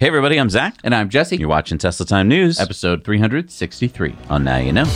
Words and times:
Hey, 0.00 0.08
everybody, 0.08 0.38
I'm 0.38 0.48
Zach. 0.50 0.74
And 0.82 0.94
I'm 0.94 1.10
Jesse. 1.10 1.36
You're 1.36 1.48
watching 1.48 1.76
Tesla 1.78 2.06
Time 2.06 2.26
News 2.26 2.58
Episode 2.58 3.04
363. 3.04 4.16
on 4.30 4.42
Now 4.42 4.56
You 4.56 4.72
Know. 4.72 4.86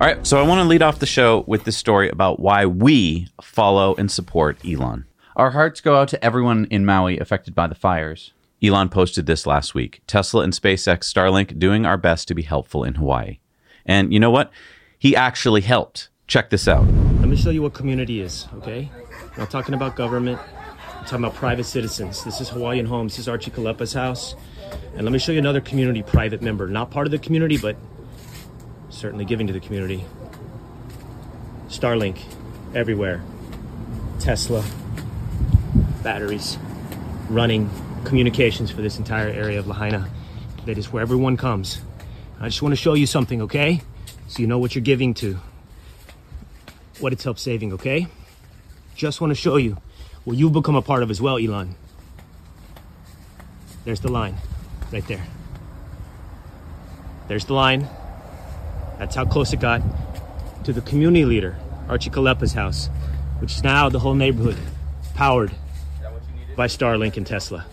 All 0.00 0.06
right, 0.06 0.24
so 0.24 0.38
I 0.38 0.46
want 0.46 0.60
to 0.60 0.64
lead 0.68 0.80
off 0.80 1.00
the 1.00 1.06
show 1.06 1.42
with 1.48 1.64
this 1.64 1.76
story 1.76 2.08
about 2.08 2.38
why 2.38 2.66
we 2.66 3.26
follow 3.42 3.96
and 3.96 4.08
support 4.08 4.56
Elon. 4.64 5.06
Our 5.34 5.50
hearts 5.50 5.80
go 5.80 5.96
out 5.96 6.06
to 6.10 6.24
everyone 6.24 6.68
in 6.70 6.86
Maui 6.86 7.18
affected 7.18 7.52
by 7.56 7.66
the 7.66 7.74
fires. 7.74 8.32
Elon 8.62 8.88
posted 8.88 9.26
this 9.26 9.46
last 9.46 9.74
week 9.74 10.00
Tesla 10.06 10.42
and 10.42 10.52
SpaceX 10.52 11.00
Starlink 11.00 11.58
doing 11.58 11.86
our 11.86 11.96
best 11.96 12.26
to 12.28 12.34
be 12.34 12.42
helpful 12.42 12.84
in 12.84 12.94
Hawaii. 12.94 13.38
And 13.86 14.12
you 14.12 14.18
know 14.20 14.30
what? 14.30 14.50
He 14.98 15.14
actually 15.14 15.60
helped. 15.60 16.08
Check 16.26 16.50
this 16.50 16.68
out. 16.68 16.84
Let 17.20 17.28
me 17.28 17.36
show 17.36 17.48
you 17.50 17.62
what 17.62 17.72
community 17.72 18.20
is, 18.20 18.46
okay? 18.56 18.90
I'm 19.32 19.38
not 19.38 19.50
talking 19.50 19.74
about 19.74 19.96
government. 19.96 20.38
I'm 20.98 21.04
talking 21.04 21.24
about 21.24 21.34
private 21.36 21.64
citizens. 21.64 22.22
This 22.22 22.40
is 22.40 22.50
Hawaiian 22.50 22.84
Homes. 22.84 23.12
This 23.12 23.20
is 23.20 23.28
Archie 23.28 23.50
Kalepa's 23.50 23.94
house. 23.94 24.34
And 24.94 25.04
let 25.04 25.12
me 25.12 25.18
show 25.18 25.32
you 25.32 25.38
another 25.38 25.62
community 25.62 26.02
private 26.02 26.42
member. 26.42 26.66
Not 26.68 26.90
part 26.90 27.06
of 27.06 27.12
the 27.12 27.18
community, 27.18 27.56
but 27.56 27.76
certainly 28.90 29.24
giving 29.24 29.46
to 29.46 29.54
the 29.54 29.60
community. 29.60 30.04
Starlink, 31.68 32.20
everywhere. 32.74 33.22
Tesla, 34.20 34.62
batteries, 36.02 36.58
running 37.30 37.70
communications 38.08 38.70
for 38.70 38.80
this 38.80 38.98
entire 38.98 39.28
area 39.28 39.58
of 39.58 39.66
Lahaina. 39.66 40.08
That 40.64 40.78
is 40.78 40.90
where 40.90 41.02
everyone 41.02 41.36
comes. 41.36 41.80
I 42.40 42.48
just 42.48 42.62
want 42.62 42.72
to 42.72 42.76
show 42.76 42.94
you 42.94 43.06
something, 43.06 43.42
okay? 43.42 43.82
So 44.28 44.40
you 44.40 44.46
know 44.46 44.58
what 44.58 44.74
you're 44.74 44.82
giving 44.82 45.14
to 45.14 45.38
what 47.00 47.12
it's 47.12 47.22
helped 47.22 47.38
saving, 47.38 47.74
okay? 47.74 48.08
Just 48.96 49.20
want 49.20 49.30
to 49.30 49.34
show 49.34 49.56
you 49.56 49.76
what 50.24 50.36
you've 50.36 50.52
become 50.52 50.74
a 50.74 50.82
part 50.82 51.02
of 51.02 51.10
as 51.10 51.20
well, 51.20 51.38
Elon. 51.38 51.74
There's 53.84 54.00
the 54.00 54.10
line, 54.10 54.36
right 54.92 55.06
there. 55.06 55.24
There's 57.28 57.44
the 57.44 57.54
line. 57.54 57.88
That's 58.98 59.14
how 59.14 59.26
close 59.26 59.52
it 59.52 59.60
got 59.60 59.82
to 60.64 60.72
the 60.72 60.80
community 60.80 61.24
leader, 61.24 61.56
Archie 61.88 62.10
Kalepa's 62.10 62.54
house, 62.54 62.88
which 63.40 63.52
is 63.52 63.62
now 63.62 63.88
the 63.88 63.98
whole 63.98 64.14
neighborhood 64.14 64.56
powered 65.14 65.52
by 66.56 66.66
Starlink 66.66 67.16
and 67.16 67.26
Tesla. 67.26 67.64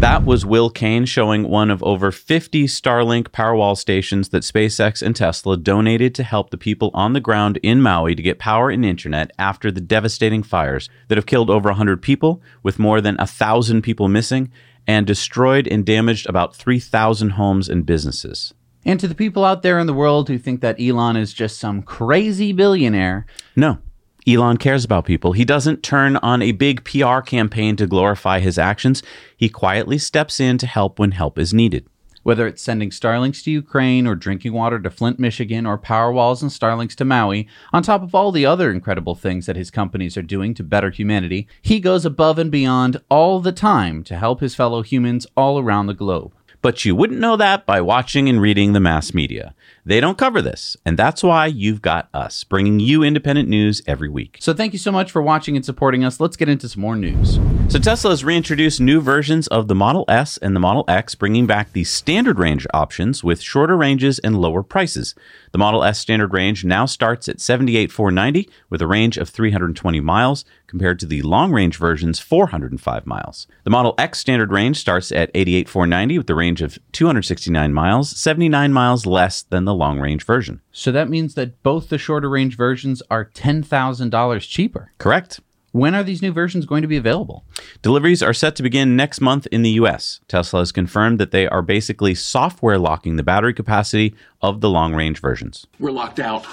That 0.00 0.26
was 0.26 0.44
Will 0.44 0.68
Kane 0.68 1.06
showing 1.06 1.48
one 1.48 1.70
of 1.70 1.82
over 1.82 2.12
50 2.12 2.64
Starlink 2.64 3.28
Powerwall 3.28 3.76
stations 3.76 4.28
that 4.30 4.42
SpaceX 4.42 5.00
and 5.00 5.16
Tesla 5.16 5.56
donated 5.56 6.14
to 6.16 6.22
help 6.22 6.50
the 6.50 6.58
people 6.58 6.90
on 6.92 7.14
the 7.14 7.20
ground 7.20 7.58
in 7.62 7.80
Maui 7.80 8.14
to 8.14 8.22
get 8.22 8.38
power 8.38 8.68
and 8.68 8.84
internet 8.84 9.30
after 9.38 9.70
the 9.70 9.80
devastating 9.80 10.42
fires 10.42 10.90
that 11.08 11.16
have 11.16 11.24
killed 11.24 11.48
over 11.48 11.70
100 11.70 12.02
people, 12.02 12.42
with 12.62 12.78
more 12.78 13.00
than 13.00 13.16
1,000 13.16 13.80
people 13.80 14.08
missing, 14.08 14.50
and 14.86 15.06
destroyed 15.06 15.66
and 15.66 15.86
damaged 15.86 16.28
about 16.28 16.54
3,000 16.54 17.30
homes 17.30 17.70
and 17.70 17.86
businesses. 17.86 18.52
And 18.84 19.00
to 19.00 19.08
the 19.08 19.14
people 19.14 19.44
out 19.44 19.62
there 19.62 19.78
in 19.78 19.86
the 19.86 19.94
world 19.94 20.28
who 20.28 20.36
think 20.36 20.60
that 20.60 20.78
Elon 20.78 21.16
is 21.16 21.32
just 21.32 21.58
some 21.58 21.80
crazy 21.82 22.52
billionaire, 22.52 23.24
No. 23.56 23.78
Elon 24.26 24.56
cares 24.56 24.84
about 24.84 25.04
people. 25.04 25.32
He 25.32 25.44
doesn't 25.44 25.82
turn 25.82 26.16
on 26.16 26.40
a 26.40 26.52
big 26.52 26.82
PR 26.84 27.20
campaign 27.20 27.76
to 27.76 27.86
glorify 27.86 28.40
his 28.40 28.56
actions. 28.58 29.02
He 29.36 29.50
quietly 29.50 29.98
steps 29.98 30.40
in 30.40 30.56
to 30.58 30.66
help 30.66 30.98
when 30.98 31.10
help 31.10 31.38
is 31.38 31.52
needed. 31.52 31.86
whether 32.24 32.46
it's 32.46 32.62
sending 32.62 32.88
Starlinks 32.90 33.44
to 33.44 33.50
Ukraine 33.50 34.06
or 34.06 34.14
drinking 34.14 34.54
water 34.54 34.80
to 34.80 34.90
Flint, 34.90 35.18
Michigan, 35.18 35.66
or 35.66 35.76
power 35.76 36.10
walls 36.10 36.42
and 36.42 36.50
Starlinks 36.50 36.96
to 36.96 37.04
Maui, 37.04 37.46
on 37.72 37.82
top 37.82 38.02
of 38.02 38.14
all 38.14 38.32
the 38.32 38.46
other 38.46 38.70
incredible 38.70 39.14
things 39.14 39.44
that 39.44 39.56
his 39.56 39.70
companies 39.70 40.16
are 40.16 40.22
doing 40.22 40.54
to 40.54 40.64
better 40.64 40.90
humanity, 40.90 41.46
he 41.60 41.78
goes 41.78 42.06
above 42.06 42.38
and 42.38 42.50
beyond 42.50 43.00
all 43.10 43.40
the 43.40 43.52
time 43.52 44.02
to 44.04 44.16
help 44.16 44.40
his 44.40 44.54
fellow 44.54 44.80
humans 44.80 45.26
all 45.36 45.58
around 45.58 45.86
the 45.86 45.94
globe. 45.94 46.32
But 46.64 46.82
you 46.82 46.96
wouldn't 46.96 47.20
know 47.20 47.36
that 47.36 47.66
by 47.66 47.82
watching 47.82 48.26
and 48.26 48.40
reading 48.40 48.72
the 48.72 48.80
mass 48.80 49.12
media. 49.12 49.54
They 49.84 50.00
don't 50.00 50.16
cover 50.16 50.40
this, 50.40 50.78
and 50.86 50.98
that's 50.98 51.22
why 51.22 51.44
you've 51.44 51.82
got 51.82 52.08
us, 52.14 52.42
bringing 52.42 52.80
you 52.80 53.02
independent 53.02 53.50
news 53.50 53.82
every 53.86 54.08
week. 54.08 54.38
So 54.40 54.54
thank 54.54 54.72
you 54.72 54.78
so 54.78 54.90
much 54.90 55.10
for 55.10 55.20
watching 55.20 55.56
and 55.56 55.64
supporting 55.64 56.06
us. 56.06 56.20
Let's 56.20 56.38
get 56.38 56.48
into 56.48 56.70
some 56.70 56.80
more 56.80 56.96
news. 56.96 57.38
So 57.68 57.78
Tesla 57.78 58.12
has 58.12 58.24
reintroduced 58.24 58.80
new 58.80 59.02
versions 59.02 59.46
of 59.48 59.68
the 59.68 59.74
Model 59.74 60.06
S 60.08 60.38
and 60.38 60.56
the 60.56 60.60
Model 60.60 60.86
X, 60.88 61.14
bringing 61.14 61.46
back 61.46 61.72
the 61.72 61.84
standard 61.84 62.38
range 62.38 62.66
options 62.72 63.22
with 63.22 63.42
shorter 63.42 63.76
ranges 63.76 64.18
and 64.20 64.40
lower 64.40 64.62
prices. 64.62 65.14
The 65.52 65.58
Model 65.58 65.84
S 65.84 65.98
standard 65.98 66.32
range 66.32 66.64
now 66.64 66.86
starts 66.86 67.28
at 67.28 67.42
78,490 67.42 68.48
with 68.70 68.80
a 68.80 68.86
range 68.86 69.18
of 69.18 69.28
320 69.28 70.00
miles, 70.00 70.46
compared 70.74 70.98
to 70.98 71.06
the 71.06 71.22
long 71.22 71.52
range 71.52 71.76
version's 71.76 72.18
405 72.18 73.06
miles. 73.06 73.46
The 73.62 73.70
Model 73.70 73.94
X 73.96 74.18
standard 74.18 74.50
range 74.50 74.76
starts 74.76 75.12
at 75.12 75.30
88,490 75.32 76.18
with 76.18 76.28
a 76.28 76.34
range 76.34 76.62
of 76.62 76.80
269 76.90 77.72
miles, 77.72 78.10
79 78.10 78.72
miles 78.72 79.06
less 79.06 79.42
than 79.42 79.66
the 79.66 79.72
long 79.72 80.00
range 80.00 80.24
version. 80.24 80.62
So 80.72 80.90
that 80.90 81.08
means 81.08 81.34
that 81.34 81.62
both 81.62 81.90
the 81.90 81.96
shorter 81.96 82.28
range 82.28 82.56
versions 82.56 83.04
are 83.08 83.24
$10,000 83.24 84.48
cheaper. 84.48 84.90
Correct. 84.98 85.38
When 85.70 85.94
are 85.94 86.02
these 86.02 86.22
new 86.22 86.32
versions 86.32 86.66
going 86.66 86.82
to 86.82 86.88
be 86.88 86.96
available? 86.96 87.44
Deliveries 87.80 88.20
are 88.20 88.34
set 88.34 88.56
to 88.56 88.64
begin 88.64 88.96
next 88.96 89.20
month 89.20 89.46
in 89.52 89.62
the 89.62 89.70
US. 89.70 90.18
Tesla 90.26 90.58
has 90.58 90.72
confirmed 90.72 91.20
that 91.20 91.30
they 91.30 91.46
are 91.46 91.62
basically 91.62 92.16
software 92.16 92.78
locking 92.78 93.14
the 93.14 93.22
battery 93.22 93.54
capacity 93.54 94.16
of 94.42 94.60
the 94.60 94.70
long 94.70 94.92
range 94.92 95.20
versions. 95.20 95.68
We're 95.78 95.92
locked 95.92 96.18
out. 96.18 96.44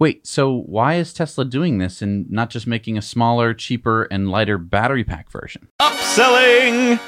Wait, 0.00 0.26
so 0.26 0.62
why 0.62 0.94
is 0.94 1.12
Tesla 1.12 1.44
doing 1.44 1.76
this 1.76 2.00
and 2.00 2.28
not 2.30 2.48
just 2.48 2.66
making 2.66 2.96
a 2.96 3.02
smaller, 3.02 3.52
cheaper, 3.52 4.04
and 4.04 4.30
lighter 4.30 4.56
battery 4.56 5.04
pack 5.04 5.30
version? 5.30 5.68
Upselling! 5.78 6.98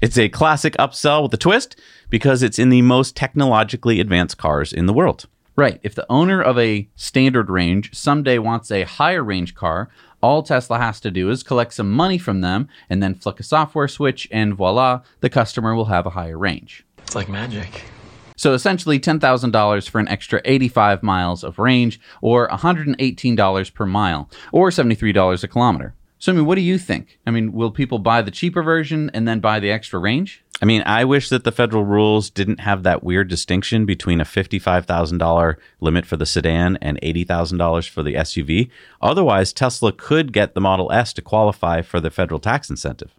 It's 0.00 0.16
a 0.16 0.28
classic 0.28 0.74
upsell 0.74 1.24
with 1.24 1.34
a 1.34 1.36
twist 1.36 1.80
because 2.08 2.44
it's 2.44 2.60
in 2.60 2.68
the 2.68 2.82
most 2.82 3.16
technologically 3.16 3.98
advanced 3.98 4.38
cars 4.38 4.72
in 4.72 4.86
the 4.86 4.92
world. 4.92 5.26
Right. 5.56 5.80
If 5.82 5.96
the 5.96 6.06
owner 6.08 6.40
of 6.40 6.56
a 6.60 6.88
standard 6.94 7.50
range 7.50 7.92
someday 7.92 8.38
wants 8.38 8.70
a 8.70 8.84
higher 8.84 9.24
range 9.24 9.56
car, 9.56 9.90
all 10.22 10.44
Tesla 10.44 10.78
has 10.78 11.00
to 11.00 11.10
do 11.10 11.28
is 11.28 11.42
collect 11.42 11.74
some 11.74 11.90
money 11.90 12.18
from 12.18 12.40
them 12.40 12.68
and 12.88 13.02
then 13.02 13.14
flick 13.16 13.40
a 13.40 13.42
software 13.42 13.88
switch, 13.88 14.28
and 14.30 14.54
voila, 14.54 15.00
the 15.22 15.30
customer 15.30 15.74
will 15.74 15.86
have 15.86 16.06
a 16.06 16.10
higher 16.10 16.38
range. 16.38 16.86
It's 16.98 17.16
like 17.16 17.28
magic. 17.28 17.82
So 18.36 18.52
essentially, 18.52 19.00
$10,000 19.00 19.88
for 19.88 19.98
an 19.98 20.08
extra 20.08 20.40
85 20.44 21.02
miles 21.02 21.42
of 21.42 21.58
range, 21.58 21.98
or 22.20 22.48
$118 22.48 23.74
per 23.74 23.86
mile, 23.86 24.30
or 24.52 24.70
$73 24.70 25.42
a 25.42 25.48
kilometer. 25.48 25.94
So, 26.18 26.32
I 26.32 26.34
mean, 26.34 26.46
what 26.46 26.54
do 26.54 26.62
you 26.62 26.78
think? 26.78 27.18
I 27.26 27.30
mean, 27.30 27.52
will 27.52 27.70
people 27.70 27.98
buy 27.98 28.22
the 28.22 28.30
cheaper 28.30 28.62
version 28.62 29.10
and 29.12 29.28
then 29.28 29.40
buy 29.40 29.60
the 29.60 29.70
extra 29.70 29.98
range? 29.98 30.42
I 30.62 30.64
mean, 30.64 30.82
I 30.86 31.04
wish 31.04 31.28
that 31.28 31.44
the 31.44 31.52
federal 31.52 31.84
rules 31.84 32.30
didn't 32.30 32.60
have 32.60 32.82
that 32.82 33.04
weird 33.04 33.28
distinction 33.28 33.84
between 33.84 34.22
a 34.22 34.24
$55,000 34.24 35.56
limit 35.80 36.06
for 36.06 36.16
the 36.16 36.24
sedan 36.24 36.78
and 36.80 36.98
$80,000 37.02 37.88
for 37.90 38.02
the 38.02 38.14
SUV. 38.14 38.70
Otherwise, 39.02 39.52
Tesla 39.52 39.92
could 39.92 40.32
get 40.32 40.54
the 40.54 40.60
Model 40.62 40.90
S 40.90 41.12
to 41.14 41.22
qualify 41.22 41.82
for 41.82 42.00
the 42.00 42.10
federal 42.10 42.40
tax 42.40 42.70
incentive. 42.70 43.12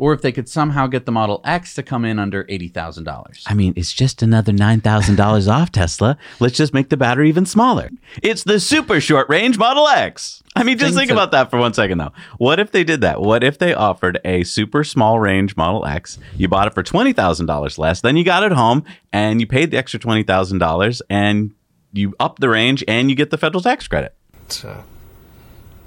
Or 0.00 0.14
if 0.14 0.22
they 0.22 0.32
could 0.32 0.48
somehow 0.48 0.86
get 0.86 1.04
the 1.04 1.12
Model 1.12 1.42
X 1.44 1.74
to 1.74 1.82
come 1.82 2.06
in 2.06 2.18
under 2.18 2.44
$80,000. 2.44 3.42
I 3.46 3.52
mean, 3.52 3.74
it's 3.76 3.92
just 3.92 4.22
another 4.22 4.50
$9,000 4.50 5.48
off, 5.52 5.70
Tesla. 5.70 6.16
Let's 6.40 6.56
just 6.56 6.72
make 6.72 6.88
the 6.88 6.96
battery 6.96 7.28
even 7.28 7.44
smaller. 7.44 7.90
It's 8.22 8.44
the 8.44 8.58
super 8.60 8.98
short 8.98 9.28
range 9.28 9.58
Model 9.58 9.86
X. 9.86 10.42
I 10.56 10.62
mean, 10.62 10.78
just 10.78 10.92
Thing 10.94 11.00
think 11.00 11.08
to- 11.10 11.14
about 11.14 11.32
that 11.32 11.50
for 11.50 11.58
one 11.58 11.74
second, 11.74 11.98
though. 11.98 12.12
What 12.38 12.58
if 12.58 12.72
they 12.72 12.82
did 12.82 13.02
that? 13.02 13.20
What 13.20 13.44
if 13.44 13.58
they 13.58 13.74
offered 13.74 14.18
a 14.24 14.42
super 14.44 14.84
small 14.84 15.20
range 15.20 15.54
Model 15.54 15.84
X? 15.84 16.18
You 16.34 16.48
bought 16.48 16.66
it 16.66 16.72
for 16.72 16.82
$20,000 16.82 17.78
less, 17.78 18.00
then 18.00 18.16
you 18.16 18.24
got 18.24 18.42
it 18.42 18.52
home 18.52 18.84
and 19.12 19.38
you 19.38 19.46
paid 19.46 19.70
the 19.70 19.76
extra 19.76 20.00
$20,000 20.00 21.02
and 21.10 21.52
you 21.92 22.14
up 22.18 22.38
the 22.38 22.48
range 22.48 22.82
and 22.88 23.10
you 23.10 23.16
get 23.16 23.28
the 23.28 23.36
federal 23.36 23.62
tax 23.62 23.86
credit. 23.86 24.14
It's 24.46 24.64
a 24.64 24.82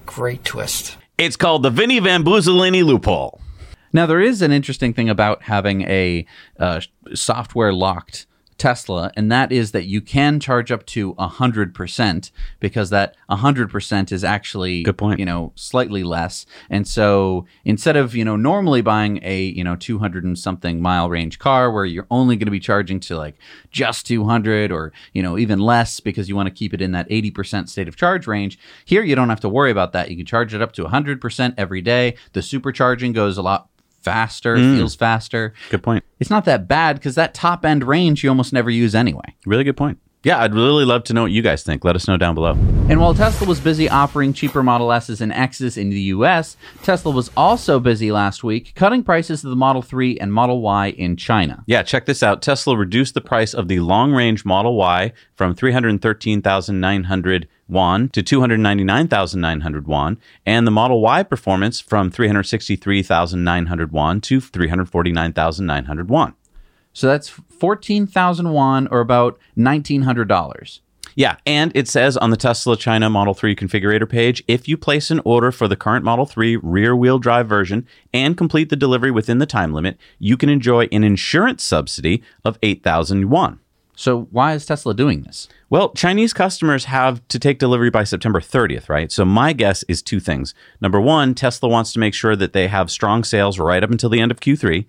great 0.06 0.46
twist. 0.46 0.98
It's 1.18 1.36
called 1.36 1.64
the 1.64 1.72
Vinny 1.72 1.98
Van 2.00 2.24
Boozolini 2.24 2.84
loophole. 2.84 3.40
Now, 3.94 4.08
there 4.08 4.22
is 4.22 4.42
an 4.42 4.52
interesting 4.52 4.94
thing 4.94 5.10
about 5.10 5.44
having 5.44 5.84
a 5.84 6.26
uh, 6.60 6.82
software 7.14 7.72
locked 7.72 8.26
Tesla, 8.58 9.12
and 9.16 9.32
that 9.32 9.52
is 9.52 9.72
that 9.72 9.86
you 9.86 10.02
can 10.02 10.40
charge 10.40 10.72
up 10.72 10.86
to 10.86 11.14
100% 11.16 12.32
because 12.60 12.90
that 12.90 13.16
100% 13.30 14.12
is 14.12 14.24
actually, 14.24 14.84
Good 14.84 14.98
point. 14.98 15.20
you 15.20 15.26
know, 15.26 15.52
slightly 15.56 16.04
less. 16.04 16.46
And 16.70 16.88
so 16.88 17.46
instead 17.66 17.96
of, 17.96 18.16
you 18.16 18.24
know, 18.24 18.36
normally 18.36 18.82
buying 18.82 19.20
a, 19.22 19.44
you 19.44 19.64
know, 19.64 19.76
200 19.76 20.24
and 20.24 20.38
something 20.38 20.82
mile 20.82 21.10
range 21.10 21.40
car 21.40 21.72
where 21.72 21.86
you're 21.86 22.08
only 22.10 22.36
going 22.36 22.48
to 22.48 22.52
be 22.52 22.60
charging 22.60 23.00
to 23.02 23.18
like 23.18 23.36
just 23.72 24.06
200 24.08 24.72
or, 24.72 24.94
you 25.14 25.22
know, 25.22 25.38
even 25.38 25.60
less 25.60 26.00
because 26.00 26.30
you 26.30 26.36
want 26.36 26.48
to 26.48 26.54
keep 26.54 26.74
it 26.74 26.82
in 26.82 26.92
that 26.92 27.10
80% 27.10 27.70
state 27.70 27.88
of 27.88 27.96
charge 27.96 28.28
range, 28.28 28.58
here 28.86 29.04
you 29.04 29.16
don't 29.16 29.30
have 29.30 29.42
to 29.42 29.50
worry 29.50 29.72
about 29.72 29.94
that. 29.94 30.10
You 30.10 30.18
can 30.18 30.26
charge 30.26 30.54
it 30.54 30.62
up 30.62 30.72
to 30.74 30.86
100% 30.86 31.54
every 31.58 31.82
day. 31.82 32.16
The 32.34 32.40
supercharging 32.40 33.14
goes 33.14 33.38
a 33.38 33.42
lot 33.42 33.70
faster, 34.04 34.58
hmm. 34.58 34.78
feels 34.78 34.96
faster. 34.96 35.54
Good 35.70 35.84
point. 35.84 36.04
It's 36.20 36.30
not 36.30 36.46
that 36.46 36.68
bad 36.68 36.98
because 36.98 37.16
that 37.16 37.34
top 37.34 37.66
end 37.66 37.84
range 37.84 38.24
you 38.24 38.30
almost 38.30 38.54
never 38.54 38.70
use 38.70 38.94
anyway. 38.96 39.36
Really 39.46 39.64
good 39.64 39.78
point. 39.78 40.00
Yeah, 40.24 40.40
I'd 40.40 40.54
really 40.54 40.86
love 40.86 41.04
to 41.06 41.14
know 41.14 41.24
what 41.24 41.32
you 41.32 41.42
guys 41.42 41.64
think. 41.64 41.84
Let 41.84 41.98
us 41.98 42.08
know 42.08 42.16
down 42.16 42.34
below. 42.34 42.54
And 42.88 43.02
while 43.02 43.14
Tesla 43.14 43.46
was 43.46 43.60
busy 43.60 43.90
offering 43.90 44.32
cheaper 44.32 44.64
Model 44.64 44.94
S's 44.94 45.20
and 45.20 45.34
X's 45.34 45.76
in 45.76 45.90
the 45.90 46.00
US, 46.00 46.56
Tesla 46.82 47.12
was 47.12 47.30
also 47.36 47.78
busy 47.78 48.10
last 48.10 48.42
week 48.42 48.74
cutting 48.74 49.04
prices 49.04 49.44
of 49.44 49.50
the 49.50 49.58
Model 49.58 49.82
3 49.82 50.18
and 50.20 50.32
Model 50.32 50.62
Y 50.62 50.92
in 50.92 51.18
China. 51.18 51.66
Yeah, 51.68 51.84
check 51.84 52.06
this 52.06 52.24
out. 52.24 52.42
Tesla 52.42 52.78
reduced 52.78 53.16
the 53.16 53.22
price 53.22 53.54
of 53.54 53.68
the 53.68 53.82
long 53.82 54.14
range 54.14 54.46
Model 54.46 54.78
Y 54.78 55.12
from 55.36 55.56
313,900 55.56 57.48
won 57.74 58.10
to 58.10 58.24
299,900 58.24 59.88
won, 59.88 60.20
and 60.46 60.66
the 60.66 60.72
Model 60.72 61.02
Y 61.02 61.24
performance 61.24 61.80
from 61.80 62.10
363,900 62.10 63.92
won 63.92 64.22
to 64.22 64.40
349,900 64.40 66.10
won. 66.10 66.34
So 66.94 67.08
that's 67.08 67.28
14,000 67.28 68.52
won 68.52 68.88
or 68.88 69.00
about 69.00 69.40
$1,900. 69.58 70.80
Yeah, 71.16 71.38
and 71.46 71.72
it 71.76 71.88
says 71.88 72.18
on 72.18 72.32
the 72.32 72.38
Tesla 72.38 72.76
China 72.76 73.10
Model 73.10 73.34
3 73.34 73.56
configurator 73.56 74.10
page 74.10 74.44
if 74.48 74.68
you 74.68 74.78
place 74.78 75.12
an 75.12 75.22
order 75.24 75.52
for 75.52 75.68
the 75.68 75.76
current 75.76 76.04
Model 76.04 76.26
3 76.26 76.56
rear 76.58 76.96
wheel 76.96 77.20
drive 77.20 77.48
version 77.48 77.88
and 78.14 78.38
complete 78.38 78.70
the 78.70 78.76
delivery 78.76 79.12
within 79.12 79.38
the 79.38 79.46
time 79.46 79.74
limit, 79.74 79.98
you 80.18 80.38
can 80.38 80.50
enjoy 80.50 80.88
an 80.92 81.04
insurance 81.04 81.64
subsidy 81.64 82.24
of 82.44 82.58
8,000 82.64 83.20
yuan. 83.22 83.60
So 83.96 84.28
why 84.32 84.54
is 84.54 84.66
Tesla 84.66 84.94
doing 84.94 85.22
this? 85.22 85.48
Well, 85.70 85.92
Chinese 85.94 86.34
customers 86.34 86.86
have 86.86 87.26
to 87.28 87.38
take 87.38 87.60
delivery 87.60 87.90
by 87.90 88.04
September 88.04 88.40
30th, 88.40 88.90
right? 88.90 89.12
So 89.12 89.24
my 89.24 89.54
guess 89.54 89.84
is 89.84 90.02
two 90.02 90.20
things. 90.20 90.54
Number 90.82 91.00
one, 91.00 91.36
Tesla 91.36 91.70
wants 91.70 91.94
to 91.94 92.00
make 92.00 92.14
sure 92.14 92.36
that 92.36 92.54
they 92.54 92.68
have 92.68 92.90
strong 92.90 93.24
sales 93.24 93.60
right 93.60 93.84
up 93.84 93.92
until 93.92 94.10
the 94.10 94.20
end 94.20 94.32
of 94.32 94.40
Q3. 94.40 94.86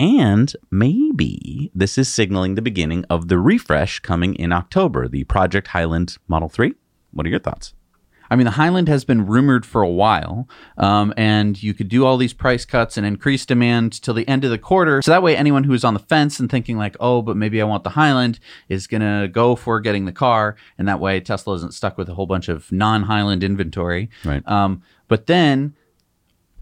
And 0.00 0.54
maybe 0.70 1.70
this 1.74 1.96
is 1.96 2.12
signaling 2.12 2.54
the 2.54 2.62
beginning 2.62 3.04
of 3.08 3.28
the 3.28 3.38
refresh 3.38 4.00
coming 4.00 4.34
in 4.34 4.52
October, 4.52 5.06
the 5.06 5.24
Project 5.24 5.68
Highland 5.68 6.16
Model 6.26 6.48
3. 6.48 6.74
What 7.12 7.26
are 7.26 7.30
your 7.30 7.38
thoughts? 7.38 7.74
I 8.32 8.34
mean, 8.34 8.46
the 8.46 8.52
Highland 8.52 8.88
has 8.88 9.04
been 9.04 9.26
rumored 9.26 9.66
for 9.66 9.82
a 9.82 9.90
while, 9.90 10.48
um, 10.78 11.12
and 11.18 11.62
you 11.62 11.74
could 11.74 11.90
do 11.90 12.06
all 12.06 12.16
these 12.16 12.32
price 12.32 12.64
cuts 12.64 12.96
and 12.96 13.06
increase 13.06 13.44
demand 13.44 14.00
till 14.00 14.14
the 14.14 14.26
end 14.26 14.42
of 14.42 14.50
the 14.50 14.56
quarter. 14.56 15.02
So 15.02 15.10
that 15.10 15.22
way, 15.22 15.36
anyone 15.36 15.64
who's 15.64 15.84
on 15.84 15.92
the 15.92 16.00
fence 16.00 16.40
and 16.40 16.50
thinking 16.50 16.78
like, 16.78 16.96
"Oh, 16.98 17.20
but 17.20 17.36
maybe 17.36 17.60
I 17.60 17.66
want 17.66 17.84
the 17.84 17.90
Highland," 17.90 18.38
is 18.70 18.86
gonna 18.86 19.28
go 19.28 19.54
for 19.54 19.80
getting 19.80 20.06
the 20.06 20.12
car, 20.12 20.56
and 20.78 20.88
that 20.88 20.98
way 20.98 21.20
Tesla 21.20 21.56
isn't 21.56 21.74
stuck 21.74 21.98
with 21.98 22.08
a 22.08 22.14
whole 22.14 22.24
bunch 22.24 22.48
of 22.48 22.72
non-Highland 22.72 23.44
inventory. 23.44 24.08
Right. 24.24 24.42
Um, 24.48 24.80
but 25.08 25.26
then, 25.26 25.74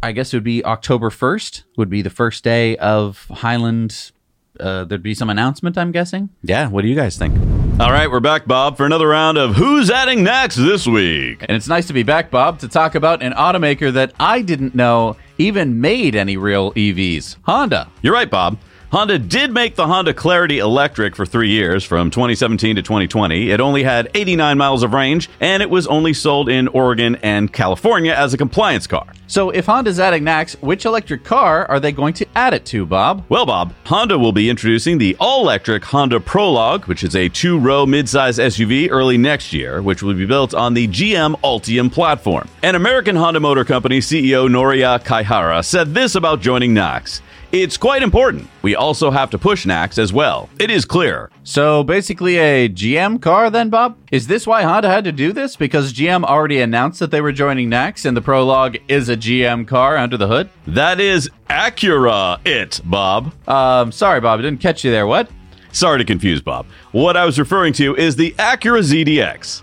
I 0.02 0.10
guess 0.10 0.34
it 0.34 0.38
would 0.38 0.42
be 0.42 0.64
October 0.64 1.08
first 1.08 1.62
would 1.76 1.88
be 1.88 2.02
the 2.02 2.10
first 2.10 2.42
day 2.42 2.76
of 2.78 3.26
Highland. 3.30 4.10
Uh, 4.58 4.84
there'd 4.84 5.02
be 5.02 5.14
some 5.14 5.30
announcement, 5.30 5.78
I'm 5.78 5.92
guessing. 5.92 6.30
Yeah, 6.42 6.68
what 6.68 6.82
do 6.82 6.88
you 6.88 6.94
guys 6.96 7.16
think? 7.16 7.34
All 7.80 7.90
right, 7.90 8.10
we're 8.10 8.20
back, 8.20 8.46
Bob, 8.46 8.76
for 8.76 8.84
another 8.84 9.08
round 9.08 9.38
of 9.38 9.54
Who's 9.56 9.90
Adding 9.90 10.22
Next 10.22 10.56
this 10.56 10.86
week. 10.86 11.38
And 11.48 11.56
it's 11.56 11.66
nice 11.68 11.86
to 11.86 11.92
be 11.94 12.02
back, 12.02 12.30
Bob, 12.30 12.58
to 12.58 12.68
talk 12.68 12.94
about 12.94 13.22
an 13.22 13.32
automaker 13.32 13.90
that 13.92 14.12
I 14.20 14.42
didn't 14.42 14.74
know 14.74 15.16
even 15.38 15.80
made 15.80 16.14
any 16.14 16.36
real 16.36 16.72
EVs 16.72 17.36
Honda. 17.44 17.88
You're 18.02 18.12
right, 18.12 18.30
Bob. 18.30 18.58
Honda 18.90 19.20
did 19.20 19.54
make 19.54 19.76
the 19.76 19.86
Honda 19.86 20.12
Clarity 20.12 20.58
Electric 20.58 21.14
for 21.14 21.24
three 21.24 21.50
years, 21.50 21.84
from 21.84 22.10
2017 22.10 22.74
to 22.74 22.82
2020. 22.82 23.48
It 23.52 23.60
only 23.60 23.84
had 23.84 24.10
89 24.14 24.58
miles 24.58 24.82
of 24.82 24.92
range, 24.92 25.30
and 25.38 25.62
it 25.62 25.70
was 25.70 25.86
only 25.86 26.12
sold 26.12 26.48
in 26.48 26.66
Oregon 26.66 27.14
and 27.22 27.52
California 27.52 28.12
as 28.12 28.34
a 28.34 28.36
compliance 28.36 28.88
car. 28.88 29.06
So, 29.28 29.50
if 29.50 29.66
Honda's 29.66 30.00
adding 30.00 30.24
NACS, 30.24 30.60
which 30.60 30.86
electric 30.86 31.22
car 31.22 31.66
are 31.66 31.78
they 31.78 31.92
going 31.92 32.14
to 32.14 32.26
add 32.34 32.52
it 32.52 32.66
to, 32.66 32.84
Bob? 32.84 33.24
Well, 33.28 33.46
Bob, 33.46 33.72
Honda 33.86 34.18
will 34.18 34.32
be 34.32 34.50
introducing 34.50 34.98
the 34.98 35.16
all 35.20 35.42
electric 35.42 35.84
Honda 35.84 36.18
Prologue, 36.18 36.86
which 36.86 37.04
is 37.04 37.14
a 37.14 37.28
two 37.28 37.60
row 37.60 37.86
midsize 37.86 38.42
SUV 38.42 38.88
early 38.90 39.16
next 39.16 39.52
year, 39.52 39.80
which 39.82 40.02
will 40.02 40.14
be 40.14 40.26
built 40.26 40.52
on 40.52 40.74
the 40.74 40.88
GM 40.88 41.40
Ultium 41.42 41.92
platform. 41.92 42.48
An 42.64 42.74
American 42.74 43.14
Honda 43.14 43.38
Motor 43.38 43.64
Company 43.64 44.00
CEO 44.00 44.48
Noriya 44.48 44.98
Kaihara 45.04 45.64
said 45.64 45.94
this 45.94 46.16
about 46.16 46.40
joining 46.40 46.74
NACS. 46.74 47.20
It's 47.52 47.76
quite 47.76 48.04
important. 48.04 48.48
We 48.62 48.76
also 48.76 49.10
have 49.10 49.30
to 49.30 49.38
push 49.38 49.66
NACS 49.66 49.98
as 49.98 50.12
well. 50.12 50.48
It 50.60 50.70
is 50.70 50.84
clear. 50.84 51.32
So, 51.42 51.82
basically, 51.82 52.36
a 52.38 52.68
GM 52.68 53.20
car, 53.20 53.50
then, 53.50 53.70
Bob? 53.70 53.96
Is 54.12 54.28
this 54.28 54.46
why 54.46 54.62
Honda 54.62 54.88
had 54.88 55.02
to 55.02 55.10
do 55.10 55.32
this? 55.32 55.56
Because 55.56 55.92
GM 55.92 56.22
already 56.22 56.60
announced 56.60 57.00
that 57.00 57.10
they 57.10 57.20
were 57.20 57.32
joining 57.32 57.68
NACS 57.68 58.06
and 58.06 58.16
the 58.16 58.20
Prologue 58.20 58.76
is 58.86 59.08
a 59.08 59.16
GM 59.16 59.66
car 59.66 59.96
under 59.96 60.16
the 60.16 60.28
hood? 60.28 60.48
That 60.68 61.00
is 61.00 61.28
Acura 61.48 62.38
it, 62.46 62.80
Bob. 62.84 63.34
Um, 63.48 63.90
sorry, 63.90 64.20
Bob, 64.20 64.38
I 64.38 64.42
didn't 64.42 64.60
catch 64.60 64.84
you 64.84 64.92
there. 64.92 65.08
What? 65.08 65.28
Sorry 65.72 65.98
to 65.98 66.04
confuse, 66.04 66.40
Bob. 66.40 66.66
What 66.92 67.16
I 67.16 67.24
was 67.24 67.36
referring 67.36 67.72
to 67.74 67.96
is 67.96 68.14
the 68.14 68.30
Acura 68.38 68.80
ZDX. 68.82 69.62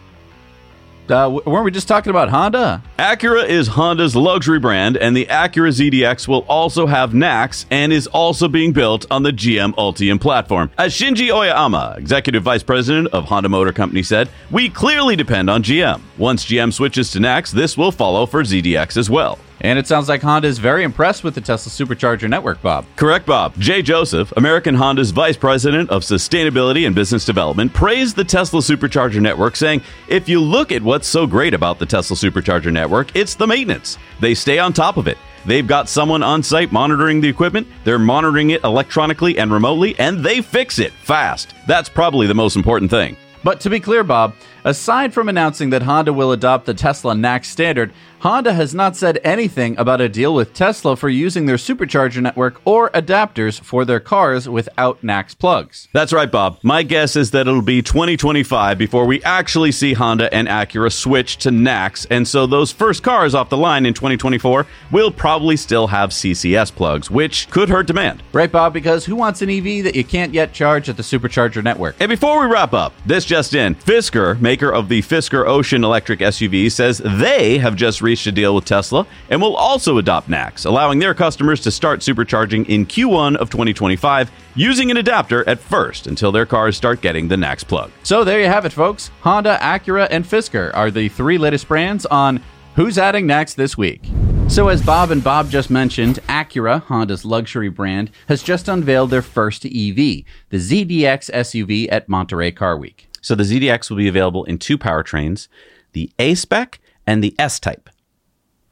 Uh, 1.10 1.40
weren't 1.46 1.64
we 1.64 1.72
just 1.72 1.88
talking 1.88 2.10
about 2.10 2.30
Honda? 2.30 2.84
Acura 3.00 3.48
is 3.48 3.70
Honda's 3.70 4.16
luxury 4.16 4.60
brand, 4.60 4.98
and 4.98 5.16
the 5.16 5.26
Acura 5.28 5.70
ZDX 5.70 6.28
will 6.28 6.46
also 6.50 6.86
have 6.88 7.12
NACS 7.12 7.66
and 7.72 7.94
is 7.94 8.08
also 8.08 8.48
being 8.48 8.74
built 8.74 9.06
on 9.10 9.24
the 9.24 9.32
GM 9.32 9.74
Ultium 9.76 10.20
platform. 10.20 10.70
As 10.78 10.94
Shinji 10.94 11.34
Oyama, 11.34 11.96
executive 11.98 12.44
vice 12.44 12.64
president 12.64 13.08
of 13.10 13.26
Honda 13.26 13.50
Motor 13.50 13.74
Company, 13.74 14.04
said, 14.04 14.30
We 14.52 14.70
clearly 14.70 15.16
depend 15.16 15.50
on 15.50 15.64
GM. 15.64 16.02
Once 16.18 16.46
GM 16.46 16.74
switches 16.74 17.12
to 17.12 17.20
NACS, 17.20 17.52
this 17.52 17.78
will 17.78 17.92
follow 17.92 18.26
for 18.26 18.44
ZDX 18.44 18.98
as 18.98 19.10
well. 19.10 19.40
And 19.62 19.80
it 19.80 19.88
sounds 19.88 20.08
like 20.08 20.22
Honda 20.22 20.48
is 20.48 20.60
very 20.60 20.84
impressed 20.84 21.24
with 21.24 21.36
the 21.36 21.42
Tesla 21.42 21.72
Supercharger 21.72 22.30
network, 22.30 22.62
Bob. 22.62 22.86
Correct, 22.96 23.26
Bob. 23.26 23.58
Jay 23.58 23.82
Joseph, 23.82 24.32
American 24.38 24.76
Honda's 24.76 25.12
Vice 25.12 25.38
President 25.38 25.90
of 25.90 26.04
Sustainability 26.04 26.86
and 26.86 26.94
Business 26.94 27.26
Development, 27.26 27.74
praised 27.74 28.16
the 28.16 28.24
Tesla 28.24 28.60
Supercharger 28.60 29.22
network, 29.22 29.56
saying, 29.56 29.82
If 30.08 30.30
you 30.30 30.40
look 30.40 30.72
at 30.72 30.84
what's 30.84 31.08
so 31.08 31.26
great 31.26 31.54
about 31.54 31.80
the 31.80 31.86
Tesla 31.86 32.16
Supercharger 32.16 32.72
network, 32.72 33.16
it's 33.16 33.36
the 33.36 33.48
maintenance. 33.48 33.98
They 34.20 34.36
stay 34.36 34.60
on 34.60 34.74
top 34.74 34.98
of 34.98 35.08
it. 35.08 35.18
They've 35.46 35.66
got 35.66 35.88
someone 35.88 36.24
on 36.24 36.44
site 36.44 36.72
monitoring 36.72 37.22
the 37.22 37.30
equipment, 37.30 37.68
they're 37.84 37.98
monitoring 37.98 38.50
it 38.50 38.64
electronically 38.64 39.38
and 39.38 39.52
remotely, 39.52 39.98
and 39.98 40.24
they 40.24 40.42
fix 40.42 40.78
it 40.78 40.92
fast. 40.92 41.54
That's 41.68 41.90
probably 41.90 42.28
the 42.28 42.36
most 42.36 42.56
important 42.56 42.92
thing. 42.92 43.16
But 43.44 43.62
to 43.62 43.70
be 43.70 43.80
clear, 43.80 44.04
Bob, 44.04 44.34
aside 44.68 45.14
from 45.14 45.30
announcing 45.30 45.70
that 45.70 45.84
Honda 45.84 46.12
will 46.12 46.32
adopt 46.32 46.66
the 46.66 46.74
Tesla 46.74 47.14
NACS 47.14 47.46
standard, 47.46 47.94
Honda 48.20 48.54
has 48.54 48.74
not 48.74 48.98
said 48.98 49.20
anything 49.24 49.78
about 49.78 50.02
a 50.02 50.10
deal 50.10 50.34
with 50.34 50.56
Tesla 50.56 50.96
for 50.96 51.08
using 51.08 51.46
their 51.46 51.56
supercharger 51.56 52.20
network 52.20 52.60
or 52.66 52.90
adapters 52.90 53.62
for 53.62 53.86
their 53.86 54.00
cars 54.00 54.50
without 54.50 55.02
NACS 55.04 55.38
plugs. 55.38 55.88
That's 55.94 56.12
right, 56.12 56.32
Bob. 56.32 56.58
My 56.64 56.82
guess 56.82 57.16
is 57.16 57.30
that 57.32 57.48
it'll 57.48 57.62
be 57.62 57.84
2025 57.84 58.78
before 58.78 59.06
we 59.06 59.24
actually 59.24 59.72
see 59.72 59.94
Honda 59.94 60.34
and 60.34 60.48
Acura 60.48 60.92
switch 60.92 61.38
to 61.38 61.52
NACS, 61.52 62.08
and 62.10 62.28
so 62.28 62.48
those 62.48 62.72
first 62.72 63.04
cars 63.04 63.36
off 63.36 63.50
the 63.50 63.58
line 63.58 63.86
in 63.86 63.94
2024 63.94 64.66
will 64.92 65.12
probably 65.12 65.56
still 65.56 65.86
have 65.86 66.10
CCS 66.10 66.74
plugs, 66.74 67.12
which 67.12 67.48
could 67.52 67.70
hurt 67.70 67.86
demand. 67.86 68.24
Right, 68.34 68.52
Bob? 68.52 68.74
Because 68.74 69.06
who 69.06 69.16
wants 69.16 69.44
an 69.44 69.50
EV 69.52 69.84
that 69.84 69.96
you 69.96 70.04
can't 70.04 70.34
yet 70.34 70.54
charge 70.54 70.90
at 70.90 70.98
the 70.98 71.04
supercharger 71.04 71.64
network? 71.64 71.96
And 72.00 72.10
before 72.10 72.42
we 72.42 72.52
wrap 72.52 72.74
up, 72.74 72.94
this 73.06 73.26
just 73.26 73.54
in 73.54 73.76
Fisker, 73.76 74.42
maker 74.58 74.74
of 74.74 74.90
the 74.90 75.04
Fisker 75.04 75.46
Ocean 75.46 75.84
electric 75.84 76.20
SUV, 76.20 76.72
says 76.72 77.00
they 77.06 77.60
have 77.60 77.76
just 77.76 78.02
reached 78.02 78.26
a 78.26 78.32
deal 78.32 78.56
with 78.56 78.66
Tesla 78.66 79.06
and 79.30 79.40
will 79.40 79.56
also 79.56 80.00
adopt 80.00 80.30
NACS, 80.30 80.66
allowing 80.66 80.98
their 80.98 81.14
customers 81.14 81.62
to 81.62 81.70
start 81.70 82.00
supercharging 82.00 82.68
in 82.68 82.84
Q1 82.88 83.36
of 83.36 83.52
2025 83.52 84.32
using 84.56 84.90
an 84.90 84.98
adapter 84.98 85.48
at 85.48 85.60
first 85.60 86.08
until 86.08 86.32
their 86.32 86.48
cars 86.48 86.76
start 86.76 87.02
getting 87.02 87.28
the 87.28 87.36
NACS 87.36 87.68
plug. 87.68 87.92
So 88.02 88.24
there 88.24 88.42
you 88.42 88.48
have 88.48 88.66
it, 88.66 88.74
folks. 88.74 89.12
Honda, 89.22 89.60
Acura, 89.62 90.08
and 90.10 90.26
Fisker 90.26 90.72
are 90.74 90.90
the 90.90 91.10
three 91.10 91.38
latest 91.38 91.68
brands 91.68 92.08
on 92.08 92.42
Who's 92.76 92.98
Adding 92.98 93.28
NACS 93.28 93.54
this 93.54 93.78
week. 93.78 94.10
So, 94.50 94.70
as 94.70 94.82
Bob 94.82 95.12
and 95.12 95.22
Bob 95.24 95.52
just 95.52 95.70
mentioned, 95.70 96.20
Acura, 96.30 96.82
Honda's 96.84 97.26
luxury 97.26 97.70
brand, 97.70 98.10
has 98.30 98.42
just 98.42 98.70
unveiled 98.70 99.10
their 99.10 99.22
first 99.22 99.66
EV, 99.66 99.72
the 99.74 100.24
ZDX 100.52 101.30
SUV 101.32 101.90
at 101.92 102.08
Monterey 102.08 102.52
Car 102.54 102.78
Week. 102.78 103.07
So 103.28 103.36
the 103.36 103.44
ZDX 103.44 103.90
will 103.90 103.98
be 103.98 104.08
available 104.08 104.46
in 104.46 104.58
two 104.58 104.78
powertrains, 104.78 105.50
the 105.92 106.10
A 106.18 106.34
spec 106.34 106.80
and 107.06 107.22
the 107.22 107.36
S 107.38 107.60
type. 107.60 107.90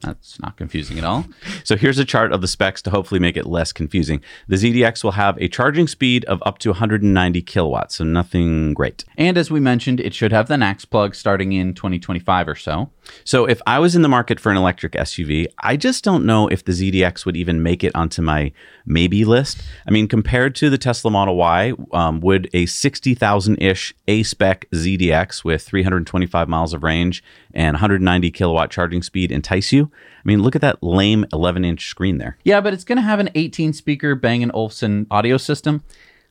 That's 0.00 0.40
not 0.40 0.56
confusing 0.56 0.96
at 0.96 1.04
all. 1.04 1.26
So 1.62 1.76
here's 1.76 1.98
a 1.98 2.06
chart 2.06 2.32
of 2.32 2.40
the 2.40 2.48
specs 2.48 2.80
to 2.82 2.90
hopefully 2.90 3.20
make 3.20 3.36
it 3.36 3.44
less 3.44 3.70
confusing. 3.70 4.22
The 4.48 4.56
ZDX 4.56 5.04
will 5.04 5.10
have 5.10 5.36
a 5.36 5.48
charging 5.48 5.86
speed 5.86 6.24
of 6.24 6.42
up 6.46 6.56
to 6.60 6.70
190 6.70 7.42
kilowatts, 7.42 7.96
so 7.96 8.04
nothing 8.04 8.72
great. 8.72 9.04
And 9.18 9.36
as 9.36 9.50
we 9.50 9.60
mentioned, 9.60 10.00
it 10.00 10.14
should 10.14 10.32
have 10.32 10.48
the 10.48 10.54
NACS 10.54 10.88
plug 10.88 11.14
starting 11.14 11.52
in 11.52 11.74
2025 11.74 12.48
or 12.48 12.54
so. 12.54 12.90
So 13.24 13.44
if 13.44 13.60
I 13.66 13.78
was 13.78 13.96
in 13.96 14.02
the 14.02 14.08
market 14.08 14.38
for 14.38 14.50
an 14.50 14.56
electric 14.56 14.92
SUV, 14.92 15.46
I 15.58 15.76
just 15.76 16.04
don't 16.04 16.24
know 16.24 16.48
if 16.48 16.64
the 16.64 16.72
ZDX 16.72 17.26
would 17.26 17.36
even 17.36 17.62
make 17.62 17.82
it 17.82 17.94
onto 17.94 18.22
my 18.22 18.52
maybe 18.84 19.24
list. 19.24 19.62
I 19.86 19.90
mean, 19.90 20.08
compared 20.08 20.54
to 20.56 20.70
the 20.70 20.78
Tesla 20.78 21.10
Model 21.10 21.36
Y, 21.36 21.72
um, 21.92 22.20
would 22.20 22.48
a 22.52 22.66
60,000 22.66 23.56
ish 23.60 23.94
A 24.08 24.22
spec 24.22 24.68
ZDX 24.70 25.44
with 25.44 25.62
325 25.62 26.48
miles 26.48 26.72
of 26.72 26.82
range 26.82 27.22
and 27.52 27.74
190 27.74 28.30
kilowatt 28.30 28.70
charging 28.70 29.02
speed 29.02 29.32
entice 29.32 29.72
you? 29.72 29.90
I 30.18 30.22
mean, 30.24 30.42
look 30.42 30.54
at 30.54 30.62
that 30.62 30.82
lame 30.82 31.26
11 31.32 31.64
inch 31.64 31.88
screen 31.88 32.18
there. 32.18 32.36
Yeah, 32.44 32.60
but 32.60 32.74
it's 32.74 32.84
going 32.84 32.96
to 32.96 33.02
have 33.02 33.20
an 33.20 33.30
18 33.34 33.72
speaker 33.72 34.14
Bang 34.14 34.48
& 34.50 34.54
Olufsen 34.54 35.06
audio 35.10 35.36
system. 35.36 35.82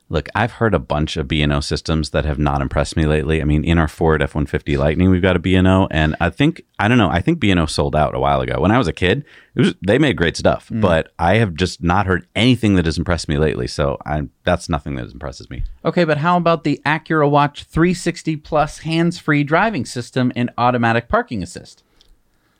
Look, 0.08 0.28
I've 0.36 0.52
heard 0.52 0.72
a 0.72 0.78
bunch 0.78 1.16
of 1.16 1.26
B&O 1.26 1.58
systems 1.58 2.10
that 2.10 2.24
have 2.24 2.38
not 2.38 2.62
impressed 2.62 2.96
me 2.96 3.06
lately. 3.06 3.42
I 3.42 3.44
mean, 3.44 3.64
in 3.64 3.76
our 3.76 3.88
Ford 3.88 4.22
F-150 4.22 4.78
Lightning, 4.78 5.10
we've 5.10 5.20
got 5.20 5.34
a 5.34 5.40
B&O, 5.40 5.88
and 5.90 6.14
I 6.20 6.30
think 6.30 6.62
I 6.78 6.86
don't 6.86 6.98
know. 6.98 7.10
I 7.10 7.20
think 7.20 7.40
B&O 7.40 7.66
sold 7.66 7.96
out 7.96 8.14
a 8.14 8.20
while 8.20 8.40
ago. 8.40 8.60
When 8.60 8.70
I 8.70 8.78
was 8.78 8.86
a 8.86 8.92
kid, 8.92 9.24
it 9.56 9.60
was 9.60 9.74
they 9.84 9.98
made 9.98 10.16
great 10.16 10.36
stuff, 10.36 10.68
mm. 10.68 10.80
but 10.80 11.12
I 11.18 11.36
have 11.36 11.54
just 11.54 11.82
not 11.82 12.06
heard 12.06 12.26
anything 12.36 12.76
that 12.76 12.84
has 12.84 12.98
impressed 12.98 13.28
me 13.28 13.36
lately. 13.36 13.66
So 13.66 13.98
I, 14.06 14.28
that's 14.44 14.68
nothing 14.68 14.94
that 14.94 15.10
impresses 15.10 15.50
me. 15.50 15.64
Okay, 15.84 16.04
but 16.04 16.18
how 16.18 16.36
about 16.36 16.62
the 16.62 16.80
Acura 16.86 17.28
Watch 17.28 17.64
360 17.64 18.36
Plus 18.36 18.78
hands-free 18.78 19.42
driving 19.42 19.84
system 19.84 20.32
and 20.36 20.50
automatic 20.56 21.08
parking 21.08 21.42
assist? 21.42 21.82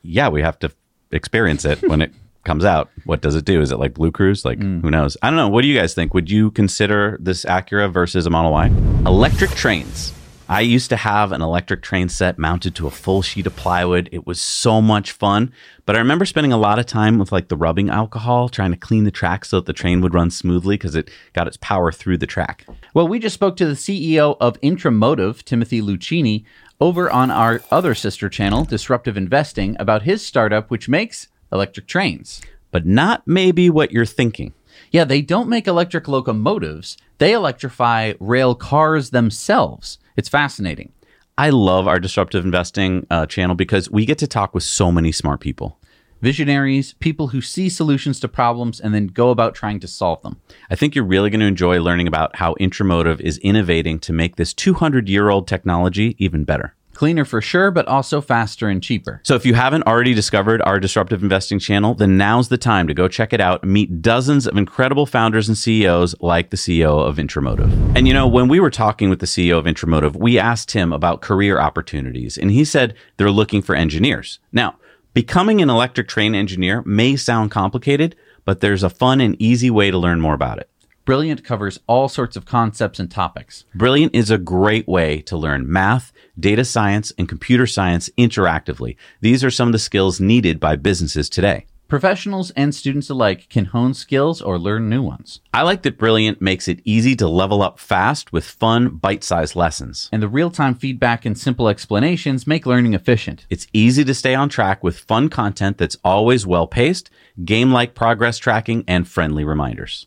Yeah, 0.01 0.27
we 0.27 0.41
have 0.41 0.59
to 0.59 0.71
experience 1.11 1.63
it 1.63 1.81
when 1.87 2.01
it 2.01 2.11
comes 2.47 2.65
out. 2.65 2.89
What 3.03 3.21
does 3.21 3.35
it 3.35 3.45
do? 3.45 3.61
Is 3.61 3.71
it 3.71 3.77
like 3.77 3.93
Blue 3.93 4.11
Cruise? 4.11 4.43
Like 4.43 4.57
mm. 4.57 4.81
who 4.81 4.89
knows? 4.89 5.17
I 5.21 5.29
don't 5.29 5.37
know. 5.37 5.49
What 5.49 5.61
do 5.61 5.67
you 5.67 5.77
guys 5.77 5.93
think? 5.93 6.15
Would 6.15 6.31
you 6.31 6.49
consider 6.51 7.17
this 7.19 7.45
Acura 7.45 7.91
versus 7.91 8.25
a 8.25 8.31
Model 8.31 8.51
Y? 8.53 8.67
Electric 9.05 9.51
trains. 9.51 10.13
I 10.49 10.61
used 10.61 10.89
to 10.91 10.95
have 10.95 11.33
an 11.33 11.41
electric 11.41 11.81
train 11.81 12.07
set 12.07 12.39
mounted 12.39 12.73
to 12.75 12.87
a 12.87 12.91
full 12.91 13.21
sheet 13.21 13.47
of 13.47 13.55
plywood. 13.57 14.07
It 14.13 14.25
was 14.25 14.39
so 14.39 14.81
much 14.81 15.11
fun, 15.11 15.51
but 15.85 15.97
I 15.97 15.99
remember 15.99 16.25
spending 16.25 16.53
a 16.53 16.57
lot 16.57 16.79
of 16.79 16.85
time 16.85 17.19
with 17.19 17.33
like 17.33 17.49
the 17.49 17.57
rubbing 17.57 17.89
alcohol 17.89 18.47
trying 18.47 18.71
to 18.71 18.77
clean 18.77 19.03
the 19.03 19.11
track 19.11 19.43
so 19.43 19.57
that 19.57 19.65
the 19.65 19.73
train 19.73 19.99
would 19.99 20.13
run 20.13 20.31
smoothly 20.31 20.75
because 20.75 20.95
it 20.95 21.11
got 21.33 21.47
its 21.47 21.57
power 21.57 21.91
through 21.91 22.17
the 22.17 22.27
track. 22.27 22.65
Well, 22.93 23.09
we 23.09 23.19
just 23.19 23.33
spoke 23.33 23.57
to 23.57 23.65
the 23.65 23.73
CEO 23.73 24.37
of 24.39 24.59
Intramotev, 24.61 25.43
Timothy 25.43 25.81
Luchini, 25.81 26.45
over 26.79 27.11
on 27.11 27.29
our 27.29 27.61
other 27.69 27.93
sister 27.93 28.29
channel, 28.29 28.63
Disruptive 28.63 29.17
Investing, 29.17 29.75
about 29.79 30.03
his 30.03 30.25
startup, 30.25 30.71
which 30.71 30.87
makes 30.87 31.27
electric 31.51 31.87
trains. 31.87 32.41
But 32.71 32.85
not 32.85 33.23
maybe 33.25 33.69
what 33.69 33.91
you're 33.91 34.05
thinking. 34.05 34.53
Yeah, 34.91 35.03
they 35.03 35.21
don't 35.21 35.49
make 35.49 35.67
electric 35.67 36.07
locomotives, 36.07 36.97
they 37.17 37.33
electrify 37.33 38.13
rail 38.19 38.55
cars 38.55 39.09
themselves. 39.09 39.97
It's 40.15 40.29
fascinating. 40.29 40.91
I 41.37 41.51
love 41.51 41.87
our 41.87 41.99
disruptive 41.99 42.45
investing 42.45 43.05
uh, 43.11 43.27
channel 43.27 43.55
because 43.55 43.91
we 43.91 44.05
get 44.05 44.17
to 44.19 44.27
talk 44.27 44.55
with 44.55 44.63
so 44.63 44.91
many 44.91 45.11
smart 45.11 45.39
people. 45.39 45.77
Visionaries, 46.19 46.93
people 46.93 47.27
who 47.27 47.41
see 47.41 47.69
solutions 47.69 48.19
to 48.19 48.27
problems 48.27 48.79
and 48.79 48.91
then 48.91 49.05
go 49.05 49.29
about 49.29 49.53
trying 49.53 49.79
to 49.81 49.87
solve 49.87 50.19
them. 50.23 50.41
I 50.71 50.75
think 50.75 50.95
you're 50.95 51.05
really 51.05 51.29
going 51.29 51.41
to 51.41 51.45
enjoy 51.45 51.79
learning 51.79 52.07
about 52.07 52.37
how 52.37 52.55
Intramotev 52.55 53.19
is 53.21 53.37
innovating 53.39 53.99
to 53.99 54.13
make 54.13 54.35
this 54.35 54.51
200 54.51 55.07
year 55.07 55.29
old 55.29 55.47
technology 55.47 56.15
even 56.17 56.43
better. 56.43 56.73
Cleaner 56.97 57.25
for 57.25 57.43
sure, 57.43 57.69
but 57.69 57.87
also 57.87 58.21
faster 58.21 58.67
and 58.67 58.81
cheaper. 58.81 59.21
So 59.23 59.35
if 59.35 59.45
you 59.45 59.53
haven't 59.53 59.83
already 59.83 60.15
discovered 60.15 60.63
our 60.63 60.79
disruptive 60.79 61.21
investing 61.21 61.59
channel, 61.59 61.93
then 61.93 62.17
now's 62.17 62.49
the 62.49 62.57
time 62.57 62.87
to 62.87 62.95
go 62.95 63.07
check 63.07 63.33
it 63.33 63.39
out 63.39 63.63
meet 63.63 64.01
dozens 64.01 64.47
of 64.47 64.57
incredible 64.57 65.05
founders 65.05 65.47
and 65.47 65.55
CEOs 65.55 66.15
like 66.21 66.49
the 66.49 66.57
CEO 66.57 67.07
of 67.07 67.17
Intramotev. 67.17 67.95
And 67.95 68.07
you 68.07 68.15
know, 68.15 68.27
when 68.27 68.47
we 68.47 68.59
were 68.59 68.71
talking 68.71 69.11
with 69.11 69.19
the 69.19 69.27
CEO 69.27 69.59
of 69.59 69.65
Intramotev, 69.65 70.15
we 70.15 70.39
asked 70.39 70.71
him 70.71 70.91
about 70.91 71.21
career 71.21 71.59
opportunities, 71.59 72.35
and 72.35 72.49
he 72.49 72.65
said 72.65 72.95
they're 73.17 73.29
looking 73.29 73.61
for 73.61 73.75
engineers. 73.75 74.39
Now, 74.51 74.79
becoming 75.13 75.61
an 75.61 75.69
electric 75.69 76.07
train 76.07 76.33
engineer 76.33 76.81
may 76.83 77.15
sound 77.15 77.51
complicated, 77.51 78.15
but 78.43 78.59
there's 78.59 78.81
a 78.81 78.89
fun 78.89 79.21
and 79.21 79.39
easy 79.39 79.69
way 79.69 79.91
to 79.91 79.99
learn 79.99 80.19
more 80.19 80.33
about 80.33 80.57
it. 80.57 80.67
Brilliant 81.07 81.45
covers 81.45 81.79
all 81.87 82.09
sorts 82.09 82.35
of 82.35 82.43
concepts 82.43 82.99
and 82.99 83.09
topics. 83.09 83.63
Brilliant 83.73 84.13
is 84.13 84.29
a 84.29 84.37
great 84.37 84.89
way 84.89 85.21
to 85.21 85.37
learn 85.37 85.71
math, 85.71 86.11
data 86.37 86.65
science, 86.65 87.13
and 87.17 87.29
computer 87.29 87.65
science 87.65 88.09
interactively. 88.17 88.97
These 89.21 89.41
are 89.41 89.49
some 89.49 89.69
of 89.69 89.71
the 89.71 89.79
skills 89.79 90.19
needed 90.19 90.59
by 90.59 90.75
businesses 90.75 91.29
today. 91.29 91.65
Professionals 91.87 92.51
and 92.57 92.75
students 92.75 93.09
alike 93.09 93.47
can 93.47 93.63
hone 93.63 93.93
skills 93.93 94.41
or 94.41 94.59
learn 94.59 94.89
new 94.89 95.01
ones. 95.01 95.39
I 95.53 95.61
like 95.61 95.83
that 95.83 95.97
Brilliant 95.97 96.41
makes 96.41 96.67
it 96.67 96.81
easy 96.83 97.15
to 97.15 97.27
level 97.29 97.61
up 97.61 97.79
fast 97.79 98.33
with 98.33 98.43
fun, 98.43 98.97
bite 98.97 99.23
sized 99.23 99.55
lessons. 99.55 100.09
And 100.11 100.21
the 100.21 100.27
real 100.27 100.51
time 100.51 100.75
feedback 100.75 101.23
and 101.23 101.37
simple 101.37 101.69
explanations 101.69 102.45
make 102.45 102.65
learning 102.65 102.95
efficient. 102.95 103.45
It's 103.49 103.67
easy 103.71 104.03
to 104.03 104.13
stay 104.13 104.35
on 104.35 104.49
track 104.49 104.83
with 104.83 104.99
fun 104.99 105.29
content 105.29 105.77
that's 105.77 105.95
always 106.03 106.45
well 106.45 106.67
paced, 106.67 107.09
game 107.45 107.71
like 107.71 107.95
progress 107.95 108.37
tracking, 108.37 108.83
and 108.89 109.07
friendly 109.07 109.45
reminders. 109.45 110.05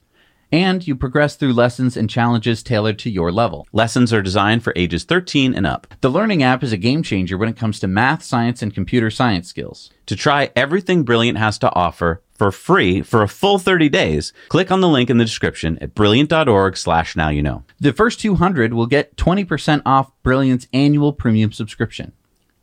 And 0.53 0.87
you 0.87 0.97
progress 0.97 1.37
through 1.37 1.53
lessons 1.53 1.97
and 1.97 2.11
challenges 2.11 2.63
tailored 2.63 2.99
to 3.01 3.11
your 3.11 3.31
level. 3.31 3.69
Lessons 3.73 4.13
are 4.13 4.23
designed 4.23 4.65
for 4.65 4.73
ages 4.75 5.05
13 5.05 5.55
and 5.55 5.67
up. 5.67 5.87
The 6.01 6.09
Learning 6.09 6.43
app 6.43 6.63
is 6.63 6.73
a 6.73 6.77
game 6.77 7.03
changer 7.03 7.39
when 7.39 7.49
it 7.49 7.57
comes 7.57 7.79
to 7.81 7.87
math, 7.87 8.23
science, 8.23 8.63
and 8.63 8.75
computer 8.75 9.11
science 9.11 9.49
skills. 9.49 9.91
To 10.07 10.17
try 10.17 10.51
everything 10.57 11.05
Brilliant 11.05 11.39
has 11.39 11.57
to 11.59 11.73
offer 11.75 12.23
for 12.41 12.51
free 12.51 13.03
for 13.03 13.23
a 13.23 13.29
full 13.29 13.59
30 13.59 13.91
days, 13.91 14.33
click 14.49 14.71
on 14.71 14.81
the 14.81 14.89
link 14.89 15.11
in 15.11 15.19
the 15.19 15.25
description 15.25 15.79
at 15.83 15.95
brilliant.org 15.95 16.77
slash 16.77 17.15
now 17.15 17.29
you 17.29 17.43
know. 17.43 17.65
The 17.79 17.93
first 17.93 18.19
200 18.21 18.73
will 18.73 18.87
get 18.87 19.17
20% 19.17 19.83
off 19.85 20.11
Brilliant's 20.23 20.67
annual 20.73 21.13
premium 21.13 21.53
subscription. 21.53 22.13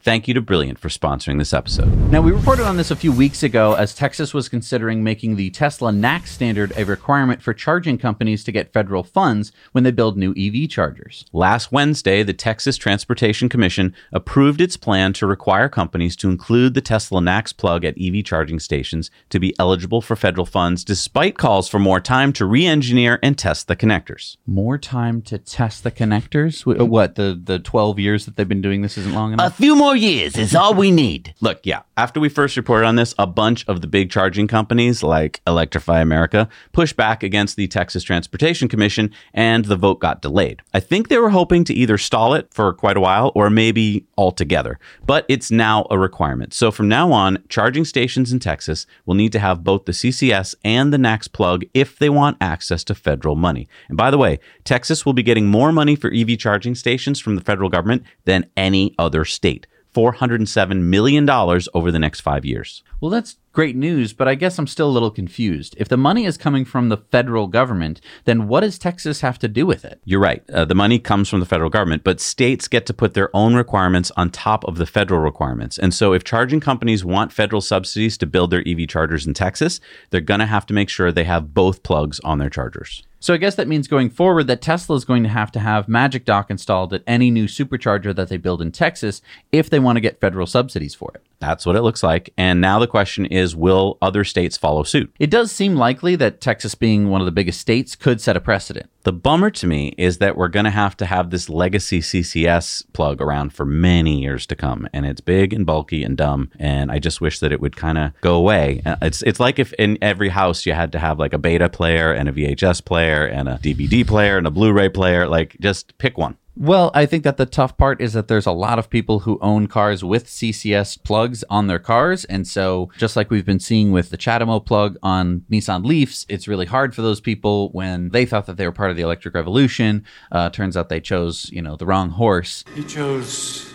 Thank 0.07 0.29
you 0.29 0.33
to 0.35 0.41
Brilliant 0.41 0.79
for 0.79 0.87
sponsoring 0.87 1.37
this 1.37 1.51
episode. 1.51 1.93
Now, 2.09 2.21
we 2.21 2.31
reported 2.31 2.65
on 2.65 2.77
this 2.77 2.91
a 2.91 2.95
few 2.95 3.11
weeks 3.11 3.43
ago 3.43 3.73
as 3.73 3.93
Texas 3.93 4.33
was 4.33 4.47
considering 4.47 5.03
making 5.03 5.35
the 5.35 5.49
Tesla 5.49 5.91
NACS 5.91 6.27
standard 6.27 6.71
a 6.77 6.85
requirement 6.85 7.41
for 7.41 7.53
charging 7.53 7.97
companies 7.97 8.45
to 8.45 8.53
get 8.53 8.71
federal 8.71 9.03
funds 9.03 9.51
when 9.73 9.83
they 9.83 9.91
build 9.91 10.15
new 10.15 10.33
EV 10.37 10.69
chargers. 10.69 11.25
Last 11.33 11.73
Wednesday, 11.73 12.23
the 12.23 12.31
Texas 12.31 12.77
Transportation 12.77 13.49
Commission 13.49 13.93
approved 14.13 14.61
its 14.61 14.77
plan 14.77 15.11
to 15.11 15.27
require 15.27 15.67
companies 15.67 16.15
to 16.15 16.29
include 16.29 16.73
the 16.73 16.79
Tesla 16.79 17.19
NACS 17.19 17.57
plug 17.57 17.83
at 17.83 17.97
EV 17.99 18.23
charging 18.23 18.61
stations 18.61 19.11
to 19.27 19.41
be 19.41 19.53
eligible 19.59 19.99
for 19.99 20.15
federal 20.15 20.45
funds, 20.45 20.85
despite 20.85 21.37
calls 21.37 21.67
for 21.67 21.79
more 21.79 21.99
time 21.99 22.31
to 22.31 22.45
re 22.45 22.65
engineer 22.65 23.19
and 23.21 23.37
test 23.37 23.67
the 23.67 23.75
connectors. 23.75 24.37
More 24.45 24.77
time 24.77 25.21
to 25.23 25.37
test 25.37 25.83
the 25.83 25.91
connectors? 25.91 26.65
What, 26.65 27.15
the, 27.15 27.37
the 27.43 27.59
12 27.59 27.99
years 27.99 28.23
that 28.23 28.37
they've 28.37 28.47
been 28.47 28.61
doing 28.61 28.83
this 28.83 28.97
isn't 28.97 29.13
long 29.13 29.33
enough? 29.33 29.51
A 29.51 29.53
few 29.53 29.75
more 29.75 29.96
years 29.97 30.37
is 30.37 30.55
all 30.55 30.73
we 30.73 30.91
need. 30.91 31.33
Look, 31.41 31.59
yeah, 31.63 31.81
after 31.97 32.19
we 32.19 32.29
first 32.29 32.55
reported 32.55 32.85
on 32.85 32.95
this, 32.95 33.13
a 33.17 33.27
bunch 33.27 33.67
of 33.67 33.81
the 33.81 33.87
big 33.87 34.09
charging 34.09 34.47
companies 34.47 35.03
like 35.03 35.41
Electrify 35.45 35.99
America 35.99 36.47
pushed 36.71 36.95
back 36.95 37.23
against 37.23 37.55
the 37.55 37.67
Texas 37.67 38.03
Transportation 38.03 38.67
Commission 38.67 39.11
and 39.33 39.65
the 39.65 39.75
vote 39.75 39.99
got 39.99 40.21
delayed. 40.21 40.61
I 40.73 40.79
think 40.79 41.07
they 41.07 41.17
were 41.17 41.31
hoping 41.31 41.63
to 41.65 41.73
either 41.73 41.97
stall 41.97 42.33
it 42.33 42.53
for 42.53 42.71
quite 42.73 42.97
a 42.97 43.01
while 43.01 43.31
or 43.35 43.49
maybe 43.49 44.05
altogether, 44.17 44.79
but 45.05 45.25
it's 45.27 45.51
now 45.51 45.87
a 45.89 45.97
requirement. 45.97 46.53
So 46.53 46.71
from 46.71 46.87
now 46.87 47.11
on, 47.11 47.43
charging 47.49 47.85
stations 47.85 48.31
in 48.31 48.39
Texas 48.39 48.85
will 49.05 49.15
need 49.15 49.31
to 49.31 49.39
have 49.39 49.63
both 49.63 49.85
the 49.85 49.91
CCS 49.91 50.55
and 50.63 50.93
the 50.93 50.97
NACS 50.97 51.31
plug 51.31 51.65
if 51.73 51.97
they 51.97 52.09
want 52.09 52.37
access 52.39 52.83
to 52.85 52.95
federal 52.95 53.35
money. 53.35 53.67
And 53.89 53.97
by 53.97 54.11
the 54.11 54.17
way, 54.17 54.39
Texas 54.63 55.05
will 55.05 55.13
be 55.13 55.23
getting 55.23 55.47
more 55.47 55.71
money 55.71 55.95
for 55.95 56.11
EV 56.13 56.37
charging 56.37 56.75
stations 56.75 57.19
from 57.19 57.35
the 57.35 57.41
federal 57.41 57.69
government 57.69 58.03
than 58.25 58.49
any 58.55 58.93
other 58.99 59.25
state. 59.25 59.65
$407 59.97 60.81
million 60.83 61.27
over 61.73 61.91
the 61.91 61.97
next 61.97 62.19
five 62.21 62.45
years. 62.45 62.83
Well, 63.01 63.09
that's 63.09 63.37
great 63.57 63.75
news, 63.75 64.13
but 64.13 64.27
I 64.27 64.35
guess 64.35 64.59
I'm 64.59 64.67
still 64.67 64.87
a 64.87 64.93
little 64.93 65.09
confused. 65.09 65.73
If 65.79 65.89
the 65.89 65.97
money 65.97 66.25
is 66.25 66.37
coming 66.37 66.63
from 66.63 66.89
the 66.89 66.97
federal 66.97 67.47
government, 67.47 67.99
then 68.25 68.47
what 68.47 68.59
does 68.59 68.77
Texas 68.77 69.21
have 69.21 69.39
to 69.39 69.47
do 69.47 69.65
with 69.65 69.83
it? 69.83 69.99
You're 70.05 70.19
right. 70.19 70.47
Uh, 70.51 70.63
the 70.63 70.75
money 70.75 70.99
comes 70.99 71.27
from 71.27 71.39
the 71.39 71.45
federal 71.47 71.71
government, 71.71 72.03
but 72.03 72.19
states 72.19 72.67
get 72.67 72.85
to 72.85 72.93
put 72.93 73.15
their 73.15 73.35
own 73.35 73.55
requirements 73.55 74.11
on 74.15 74.29
top 74.29 74.63
of 74.65 74.77
the 74.77 74.85
federal 74.85 75.21
requirements. 75.21 75.79
And 75.79 75.91
so 75.91 76.13
if 76.13 76.23
charging 76.23 76.59
companies 76.59 77.03
want 77.03 77.33
federal 77.33 77.61
subsidies 77.61 78.15
to 78.19 78.27
build 78.27 78.51
their 78.51 78.63
EV 78.67 78.87
chargers 78.87 79.25
in 79.25 79.33
Texas, 79.33 79.79
they're 80.11 80.21
going 80.21 80.39
to 80.39 80.45
have 80.45 80.67
to 80.67 80.75
make 80.75 80.87
sure 80.87 81.11
they 81.11 81.23
have 81.23 81.55
both 81.55 81.81
plugs 81.81 82.19
on 82.19 82.37
their 82.37 82.51
chargers. 82.51 83.07
So 83.19 83.33
I 83.33 83.37
guess 83.37 83.55
that 83.55 83.67
means 83.67 83.87
going 83.87 84.11
forward 84.11 84.45
that 84.45 84.61
Tesla 84.61 84.95
is 84.95 85.03
going 85.03 85.23
to 85.23 85.29
have 85.29 85.51
to 85.53 85.59
have 85.59 85.87
Magic 85.87 86.23
Dock 86.23 86.51
installed 86.51 86.93
at 86.93 87.01
any 87.07 87.31
new 87.31 87.45
supercharger 87.45 88.15
that 88.15 88.29
they 88.29 88.37
build 88.37 88.61
in 88.61 88.71
Texas 88.71 89.21
if 89.51 89.69
they 89.69 89.79
want 89.79 89.95
to 89.95 90.01
get 90.01 90.21
federal 90.21 90.45
subsidies 90.45 90.93
for 90.93 91.11
it. 91.15 91.23
That's 91.39 91.65
what 91.65 91.75
it 91.75 91.81
looks 91.81 92.03
like. 92.03 92.31
And 92.37 92.61
now 92.61 92.79
the 92.79 92.87
question 92.87 93.25
is 93.25 93.46
is 93.47 93.55
will 93.55 93.97
other 94.01 94.23
states 94.23 94.57
follow 94.57 94.83
suit? 94.83 95.11
It 95.19 95.29
does 95.29 95.51
seem 95.51 95.75
likely 95.75 96.15
that 96.17 96.41
Texas, 96.41 96.75
being 96.75 97.09
one 97.09 97.21
of 97.21 97.25
the 97.25 97.31
biggest 97.31 97.59
states, 97.61 97.95
could 97.95 98.19
set 98.21 98.35
a 98.37 98.41
precedent. 98.41 98.89
The 99.03 99.13
bummer 99.13 99.49
to 99.51 99.67
me 99.67 99.93
is 99.97 100.17
that 100.17 100.35
we're 100.35 100.49
going 100.49 100.65
to 100.65 100.69
have 100.83 100.97
to 100.97 101.05
have 101.05 101.29
this 101.29 101.47
legacy 101.49 102.01
CCS 102.01 102.83
plug 102.91 103.21
around 103.21 103.53
for 103.53 103.65
many 103.65 104.21
years 104.21 104.45
to 104.47 104.55
come, 104.55 104.87
and 104.91 105.05
it's 105.05 105.21
big 105.21 105.53
and 105.53 105.65
bulky 105.65 106.03
and 106.03 106.17
dumb. 106.17 106.51
And 106.59 106.91
I 106.91 106.99
just 106.99 107.21
wish 107.21 107.39
that 107.39 107.53
it 107.53 107.61
would 107.61 107.77
kind 107.77 107.97
of 107.97 108.11
go 108.21 108.35
away. 108.35 108.81
Uh, 108.85 108.97
It's 109.01 109.21
it's 109.23 109.39
like 109.39 109.59
if 109.59 109.71
in 109.73 109.97
every 110.01 110.29
house 110.29 110.65
you 110.65 110.73
had 110.73 110.91
to 110.91 110.99
have 110.99 111.19
like 111.19 111.33
a 111.33 111.37
beta 111.37 111.69
player 111.69 112.11
and 112.11 112.27
a 112.27 112.33
VHS 112.33 112.83
player 112.83 113.25
and 113.25 113.47
a 113.47 113.59
DVD 113.63 114.05
player 114.05 114.37
and 114.37 114.45
a 114.45 114.51
Blu-ray 114.51 114.89
player. 114.89 115.27
Like 115.27 115.55
just 115.61 115.97
pick 115.97 116.17
one. 116.17 116.35
Well, 116.59 116.89
I 116.95 117.05
think 117.05 117.23
that 117.23 117.37
the 117.37 117.45
tough 117.45 117.77
part 117.77 118.01
is 118.01 118.13
that 118.13 118.27
there's 118.27 118.47
a 118.47 118.51
lot 118.51 118.79
of 118.79 118.89
people 118.89 119.19
who 119.19 119.37
own 119.41 119.67
cars 119.67 120.03
with 120.03 120.25
CCS 120.25 121.03
plugs 121.03 121.43
on 121.51 121.67
their 121.67 121.77
cars. 121.77 122.25
And 122.25 122.47
so, 122.47 122.89
just 122.97 123.15
like 123.15 123.29
we've 123.29 123.45
been 123.45 123.59
seeing 123.59 123.91
with 123.91 124.09
the 124.09 124.17
CHAdeMO 124.17 124.65
plug 124.65 124.97
on 125.03 125.45
Nissan 125.51 125.85
Leafs, 125.85 126.25
it's 126.29 126.47
really 126.47 126.65
hard 126.65 126.95
for 126.95 127.03
those 127.03 127.21
people 127.21 127.69
when 127.73 128.09
they 128.09 128.25
thought 128.25 128.47
that 128.47 128.57
they 128.57 128.65
were 128.65 128.71
part 128.71 128.89
of 128.89 128.97
the 128.97 129.03
electric 129.03 129.35
revolution. 129.35 130.03
Uh, 130.31 130.49
turns 130.49 130.75
out 130.75 130.89
they 130.89 130.99
chose, 130.99 131.47
you 131.51 131.61
know, 131.61 131.75
the 131.75 131.85
wrong 131.85 132.09
horse. 132.09 132.63
He 132.73 132.83
chose 132.83 133.71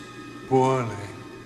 poorly. 0.49 0.97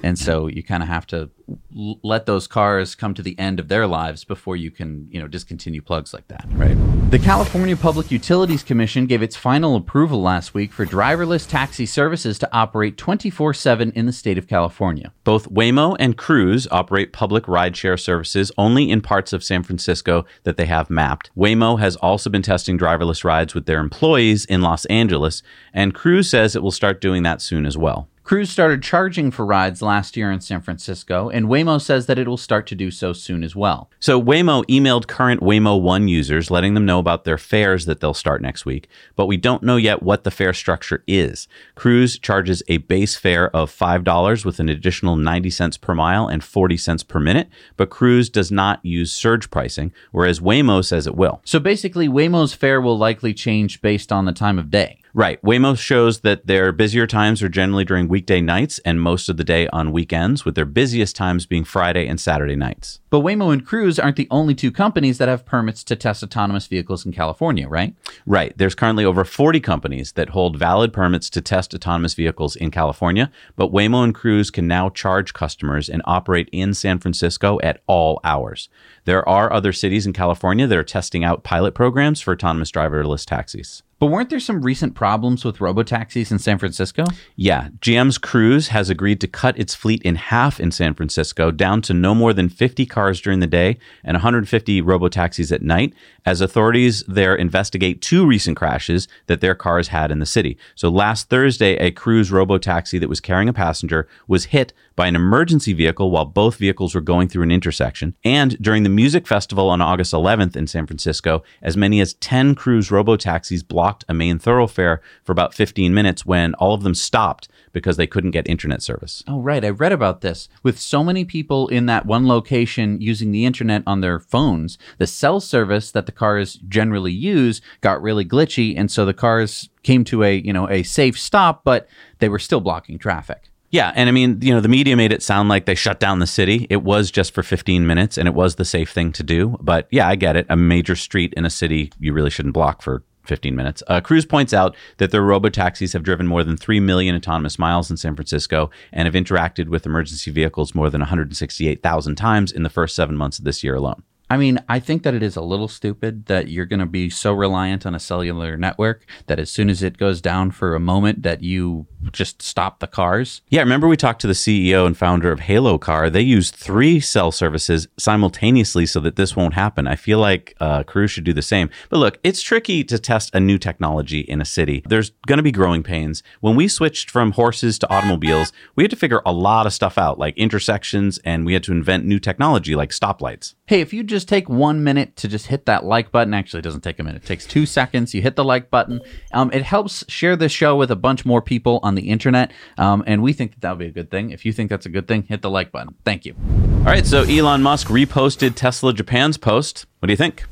And 0.07 0.17
so 0.17 0.47
you 0.47 0.63
kind 0.63 0.85
of 0.85 0.89
have 0.89 1.05
to 1.09 1.31
l- 1.77 1.99
let 2.05 2.27
those 2.27 2.47
cars 2.47 2.95
come 2.95 3.13
to 3.15 3.23
the 3.23 3.37
end 3.41 3.59
of 3.59 3.67
their 3.67 3.89
lives 3.89 4.23
before 4.23 4.55
you 4.55 4.71
can, 4.71 5.09
you 5.11 5.19
know, 5.19 5.27
discontinue 5.27 5.83
plugs 5.83 6.15
like 6.15 6.29
that. 6.29 6.47
Right. 6.51 6.77
The 7.11 7.19
California 7.19 7.77
Public 7.77 8.13
Utilities 8.13 8.63
Commission 8.63 9.07
gave 9.07 9.21
its 9.21 9.35
final 9.35 9.75
approval 9.75 10.23
last 10.23 10.55
week 10.55 10.73
for 10.73 10.87
driverless 10.87 11.49
taxi 11.49 11.87
services 11.87 12.39
to 12.39 12.49
operate 12.53 12.97
24 12.97 13.53
7 13.53 13.91
in 13.97 14.07
the 14.07 14.13
state 14.13 14.39
of 14.39 14.47
California. 14.47 15.13
Both 15.25 15.51
Waymo 15.51 15.97
and 15.99 16.17
Cruise 16.17 16.69
operate 16.71 17.13
public 17.13 17.45
rideshare 17.47 17.99
services 17.99 18.53
only 18.57 18.89
in 18.89 19.01
parts 19.01 19.33
of 19.33 19.43
San 19.43 19.65
Francisco 19.65 20.25
that 20.45 20.57
they 20.57 20.67
have 20.67 20.89
mapped. 20.89 21.33
Waymo 21.37 21.81
has 21.81 21.97
also 21.97 22.31
been 22.31 22.43
testing 22.43 22.79
driverless 22.79 23.25
rides 23.25 23.55
with 23.55 23.67
their 23.67 23.81
employees 23.81 24.45
in 24.45 24.63
Los 24.63 24.85
Angeles, 24.85 25.43
and 25.75 25.95
Cruise 25.95 26.31
says 26.31 26.55
it 26.55 26.63
will 26.63 26.71
start 26.71 27.01
doing 27.01 27.25
that 27.25 27.43
soon 27.43 27.67
as 27.67 27.77
well. 27.77 28.09
Cruise 28.27 28.51
started 28.51 28.83
charging 28.83 29.31
for 29.31 29.47
rides 29.47 29.81
last 29.81 30.17
year 30.17 30.33
in 30.33 30.41
San 30.41 30.61
Francisco, 30.61 31.29
and 31.29 31.47
Waymo 31.47 31.81
says 31.81 32.07
that 32.07 32.19
it 32.19 32.27
will 32.27 32.37
start 32.37 32.67
to 32.67 32.75
do 32.75 32.91
so 32.91 33.13
soon 33.13 33.45
as 33.45 33.55
well. 33.55 33.89
So 34.01 34.21
Waymo 34.21 34.65
emailed 34.65 35.07
current 35.07 35.43
Waymo 35.43 35.81
One 35.81 36.09
users, 36.09 36.51
letting 36.51 36.75
them 36.75 36.85
know 36.85 36.99
about 36.99 37.23
their 37.23 37.39
fares 37.39 37.87
that 37.87 38.01
they'll 38.01 38.15
start 38.15 38.43
next 38.43 38.67
week, 38.67 38.89
but 39.15 39.27
we 39.27 39.37
don't 39.37 39.63
know 39.63 39.77
yet 39.77 40.03
what 40.03 40.25
the 40.25 40.33
fare 40.33 40.53
structure 40.53 41.05
is. 41.07 41.47
Cruise 41.77 42.19
charges 42.19 42.65
a 42.67 42.79
base 42.79 43.15
fare 43.15 43.49
of 43.55 43.71
$5 43.71 44.45
with 44.45 44.59
an 44.59 44.69
additional 44.69 45.15
90 45.15 45.49
cents 45.51 45.77
per 45.77 45.95
mile 45.95 46.27
and 46.27 46.43
40 46.43 46.77
cents 46.79 47.05
per 47.05 47.21
minute, 47.21 47.49
but 47.77 47.91
Cruise 47.91 48.29
does 48.29 48.51
not 48.51 48.85
use 48.85 49.13
surge 49.13 49.53
pricing, 49.53 49.93
whereas 50.11 50.41
Waymo 50.41 50.85
says 50.85 51.07
it 51.07 51.15
will. 51.15 51.43
So 51.45 51.61
basically, 51.61 52.09
Waymo's 52.09 52.55
fare 52.55 52.81
will 52.81 52.99
likely 52.99 53.33
change 53.35 53.81
based 53.81 54.11
on 54.11 54.25
the 54.25 54.33
time 54.33 54.59
of 54.59 54.69
day. 54.69 54.99
Right. 55.17 55.41
Waymo 55.41 55.79
shows 55.79 56.21
that 56.21 56.47
their 56.47 56.73
busier 56.73 57.07
times 57.07 57.43
are 57.43 57.49
generally 57.49 57.87
during 57.87 58.07
weekday 58.07 58.43
nights 58.43 58.81
and 58.81 59.01
most 59.01 59.31
of 59.31 59.39
the 59.39 59.45
day 59.45 59.67
on 59.69 59.91
weekends, 59.91 60.45
with 60.45 60.57
their 60.57 60.67
busiest 60.67 61.17
times 61.17 61.47
being 61.47 61.65
Friday 61.65 62.07
and 62.07 62.21
Saturday 62.21 62.55
nights. 62.55 63.01
But 63.09 63.21
Waymo 63.21 63.51
and 63.51 63.65
Cruise 63.65 63.99
aren't 63.99 64.17
the 64.17 64.29
only 64.31 64.55
two 64.55 64.71
companies 64.71 65.17
that 65.17 65.31
have 65.31 65.47
permits 65.47 65.83
to 65.85 65.97
test 65.97 66.23
autonomous 66.23 66.67
vehicles 66.67 67.07
in 67.07 67.13
California, 67.15 67.67
right? 67.67 67.95
Right. 68.27 68.53
There's 68.59 68.75
currently 68.75 69.07
over 69.07 69.25
40 69.25 69.59
companies 69.61 70.13
that 70.13 70.29
hold 70.29 70.59
valid 70.59 70.93
permits 70.93 71.31
to 71.31 71.41
test 71.41 71.73
autonomous 71.73 72.13
vehicles 72.13 72.55
in 72.55 72.71
California, 72.71 73.31
but 73.57 73.73
Waymo 73.73 74.05
and 74.05 74.15
Cruise 74.15 74.51
can 74.51 74.69
now 74.69 74.91
charge 74.91 75.33
customers 75.33 75.89
and 75.89 76.03
operate 76.05 76.51
in 76.53 76.75
San 76.75 76.99
Francisco 76.99 77.59
at 77.63 77.81
all 77.87 78.21
hours. 78.23 78.69
There 79.07 79.27
are 79.27 79.51
other 79.51 79.73
cities 79.73 80.05
in 80.05 80.13
California 80.13 80.67
that 80.67 80.77
are 80.77 80.85
testing 80.85 81.25
out 81.25 81.43
pilot 81.43 81.75
programs 81.75 82.21
for 82.21 82.35
autonomous 82.35 82.71
driverless 82.71 83.25
taxis. 83.25 83.83
But 83.99 84.09
weren't 84.09 84.29
there 84.29 84.41
some 84.41 84.61
recent 84.61 84.95
problems 84.95 85.43
with 85.43 85.57
robotaxis 85.57 86.31
in 86.31 86.39
San 86.39 86.59
Francisco? 86.59 87.05
Yeah, 87.35 87.69
GM's 87.81 88.19
Cruise 88.19 88.69
has 88.69 88.91
agreed 88.91 89.23
to 89.23 89.27
cut 89.27 89.59
its 89.59 89.75
fleet 89.75 90.03
in 90.03 90.17
half 90.17 90.61
in 90.61 90.71
San 90.71 90.93
Francisco, 90.93 91.51
down 91.51 91.81
to 91.83 91.95
no 91.95 92.15
more 92.15 92.35
than 92.35 92.51
50 92.51 92.85
cars 92.85 93.23
during 93.23 93.41
the 93.41 93.47
day 93.47 93.79
and 94.05 94.17
150 94.17 94.83
robotaxis 94.83 95.51
at 95.51 95.63
night, 95.63 95.95
as 96.27 96.43
authorities 96.43 97.05
there 97.09 97.35
investigate 97.35 98.03
two 98.03 98.27
recent 98.27 98.55
crashes 98.55 99.09
that 99.29 99.41
their 99.41 99.55
cars 99.55 99.89
had 99.89 100.11
in 100.11 100.19
the 100.19 100.27
city. 100.27 100.59
So 100.75 100.91
last 100.91 101.31
Thursday, 101.31 101.77
a 101.77 101.91
Cruise 101.91 102.31
robotaxi 102.31 103.01
that 103.01 103.09
was 103.09 103.21
carrying 103.21 103.49
a 103.49 103.55
passenger 103.55 104.07
was 104.29 104.47
hit 104.47 104.75
by 104.95 105.07
an 105.07 105.17
emergency 105.17 105.73
vehicle 105.73 106.11
while 106.11 106.25
both 106.25 106.57
vehicles 106.57 106.95
were 106.95 107.01
going 107.01 107.29
through 107.29 107.43
an 107.43 107.51
intersection. 107.51 108.15
And 108.25 108.61
during 108.61 108.83
the 108.83 108.89
music 108.89 109.27
festival 109.27 109.69
on 109.69 109.81
August 109.81 110.13
11th 110.13 110.57
in 110.57 110.67
San 110.67 110.87
Francisco, 110.87 111.43
as 111.63 111.77
many 111.77 112.01
as 112.01 112.15
10 112.15 112.55
Cruise 112.55 112.89
robotaxis 112.89 113.67
blocked 113.67 113.86
a 114.09 114.15
main 114.15 114.39
thoroughfare 114.39 115.01
for 115.23 115.33
about 115.33 115.55
15 115.55 115.95
minutes 115.95 116.27
when 116.27 116.55
all 116.55 116.75
of 116.75 116.83
them 116.83 116.95
stopped 116.95 117.49
because 117.73 117.97
they 117.97 118.07
couldn't 118.07 118.31
get 118.31 118.49
internet 118.49 118.83
service. 118.83 119.23
Oh, 119.29 119.41
right. 119.41 119.65
I 119.65 119.69
read 119.69 119.93
about 119.93 120.23
this. 120.23 120.49
With 120.63 120.79
so 120.79 121.05
many 121.05 121.25
people 121.25 121.69
in 121.69 121.87
that 121.87 122.07
one 122.07 122.27
location 122.27 123.01
using 123.01 123.33
the 123.33 123.45
internet 123.45 123.83
on 123.87 124.01
their 124.01 124.19
phones, 124.19 124.79
the 124.99 125.07
cell 125.07 125.41
service 125.41 125.91
that 125.91 126.07
the 126.07 126.13
cars 126.13 126.55
generally 126.69 127.13
use 127.13 127.61
got 127.83 128.03
really 128.03 128.25
glitchy. 128.25 128.75
And 128.77 128.91
so 128.91 129.05
the 129.05 129.15
cars 129.15 129.69
came 129.83 130.05
to 130.05 130.23
a, 130.25 130.37
you 130.37 130.53
know, 130.53 130.69
a 130.69 130.83
safe 130.85 131.19
stop, 131.19 131.65
but 131.65 131.87
they 132.19 132.29
were 132.29 132.39
still 132.39 132.61
blocking 132.61 132.99
traffic. 132.99 133.51
Yeah, 133.71 133.93
and 133.95 134.09
I 134.09 134.13
mean, 134.13 134.39
you 134.41 134.55
know, 134.55 134.61
the 134.61 134.69
media 134.69 134.97
made 134.97 135.13
it 135.13 135.23
sound 135.23 135.49
like 135.49 135.67
they 135.67 135.75
shut 135.75 136.01
down 136.01 136.21
the 136.21 136.27
city. 136.27 136.67
It 136.71 136.83
was 136.83 137.11
just 137.11 137.35
for 137.35 137.43
15 137.43 137.87
minutes 137.87 138.17
and 138.17 138.29
it 138.29 138.35
was 138.35 138.55
the 138.55 138.65
safe 138.65 138.91
thing 138.91 139.13
to 139.13 139.23
do. 139.23 139.59
But 139.61 139.87
yeah, 139.91 140.09
I 140.09 140.15
get 140.15 140.37
it. 140.37 140.47
A 140.49 140.57
major 140.57 140.97
street 140.97 141.35
in 141.37 141.45
a 141.45 141.51
city 141.51 141.93
you 141.99 142.13
really 142.13 142.31
shouldn't 142.31 142.55
block 142.55 142.81
for 142.81 143.03
15 143.27 143.55
minutes. 143.55 143.83
Uh, 143.87 144.01
Cruise 144.01 144.27
points 144.27 144.53
out 144.53 144.77
that 144.99 145.11
their 145.11 145.23
robotaxis 145.23 145.93
have 145.93 146.03
driven 146.03 146.27
more 146.27 146.45
than 146.45 146.57
3 146.57 146.81
million 146.81 147.15
autonomous 147.15 147.59
miles 147.59 147.91
in 147.91 147.97
San 147.97 148.15
Francisco 148.15 148.71
and 148.93 149.07
have 149.07 149.15
interacted 149.15 149.69
with 149.69 149.87
emergency 149.87 150.31
vehicles 150.31 150.75
more 150.75 150.91
than 150.91 151.01
168,000 151.01 152.15
times 152.17 152.53
in 152.53 152.63
the 152.63 152.71
first 152.71 152.97
seven 152.97 153.17
months 153.17 153.39
of 153.39 153.45
this 153.45 153.63
year 153.63 153.75
alone. 153.75 154.03
I 154.29 154.37
mean, 154.37 154.59
I 154.69 154.81
think 154.81 155.05
that 155.05 155.15
it 155.15 155.23
is 155.23 155.37
a 155.37 155.41
little 155.41 155.69
stupid 155.69 156.27
that 156.27 156.49
you're 156.49 156.67
going 156.67 156.81
to 156.81 156.87
be 156.87 157.11
so 157.11 157.33
reliant 157.33 157.87
on 157.87 157.95
a 157.95 158.01
cellular 158.01 158.57
network 158.57 159.07
that 159.27 159.39
as 159.39 159.51
soon 159.51 159.71
as 159.71 159.83
it 159.83 159.99
goes 159.99 160.21
down 160.21 160.51
for 160.51 160.75
a 160.75 160.81
moment 160.81 161.23
that 161.23 161.43
you 161.43 161.87
just 162.13 162.43
stop 162.43 162.81
the 162.81 162.87
cars. 162.87 163.43
Yeah, 163.49 163.61
remember 163.61 163.87
we 163.87 163.97
talked 163.97 164.21
to 164.23 164.27
the 164.27 164.33
CEO 164.33 164.87
and 164.87 164.97
founder 164.97 165.31
of 165.31 165.41
Halo 165.41 165.79
Car. 165.79 166.11
They 166.11 166.23
use 166.23 166.51
three 166.51 166.99
cell 166.99 167.31
services 167.31 167.87
simultaneously 167.99 168.87
so 168.87 169.01
that 169.01 169.17
this 169.17 169.37
won't 169.37 169.55
happen. 169.55 169.87
I 169.87 169.97
feel 169.97 170.19
like 170.19 170.55
uh, 170.61 170.83
Cruise 170.83 171.13
should 171.13 171.25
do 171.25 171.33
the 171.33 171.43
same. 171.43 171.71
But 171.89 171.99
look, 171.99 172.19
it's 172.25 172.43
tricky 172.43 172.83
to 172.85 172.99
test 172.99 173.35
a 173.35 173.41
new 173.41 173.59
technology 173.59 174.21
in 174.21 174.41
a 174.41 174.45
city. 174.45 174.83
There's 174.89 175.11
going 175.27 175.39
to 175.39 175.43
be 175.43 175.53
growing 175.53 175.83
pains. 175.83 176.23
When 176.41 176.57
we 176.57 176.67
switched 176.69 177.11
from 177.11 177.33
horses 177.33 177.79
to 177.81 177.93
automobiles, 177.93 178.53
we 178.75 178.83
had 178.83 178.91
to 178.91 178.97
figure 178.97 179.23
a 179.25 179.33
lot 179.33 179.67
of 179.67 179.73
stuff 179.73 179.99
out, 179.99 180.19
like 180.19 180.37
intersections, 180.37 181.19
and 181.25 181.47
we 181.47 181.53
had 181.53 181.63
to 181.65 181.73
invent 181.73 182.05
new 182.05 182.19
technology 182.19 182.75
like 182.75 182.91
stoplights. 182.91 183.55
Hey, 183.67 183.81
if 183.81 183.93
you 183.93 184.03
just 184.03 184.16
take 184.25 184.49
one 184.49 184.83
minute 184.85 185.17
to 185.17 185.29
just 185.29 185.47
hit 185.47 185.67
that 185.67 185.85
like 185.85 186.11
button, 186.11 186.35
actually, 186.35 186.61
it 186.61 186.63
doesn't 186.63 186.83
take 186.83 186.99
a 186.99 187.03
minute. 187.03 187.23
It 187.23 187.27
takes 187.27 187.47
two 187.47 187.67
seconds. 187.67 188.15
You 188.15 188.23
hit 188.23 188.37
the 188.37 188.45
like 188.45 188.71
button. 188.71 189.01
Um, 189.33 189.51
it 189.53 189.63
helps 189.63 190.05
share 190.09 190.37
this 190.37 190.53
show 190.53 190.77
with 190.77 190.91
a 190.91 190.97
bunch 190.97 191.25
more 191.25 191.43
people 191.43 191.81
on 191.83 191.95
the 191.95 192.09
internet. 192.09 192.53
Um, 192.79 193.03
and 193.07 193.23
we 193.23 193.33
think 193.33 193.53
that 193.53 193.61
that 193.61 193.71
would 193.71 193.79
be 193.79 193.87
a 193.87 193.91
good 193.91 194.11
thing. 194.11 194.31
If 194.31 194.45
you 194.45 194.53
think 194.53 194.71
that's 194.71 194.87
a 194.87 194.91
good 194.91 195.09
thing, 195.09 195.23
hit 195.25 195.43
the 195.43 195.51
like 195.51 195.73
button. 195.73 195.95
Thank 196.05 196.25
you. 196.25 196.35
All 196.79 196.85
right, 196.93 197.07
so 197.07 197.23
Elon 197.23 197.63
Musk 197.63 197.89
reposted 197.89 198.55
Tesla 198.55 198.93
Japan's 198.93 199.37
post. 199.37 199.87
What 199.99 200.07
do 200.07 200.13
you 200.13 200.17
think? 200.17 200.45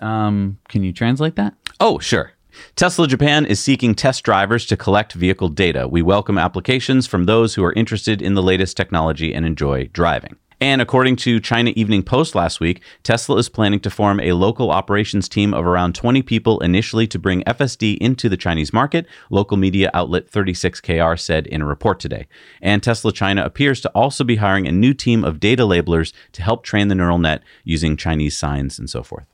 Um, 0.00 0.58
can 0.68 0.82
you 0.84 0.92
translate 0.92 1.36
that? 1.36 1.54
Oh, 1.80 1.98
sure. 1.98 2.32
Tesla 2.76 3.06
Japan 3.06 3.46
is 3.46 3.60
seeking 3.60 3.94
test 3.94 4.24
drivers 4.24 4.66
to 4.66 4.76
collect 4.76 5.12
vehicle 5.12 5.48
data. 5.48 5.86
We 5.88 6.02
welcome 6.02 6.38
applications 6.38 7.06
from 7.06 7.24
those 7.24 7.54
who 7.54 7.64
are 7.64 7.72
interested 7.72 8.20
in 8.20 8.34
the 8.34 8.42
latest 8.42 8.76
technology 8.76 9.32
and 9.34 9.46
enjoy 9.46 9.88
driving. 9.92 10.36
And 10.60 10.82
according 10.82 11.16
to 11.16 11.38
China 11.38 11.72
Evening 11.76 12.02
Post 12.02 12.34
last 12.34 12.58
week, 12.58 12.82
Tesla 13.04 13.36
is 13.36 13.48
planning 13.48 13.78
to 13.80 13.90
form 13.90 14.18
a 14.18 14.32
local 14.32 14.72
operations 14.72 15.28
team 15.28 15.54
of 15.54 15.64
around 15.64 15.94
20 15.94 16.20
people 16.22 16.58
initially 16.60 17.06
to 17.06 17.18
bring 17.18 17.44
FSD 17.44 17.96
into 17.98 18.28
the 18.28 18.36
Chinese 18.36 18.72
market, 18.72 19.06
local 19.30 19.56
media 19.56 19.88
outlet 19.94 20.28
36KR 20.28 21.18
said 21.18 21.46
in 21.46 21.62
a 21.62 21.66
report 21.66 22.00
today. 22.00 22.26
And 22.60 22.82
Tesla 22.82 23.12
China 23.12 23.44
appears 23.44 23.80
to 23.82 23.88
also 23.90 24.24
be 24.24 24.36
hiring 24.36 24.66
a 24.66 24.72
new 24.72 24.94
team 24.94 25.24
of 25.24 25.38
data 25.38 25.62
labelers 25.62 26.12
to 26.32 26.42
help 26.42 26.64
train 26.64 26.88
the 26.88 26.96
neural 26.96 27.18
net 27.18 27.44
using 27.62 27.96
Chinese 27.96 28.36
signs 28.36 28.80
and 28.80 28.90
so 28.90 29.04
forth. 29.04 29.26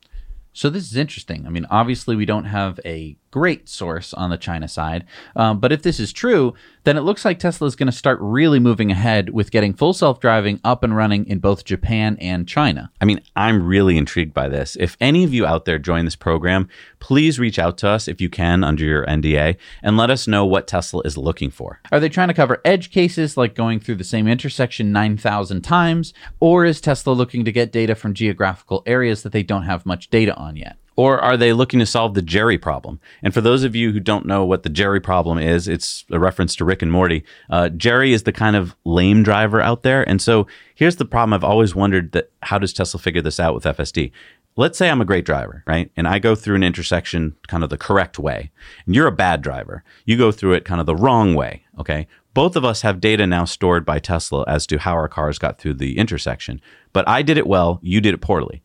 So 0.53 0.69
this 0.69 0.85
is 0.85 0.97
interesting. 0.97 1.47
I 1.47 1.51
mean, 1.51 1.67
obviously 1.71 2.17
we 2.17 2.27
don't 2.27 2.45
have 2.45 2.79
a 2.85 3.17
great 3.35 3.69
source 3.69 4.15
on 4.15 4.31
the 4.31 4.39
China 4.39 4.69
side. 4.69 5.05
Um, 5.35 5.59
but 5.59 5.73
if 5.73 5.83
this 5.83 5.99
is 5.99 6.13
true, 6.13 6.55
then 6.85 6.97
it 6.97 7.01
looks 7.01 7.25
like 7.25 7.41
Tesla 7.41 7.67
is 7.67 7.75
going 7.75 7.89
to 7.89 7.93
start 7.93 8.17
really 8.21 8.61
moving 8.61 8.93
ahead 8.93 9.31
with 9.31 9.51
getting 9.51 9.75
full 9.75 9.93
self 9.93 10.21
driving 10.21 10.61
up 10.63 10.85
and 10.85 10.97
running 10.97 11.27
in 11.27 11.41
both 11.41 11.65
Japan 11.65 12.17
and 12.21 12.47
China. 12.47 12.93
I 13.01 13.07
mean, 13.07 13.21
I'm 13.35 13.67
really 13.67 13.97
intrigued 13.97 14.33
by 14.33 14.49
this. 14.49 14.77
If 14.79 14.97
any 15.01 15.25
of 15.25 15.35
you 15.35 15.47
out 15.47 15.65
there 15.65 15.81
join 15.81 16.05
this 16.05 16.15
program, 16.15 16.69
please 17.01 17.41
reach 17.41 17.59
out 17.59 17.77
to 17.79 17.89
us 17.89 18.07
if 18.07 18.21
you 18.21 18.29
can 18.29 18.63
under 18.63 18.85
your 18.85 19.05
NDA 19.05 19.57
and 19.83 19.97
let 19.97 20.11
us 20.11 20.29
know 20.29 20.47
what 20.47 20.69
Tesla 20.69 21.03
is 21.05 21.19
looking 21.19 21.51
for. 21.51 21.81
Are 21.91 21.99
they 21.99 22.09
trying 22.09 22.29
to 22.29 22.35
cover 22.35 22.61
edge 22.65 22.93
cases 22.93 23.37
like 23.37 23.57
going 23.57 23.81
through 23.81 23.97
the 23.97 24.05
same 24.05 24.29
intersection 24.29 24.93
9,000 24.93 25.63
times? 25.63 26.15
Or 26.39 26.65
is 26.65 26.81
Tesla 26.81 27.15
looking 27.15 27.45
to 27.47 27.51
get 27.51 27.73
data 27.73 27.97
from 27.97 28.15
geographical 28.15 28.85
areas 28.87 29.25
that 29.25 29.33
they 29.33 29.43
don't 29.43 29.65
have 29.65 29.85
much 29.85 30.09
data 30.09 30.37
on 30.37 30.55
yet? 30.55 30.77
Or 30.97 31.19
are 31.19 31.37
they 31.37 31.53
looking 31.53 31.81
to 31.81 31.87
solve 31.87 32.15
the 32.15 32.23
Jerry 32.23 32.59
problem? 32.59 33.01
And 33.23 33.35
for 33.35 33.41
those 33.41 33.65
of 33.65 33.75
you 33.75 33.93
who 33.93 34.01
don't 34.01 34.27
know 34.27 34.45
what 34.45 34.63
the 34.63 34.69
Jerry 34.69 35.01
problem 35.01 35.39
is, 35.39 35.67
it's 35.67 36.05
a 36.11 36.19
reference 36.19 36.55
to 36.57 36.65
Rick 36.65 36.83
and 36.83 36.93
Morty. 36.93 37.25
Uh, 37.51 37.69
Jerry 37.71 38.13
is 38.13 38.23
the 38.23 38.33
kind 38.33 38.55
of 38.55 38.77
lame 38.85 39.23
driver 39.23 39.61
out 39.61 39.83
there. 39.83 40.09
And 40.09 40.23
so 40.23 40.47
here's 40.75 40.97
the 40.97 41.05
problem 41.05 41.33
I've 41.33 41.45
always 41.45 41.75
wondered 41.75 42.13
that 42.13 42.31
how 42.43 42.59
does 42.59 42.73
Tesla 42.73 43.01
figure 43.01 43.23
this 43.23 43.41
out 43.41 43.55
with 43.55 43.65
FSD? 43.65 44.13
Let's 44.57 44.79
say 44.79 44.89
I'm 44.89 45.01
a 45.01 45.05
great 45.05 45.25
driver, 45.25 45.65
right? 45.67 45.91
And 45.97 46.07
I 46.07 46.21
go 46.21 46.37
through 46.37 46.55
an 46.55 46.63
intersection 46.63 47.35
kind 47.49 47.65
of 47.65 47.71
the 47.71 47.77
correct 47.77 48.21
way. 48.21 48.53
And 48.87 48.95
you're 48.95 49.09
a 49.09 49.13
bad 49.13 49.43
driver. 49.43 49.83
You 50.05 50.17
go 50.17 50.31
through 50.31 50.53
it 50.53 50.65
kind 50.65 50.81
of 50.81 50.87
the 50.87 50.95
wrong 50.95 51.35
way, 51.35 51.65
okay? 51.81 52.07
Both 52.35 52.55
of 52.55 52.65
us 52.65 52.83
have 52.83 53.01
data 53.01 53.27
now 53.27 53.47
stored 53.47 53.85
by 53.85 53.99
Tesla 53.99 54.45
as 54.47 54.65
to 54.69 54.79
how 54.79 54.93
our 54.93 55.09
cars 55.09 55.41
got 55.41 55.59
through 55.59 55.75
the 55.75 55.99
intersection. 55.99 56.61
But 56.93 57.09
I 57.09 57.23
did 57.23 57.37
it 57.37 57.49
well, 57.49 57.81
you 57.83 58.01
did 58.01 58.15
it 58.15 58.21
poorly. 58.21 58.63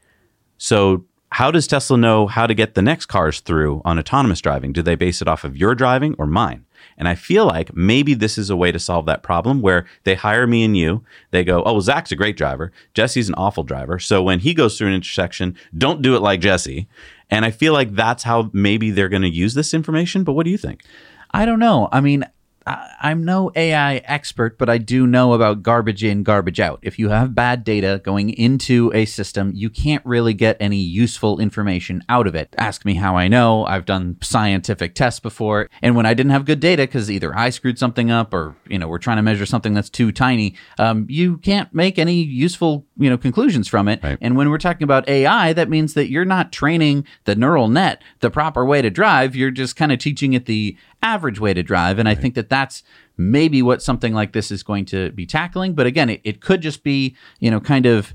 So 0.60 1.06
how 1.32 1.52
does 1.52 1.68
Tesla 1.68 1.98
know 1.98 2.28
how 2.28 2.48
to 2.48 2.54
get 2.54 2.74
the 2.74 2.82
next 2.82 3.06
cars 3.06 3.40
through 3.40 3.82
on 3.86 4.00
autonomous 4.00 4.42
driving? 4.42 4.74
Do 4.74 4.82
they 4.82 4.96
base 4.96 5.22
it 5.22 5.28
off 5.28 5.44
of 5.44 5.56
your 5.56 5.76
driving 5.76 6.16
or 6.18 6.26
mine? 6.26 6.66
And 6.98 7.08
I 7.08 7.16
feel 7.16 7.46
like 7.46 7.76
maybe 7.76 8.14
this 8.14 8.38
is 8.38 8.50
a 8.50 8.56
way 8.56 8.72
to 8.72 8.80
solve 8.80 9.06
that 9.06 9.24
problem 9.24 9.62
where 9.62 9.86
they 10.04 10.16
hire 10.16 10.48
me 10.48 10.64
and 10.64 10.76
you. 10.76 11.04
They 11.32 11.44
go, 11.44 11.64
oh, 11.64 11.74
well, 11.74 11.82
Zach's 11.82 12.12
a 12.12 12.16
great 12.16 12.36
driver. 12.36 12.72
Jesse's 12.94 13.30
an 13.30 13.36
awful 13.36 13.64
driver. 13.64 14.00
So 14.00 14.24
when 14.24 14.40
he 14.40 14.54
goes 14.54 14.78
through 14.78 14.90
an 14.90 14.96
intersection, 14.96 15.56
don't 15.78 16.02
do 16.02 16.16
it 16.16 16.22
like 16.22 16.42
Jesse. 16.42 16.88
And 17.30 17.46
I 17.46 17.52
feel 17.52 17.74
like 17.74 17.92
that's 17.92 18.24
how 18.24 18.50
maybe 18.54 18.92
they're 18.92 19.10
going 19.10 19.22
to 19.22 19.30
use 19.30 19.54
this 19.54 19.74
information. 19.74 20.24
But 20.24 20.34
what 20.34 20.46
do 20.46 20.50
you 20.50 20.58
think? 20.58 20.84
I 21.32 21.46
don't 21.46 21.60
know. 21.60 21.90
I 21.92 22.02
mean, 22.02 22.26
I- 22.70 22.86
I'm 23.02 23.24
no 23.24 23.52
AI 23.56 23.98
expert, 24.06 24.58
but 24.58 24.70
I 24.70 24.78
do 24.78 25.08
know 25.08 25.34
about 25.34 25.64
garbage 25.64 26.04
in, 26.04 26.24
garbage 26.24 26.60
out. 26.60 26.80
If 26.82 27.00
you 27.00 27.10
have 27.10 27.34
bad 27.34 27.64
data 27.64 28.02
going 28.04 28.30
into 28.32 28.92
a 28.94 29.06
system, 29.06 29.52
you 29.56 29.70
can't 29.70 30.06
really 30.06 30.34
get 30.34 30.58
any 30.60 30.78
useful 30.78 31.40
information 31.40 32.04
out 32.10 32.28
of 32.28 32.36
it. 32.36 32.54
Ask 32.58 32.86
me 32.86 32.96
how 32.96 33.16
I 33.16 33.28
know. 33.28 33.66
I've 33.66 33.86
done 33.86 34.18
scientific 34.22 34.96
tests 34.96 35.20
before, 35.20 35.70
and 35.82 35.96
when 35.96 36.06
I 36.06 36.14
didn't 36.14 36.32
have 36.32 36.46
good 36.46 36.60
data, 36.60 36.84
because 36.84 37.10
either 37.10 37.36
I 37.36 37.50
screwed 37.50 37.80
something 37.80 38.12
up 38.12 38.34
or 38.34 38.56
you 38.68 38.78
know 38.78 38.88
we're 38.88 38.98
trying 38.98 39.18
to 39.18 39.24
measure 39.24 39.46
something 39.46 39.74
that's 39.74 39.90
too 39.90 40.12
tiny, 40.12 40.56
um, 40.78 41.06
you 41.10 41.38
can't 41.38 41.74
make 41.74 41.98
any 41.98 42.22
useful 42.22 42.86
you 42.98 43.10
know 43.10 43.18
conclusions 43.18 43.68
from 43.68 43.88
it. 43.88 44.02
Right. 44.04 44.18
And 44.22 44.36
when 44.36 44.50
we're 44.50 44.58
talking 44.58 44.84
about 44.84 45.08
AI, 45.08 45.54
that 45.54 45.70
means 45.70 45.94
that 45.94 46.10
you're 46.10 46.26
not 46.26 46.52
training 46.52 47.06
the 47.26 47.36
neural 47.36 47.70
net 47.70 48.02
the 48.20 48.30
proper 48.30 48.66
way 48.66 48.82
to 48.82 48.90
drive. 48.90 49.36
You're 49.36 49.52
just 49.52 49.76
kind 49.76 49.92
of 49.92 50.00
teaching 50.00 50.34
it 50.34 50.46
the 50.46 50.76
average 51.02 51.40
way 51.40 51.54
to 51.54 51.64
drive. 51.64 52.00
And 52.00 52.10
I 52.10 52.16
think 52.16 52.36
that 52.36 52.50
that's 52.50 52.84
maybe 53.18 53.62
what 53.62 53.82
something 53.82 54.14
like 54.14 54.34
this 54.34 54.52
is 54.52 54.64
going 54.64 54.86
to 54.86 55.12
be 55.12 55.26
tackling. 55.26 55.74
But 55.74 55.88
again, 55.88 56.10
it, 56.10 56.22
it 56.24 56.42
could 56.42 56.62
just 56.62 56.84
be, 56.84 57.16
you 57.40 57.52
know, 57.52 57.60
kind 57.60 57.86
of 57.86 58.14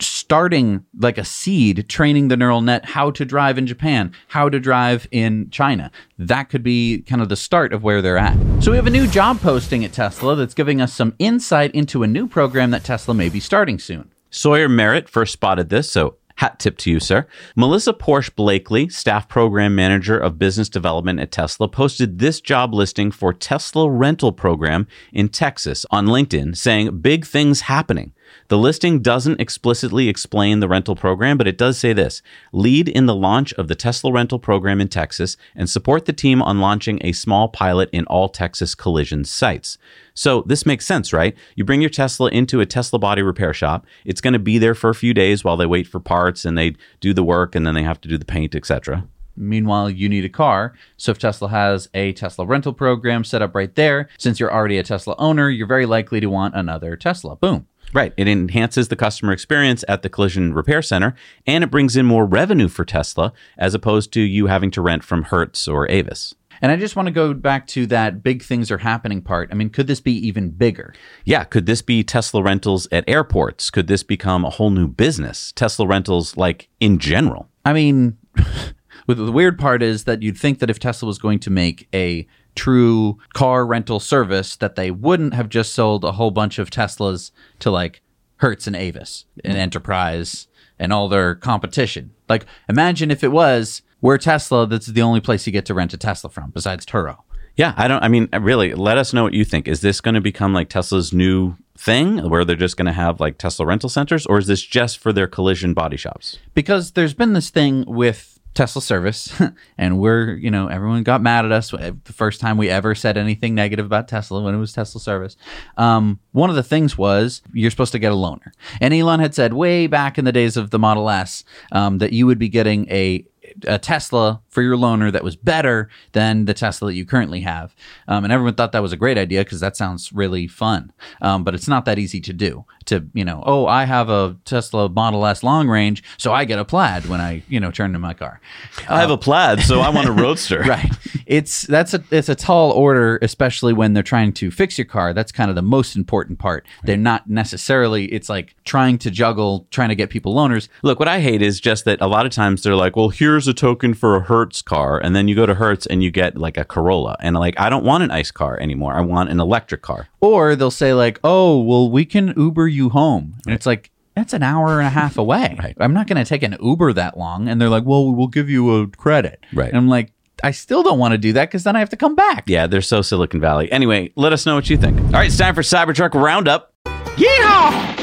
starting 0.00 0.84
like 0.98 1.18
a 1.18 1.24
seed, 1.24 1.88
training 1.88 2.28
the 2.28 2.36
neural 2.36 2.60
net 2.60 2.84
how 2.84 3.10
to 3.10 3.24
drive 3.24 3.58
in 3.58 3.66
Japan, 3.66 4.12
how 4.28 4.48
to 4.48 4.58
drive 4.58 5.06
in 5.10 5.50
China. 5.50 5.90
That 6.18 6.44
could 6.44 6.62
be 6.62 7.02
kind 7.02 7.20
of 7.20 7.28
the 7.28 7.36
start 7.36 7.72
of 7.72 7.82
where 7.82 8.00
they're 8.00 8.18
at. 8.18 8.36
So 8.62 8.70
we 8.70 8.76
have 8.76 8.86
a 8.86 8.90
new 8.90 9.06
job 9.06 9.40
posting 9.40 9.84
at 9.84 9.92
Tesla 9.92 10.36
that's 10.36 10.54
giving 10.54 10.80
us 10.80 10.92
some 10.92 11.14
insight 11.18 11.74
into 11.74 12.02
a 12.02 12.06
new 12.06 12.26
program 12.26 12.70
that 12.70 12.84
Tesla 12.84 13.14
may 13.14 13.28
be 13.28 13.40
starting 13.40 13.78
soon. 13.78 14.10
Sawyer 14.30 14.68
Merritt 14.68 15.10
first 15.10 15.34
spotted 15.34 15.68
this, 15.68 15.90
so 15.90 16.16
hat 16.36 16.58
tip 16.58 16.76
to 16.78 16.90
you, 16.90 17.00
sir. 17.00 17.26
Melissa 17.56 17.92
Porsche 17.92 18.34
Blakely, 18.34 18.88
staff 18.88 19.28
program 19.28 19.74
manager 19.74 20.18
of 20.18 20.38
business 20.38 20.68
development 20.68 21.20
at 21.20 21.32
Tesla, 21.32 21.68
posted 21.68 22.18
this 22.18 22.40
job 22.40 22.74
listing 22.74 23.10
for 23.10 23.32
Tesla 23.32 23.90
rental 23.90 24.32
program 24.32 24.86
in 25.12 25.28
Texas 25.28 25.86
on 25.90 26.06
LinkedIn 26.06 26.56
saying 26.56 26.98
big 27.00 27.26
things 27.26 27.62
happening. 27.62 28.12
The 28.52 28.58
listing 28.58 29.00
doesn't 29.00 29.40
explicitly 29.40 30.10
explain 30.10 30.60
the 30.60 30.68
rental 30.68 30.94
program, 30.94 31.38
but 31.38 31.48
it 31.48 31.56
does 31.56 31.78
say 31.78 31.94
this 31.94 32.20
lead 32.52 32.86
in 32.86 33.06
the 33.06 33.14
launch 33.14 33.54
of 33.54 33.66
the 33.66 33.74
Tesla 33.74 34.12
rental 34.12 34.38
program 34.38 34.78
in 34.78 34.88
Texas 34.88 35.38
and 35.56 35.70
support 35.70 36.04
the 36.04 36.12
team 36.12 36.42
on 36.42 36.60
launching 36.60 36.98
a 37.00 37.12
small 37.12 37.48
pilot 37.48 37.88
in 37.94 38.04
all 38.08 38.28
Texas 38.28 38.74
collision 38.74 39.24
sites. 39.24 39.78
So 40.12 40.42
this 40.42 40.66
makes 40.66 40.84
sense, 40.84 41.14
right? 41.14 41.34
You 41.56 41.64
bring 41.64 41.80
your 41.80 41.88
Tesla 41.88 42.28
into 42.28 42.60
a 42.60 42.66
Tesla 42.66 42.98
body 42.98 43.22
repair 43.22 43.54
shop. 43.54 43.86
It's 44.04 44.20
going 44.20 44.34
to 44.34 44.38
be 44.38 44.58
there 44.58 44.74
for 44.74 44.90
a 44.90 44.94
few 44.94 45.14
days 45.14 45.42
while 45.42 45.56
they 45.56 45.64
wait 45.64 45.86
for 45.86 45.98
parts 45.98 46.44
and 46.44 46.58
they 46.58 46.74
do 47.00 47.14
the 47.14 47.24
work 47.24 47.54
and 47.54 47.66
then 47.66 47.72
they 47.72 47.84
have 47.84 48.02
to 48.02 48.08
do 48.10 48.18
the 48.18 48.26
paint, 48.26 48.54
etc. 48.54 49.08
Meanwhile, 49.34 49.88
you 49.88 50.10
need 50.10 50.26
a 50.26 50.28
car. 50.28 50.74
So 50.98 51.10
if 51.10 51.18
Tesla 51.18 51.48
has 51.48 51.88
a 51.94 52.12
Tesla 52.12 52.44
rental 52.44 52.74
program 52.74 53.24
set 53.24 53.40
up 53.40 53.54
right 53.54 53.74
there, 53.74 54.10
since 54.18 54.38
you're 54.38 54.52
already 54.52 54.76
a 54.76 54.82
Tesla 54.82 55.14
owner, 55.18 55.48
you're 55.48 55.66
very 55.66 55.86
likely 55.86 56.20
to 56.20 56.26
want 56.26 56.54
another 56.54 56.96
Tesla. 56.96 57.36
Boom. 57.36 57.66
Right. 57.92 58.14
It 58.16 58.26
enhances 58.26 58.88
the 58.88 58.96
customer 58.96 59.32
experience 59.32 59.84
at 59.86 60.02
the 60.02 60.08
collision 60.08 60.54
repair 60.54 60.82
center 60.82 61.14
and 61.46 61.62
it 61.62 61.70
brings 61.70 61.96
in 61.96 62.06
more 62.06 62.24
revenue 62.24 62.68
for 62.68 62.84
Tesla 62.84 63.32
as 63.58 63.74
opposed 63.74 64.12
to 64.14 64.20
you 64.20 64.46
having 64.46 64.70
to 64.72 64.82
rent 64.82 65.04
from 65.04 65.24
Hertz 65.24 65.68
or 65.68 65.90
Avis. 65.90 66.34
And 66.62 66.70
I 66.70 66.76
just 66.76 66.94
want 66.94 67.06
to 67.06 67.12
go 67.12 67.34
back 67.34 67.66
to 67.68 67.86
that 67.86 68.22
big 68.22 68.42
things 68.42 68.70
are 68.70 68.78
happening 68.78 69.20
part. 69.20 69.48
I 69.50 69.54
mean, 69.54 69.68
could 69.68 69.88
this 69.88 70.00
be 70.00 70.12
even 70.26 70.50
bigger? 70.50 70.94
Yeah, 71.24 71.42
could 71.42 71.66
this 71.66 71.82
be 71.82 72.04
Tesla 72.04 72.40
rentals 72.40 72.86
at 72.92 73.04
airports? 73.08 73.68
Could 73.68 73.88
this 73.88 74.04
become 74.04 74.44
a 74.44 74.50
whole 74.50 74.70
new 74.70 74.86
business? 74.86 75.52
Tesla 75.52 75.86
rentals 75.86 76.36
like 76.36 76.68
in 76.78 76.98
general. 76.98 77.48
I 77.64 77.72
mean, 77.72 78.16
the 79.08 79.32
weird 79.32 79.58
part 79.58 79.82
is 79.82 80.04
that 80.04 80.22
you'd 80.22 80.38
think 80.38 80.60
that 80.60 80.70
if 80.70 80.78
Tesla 80.78 81.08
was 81.08 81.18
going 81.18 81.40
to 81.40 81.50
make 81.50 81.88
a 81.92 82.28
true 82.54 83.18
car 83.32 83.66
rental 83.66 84.00
service, 84.00 84.56
that 84.56 84.76
they 84.76 84.90
wouldn't 84.90 85.34
have 85.34 85.48
just 85.48 85.72
sold 85.74 86.04
a 86.04 86.12
whole 86.12 86.30
bunch 86.30 86.58
of 86.58 86.70
Teslas 86.70 87.30
to 87.60 87.70
like 87.70 88.02
Hertz 88.36 88.66
and 88.66 88.76
Avis 88.76 89.24
and 89.44 89.56
Enterprise 89.56 90.48
and 90.78 90.92
all 90.92 91.08
their 91.08 91.34
competition. 91.34 92.12
Like, 92.28 92.46
imagine 92.68 93.10
if 93.10 93.22
it 93.22 93.32
was 93.32 93.82
we're 94.00 94.18
Tesla, 94.18 94.66
that's 94.66 94.86
the 94.86 95.02
only 95.02 95.20
place 95.20 95.46
you 95.46 95.52
get 95.52 95.64
to 95.66 95.74
rent 95.74 95.94
a 95.94 95.96
Tesla 95.96 96.28
from 96.28 96.50
besides 96.50 96.84
Turo. 96.84 97.18
Yeah, 97.56 97.74
I 97.76 97.86
don't 97.86 98.02
I 98.02 98.08
mean 98.08 98.28
really, 98.32 98.74
let 98.74 98.98
us 98.98 99.12
know 99.12 99.22
what 99.22 99.34
you 99.34 99.44
think. 99.44 99.68
Is 99.68 99.80
this 99.80 100.00
going 100.00 100.14
to 100.14 100.20
become 100.20 100.52
like 100.52 100.68
Tesla's 100.68 101.12
new 101.12 101.56
thing 101.76 102.28
where 102.28 102.44
they're 102.44 102.56
just 102.56 102.76
going 102.76 102.86
to 102.86 102.92
have 102.92 103.20
like 103.20 103.38
Tesla 103.38 103.66
rental 103.66 103.88
centers 103.88 104.26
or 104.26 104.38
is 104.38 104.46
this 104.46 104.62
just 104.62 104.98
for 104.98 105.12
their 105.12 105.26
collision 105.26 105.74
body 105.74 105.96
shops? 105.96 106.38
because 106.54 106.92
there's 106.92 107.14
been 107.14 107.32
this 107.32 107.50
thing 107.50 107.84
with 107.86 108.31
Tesla 108.54 108.82
service, 108.82 109.32
and 109.78 109.98
we're, 109.98 110.34
you 110.34 110.50
know, 110.50 110.68
everyone 110.68 111.02
got 111.02 111.22
mad 111.22 111.44
at 111.44 111.52
us 111.52 111.70
the 111.70 111.96
first 112.04 112.40
time 112.40 112.58
we 112.58 112.68
ever 112.68 112.94
said 112.94 113.16
anything 113.16 113.54
negative 113.54 113.86
about 113.86 114.08
Tesla 114.08 114.42
when 114.42 114.54
it 114.54 114.58
was 114.58 114.72
Tesla 114.72 115.00
service. 115.00 115.36
Um, 115.76 116.20
one 116.32 116.50
of 116.50 116.56
the 116.56 116.62
things 116.62 116.98
was 116.98 117.42
you're 117.52 117.70
supposed 117.70 117.92
to 117.92 117.98
get 117.98 118.12
a 118.12 118.16
loaner. 118.16 118.52
And 118.80 118.92
Elon 118.92 119.20
had 119.20 119.34
said 119.34 119.54
way 119.54 119.86
back 119.86 120.18
in 120.18 120.24
the 120.24 120.32
days 120.32 120.56
of 120.56 120.70
the 120.70 120.78
Model 120.78 121.08
S 121.08 121.44
um, 121.72 121.98
that 121.98 122.12
you 122.12 122.26
would 122.26 122.38
be 122.38 122.48
getting 122.48 122.88
a 122.90 123.24
a 123.66 123.78
Tesla 123.78 124.40
for 124.48 124.62
your 124.62 124.76
loaner 124.76 125.10
that 125.10 125.24
was 125.24 125.36
better 125.36 125.88
than 126.12 126.44
the 126.44 126.54
Tesla 126.54 126.88
that 126.88 126.94
you 126.94 127.06
currently 127.06 127.40
have. 127.40 127.74
Um, 128.08 128.24
and 128.24 128.32
everyone 128.32 128.54
thought 128.54 128.72
that 128.72 128.82
was 128.82 128.92
a 128.92 128.96
great 128.96 129.18
idea 129.18 129.44
because 129.44 129.60
that 129.60 129.76
sounds 129.76 130.12
really 130.12 130.46
fun. 130.46 130.92
Um, 131.20 131.44
but 131.44 131.54
it's 131.54 131.68
not 131.68 131.84
that 131.86 131.98
easy 131.98 132.20
to 132.20 132.32
do. 132.32 132.64
To, 132.86 133.06
you 133.14 133.24
know, 133.24 133.42
oh, 133.46 133.66
I 133.66 133.84
have 133.84 134.10
a 134.10 134.36
Tesla 134.44 134.88
Model 134.88 135.24
S 135.24 135.42
long 135.42 135.68
range, 135.68 136.02
so 136.18 136.32
I 136.32 136.44
get 136.44 136.58
a 136.58 136.64
plaid 136.64 137.06
when 137.06 137.20
I, 137.20 137.42
you 137.48 137.60
know, 137.60 137.70
turn 137.70 137.94
in 137.94 138.00
my 138.00 138.12
car. 138.12 138.40
I 138.88 139.00
have 139.00 139.10
a 139.10 139.16
plaid, 139.16 139.60
so 139.60 139.80
I 139.80 139.88
want 139.90 140.08
a 140.08 140.12
roadster. 140.22 140.60
Right. 140.60 140.90
It's 141.26 141.62
that's 141.62 141.94
a 141.94 142.02
it's 142.10 142.28
a 142.28 142.34
tall 142.34 142.72
order, 142.72 143.18
especially 143.22 143.72
when 143.72 143.94
they're 143.94 144.02
trying 144.02 144.32
to 144.34 144.50
fix 144.50 144.76
your 144.76 144.84
car. 144.84 145.14
That's 145.14 145.30
kind 145.30 145.48
of 145.48 145.54
the 145.54 145.62
most 145.62 145.94
important 145.96 146.38
part. 146.38 146.66
They're 146.82 146.96
not 146.96 147.30
necessarily. 147.30 148.06
It's 148.06 148.28
like 148.28 148.56
trying 148.64 148.98
to 148.98 149.10
juggle, 149.10 149.66
trying 149.70 149.90
to 149.90 149.94
get 149.94 150.10
people 150.10 150.34
loaners. 150.34 150.68
Look, 150.82 150.98
what 150.98 151.08
I 151.08 151.20
hate 151.20 151.40
is 151.40 151.60
just 151.60 151.84
that 151.84 152.00
a 152.00 152.06
lot 152.06 152.26
of 152.26 152.32
times 152.32 152.62
they're 152.62 152.74
like, 152.74 152.96
well, 152.96 153.08
here's 153.10 153.41
a 153.48 153.54
token 153.54 153.94
for 153.94 154.16
a 154.16 154.20
Hertz 154.20 154.62
car. 154.62 154.98
And 154.98 155.14
then 155.14 155.28
you 155.28 155.34
go 155.34 155.46
to 155.46 155.54
Hertz 155.54 155.86
and 155.86 156.02
you 156.02 156.10
get 156.10 156.36
like 156.36 156.56
a 156.56 156.64
Corolla. 156.64 157.16
And 157.20 157.36
like, 157.36 157.58
I 157.58 157.68
don't 157.70 157.84
want 157.84 158.02
an 158.04 158.10
ICE 158.10 158.30
car 158.30 158.58
anymore. 158.58 158.94
I 158.94 159.00
want 159.00 159.30
an 159.30 159.40
electric 159.40 159.82
car. 159.82 160.08
Or 160.20 160.56
they'll 160.56 160.70
say 160.70 160.94
like, 160.94 161.18
"Oh, 161.24 161.60
well, 161.60 161.90
we 161.90 162.04
can 162.04 162.34
Uber 162.36 162.68
you 162.68 162.90
home," 162.90 163.34
and 163.46 163.54
it's 163.54 163.66
like. 163.66 163.90
That's 164.14 164.34
an 164.34 164.42
hour 164.42 164.78
and 164.78 164.86
a 164.86 164.90
half 164.90 165.16
away. 165.16 165.56
Right. 165.62 165.74
I'm 165.80 165.94
not 165.94 166.06
going 166.06 166.22
to 166.22 166.28
take 166.28 166.42
an 166.42 166.58
Uber 166.60 166.92
that 166.92 167.16
long. 167.16 167.48
And 167.48 167.58
they're 167.58 167.70
like, 167.70 167.84
well, 167.84 168.12
we'll 168.12 168.26
give 168.26 168.50
you 168.50 168.82
a 168.82 168.86
credit. 168.88 169.42
Right. 169.54 169.68
And 169.68 169.76
I'm 169.78 169.88
like, 169.88 170.12
I 170.42 170.50
still 170.50 170.82
don't 170.82 170.98
want 170.98 171.12
to 171.12 171.18
do 171.18 171.32
that 171.34 171.48
because 171.48 171.62
then 171.64 171.76
I 171.76 171.78
have 171.78 171.90
to 171.90 171.96
come 171.96 172.14
back. 172.16 172.44
Yeah, 172.46 172.66
they're 172.66 172.82
so 172.82 173.00
Silicon 173.00 173.40
Valley. 173.40 173.70
Anyway, 173.70 174.12
let 174.16 174.32
us 174.32 174.44
know 174.44 174.54
what 174.56 174.68
you 174.68 174.76
think. 174.76 174.98
All 174.98 175.12
right, 175.12 175.26
it's 175.26 175.38
time 175.38 175.54
for 175.54 175.62
Cybertruck 175.62 176.14
Roundup. 176.14 176.74
Yeah! 177.16 177.94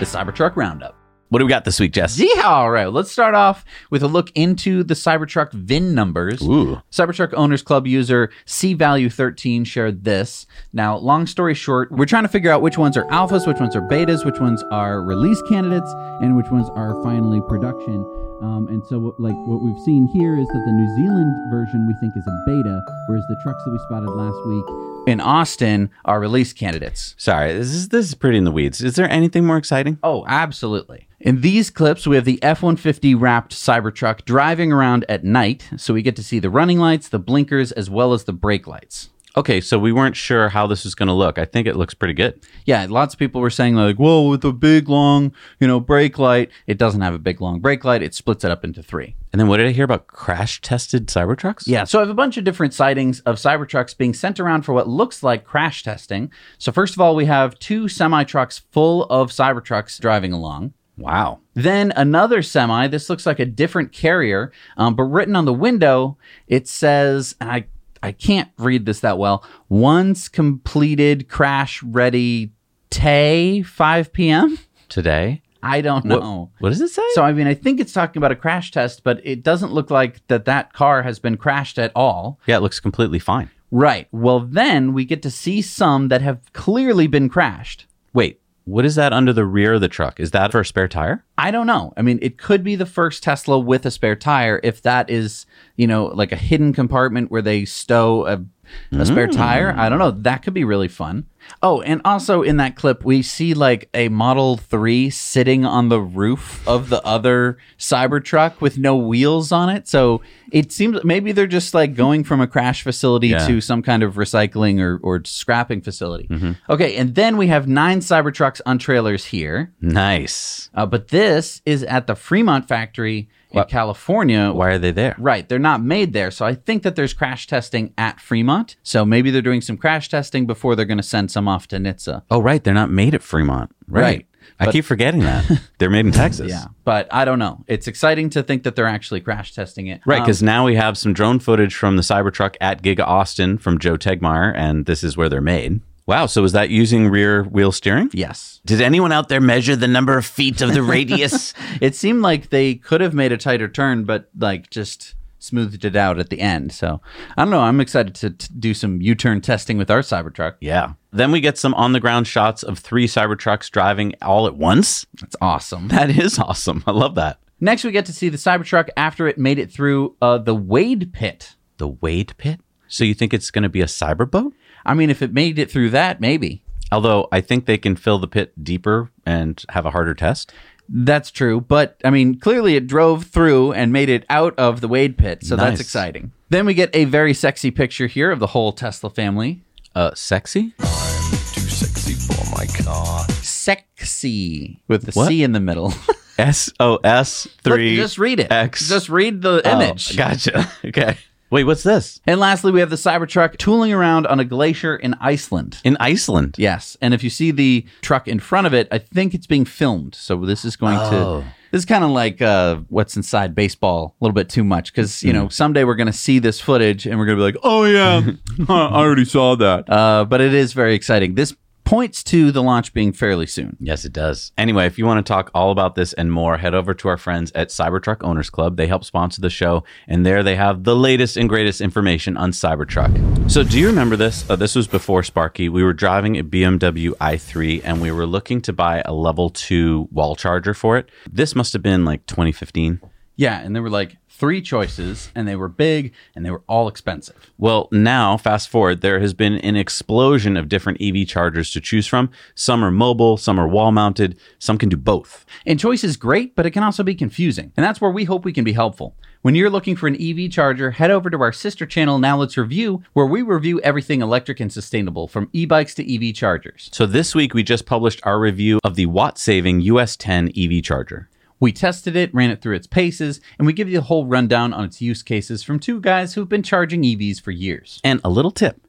The 0.00 0.04
Cybertruck 0.04 0.56
Roundup. 0.56 0.95
What 1.28 1.40
do 1.40 1.44
we 1.44 1.50
got 1.50 1.64
this 1.64 1.80
week, 1.80 1.92
Jess? 1.92 2.18
Yeah, 2.18 2.42
all 2.44 2.70
right. 2.70 2.86
Let's 2.86 3.10
start 3.10 3.34
off 3.34 3.64
with 3.90 4.02
a 4.02 4.06
look 4.06 4.30
into 4.36 4.84
the 4.84 4.94
Cybertruck 4.94 5.52
VIN 5.52 5.92
numbers. 5.94 6.40
Ooh. 6.42 6.80
Cybertruck 6.92 7.34
Owners 7.34 7.62
Club 7.62 7.86
user 7.86 8.30
C 8.44 8.74
Value 8.74 9.10
13 9.10 9.64
shared 9.64 10.04
this. 10.04 10.46
Now, 10.72 10.96
long 10.96 11.26
story 11.26 11.54
short, 11.54 11.90
we're 11.90 12.06
trying 12.06 12.22
to 12.22 12.28
figure 12.28 12.52
out 12.52 12.62
which 12.62 12.78
ones 12.78 12.96
are 12.96 13.04
alphas, 13.06 13.46
which 13.46 13.58
ones 13.58 13.74
are 13.74 13.82
betas, 13.82 14.24
which 14.24 14.38
ones 14.38 14.62
are 14.70 15.02
release 15.02 15.42
candidates, 15.48 15.92
and 16.20 16.36
which 16.36 16.50
ones 16.50 16.68
are 16.76 17.02
finally 17.02 17.40
production. 17.48 18.04
Um, 18.42 18.68
and 18.68 18.84
so, 18.86 18.98
what, 18.98 19.18
like 19.18 19.34
what 19.46 19.62
we've 19.62 19.82
seen 19.84 20.06
here 20.12 20.38
is 20.38 20.46
that 20.46 20.62
the 20.64 20.72
New 20.72 20.96
Zealand 20.96 21.32
version 21.50 21.86
we 21.88 21.94
think 22.00 22.16
is 22.16 22.26
a 22.26 22.42
beta, 22.46 22.80
whereas 23.08 23.24
the 23.28 23.40
trucks 23.42 23.62
that 23.64 23.72
we 23.72 23.78
spotted 23.88 24.10
last 24.10 24.38
week 24.46 24.64
in 25.06 25.20
Austin 25.20 25.90
are 26.04 26.20
release 26.20 26.52
candidates. 26.52 27.14
Sorry, 27.16 27.52
this 27.52 27.68
is 27.68 27.88
this 27.88 28.06
is 28.06 28.14
pretty 28.14 28.38
in 28.38 28.44
the 28.44 28.52
weeds. 28.52 28.82
Is 28.82 28.94
there 28.94 29.08
anything 29.08 29.44
more 29.44 29.56
exciting? 29.56 29.98
Oh, 30.02 30.24
absolutely. 30.28 31.05
In 31.26 31.40
these 31.40 31.70
clips, 31.70 32.06
we 32.06 32.14
have 32.14 32.24
the 32.24 32.40
F 32.40 32.62
150 32.62 33.16
wrapped 33.16 33.52
Cybertruck 33.52 34.24
driving 34.24 34.70
around 34.72 35.04
at 35.08 35.24
night, 35.24 35.68
so 35.76 35.92
we 35.92 36.00
get 36.00 36.14
to 36.14 36.22
see 36.22 36.38
the 36.38 36.50
running 36.50 36.78
lights, 36.78 37.08
the 37.08 37.18
blinkers, 37.18 37.72
as 37.72 37.90
well 37.90 38.12
as 38.12 38.22
the 38.22 38.32
brake 38.32 38.68
lights. 38.68 39.10
Okay, 39.36 39.60
so 39.60 39.76
we 39.76 39.90
weren't 39.90 40.14
sure 40.14 40.50
how 40.50 40.68
this 40.68 40.84
was 40.84 40.94
going 40.94 41.08
to 41.08 41.12
look. 41.12 41.36
I 41.36 41.44
think 41.44 41.66
it 41.66 41.74
looks 41.74 41.94
pretty 41.94 42.14
good. 42.14 42.40
Yeah, 42.64 42.86
lots 42.88 43.12
of 43.12 43.18
people 43.18 43.40
were 43.40 43.50
saying, 43.50 43.74
like, 43.74 43.96
whoa, 43.96 44.28
with 44.28 44.44
a 44.44 44.52
big, 44.52 44.88
long, 44.88 45.32
you 45.58 45.66
know, 45.66 45.80
brake 45.80 46.16
light. 46.16 46.50
It 46.68 46.78
doesn't 46.78 47.00
have 47.00 47.12
a 47.12 47.18
big, 47.18 47.40
long 47.40 47.58
brake 47.58 47.84
light. 47.84 48.02
It 48.04 48.14
splits 48.14 48.44
it 48.44 48.52
up 48.52 48.62
into 48.62 48.80
three. 48.80 49.16
And 49.32 49.40
then 49.40 49.48
what 49.48 49.56
did 49.56 49.66
I 49.66 49.72
hear 49.72 49.84
about 49.84 50.06
crash 50.06 50.60
tested 50.60 51.08
Cybertrucks? 51.08 51.64
Yeah, 51.66 51.82
so 51.82 51.98
I 51.98 52.02
have 52.02 52.08
a 52.08 52.14
bunch 52.14 52.36
of 52.36 52.44
different 52.44 52.72
sightings 52.72 53.18
of 53.22 53.34
Cybertrucks 53.34 53.98
being 53.98 54.14
sent 54.14 54.38
around 54.38 54.62
for 54.62 54.72
what 54.74 54.88
looks 54.88 55.24
like 55.24 55.44
crash 55.44 55.82
testing. 55.82 56.30
So, 56.56 56.70
first 56.70 56.94
of 56.94 57.00
all, 57.00 57.16
we 57.16 57.24
have 57.24 57.58
two 57.58 57.88
semi 57.88 58.22
trucks 58.22 58.62
full 58.70 59.06
of 59.06 59.32
Cybertrucks 59.32 60.00
driving 60.00 60.32
along. 60.32 60.72
Wow. 60.98 61.40
Then 61.54 61.92
another 61.96 62.42
semi. 62.42 62.88
This 62.88 63.10
looks 63.10 63.26
like 63.26 63.38
a 63.38 63.44
different 63.44 63.92
carrier, 63.92 64.52
um, 64.76 64.94
but 64.94 65.04
written 65.04 65.36
on 65.36 65.44
the 65.44 65.52
window, 65.52 66.16
it 66.46 66.66
says, 66.68 67.34
and 67.40 67.50
I 67.50 67.66
I 68.02 68.12
can't 68.12 68.50
read 68.58 68.86
this 68.86 69.00
that 69.00 69.18
well. 69.18 69.44
Once 69.68 70.28
completed, 70.28 71.28
crash 71.28 71.82
ready. 71.82 72.52
Tay 72.90 73.62
5 73.62 74.12
p.m. 74.12 74.58
Today? 74.88 75.42
I 75.62 75.80
don't 75.80 76.06
What- 76.06 76.20
know. 76.20 76.50
what 76.60 76.68
does 76.68 76.80
it 76.80 76.88
say? 76.90 77.02
So 77.14 77.22
I 77.24 77.32
mean, 77.32 77.46
I 77.48 77.54
think 77.54 77.80
it's 77.80 77.92
talking 77.92 78.20
about 78.20 78.30
a 78.32 78.36
crash 78.36 78.70
test, 78.70 79.02
but 79.02 79.20
it 79.24 79.42
doesn't 79.42 79.72
look 79.72 79.90
like 79.90 80.24
that 80.28 80.44
that 80.44 80.72
car 80.72 81.02
has 81.02 81.18
been 81.18 81.36
crashed 81.36 81.78
at 81.78 81.90
all. 81.96 82.38
yeah, 82.46 82.56
it 82.56 82.60
looks 82.62 82.78
completely 82.80 83.18
fine. 83.18 83.50
Right. 83.72 84.06
Well, 84.12 84.40
then 84.40 84.92
we 84.92 85.04
get 85.04 85.20
to 85.22 85.30
see 85.30 85.60
some 85.60 86.08
that 86.08 86.22
have 86.22 86.40
clearly 86.52 87.08
been 87.08 87.28
crashed. 87.28 87.86
Wait, 88.14 88.40
what 88.66 88.84
is 88.84 88.96
that 88.96 89.12
under 89.12 89.32
the 89.32 89.44
rear 89.44 89.74
of 89.74 89.80
the 89.80 89.88
truck? 89.88 90.18
Is 90.18 90.32
that 90.32 90.50
for 90.50 90.60
a 90.60 90.64
spare 90.64 90.88
tire? 90.88 91.24
I 91.38 91.52
don't 91.52 91.68
know. 91.68 91.94
I 91.96 92.02
mean, 92.02 92.18
it 92.20 92.36
could 92.36 92.64
be 92.64 92.74
the 92.74 92.84
first 92.84 93.22
Tesla 93.22 93.60
with 93.60 93.86
a 93.86 93.92
spare 93.92 94.16
tire 94.16 94.60
if 94.64 94.82
that 94.82 95.08
is, 95.08 95.46
you 95.76 95.86
know, 95.86 96.06
like 96.06 96.32
a 96.32 96.36
hidden 96.36 96.72
compartment 96.72 97.30
where 97.30 97.42
they 97.42 97.64
stow 97.64 98.26
a, 98.26 98.44
a 98.90 99.06
spare 99.06 99.28
mm. 99.28 99.36
tire. 99.36 99.72
I 99.76 99.88
don't 99.88 100.00
know. 100.00 100.10
That 100.10 100.42
could 100.42 100.52
be 100.52 100.64
really 100.64 100.88
fun. 100.88 101.26
Oh, 101.62 101.80
and 101.80 102.00
also 102.04 102.42
in 102.42 102.58
that 102.58 102.76
clip, 102.76 103.04
we 103.04 103.22
see 103.22 103.54
like 103.54 103.88
a 103.94 104.08
Model 104.08 104.56
3 104.56 105.10
sitting 105.10 105.64
on 105.64 105.88
the 105.88 106.00
roof 106.00 106.66
of 106.68 106.88
the 106.90 107.02
other 107.04 107.56
Cybertruck 107.78 108.60
with 108.60 108.78
no 108.78 108.96
wheels 108.96 109.52
on 109.52 109.68
it. 109.70 109.88
So 109.88 110.20
it 110.52 110.70
seems 110.72 111.02
maybe 111.04 111.32
they're 111.32 111.46
just 111.46 111.72
like 111.74 111.94
going 111.94 112.24
from 112.24 112.40
a 112.40 112.46
crash 112.46 112.82
facility 112.82 113.28
Yeah. 113.28 113.46
to 113.46 113.60
some 113.60 113.82
kind 113.82 114.02
of 114.02 114.14
recycling 114.14 114.80
or, 114.80 114.98
or 115.02 115.22
scrapping 115.24 115.80
facility. 115.80 116.28
Okay, 116.68 116.96
and 116.96 117.14
then 117.14 117.36
we 117.36 117.46
have 117.48 117.66
nine 117.66 118.00
Cybertrucks 118.00 118.60
on 118.66 118.78
trailers 118.78 119.26
here. 119.26 119.72
Nice. 119.80 120.68
Uh, 120.74 120.86
but 120.86 121.08
this 121.08 121.62
is 121.64 121.82
at 121.84 122.06
the 122.06 122.14
Fremont 122.14 122.68
factory 122.68 123.28
in 123.50 123.58
What- 123.58 123.68
California. 123.68 124.52
Why 124.52 124.70
are 124.72 124.78
they 124.78 124.90
there? 124.90 125.14
Right, 125.18 125.48
they're 125.48 125.58
not 125.58 125.82
made 125.82 126.12
there. 126.12 126.30
So 126.30 126.44
I 126.44 126.54
think 126.54 126.82
that 126.82 126.96
there's 126.96 127.14
crash 127.14 127.46
testing 127.46 127.92
at 127.96 128.20
Fremont. 128.20 128.76
So 128.82 129.04
maybe 129.04 129.30
they're 129.30 129.40
doing 129.42 129.60
some 129.60 129.76
crash 129.76 130.08
testing 130.08 130.46
before 130.46 130.74
they're 130.76 130.84
going 130.84 130.96
to 130.98 131.02
send 131.02 131.30
some 131.36 131.48
off 131.48 131.68
to 131.68 131.76
NHTSA. 131.76 132.22
Oh, 132.30 132.40
right. 132.40 132.64
They're 132.64 132.72
not 132.72 132.90
made 132.90 133.14
at 133.14 133.22
Fremont. 133.22 133.70
Right. 133.88 134.02
Right. 134.02 134.26
I 134.58 134.64
But- 134.64 134.72
keep 134.72 134.84
forgetting 134.86 135.20
that. 135.20 135.44
They're 135.78 135.90
made 135.90 136.06
in 136.06 136.12
Texas. 136.22 136.48
Yeah, 136.48 136.64
but 136.84 137.08
I 137.12 137.26
don't 137.26 137.38
know. 137.38 137.62
It's 137.66 137.86
exciting 137.86 138.30
to 138.30 138.42
think 138.42 138.62
that 138.62 138.74
they're 138.74 138.86
actually 138.86 139.20
crash 139.20 139.52
testing 139.52 139.88
it. 139.88 140.00
Right, 140.06 140.20
Um, 140.20 140.24
because 140.24 140.42
now 140.42 140.64
we 140.64 140.76
have 140.76 140.96
some 140.96 141.12
drone 141.12 141.40
footage 141.40 141.74
from 141.74 141.96
the 141.96 142.02
Cybertruck 142.02 142.54
at 142.60 142.80
Giga 142.80 143.06
Austin 143.06 143.58
from 143.58 143.78
Joe 143.78 143.98
Tegtmeyer, 143.98 144.54
and 144.56 144.86
this 144.86 145.04
is 145.04 145.14
where 145.14 145.28
they're 145.28 145.42
made. 145.42 145.80
Wow, 146.06 146.24
so 146.26 146.40
was 146.40 146.52
that 146.52 146.70
using 146.70 147.08
rear 147.10 147.42
wheel 147.42 147.70
steering? 147.72 148.08
yes, 148.14 148.60
Did 148.64 148.80
anyone 148.80 149.10
out 149.12 149.28
there 149.28 149.40
measure 149.42 149.74
the 149.76 149.88
number 149.88 150.16
of 150.16 150.24
feet 150.24 150.62
of 150.62 150.72
the 150.72 150.82
radius? 150.94 151.52
it 151.82 151.94
seemed 151.96 152.22
like 152.22 152.48
they 152.48 152.76
could 152.76 153.00
have 153.02 153.12
made 153.12 153.32
a 153.32 153.36
tighter 153.36 153.68
turn, 153.68 154.04
but 154.04 154.30
like 154.38 154.70
just 154.70 155.15
smoothed 155.38 155.84
it 155.84 155.96
out 155.96 156.18
at 156.18 156.30
the 156.30 156.40
end. 156.40 156.72
So 156.72 157.00
I 157.36 157.42
don't 157.42 157.50
know. 157.50 157.60
I'm 157.60 157.80
excited 157.80 158.14
to, 158.16 158.30
to 158.30 158.52
do 158.52 158.74
some 158.74 159.00
U-turn 159.00 159.40
testing 159.40 159.78
with 159.78 159.90
our 159.90 160.00
Cybertruck. 160.00 160.56
yeah. 160.60 160.92
Then 161.12 161.32
we 161.32 161.40
get 161.40 161.56
some 161.56 161.72
on 161.74 161.92
the 161.92 162.00
ground 162.00 162.26
shots 162.26 162.62
of 162.62 162.78
three 162.78 163.06
Cybertrucks 163.06 163.70
driving 163.70 164.14
all 164.20 164.46
at 164.46 164.56
once. 164.56 165.06
That's 165.18 165.36
awesome. 165.40 165.88
That 165.88 166.10
is 166.10 166.38
awesome. 166.38 166.84
I 166.86 166.90
love 166.90 167.14
that. 167.14 167.38
Next, 167.58 167.84
we 167.84 167.90
get 167.90 168.04
to 168.06 168.12
see 168.12 168.28
the 168.28 168.36
Cybertruck 168.36 168.90
after 168.98 169.26
it 169.26 169.38
made 169.38 169.58
it 169.58 169.72
through 169.72 170.14
uh, 170.20 170.36
the 170.36 170.54
Wade 170.54 171.14
pit. 171.14 171.56
The 171.78 171.88
Wade 171.88 172.34
pit? 172.36 172.60
So 172.86 173.02
you 173.02 173.14
think 173.14 173.32
it's 173.32 173.50
going 173.50 173.62
to 173.62 173.70
be 173.70 173.80
a 173.80 173.86
cyber 173.86 174.30
boat? 174.30 174.52
I 174.84 174.92
mean, 174.92 175.08
if 175.08 175.22
it 175.22 175.32
made 175.32 175.58
it 175.58 175.70
through 175.70 175.90
that, 175.90 176.20
maybe. 176.20 176.62
Although 176.92 177.28
I 177.32 177.40
think 177.40 177.64
they 177.64 177.78
can 177.78 177.96
fill 177.96 178.18
the 178.18 178.28
pit 178.28 178.52
deeper 178.62 179.10
and 179.24 179.64
have 179.70 179.86
a 179.86 179.90
harder 179.90 180.14
test. 180.14 180.52
That's 180.88 181.30
true. 181.30 181.60
But 181.60 182.00
I 182.04 182.10
mean, 182.10 182.38
clearly 182.38 182.76
it 182.76 182.86
drove 182.86 183.24
through 183.26 183.72
and 183.72 183.92
made 183.92 184.08
it 184.08 184.24
out 184.30 184.54
of 184.58 184.80
the 184.80 184.88
Wade 184.88 185.18
pit. 185.18 185.44
So 185.44 185.56
Nice. 185.56 185.70
that's 185.70 185.80
exciting. 185.80 186.32
Then 186.48 186.64
we 186.66 186.74
get 186.74 186.94
a 186.94 187.04
very 187.04 187.34
sexy 187.34 187.70
picture 187.70 188.06
here 188.06 188.30
of 188.30 188.38
the 188.38 188.46
whole 188.48 188.72
Tesla 188.72 189.10
family. 189.10 189.62
Uh, 189.94 190.12
sexy? 190.14 190.72
Too 190.78 190.84
sexy 190.84 192.12
for 192.14 192.44
my 192.56 192.66
car. 192.66 193.26
Sexy 193.42 194.80
with 194.88 195.04
the 195.06 195.12
What? 195.12 195.28
C 195.28 195.42
in 195.42 195.52
the 195.52 195.60
middle. 195.60 195.92
S 196.38 196.70
O 196.78 196.96
S 197.02 197.46
Look, 197.64 197.76
three. 197.76 197.96
just 197.96 198.18
read 198.18 198.40
it. 198.40 198.52
X. 198.52 198.88
Just 198.88 199.08
read 199.08 199.40
the 199.42 199.62
Oh, 199.64 199.70
image. 199.80 200.16
gotcha. 200.16 200.70
Okay. 200.84 201.16
Wait, 201.56 201.64
what's 201.64 201.84
this? 201.84 202.20
And 202.26 202.38
lastly, 202.38 202.70
we 202.70 202.80
have 202.80 202.90
the 202.90 202.96
Cybertruck 202.96 203.56
tooling 203.56 203.90
around 203.90 204.26
on 204.26 204.38
a 204.38 204.44
glacier 204.44 204.94
in 204.94 205.14
Iceland. 205.22 205.78
In 205.84 205.96
Iceland. 205.98 206.56
Yes, 206.58 206.98
and 207.00 207.14
if 207.14 207.24
you 207.24 207.30
see 207.30 207.50
the 207.50 207.86
truck 208.02 208.28
in 208.28 208.40
front 208.40 208.66
of 208.66 208.74
it, 208.74 208.88
I 208.90 208.98
think 208.98 209.32
it's 209.32 209.46
being 209.46 209.64
filmed. 209.64 210.14
So 210.14 210.36
this 210.44 210.66
is 210.66 210.76
going 210.76 210.98
Oh. 211.00 211.40
to 211.40 211.46
this 211.70 211.78
is 211.80 211.86
kind 211.86 212.04
of 212.04 212.10
like 212.10 212.42
uh, 212.42 212.80
what's 212.90 213.16
inside 213.16 213.54
baseball 213.54 214.14
a 214.20 214.24
little 214.24 214.34
bit 214.34 214.50
too 214.50 214.64
much 214.64 214.92
because 214.92 215.22
you 215.22 215.32
know 215.32 215.48
someday 215.48 215.84
we're 215.84 215.94
going 215.94 216.06
to 216.08 216.12
see 216.12 216.38
this 216.40 216.60
footage 216.60 217.06
and 217.06 217.18
we're 217.18 217.24
going 217.24 217.38
to 217.38 217.40
be 217.40 217.46
like, 217.46 217.56
oh 217.62 217.84
yeah, 217.84 218.32
I 218.68 218.88
already 219.02 219.24
saw 219.24 219.56
that. 219.56 219.88
Uh, 219.96 220.26
but 220.26 220.42
it 220.42 220.52
is 220.52 220.74
very 220.74 220.94
exciting. 220.94 221.36
This 221.36 221.56
points 221.86 222.24
to 222.24 222.50
the 222.50 222.62
launch 222.62 222.92
being 222.92 223.12
fairly 223.12 223.46
soon. 223.46 223.76
Yes, 223.78 224.04
it 224.04 224.12
does. 224.12 224.50
Anyway, 224.58 224.86
if 224.86 224.98
you 224.98 225.06
want 225.06 225.24
to 225.24 225.32
talk 225.32 225.52
all 225.54 225.70
about 225.70 225.94
this 225.94 226.12
and 226.14 226.32
more, 226.32 226.58
head 226.58 226.74
over 226.74 226.92
to 226.92 227.08
our 227.08 227.16
friends 227.16 227.52
at 227.54 227.68
Cybertruck 227.68 228.24
Owners 228.24 228.50
Club. 228.50 228.76
They 228.76 228.88
help 228.88 229.04
sponsor 229.04 229.40
the 229.40 229.48
show, 229.48 229.84
and 230.08 230.26
there 230.26 230.42
they 230.42 230.56
have 230.56 230.82
the 230.82 230.96
latest 230.96 231.36
and 231.36 231.48
greatest 231.48 231.80
information 231.80 232.36
on 232.36 232.50
Cybertruck. 232.50 233.50
So, 233.50 233.62
do 233.62 233.78
you 233.78 233.86
remember 233.86 234.16
this? 234.16 234.48
Uh, 234.50 234.56
this 234.56 234.74
was 234.74 234.88
before 234.88 235.22
Sparky. 235.22 235.68
We 235.68 235.84
were 235.84 235.92
driving 235.92 236.36
a 236.36 236.44
BMW 236.44 237.10
i3 237.20 237.82
and 237.84 238.02
we 238.02 238.10
were 238.10 238.26
looking 238.26 238.60
to 238.62 238.72
buy 238.72 239.02
a 239.04 239.12
level 239.12 239.50
two 239.50 240.08
wall 240.10 240.34
charger 240.34 240.74
for 240.74 240.98
it. 240.98 241.08
This 241.30 241.54
must 241.54 241.72
have 241.72 241.82
been 241.82 242.04
like 242.04 242.26
2015. 242.26 243.00
Yeah, 243.36 243.60
and 243.60 243.76
they 243.76 243.80
were 243.80 243.90
like 243.90 244.16
three 244.36 244.60
choices, 244.60 245.30
and 245.34 245.48
they 245.48 245.56
were 245.56 245.68
big 245.68 246.12
and 246.34 246.44
they 246.44 246.50
were 246.50 246.62
all 246.68 246.88
expensive. 246.88 247.50
Well, 247.58 247.88
now, 247.90 248.36
fast 248.36 248.68
forward, 248.68 249.00
there 249.00 249.20
has 249.20 249.32
been 249.32 249.54
an 249.54 249.76
explosion 249.76 250.56
of 250.56 250.68
different 250.68 251.00
EV 251.00 251.26
chargers 251.26 251.70
to 251.72 251.80
choose 251.80 252.06
from. 252.06 252.30
Some 252.54 252.84
are 252.84 252.90
mobile, 252.90 253.38
some 253.38 253.58
are 253.58 253.66
wall 253.66 253.92
mounted, 253.92 254.38
some 254.58 254.76
can 254.78 254.90
do 254.90 254.96
both. 254.96 255.46
And 255.64 255.80
choice 255.80 256.04
is 256.04 256.16
great, 256.16 256.54
but 256.54 256.66
it 256.66 256.72
can 256.72 256.82
also 256.82 257.02
be 257.02 257.14
confusing. 257.14 257.72
And 257.76 257.84
that's 257.84 258.00
where 258.00 258.10
we 258.10 258.24
hope 258.24 258.44
we 258.44 258.52
can 258.52 258.64
be 258.64 258.72
helpful. 258.72 259.16
When 259.42 259.54
you're 259.54 259.70
looking 259.70 259.96
for 259.96 260.08
an 260.08 260.20
EV 260.20 260.50
charger, 260.50 260.90
head 260.90 261.10
over 261.10 261.30
to 261.30 261.40
our 261.40 261.52
sister 261.52 261.86
channel, 261.86 262.18
Now 262.18 262.36
Let's 262.36 262.56
Review, 262.56 263.04
where 263.12 263.26
we 263.26 263.42
review 263.42 263.80
everything 263.80 264.20
electric 264.20 264.60
and 264.60 264.72
sustainable, 264.72 265.28
from 265.28 265.48
e 265.52 265.66
bikes 265.66 265.94
to 265.94 266.14
EV 266.14 266.34
chargers. 266.34 266.90
So 266.92 267.06
this 267.06 267.34
week 267.34 267.54
we 267.54 267.62
just 267.62 267.86
published 267.86 268.20
our 268.24 268.40
review 268.40 268.80
of 268.82 268.96
the 268.96 269.06
watt 269.06 269.38
saving 269.38 269.82
US 269.82 270.16
10 270.16 270.50
EV 270.56 270.82
charger. 270.82 271.28
We 271.58 271.72
tested 271.72 272.16
it, 272.16 272.34
ran 272.34 272.50
it 272.50 272.60
through 272.60 272.76
its 272.76 272.86
paces, 272.86 273.40
and 273.58 273.66
we 273.66 273.72
give 273.72 273.88
you 273.88 273.98
a 273.98 274.02
whole 274.02 274.26
rundown 274.26 274.74
on 274.74 274.84
its 274.84 275.00
use 275.00 275.22
cases 275.22 275.62
from 275.62 275.78
two 275.78 276.00
guys 276.00 276.34
who've 276.34 276.48
been 276.48 276.62
charging 276.62 277.02
EVs 277.02 277.40
for 277.40 277.50
years. 277.50 277.98
And 278.04 278.20
a 278.22 278.28
little 278.28 278.50
tip 278.50 278.80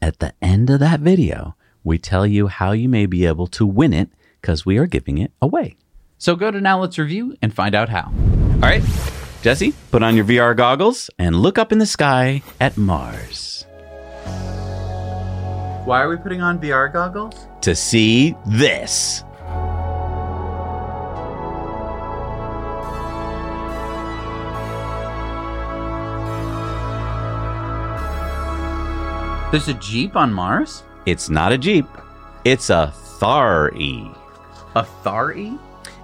at 0.00 0.20
the 0.20 0.32
end 0.40 0.70
of 0.70 0.80
that 0.80 1.00
video, 1.00 1.54
we 1.82 1.98
tell 1.98 2.26
you 2.26 2.46
how 2.46 2.72
you 2.72 2.88
may 2.88 3.04
be 3.04 3.26
able 3.26 3.46
to 3.48 3.66
win 3.66 3.92
it 3.92 4.08
because 4.40 4.64
we 4.64 4.78
are 4.78 4.86
giving 4.86 5.18
it 5.18 5.32
away. 5.42 5.76
So 6.16 6.34
go 6.36 6.50
to 6.50 6.60
Now 6.60 6.80
Let's 6.80 6.96
Review 6.98 7.36
and 7.42 7.52
find 7.52 7.74
out 7.74 7.90
how. 7.90 8.04
All 8.54 8.60
right, 8.60 8.82
Jesse, 9.42 9.74
put 9.90 10.02
on 10.02 10.16
your 10.16 10.24
VR 10.24 10.56
goggles 10.56 11.10
and 11.18 11.36
look 11.36 11.58
up 11.58 11.72
in 11.72 11.78
the 11.78 11.86
sky 11.86 12.42
at 12.60 12.78
Mars 12.78 13.66
Why 15.84 16.00
are 16.00 16.08
we 16.08 16.16
putting 16.16 16.40
on 16.40 16.58
VR 16.58 16.90
goggles? 16.90 17.34
to 17.60 17.74
see 17.74 18.34
this. 18.46 19.24
There's 29.54 29.68
a 29.68 29.74
Jeep 29.74 30.16
on 30.16 30.32
Mars? 30.32 30.82
It's 31.06 31.30
not 31.30 31.52
a 31.52 31.58
Jeep, 31.58 31.86
it's 32.44 32.70
a 32.70 32.92
Thar-E. 33.20 34.10
A 34.74 34.84
Thar-E? 34.84 35.56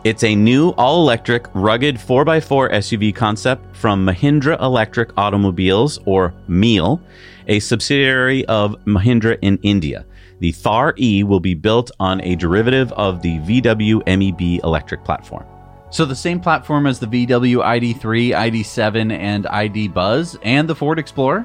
It's 0.05 0.23
a 0.23 0.37
new 0.37 0.69
all 0.79 1.03
electric, 1.03 1.47
rugged 1.53 1.97
4x4 1.97 2.73
SUV 2.75 3.13
concept 3.13 3.75
from 3.75 4.07
Mahindra 4.07 4.57
Electric 4.61 5.11
Automobiles, 5.19 5.99
or 6.05 6.33
MEAL, 6.47 7.03
a 7.49 7.59
subsidiary 7.59 8.47
of 8.47 8.77
Mahindra 8.85 9.37
in 9.43 9.59
India. 9.65 10.07
The 10.39 10.53
Thar 10.53 10.95
E 10.97 11.25
will 11.25 11.41
be 11.41 11.55
built 11.55 11.91
on 11.99 12.21
a 12.21 12.37
derivative 12.37 12.93
of 12.93 13.21
the 13.21 13.41
VW 13.41 14.07
MEB 14.07 14.63
electric 14.63 15.03
platform. 15.03 15.45
So 15.91 16.05
the 16.05 16.15
same 16.15 16.39
platform 16.39 16.87
as 16.87 17.01
the 17.01 17.09
VW 17.09 17.65
ID3, 17.65 18.31
ID7, 18.31 19.11
and 19.11 19.49
ID 19.49 19.89
Buzz, 19.89 20.39
and 20.45 20.69
the 20.69 20.75
Ford 20.77 21.01
Explorer? 21.01 21.45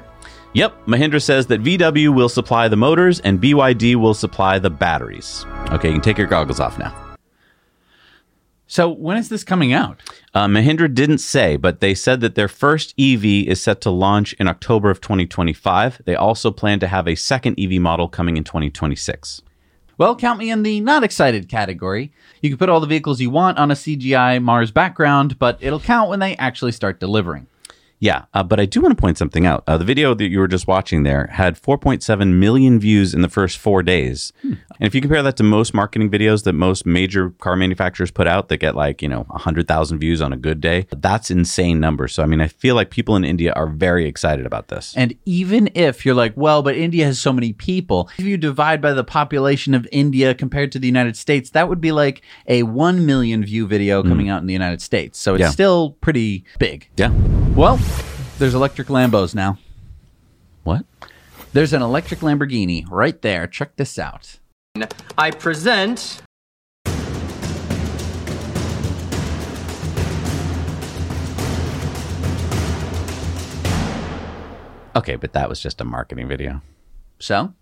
Yep, 0.56 0.86
Mahindra 0.86 1.20
says 1.20 1.48
that 1.48 1.62
VW 1.62 2.14
will 2.14 2.30
supply 2.30 2.66
the 2.66 2.78
motors 2.78 3.20
and 3.20 3.38
BYD 3.38 3.96
will 3.96 4.14
supply 4.14 4.58
the 4.58 4.70
batteries. 4.70 5.44
Okay, 5.70 5.88
you 5.88 5.96
can 5.96 6.00
take 6.00 6.16
your 6.16 6.26
goggles 6.26 6.60
off 6.60 6.78
now. 6.78 6.96
So 8.66 8.88
when 8.88 9.18
is 9.18 9.28
this 9.28 9.44
coming 9.44 9.74
out? 9.74 10.00
Uh, 10.32 10.46
Mahindra 10.46 10.94
didn't 10.94 11.18
say, 11.18 11.58
but 11.58 11.80
they 11.80 11.94
said 11.94 12.22
that 12.22 12.36
their 12.36 12.48
first 12.48 12.94
EV 12.98 13.22
is 13.46 13.60
set 13.60 13.82
to 13.82 13.90
launch 13.90 14.32
in 14.40 14.48
October 14.48 14.88
of 14.88 15.02
2025. 15.02 16.00
They 16.06 16.16
also 16.16 16.50
plan 16.50 16.80
to 16.80 16.88
have 16.88 17.06
a 17.06 17.16
second 17.16 17.60
EV 17.60 17.78
model 17.78 18.08
coming 18.08 18.38
in 18.38 18.44
2026. 18.44 19.42
Well, 19.98 20.16
count 20.16 20.38
me 20.38 20.50
in 20.50 20.62
the 20.62 20.80
not 20.80 21.04
excited 21.04 21.50
category. 21.50 22.12
You 22.40 22.48
can 22.48 22.56
put 22.56 22.70
all 22.70 22.80
the 22.80 22.86
vehicles 22.86 23.20
you 23.20 23.28
want 23.28 23.58
on 23.58 23.70
a 23.70 23.74
CGI 23.74 24.42
Mars 24.42 24.70
background, 24.70 25.38
but 25.38 25.58
it'll 25.60 25.80
count 25.80 26.08
when 26.08 26.20
they 26.20 26.34
actually 26.36 26.72
start 26.72 26.98
delivering. 26.98 27.46
Yeah, 27.98 28.24
uh, 28.34 28.42
but 28.42 28.60
I 28.60 28.66
do 28.66 28.82
want 28.82 28.96
to 28.96 29.00
point 29.00 29.16
something 29.16 29.46
out. 29.46 29.64
Uh, 29.66 29.78
the 29.78 29.84
video 29.84 30.12
that 30.14 30.28
you 30.28 30.38
were 30.38 30.48
just 30.48 30.66
watching 30.66 31.02
there 31.02 31.28
had 31.32 31.60
4.7 31.60 32.32
million 32.34 32.78
views 32.78 33.14
in 33.14 33.22
the 33.22 33.28
first 33.28 33.56
four 33.56 33.82
days. 33.82 34.34
Hmm. 34.42 34.52
And 34.78 34.86
if 34.86 34.94
you 34.94 35.00
compare 35.00 35.22
that 35.22 35.36
to 35.38 35.42
most 35.42 35.72
marketing 35.72 36.10
videos 36.10 36.44
that 36.44 36.52
most 36.52 36.84
major 36.84 37.30
car 37.30 37.56
manufacturers 37.56 38.10
put 38.10 38.26
out 38.26 38.48
that 38.50 38.58
get 38.58 38.74
like, 38.74 39.00
you 39.00 39.08
know, 39.08 39.22
100,000 39.28 39.98
views 39.98 40.20
on 40.20 40.32
a 40.34 40.36
good 40.36 40.60
day, 40.60 40.86
that's 40.94 41.30
insane 41.30 41.80
numbers. 41.80 42.12
So, 42.12 42.22
I 42.22 42.26
mean, 42.26 42.42
I 42.42 42.48
feel 42.48 42.74
like 42.74 42.90
people 42.90 43.16
in 43.16 43.24
India 43.24 43.52
are 43.54 43.66
very 43.66 44.06
excited 44.06 44.44
about 44.44 44.68
this. 44.68 44.92
And 44.94 45.14
even 45.24 45.70
if 45.74 46.04
you're 46.04 46.14
like, 46.14 46.34
well, 46.36 46.62
but 46.62 46.76
India 46.76 47.06
has 47.06 47.18
so 47.18 47.32
many 47.32 47.54
people, 47.54 48.10
if 48.18 48.26
you 48.26 48.36
divide 48.36 48.82
by 48.82 48.92
the 48.92 49.04
population 49.04 49.72
of 49.72 49.88
India 49.90 50.34
compared 50.34 50.70
to 50.72 50.78
the 50.78 50.86
United 50.86 51.16
States, 51.16 51.48
that 51.50 51.70
would 51.70 51.80
be 51.80 51.92
like 51.92 52.20
a 52.46 52.62
1 52.64 53.06
million 53.06 53.42
view 53.42 53.66
video 53.66 54.02
coming 54.02 54.28
out 54.28 54.42
in 54.42 54.46
the 54.46 54.52
United 54.52 54.82
States. 54.82 55.18
So 55.18 55.34
it's 55.34 55.40
Yeah. 55.40 55.50
still 55.50 55.96
pretty 56.02 56.44
big. 56.58 56.90
yeah. 56.98 57.10
Well, 57.54 57.78
there's 58.38 58.54
electric 58.54 58.88
Lambos 58.88 59.34
now. 59.34 59.58
What? 60.64 60.84
There's 61.52 61.72
an 61.72 61.82
electric 61.82 62.20
Lamborghini 62.20 62.84
right 62.90 63.20
there. 63.22 63.46
Check 63.46 63.76
this 63.76 63.98
out. 63.98 64.38
I 65.16 65.30
present 65.30 66.22
Okay, 74.94 75.16
but 75.16 75.34
that 75.34 75.48
was 75.48 75.60
just 75.60 75.80
a 75.80 75.84
marketing 75.84 76.26
video. 76.26 76.62
So, 77.18 77.52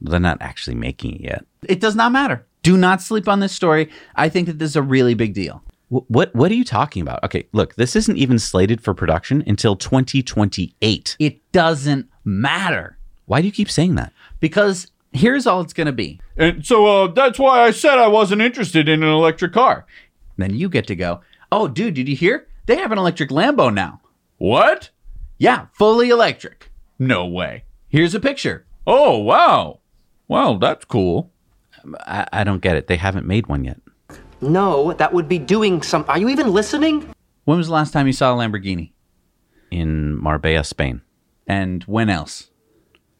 They're 0.00 0.18
not 0.18 0.38
actually 0.40 0.74
making 0.76 1.16
it 1.16 1.20
yet. 1.20 1.44
it 1.68 1.78
does 1.80 1.94
not 1.94 2.10
matter. 2.10 2.46
Do 2.62 2.76
not 2.76 3.00
sleep 3.00 3.28
on 3.28 3.40
this 3.40 3.52
story. 3.52 3.90
I 4.16 4.28
think 4.28 4.46
that 4.48 4.58
this 4.58 4.70
is 4.70 4.76
a 4.76 4.82
really 4.82 5.14
big 5.14 5.32
deal. 5.34 5.62
Wh- 5.90 6.08
What 6.10 6.34
what 6.34 6.50
are 6.50 6.54
you 6.54 6.64
talking 6.64 7.02
about? 7.02 7.22
Okay, 7.24 7.46
look, 7.52 7.74
this 7.74 7.94
isn't 7.96 8.16
even 8.16 8.38
slated 8.38 8.80
for 8.80 8.94
production 8.94 9.44
until 9.46 9.76
2028. 9.76 11.16
It 11.18 11.52
doesn't 11.52 12.08
matter 12.24 12.98
Why 13.26 13.40
do 13.40 13.46
you 13.46 13.52
keep 13.52 13.70
saying 13.70 13.94
that? 13.96 14.12
because 14.40 14.86
here's 15.12 15.46
all 15.46 15.60
it's 15.60 15.72
going 15.72 15.86
to 15.88 15.92
be. 15.92 16.20
And 16.36 16.64
so 16.64 16.86
uh, 16.86 17.06
that's 17.08 17.38
why 17.38 17.60
I 17.62 17.72
said 17.72 17.98
I 17.98 18.06
wasn't 18.08 18.40
interested 18.42 18.88
in 18.88 19.02
an 19.02 19.08
electric 19.10 19.52
car. 19.52 19.84
Then 20.38 20.54
you 20.54 20.68
get 20.68 20.86
to 20.86 20.94
go, 20.96 21.20
oh, 21.52 21.66
dude, 21.68 21.94
did 21.94 22.08
you 22.08 22.14
hear? 22.16 22.46
They 22.66 22.76
have 22.76 22.92
an 22.92 22.98
electric 22.98 23.30
Lambo 23.30 23.74
now. 23.74 24.00
What? 24.38 24.90
Yeah, 25.38 25.66
fully 25.72 26.10
electric. 26.10 26.70
No 26.98 27.26
way. 27.26 27.64
Here's 27.88 28.14
a 28.14 28.20
picture. 28.20 28.64
Oh, 28.86 29.18
wow. 29.18 29.80
Well, 30.28 30.58
that's 30.58 30.84
cool. 30.84 31.30
I, 32.06 32.26
I 32.32 32.44
don't 32.44 32.62
get 32.62 32.76
it. 32.76 32.86
They 32.86 32.96
haven't 32.96 33.26
made 33.26 33.48
one 33.48 33.64
yet. 33.64 33.80
No, 34.40 34.92
that 34.94 35.12
would 35.12 35.28
be 35.28 35.38
doing 35.38 35.82
some. 35.82 36.04
Are 36.08 36.18
you 36.18 36.28
even 36.28 36.52
listening? 36.52 37.12
When 37.44 37.58
was 37.58 37.66
the 37.66 37.74
last 37.74 37.92
time 37.92 38.06
you 38.06 38.12
saw 38.12 38.34
a 38.34 38.38
Lamborghini? 38.38 38.92
In 39.70 40.16
Marbella, 40.16 40.64
Spain. 40.64 41.02
And 41.46 41.82
when 41.84 42.08
else? 42.08 42.50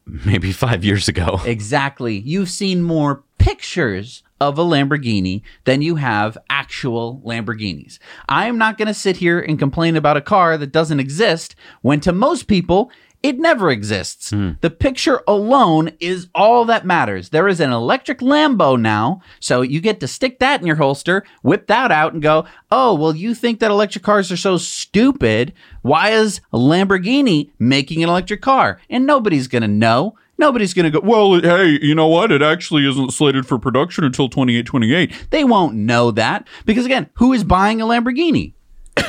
Maybe 0.06 0.52
five 0.52 0.84
years 0.84 1.08
ago. 1.08 1.40
Exactly. 1.44 2.18
You've 2.18 2.50
seen 2.50 2.82
more 2.82 3.24
pictures 3.38 4.22
of 4.40 4.58
a 4.58 4.62
Lamborghini 4.62 5.42
than 5.64 5.82
you 5.82 5.96
have 5.96 6.38
actual 6.48 7.22
Lamborghinis. 7.24 7.98
I 8.28 8.46
am 8.46 8.56
not 8.56 8.78
going 8.78 8.88
to 8.88 8.94
sit 8.94 9.18
here 9.18 9.38
and 9.38 9.58
complain 9.58 9.96
about 9.96 10.16
a 10.16 10.22
car 10.22 10.56
that 10.56 10.72
doesn't 10.72 11.00
exist 11.00 11.54
when 11.82 12.00
to 12.00 12.12
most 12.12 12.46
people, 12.46 12.90
it 13.22 13.38
never 13.38 13.70
exists. 13.70 14.30
The 14.30 14.70
picture 14.70 15.22
alone 15.28 15.92
is 16.00 16.28
all 16.34 16.64
that 16.66 16.86
matters. 16.86 17.28
There 17.28 17.48
is 17.48 17.60
an 17.60 17.70
electric 17.70 18.18
Lambo 18.20 18.80
now, 18.80 19.20
so 19.40 19.60
you 19.60 19.80
get 19.80 20.00
to 20.00 20.08
stick 20.08 20.38
that 20.38 20.60
in 20.60 20.66
your 20.66 20.76
holster, 20.76 21.24
whip 21.42 21.66
that 21.66 21.92
out, 21.92 22.12
and 22.14 22.22
go, 22.22 22.46
oh, 22.70 22.94
well, 22.94 23.14
you 23.14 23.34
think 23.34 23.60
that 23.60 23.70
electric 23.70 24.04
cars 24.04 24.32
are 24.32 24.36
so 24.36 24.56
stupid. 24.56 25.52
Why 25.82 26.10
is 26.10 26.40
Lamborghini 26.52 27.50
making 27.58 28.02
an 28.02 28.08
electric 28.08 28.40
car? 28.42 28.80
And 28.88 29.06
nobody's 29.06 29.48
going 29.48 29.62
to 29.62 29.68
know. 29.68 30.16
Nobody's 30.38 30.72
going 30.72 30.90
to 30.90 31.00
go, 31.00 31.06
well, 31.06 31.30
Well, 31.30 31.40
hey, 31.42 31.78
you 31.82 31.94
know 31.94 32.06
what? 32.06 32.32
It 32.32 32.40
actually 32.40 32.88
isn't 32.88 33.12
slated 33.12 33.46
for 33.46 33.58
production 33.58 34.04
until 34.04 34.30
2828. 34.30 35.26
they 35.28 35.44
won't 35.44 35.74
know 35.74 36.10
that 36.12 36.48
because, 36.64 36.86
again, 36.86 37.10
who 37.14 37.34
is 37.34 37.44
buying 37.44 37.82
a 37.82 37.84
Lamborghini? 37.84 38.52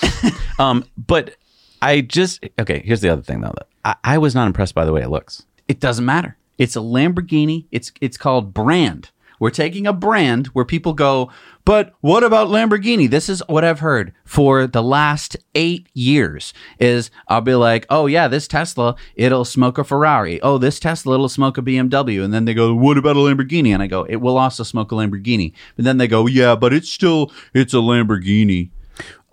Um, 0.58 0.84
but 0.96 1.36
I 1.82 2.00
just 2.00 2.44
okay. 2.58 2.82
Here's 2.84 3.00
the 3.00 3.08
other 3.10 3.22
thing 3.22 3.40
though. 3.40 3.52
I, 3.84 3.96
I 4.04 4.18
was 4.18 4.34
not 4.34 4.46
impressed 4.46 4.74
by 4.74 4.84
the 4.84 4.92
way 4.92 5.02
it 5.02 5.10
looks. 5.10 5.44
It 5.68 5.80
doesn't 5.80 6.04
matter. 6.04 6.36
It's 6.56 6.76
a 6.76 6.80
Lamborghini. 6.80 7.66
It's 7.70 7.92
it's 8.00 8.16
called 8.16 8.54
brand. 8.54 9.10
We're 9.40 9.50
taking 9.50 9.88
a 9.88 9.92
brand 9.92 10.46
where 10.48 10.64
people 10.64 10.92
go, 10.92 11.28
but 11.64 11.94
what 12.00 12.22
about 12.22 12.46
Lamborghini? 12.46 13.10
This 13.10 13.28
is 13.28 13.42
what 13.48 13.64
I've 13.64 13.80
heard 13.80 14.12
for 14.24 14.68
the 14.68 14.84
last 14.84 15.36
eight 15.56 15.88
years. 15.94 16.54
Is 16.78 17.10
I'll 17.26 17.40
be 17.40 17.56
like, 17.56 17.84
oh 17.90 18.06
yeah, 18.06 18.28
this 18.28 18.46
Tesla 18.46 18.94
it'll 19.16 19.44
smoke 19.44 19.78
a 19.78 19.84
Ferrari. 19.84 20.40
Oh, 20.42 20.58
this 20.58 20.78
Tesla 20.78 21.14
it'll 21.14 21.28
smoke 21.28 21.58
a 21.58 21.62
BMW. 21.62 22.22
And 22.24 22.32
then 22.32 22.44
they 22.44 22.54
go, 22.54 22.72
what 22.72 22.96
about 22.96 23.16
a 23.16 23.18
Lamborghini? 23.18 23.74
And 23.74 23.82
I 23.82 23.88
go, 23.88 24.04
it 24.04 24.16
will 24.16 24.38
also 24.38 24.62
smoke 24.62 24.92
a 24.92 24.94
Lamborghini. 24.94 25.52
But 25.74 25.84
then 25.84 25.98
they 25.98 26.06
go, 26.06 26.28
yeah, 26.28 26.54
but 26.54 26.72
it's 26.72 26.88
still 26.88 27.32
it's 27.52 27.74
a 27.74 27.78
Lamborghini. 27.78 28.70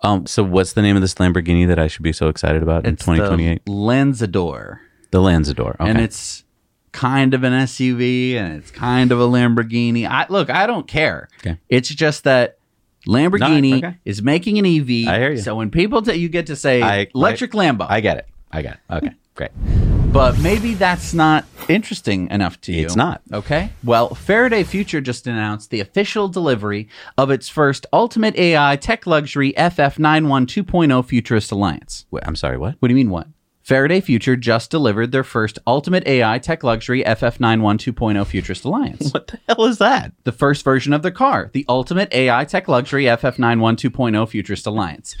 Um, 0.02 0.26
so 0.26 0.42
what's 0.42 0.72
the 0.72 0.82
name 0.82 0.96
of 0.96 1.02
this 1.02 1.14
Lamborghini 1.14 1.66
that 1.68 1.78
I 1.78 1.86
should 1.86 2.02
be 2.02 2.12
so 2.12 2.28
excited 2.28 2.62
about 2.62 2.86
in 2.86 2.94
It's 2.94 3.04
2028? 3.04 3.64
the 3.66 3.70
Lanzador. 3.72 4.78
The, 5.10 5.18
Lanzador. 5.18 5.74
Okay. 5.80 5.90
and 5.90 6.00
it's 6.00 6.44
kind 6.92 7.34
of 7.34 7.44
an 7.44 7.52
SUV 7.52 8.34
and 8.34 8.56
it's 8.56 8.70
kind 8.70 9.12
of 9.12 9.20
a 9.20 9.24
Lamborghini. 9.26 10.08
I 10.08 10.26
look, 10.28 10.48
I 10.50 10.66
don't 10.66 10.86
care. 10.88 11.28
Okay. 11.40 11.58
It's 11.68 11.88
just 11.88 12.24
that 12.24 12.58
Lamborghini 13.06 13.70
No, 13.82 13.88
okay. 13.88 13.98
is 14.04 14.22
making 14.22 14.58
an 14.58 14.66
EV. 14.66 15.08
I 15.08 15.18
hear 15.18 15.32
you. 15.32 15.38
So 15.38 15.54
when 15.56 15.70
people 15.70 16.00
tell 16.02 16.14
you 16.14 16.28
get 16.28 16.46
to 16.46 16.56
say 16.56 16.82
I- 16.82 17.06
electric 17.14 17.52
Lambo, 17.52 17.86
I 17.88 18.00
get 18.00 18.16
it. 18.18 18.26
I 18.52 18.62
get 18.62 18.74
it. 18.74 18.94
Okay, 18.94 19.10
great. 19.34 19.50
But 20.12 20.38
maybe 20.40 20.74
that's 20.74 21.14
not 21.14 21.44
interesting 21.68 22.28
enough 22.30 22.60
to 22.62 22.72
you. 22.72 22.84
It's 22.84 22.96
not. 22.96 23.22
Okay. 23.32 23.70
Well, 23.84 24.14
Faraday 24.14 24.64
Future 24.64 25.00
just 25.00 25.26
announced 25.26 25.70
the 25.70 25.80
official 25.80 26.28
delivery 26.28 26.88
of 27.16 27.30
its 27.30 27.48
first 27.48 27.86
ultimate 27.92 28.34
AI 28.36 28.76
tech 28.76 29.06
luxury 29.06 29.52
FF91 29.56 30.46
2.0 30.46 31.04
Futurist 31.06 31.52
Alliance. 31.52 32.06
Wait, 32.10 32.24
I'm 32.26 32.36
sorry. 32.36 32.56
What? 32.58 32.76
What 32.80 32.88
do 32.88 32.92
you 32.92 32.96
mean 32.96 33.10
what? 33.10 33.28
Faraday 33.62 34.00
Future 34.00 34.34
just 34.36 34.68
delivered 34.70 35.12
their 35.12 35.22
first 35.22 35.60
ultimate 35.64 36.04
AI 36.06 36.38
tech 36.40 36.64
luxury 36.64 37.04
FF91 37.04 37.92
2.0 37.92 38.26
Futurist 38.26 38.64
Alliance. 38.64 39.10
What 39.14 39.28
the 39.28 39.38
hell 39.48 39.64
is 39.66 39.78
that? 39.78 40.12
the 40.24 40.32
first 40.32 40.64
version 40.64 40.92
of 40.92 41.02
their 41.02 41.12
car, 41.12 41.50
the 41.52 41.64
ultimate 41.68 42.12
AI 42.12 42.44
tech 42.46 42.66
luxury 42.66 43.04
FF91 43.04 43.76
2.0 43.76 44.28
Futurist 44.28 44.66
Alliance. 44.66 45.14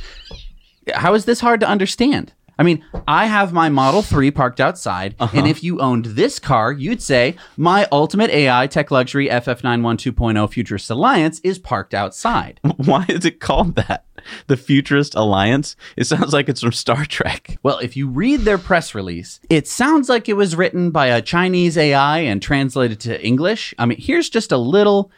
How 0.94 1.14
is 1.14 1.26
this 1.26 1.40
hard 1.40 1.60
to 1.60 1.68
understand? 1.68 2.32
I 2.60 2.62
mean, 2.62 2.84
I 3.08 3.24
have 3.24 3.54
my 3.54 3.70
Model 3.70 4.02
3 4.02 4.30
parked 4.32 4.60
outside, 4.60 5.14
and 5.18 5.30
uh-huh. 5.30 5.46
if 5.46 5.64
you 5.64 5.80
owned 5.80 6.04
this 6.04 6.38
car, 6.38 6.70
you'd 6.70 7.00
say, 7.00 7.36
My 7.56 7.88
ultimate 7.90 8.28
AI 8.28 8.66
tech 8.66 8.90
luxury 8.90 9.30
FF91 9.30 10.12
2.0 10.12 10.52
Futurist 10.52 10.90
Alliance 10.90 11.40
is 11.42 11.58
parked 11.58 11.94
outside. 11.94 12.60
Why 12.76 13.06
is 13.08 13.24
it 13.24 13.40
called 13.40 13.76
that? 13.76 14.04
The 14.46 14.58
Futurist 14.58 15.14
Alliance? 15.14 15.74
It 15.96 16.04
sounds 16.04 16.34
like 16.34 16.50
it's 16.50 16.60
from 16.60 16.72
Star 16.72 17.06
Trek. 17.06 17.56
Well, 17.62 17.78
if 17.78 17.96
you 17.96 18.06
read 18.06 18.40
their 18.40 18.58
press 18.58 18.94
release, 18.94 19.40
it 19.48 19.66
sounds 19.66 20.10
like 20.10 20.28
it 20.28 20.36
was 20.36 20.54
written 20.54 20.90
by 20.90 21.06
a 21.06 21.22
Chinese 21.22 21.78
AI 21.78 22.18
and 22.18 22.42
translated 22.42 23.00
to 23.00 23.24
English. 23.26 23.72
I 23.78 23.86
mean, 23.86 23.98
here's 23.98 24.28
just 24.28 24.52
a 24.52 24.58
little 24.58 25.10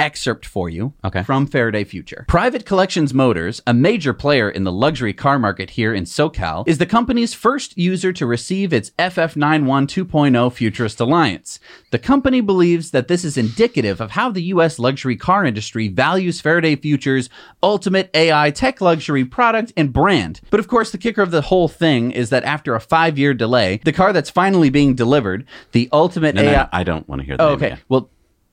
excerpt 0.00 0.46
for 0.46 0.68
you 0.68 0.92
Okay. 1.04 1.22
from 1.22 1.46
Faraday 1.46 1.84
Future. 1.84 2.24
Private 2.26 2.64
Collections 2.64 3.12
Motors, 3.14 3.60
a 3.66 3.74
major 3.74 4.12
player 4.12 4.50
in 4.50 4.64
the 4.64 4.72
luxury 4.72 5.12
car 5.12 5.38
market 5.38 5.70
here 5.70 5.92
in 5.94 6.04
SoCal, 6.04 6.66
is 6.66 6.78
the 6.78 6.86
company's 6.86 7.34
first 7.34 7.76
user 7.78 8.12
to 8.14 8.26
receive 8.26 8.72
its 8.72 8.90
FF91 8.98 9.86
2.0 9.86 10.52
Futurist 10.52 11.00
Alliance. 11.00 11.60
The 11.90 11.98
company 11.98 12.40
believes 12.40 12.90
that 12.92 13.08
this 13.08 13.24
is 13.24 13.36
indicative 13.36 14.00
of 14.00 14.12
how 14.12 14.30
the 14.30 14.42
U.S. 14.54 14.78
luxury 14.78 15.16
car 15.16 15.44
industry 15.44 15.88
values 15.88 16.40
Faraday 16.40 16.76
Future's 16.76 17.28
ultimate 17.62 18.10
AI 18.14 18.50
tech 18.50 18.80
luxury 18.80 19.24
product 19.24 19.72
and 19.76 19.92
brand. 19.92 20.40
But 20.50 20.60
of 20.60 20.68
course, 20.68 20.90
the 20.90 20.98
kicker 20.98 21.22
of 21.22 21.30
the 21.30 21.42
whole 21.42 21.68
thing 21.68 22.10
is 22.10 22.30
that 22.30 22.44
after 22.44 22.74
a 22.74 22.80
five 22.80 23.18
year 23.18 23.34
delay, 23.34 23.80
the 23.84 23.92
car 23.92 24.12
that's 24.12 24.30
finally 24.30 24.70
being 24.70 24.94
delivered, 24.94 25.44
the 25.72 25.88
ultimate 25.92 26.34
No, 26.34 26.42
no, 26.42 26.50
AI. 26.50 26.68
I 26.72 26.84
don't 26.84 27.08
want 27.08 27.20
to 27.20 27.26
hear 27.26 27.36
that. 27.36 27.44
Oh, 27.44 27.50
okay. 27.52 27.76
Well, 27.88 28.08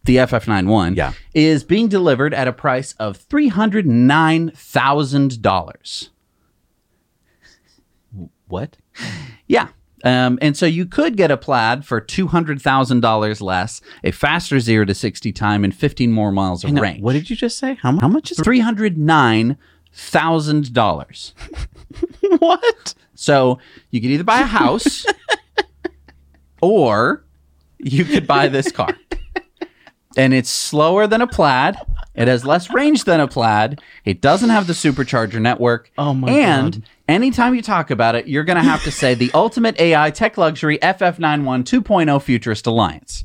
the 0.08 0.16
FF91 0.18 0.95
Yeah. 0.95 1.14
is 1.36 1.64
being 1.64 1.88
delivered 1.88 2.34
at 2.34 2.47
a 2.47 2.53
price 2.53 2.93
of 2.93 3.20
$309,000. 3.30 6.10
What? 8.47 8.78
Yeah. 9.45 9.68
Um, 10.03 10.38
and 10.41 10.55
so 10.55 10.66
you 10.66 10.86
could 10.86 11.18
get 11.18 11.32
a 11.32 11.38
plaid 11.38 11.84
for 11.86 11.99
$200,000 11.99 13.41
less, 13.41 13.82
a 14.03 14.12
faster 14.12 14.60
0 14.60 14.86
to 14.86 14.93
60 14.95 15.32
time, 15.34 15.64
and 15.64 15.76
15 15.76 16.12
more 16.12 16.32
miles 16.32 16.64
of 16.64 16.72
range. 16.74 17.01
What 17.01 17.14
did 17.14 17.30
you 17.30 17.36
just 17.36 17.58
say? 17.58 17.76
How, 17.76 17.97
how 17.99 18.08
much 18.08 18.32
is 18.32 18.38
$309,000. 18.39 21.34
what? 22.39 22.93
So 23.16 23.60
you 23.91 23.99
could 23.99 24.12
either 24.12 24.24
buy 24.24 24.39
a 24.41 24.45
house 24.45 25.05
or 26.62 27.26
you 27.80 28.05
could 28.05 28.28
buy 28.28 28.47
this 28.47 28.72
car. 28.72 28.95
And 30.18 30.34
it's 30.34 30.49
slower 30.49 31.05
than 31.07 31.22
a 31.22 31.28
plaid. 31.28 31.76
It 32.15 32.28
has 32.28 32.43
less 32.43 32.72
range 32.74 33.03
than 33.03 33.20
a 33.20 33.28
plaid. 33.28 33.80
It 34.03 34.20
doesn't 34.20 34.49
have 34.49 34.65
the 34.65 34.74
supercharger 34.74 35.39
network. 35.39 35.91
Oh 35.97 36.13
my 36.15 36.32
and 36.32 36.74
God. 36.74 36.84
anytime 37.07 37.53
you 37.53 37.61
talk 37.61 37.91
about 37.91 38.15
it, 38.15 38.28
you're 38.28 38.43
going 38.43 38.57
to 38.57 38.63
have 38.63 38.84
to 38.86 38.91
say 38.91 39.13
the 39.13 39.30
ultimate 39.36 39.80
AI 39.80 40.09
tech 40.09 40.36
luxury 40.38 40.80
FF91 40.80 41.63
2.0 41.63 42.22
Futurist 42.24 42.65
Alliance. 42.65 43.24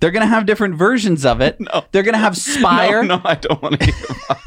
They're 0.00 0.10
going 0.10 0.22
to 0.22 0.26
have 0.26 0.46
different 0.46 0.76
versions 0.76 1.26
of 1.26 1.42
it. 1.42 1.60
No. 1.60 1.84
They're 1.92 2.02
going 2.02 2.14
to 2.14 2.18
have 2.18 2.36
Spire. 2.38 3.02
No, 3.04 3.16
no, 3.16 3.22
I 3.24 3.34
don't 3.34 3.60
want 3.62 3.78
to 3.80 3.84
hear 3.86 3.94
about 4.24 4.38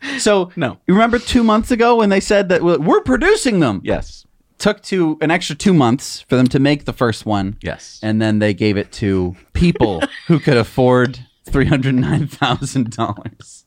it. 0.00 0.20
So 0.20 0.50
No. 0.56 0.78
you 0.86 0.94
remember 0.94 1.18
two 1.18 1.44
months 1.44 1.70
ago 1.70 1.96
when 1.96 2.08
they 2.08 2.20
said 2.20 2.48
that 2.48 2.62
we're 2.62 3.02
producing 3.02 3.60
them? 3.60 3.82
Yes. 3.84 4.24
Took 4.58 4.82
to 4.84 5.16
an 5.20 5.30
extra 5.30 5.54
two 5.56 5.72
months 5.72 6.22
for 6.22 6.34
them 6.36 6.46
to 6.48 6.58
make 6.58 6.84
the 6.84 6.92
first 6.92 7.24
one. 7.24 7.56
Yes. 7.62 8.00
and 8.02 8.20
then 8.20 8.40
they 8.40 8.52
gave 8.54 8.76
it 8.76 8.90
to 8.92 9.36
people 9.52 10.02
who 10.26 10.40
could 10.40 10.56
afford 10.56 11.18
three 11.44 11.66
hundred 11.66 11.94
nine 11.94 12.26
thousand 12.26 12.90
dollars. 12.96 13.64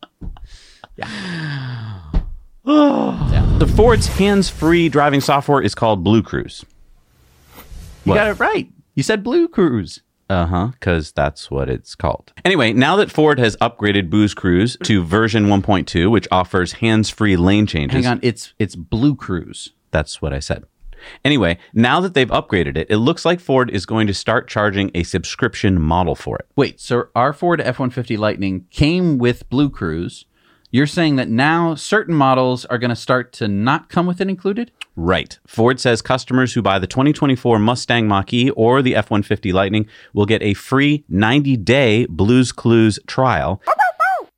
Yeah. 0.98 1.08
The 2.64 3.72
Ford's 3.76 4.08
hands-free 4.08 4.89
driving 4.89 5.22
software 5.22 5.62
is 5.62 5.74
called 5.76 6.04
Blue 6.04 6.22
Cruise. 6.24 6.64
You 7.56 7.62
What? 8.12 8.16
got 8.16 8.28
it 8.28 8.39
right. 8.39 8.70
You 8.96 9.04
said 9.04 9.24
Blue 9.24 9.48
Cruise. 9.48 10.02
Uh 10.30 10.46
huh, 10.46 10.68
because 10.68 11.12
that's 11.12 11.52
what 11.52 11.70
it's 11.70 11.94
called. 11.94 12.32
Anyway, 12.46 12.72
now 12.72 12.96
that 12.96 13.12
Ford 13.12 13.38
has 13.39 13.58
upgraded 13.58 14.10
Booze 14.10 14.34
Cruise 14.34 14.78
to 14.84 15.04
version 15.04 15.48
1.2, 15.48 16.10
which 16.10 16.28
offers 16.32 16.74
hands-free 16.74 17.36
lane 17.36 17.66
changes. 17.68 18.06
Hang 18.06 18.12
on, 18.14 18.20
it's 18.24 18.54
it's 18.60 18.76
Blue 18.76 19.16
Cruise. 19.16 19.74
That's 19.92 20.22
what 20.22 20.32
I 20.34 20.39
said. 20.39 20.64
Anyway, 21.24 21.58
now 21.74 21.99
that 21.99 22.14
they've 22.14 22.30
upgraded 22.30 22.78
it, 22.78 22.88
it 22.89 22.97
looks 22.97 23.26
like 23.26 23.39
Ford 23.39 23.70
is 23.70 23.86
going 23.86 24.08
to 24.08 24.14
start 24.14 24.47
charging 24.47 24.91
a 24.93 25.04
subscription 25.04 25.82
model 25.82 26.16
for 26.16 26.38
it. 26.38 26.47
Wait, 26.56 26.80
so 26.80 27.08
our 27.16 27.34
Ford 27.34 27.62
F 27.62 27.80
one 27.80 27.89
fifty 27.89 28.18
Lightning 28.18 28.66
came 28.70 29.18
with 29.18 29.49
Blue 29.49 29.70
Cruise. 29.70 30.26
You're 30.74 30.88
saying 30.88 31.18
that 31.18 31.28
now 31.28 31.76
certain 31.76 32.16
models 32.16 32.64
are 32.66 32.78
going 32.78 32.91
to 32.91 32.95
start 32.95 33.34
to 33.34 33.49
not 33.49 33.89
come 33.89 34.06
with 34.06 34.22
it 34.22 34.30
included? 34.30 34.72
Right. 34.95 35.38
Ford 35.45 35.82
says 35.82 36.02
customers 36.02 36.54
who 36.54 36.62
buy 36.62 36.80
the 36.80 36.88
2024 36.88 37.60
Mustang 37.60 38.08
Mach-E 38.08 38.52
or 38.52 38.82
the 38.82 38.95
F-150 38.95 39.52
Lightning 39.52 39.86
will 40.14 40.26
get 40.26 40.41
a 40.41 40.54
free 40.54 41.04
90-day 41.12 42.06
Blues 42.06 42.54
Clues 42.54 42.99
trial. 43.06 43.62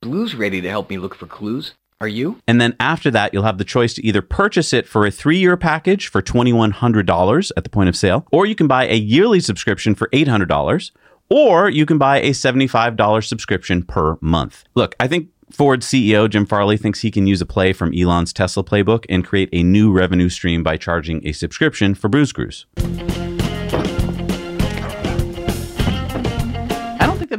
Blue's 0.02 0.34
ready 0.34 0.60
to 0.60 0.68
help 0.68 0.90
me 0.90 0.98
look 0.98 1.14
for 1.14 1.26
clues. 1.26 1.74
Are 2.00 2.08
you? 2.08 2.40
And 2.46 2.60
then 2.60 2.76
after 2.80 3.10
that, 3.12 3.32
you'll 3.32 3.44
have 3.44 3.58
the 3.58 3.64
choice 3.64 3.94
to 3.94 4.04
either 4.04 4.20
purchase 4.20 4.72
it 4.72 4.86
for 4.86 5.06
a 5.06 5.10
three 5.10 5.38
year 5.38 5.56
package 5.56 6.08
for 6.08 6.20
$2,100 6.20 7.52
at 7.56 7.64
the 7.64 7.70
point 7.70 7.88
of 7.88 7.96
sale, 7.96 8.26
or 8.32 8.46
you 8.46 8.54
can 8.54 8.66
buy 8.66 8.86
a 8.86 8.96
yearly 8.96 9.40
subscription 9.40 9.94
for 9.94 10.08
$800, 10.08 10.90
or 11.30 11.68
you 11.68 11.86
can 11.86 11.98
buy 11.98 12.20
a 12.20 12.30
$75 12.30 13.26
subscription 13.26 13.82
per 13.82 14.18
month. 14.20 14.64
Look, 14.74 14.94
I 14.98 15.08
think 15.08 15.28
Ford 15.50 15.80
CEO 15.80 16.28
Jim 16.28 16.46
Farley 16.46 16.76
thinks 16.76 17.00
he 17.00 17.10
can 17.10 17.26
use 17.26 17.40
a 17.40 17.46
play 17.46 17.72
from 17.72 17.94
Elon's 17.94 18.32
Tesla 18.32 18.64
playbook 18.64 19.06
and 19.08 19.24
create 19.24 19.48
a 19.52 19.62
new 19.62 19.92
revenue 19.92 20.28
stream 20.28 20.62
by 20.62 20.76
charging 20.76 21.26
a 21.26 21.32
subscription 21.32 21.94
for 21.94 22.08
Booze 22.08 22.32
Cruise. 22.32 22.66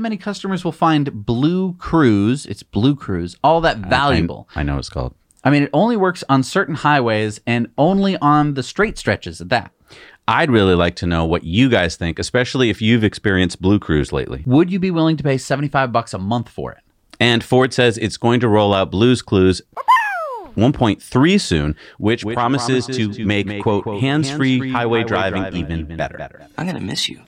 Many 0.06 0.18
customers 0.18 0.64
will 0.64 0.72
find 0.72 1.26
Blue 1.26 1.74
Cruise, 1.80 2.46
it's 2.46 2.62
Blue 2.62 2.96
Cruise, 2.96 3.36
all 3.44 3.60
that 3.62 3.78
valuable. 3.78 4.48
I, 4.56 4.60
I 4.60 4.64
know 4.64 4.78
it's 4.78 4.88
called. 4.88 5.16
I 5.44 5.50
mean, 5.50 5.64
it 5.64 5.72
only 5.74 5.98
works 5.98 6.24
on 6.30 6.44
certain 6.44 6.76
highways 6.76 7.42
and 7.48 7.72
only 7.76 8.16
on 8.18 8.54
the 8.54 8.62
straight 8.62 9.00
stretches 9.00 9.42
at 9.42 9.50
that. 9.50 9.72
I'd 10.28 10.52
really 10.52 10.76
like 10.76 10.96
to 10.98 11.08
know 11.08 11.26
what 11.26 11.44
you 11.44 11.70
guys 11.70 11.96
think, 11.96 12.20
especially 12.20 12.70
if 12.70 12.84
you've 12.84 13.04
experienced 13.04 13.60
Blue 13.60 13.80
Cruise 13.80 14.14
lately. 14.14 14.44
Would 14.46 14.72
you 14.72 14.78
be 14.78 14.92
willing 14.92 15.18
to 15.18 15.24
pay 15.24 15.40
75 15.40 15.92
bucks 15.92 16.14
a 16.14 16.20
month 16.20 16.50
for 16.50 16.72
it? 16.74 16.84
And 17.20 17.44
Ford 17.44 17.74
says 17.74 17.98
it's 17.98 18.18
going 18.18 18.42
to 18.42 18.48
roll 18.48 18.76
out 18.76 18.92
Blues 18.92 19.24
Clues 19.24 19.64
1.3 20.56 21.42
soon, 21.42 21.76
which, 21.98 22.24
promises, 22.24 22.86
to, 22.86 23.26
make, 23.26 23.64
quote, 23.64 24.02
hands-free 24.02 24.72
highway, 24.72 25.04
driving, 25.04 25.56
even, 25.56 25.98
better. 25.98 26.48
I'm 26.60 26.68
gonna 26.68 26.80
miss 26.80 27.10
you. 27.10 27.22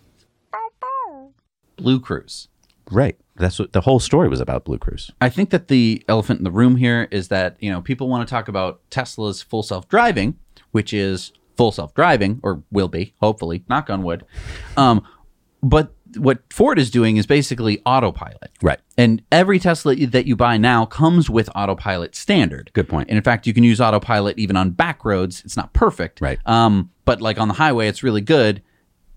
Blue 1.78 2.00
Cruise. 2.00 2.50
Right. 2.92 3.18
That's 3.36 3.60
what 3.60 3.74
the 3.74 3.82
whole 3.82 4.00
story 4.00 4.30
was 4.30 4.40
about 4.40 4.66
Blue 4.66 4.78
Cruise. 4.78 5.12
I 5.22 5.30
think 5.30 5.52
that 5.52 5.68
the 5.68 6.04
elephant 6.08 6.40
in 6.40 6.44
the 6.44 6.52
room 6.52 6.76
here 6.76 7.08
is 7.12 7.28
that, 7.28 7.58
you 7.60 7.72
know, 7.72 7.82
people 7.82 8.08
want 8.08 8.28
to 8.28 8.32
talk 8.32 8.48
about 8.48 8.82
Tesla's 8.90 9.42
full 9.42 9.64
self-driving, 9.64 10.38
which 10.72 10.94
is 10.94 11.32
full 11.56 11.72
self-driving 11.72 12.40
or 12.44 12.64
will 12.72 12.88
be, 12.88 13.14
hopefully, 13.20 13.64
knock 13.70 13.90
on 13.90 14.04
wood. 14.04 14.26
Um, 14.76 15.06
but 15.62 15.94
what 16.16 16.42
Ford 16.52 16.80
is 16.80 16.90
doing 16.90 17.18
is 17.18 17.28
basically 17.28 17.82
autopilot. 17.86 18.52
Right. 18.62 18.80
And 18.98 19.22
every 19.32 19.60
Tesla 19.60 19.96
that 19.96 20.26
you 20.26 20.36
buy 20.36 20.58
now 20.58 20.86
comes 20.86 21.30
with 21.30 21.50
autopilot 21.54 22.16
standard. 22.16 22.72
Good 22.74 22.88
point. 22.88 23.10
And 23.10 23.18
in 23.18 23.24
fact, 23.24 23.46
you 23.46 23.54
can 23.54 23.64
use 23.64 23.82
autopilot 23.82 24.40
even 24.40 24.56
on 24.56 24.72
back 24.72 25.04
roads. 25.04 25.44
It's 25.44 25.58
not 25.58 25.74
perfect. 25.74 26.22
Right. 26.22 26.40
Um, 26.46 26.92
but 27.06 27.22
like 27.22 27.38
on 27.40 27.50
the 27.50 27.56
highway, 27.56 27.88
it's 27.88 28.02
really 28.02 28.22
good. 28.22 28.64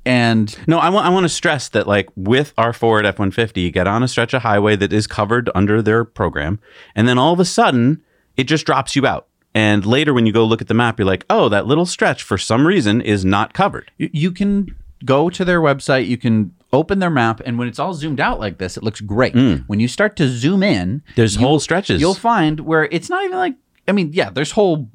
And 0.04 0.56
No, 0.66 0.78
I 0.78 0.88
want 0.88 1.06
I 1.06 1.10
want 1.10 1.24
to 1.24 1.28
stress 1.28 1.68
that 1.70 1.86
like 1.86 2.08
with 2.16 2.54
our 2.56 2.72
Ford 2.72 3.04
F150, 3.04 3.62
you 3.62 3.70
get 3.70 3.86
on 3.86 4.02
a 4.02 4.08
stretch 4.08 4.32
of 4.32 4.42
highway 4.42 4.76
that 4.76 4.92
is 4.92 5.06
covered 5.06 5.50
under 5.54 5.82
their 5.82 6.04
program, 6.04 6.58
and 6.94 7.06
then 7.06 7.18
all 7.18 7.32
of 7.32 7.40
a 7.40 7.44
sudden 7.44 8.02
it 8.36 8.44
just 8.44 8.64
drops 8.66 8.96
you 8.96 9.06
out. 9.06 9.26
And 9.54 9.84
later 9.84 10.14
when 10.14 10.26
you 10.26 10.32
go 10.32 10.44
look 10.44 10.62
at 10.62 10.68
the 10.68 10.74
map, 10.74 10.98
you're 10.98 11.06
like, 11.06 11.26
"Oh, 11.28 11.48
that 11.50 11.66
little 11.66 11.86
stretch 11.86 12.22
for 12.22 12.38
some 12.38 12.66
reason 12.66 13.00
is 13.00 13.24
not 13.24 13.52
covered." 13.52 13.90
you, 13.98 14.08
you 14.12 14.30
can 14.32 14.74
go 15.04 15.28
to 15.30 15.44
their 15.44 15.60
website, 15.60 16.06
you 16.06 16.16
can 16.16 16.54
open 16.72 16.98
their 16.98 17.10
map, 17.10 17.40
and 17.44 17.58
when 17.58 17.66
it's 17.68 17.78
all 17.78 17.92
zoomed 17.94 18.20
out 18.20 18.38
like 18.38 18.58
this, 18.58 18.76
it 18.76 18.82
looks 18.82 19.00
great. 19.00 19.34
Mm. 19.34 19.64
When 19.66 19.80
you 19.80 19.88
start 19.88 20.14
to 20.16 20.28
zoom 20.28 20.62
in, 20.62 21.02
There's 21.16 21.36
whole 21.36 21.58
stretches. 21.58 22.00
you'll 22.00 22.14
find 22.14 22.60
where 22.60 22.84
it's 22.84 23.10
not 23.10 23.24
even 23.24 23.36
like 23.38 23.54
I 23.88 23.92
mean, 23.92 24.10
yeah, 24.12 24.30
there's 24.30 24.52
whole 24.52 24.88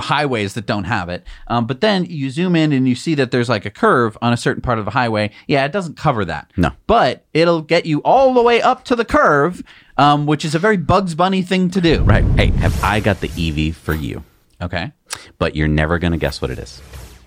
highways 0.00 0.54
that 0.54 0.66
don't 0.66 0.84
have 0.84 1.08
it. 1.08 1.24
Um, 1.46 1.66
but 1.66 1.80
then 1.80 2.04
you 2.04 2.30
zoom 2.30 2.56
in 2.56 2.72
and 2.72 2.88
you 2.88 2.94
see 2.94 3.14
that 3.16 3.30
there's 3.30 3.48
like 3.48 3.64
a 3.64 3.70
curve 3.70 4.16
on 4.22 4.32
a 4.32 4.36
certain 4.36 4.62
part 4.62 4.78
of 4.78 4.84
the 4.84 4.90
highway. 4.90 5.30
Yeah, 5.46 5.64
it 5.64 5.72
doesn't 5.72 5.96
cover 5.96 6.24
that. 6.24 6.50
No. 6.56 6.70
But 6.86 7.24
it'll 7.32 7.62
get 7.62 7.86
you 7.86 8.00
all 8.02 8.34
the 8.34 8.42
way 8.42 8.60
up 8.62 8.84
to 8.84 8.96
the 8.96 9.04
curve, 9.04 9.62
um, 9.96 10.26
which 10.26 10.44
is 10.44 10.54
a 10.54 10.58
very 10.58 10.76
Bugs 10.76 11.14
Bunny 11.14 11.42
thing 11.42 11.70
to 11.70 11.80
do. 11.80 12.02
right. 12.02 12.24
Hey, 12.36 12.46
have 12.48 12.82
I 12.84 13.00
got 13.00 13.20
the 13.20 13.30
EV 13.68 13.76
for 13.76 13.94
you? 13.94 14.24
Okay. 14.60 14.92
But 15.38 15.54
you're 15.56 15.68
never 15.68 15.98
going 15.98 16.12
to 16.12 16.18
guess 16.18 16.40
what 16.42 16.50
it 16.50 16.58
is. 16.58 16.80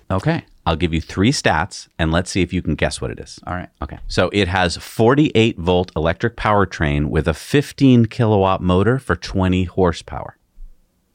Okay. 0.09 0.43
I'll 0.65 0.76
give 0.76 0.93
you 0.93 0.99
three 1.01 1.32
stats 1.32 1.88
and 1.97 2.11
let's 2.11 2.30
see 2.32 2.41
if 2.41 2.51
you 2.51 2.61
can 2.61 2.76
guess 2.76 2.99
what 3.01 3.11
it 3.11 3.20
is. 3.20 3.39
All 3.47 3.53
right. 3.53 3.70
Okay. 3.82 3.99
So 4.07 4.30
it 4.34 4.47
has 4.47 4.76
48 4.78 5.57
volt 5.57 5.91
electric 5.95 6.36
powertrain 6.36 7.07
with 7.07 7.28
a 7.28 7.34
15 7.34 8.05
kilowatt 8.07 8.61
motor 8.61 8.99
for 8.99 9.15
20 9.15 9.63
horsepower. 9.65 10.37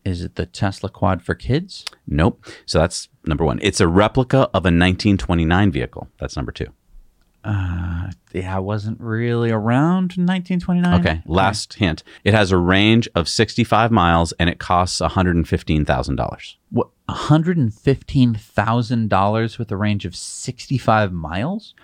Is 0.05 0.23
it 0.23 0.35
the 0.35 0.47
Tesla 0.47 0.89
Quad 0.89 1.23
for 1.23 1.35
kids? 1.35 1.85
Nope. 2.07 2.45
So 2.67 2.79
that's 2.79 3.09
number 3.25 3.45
one. 3.45 3.59
It's 3.63 3.81
a 3.81 3.89
replica 3.89 4.49
of 4.49 4.65
a 4.65 4.73
1929 4.73 5.71
vehicle. 5.71 6.09
That's 6.19 6.37
number 6.37 6.53
two. 6.53 6.69
Uh, 7.45 8.11
yeah, 8.33 8.57
I 8.57 8.61
wasn't 8.61 9.01
really 9.01 9.51
around 9.51 10.17
in 10.17 10.25
1929. 10.27 11.01
Okay. 11.01 11.23
Last 11.27 11.75
hint. 11.75 12.05
It 12.25 12.35
has 12.35 12.53
a 12.53 12.57
range 12.57 13.09
of 13.15 13.29
65 13.29 13.91
miles 13.91 14.31
and 14.33 14.49
it 14.49 14.61
costs 14.61 15.01
$115,000. 15.01 16.55
What, 16.71 16.89
$115,000 17.09 19.59
with 19.59 19.73
a 19.73 19.77
range 19.77 20.05
of 20.05 20.15
65 20.15 21.13
miles? 21.13 21.75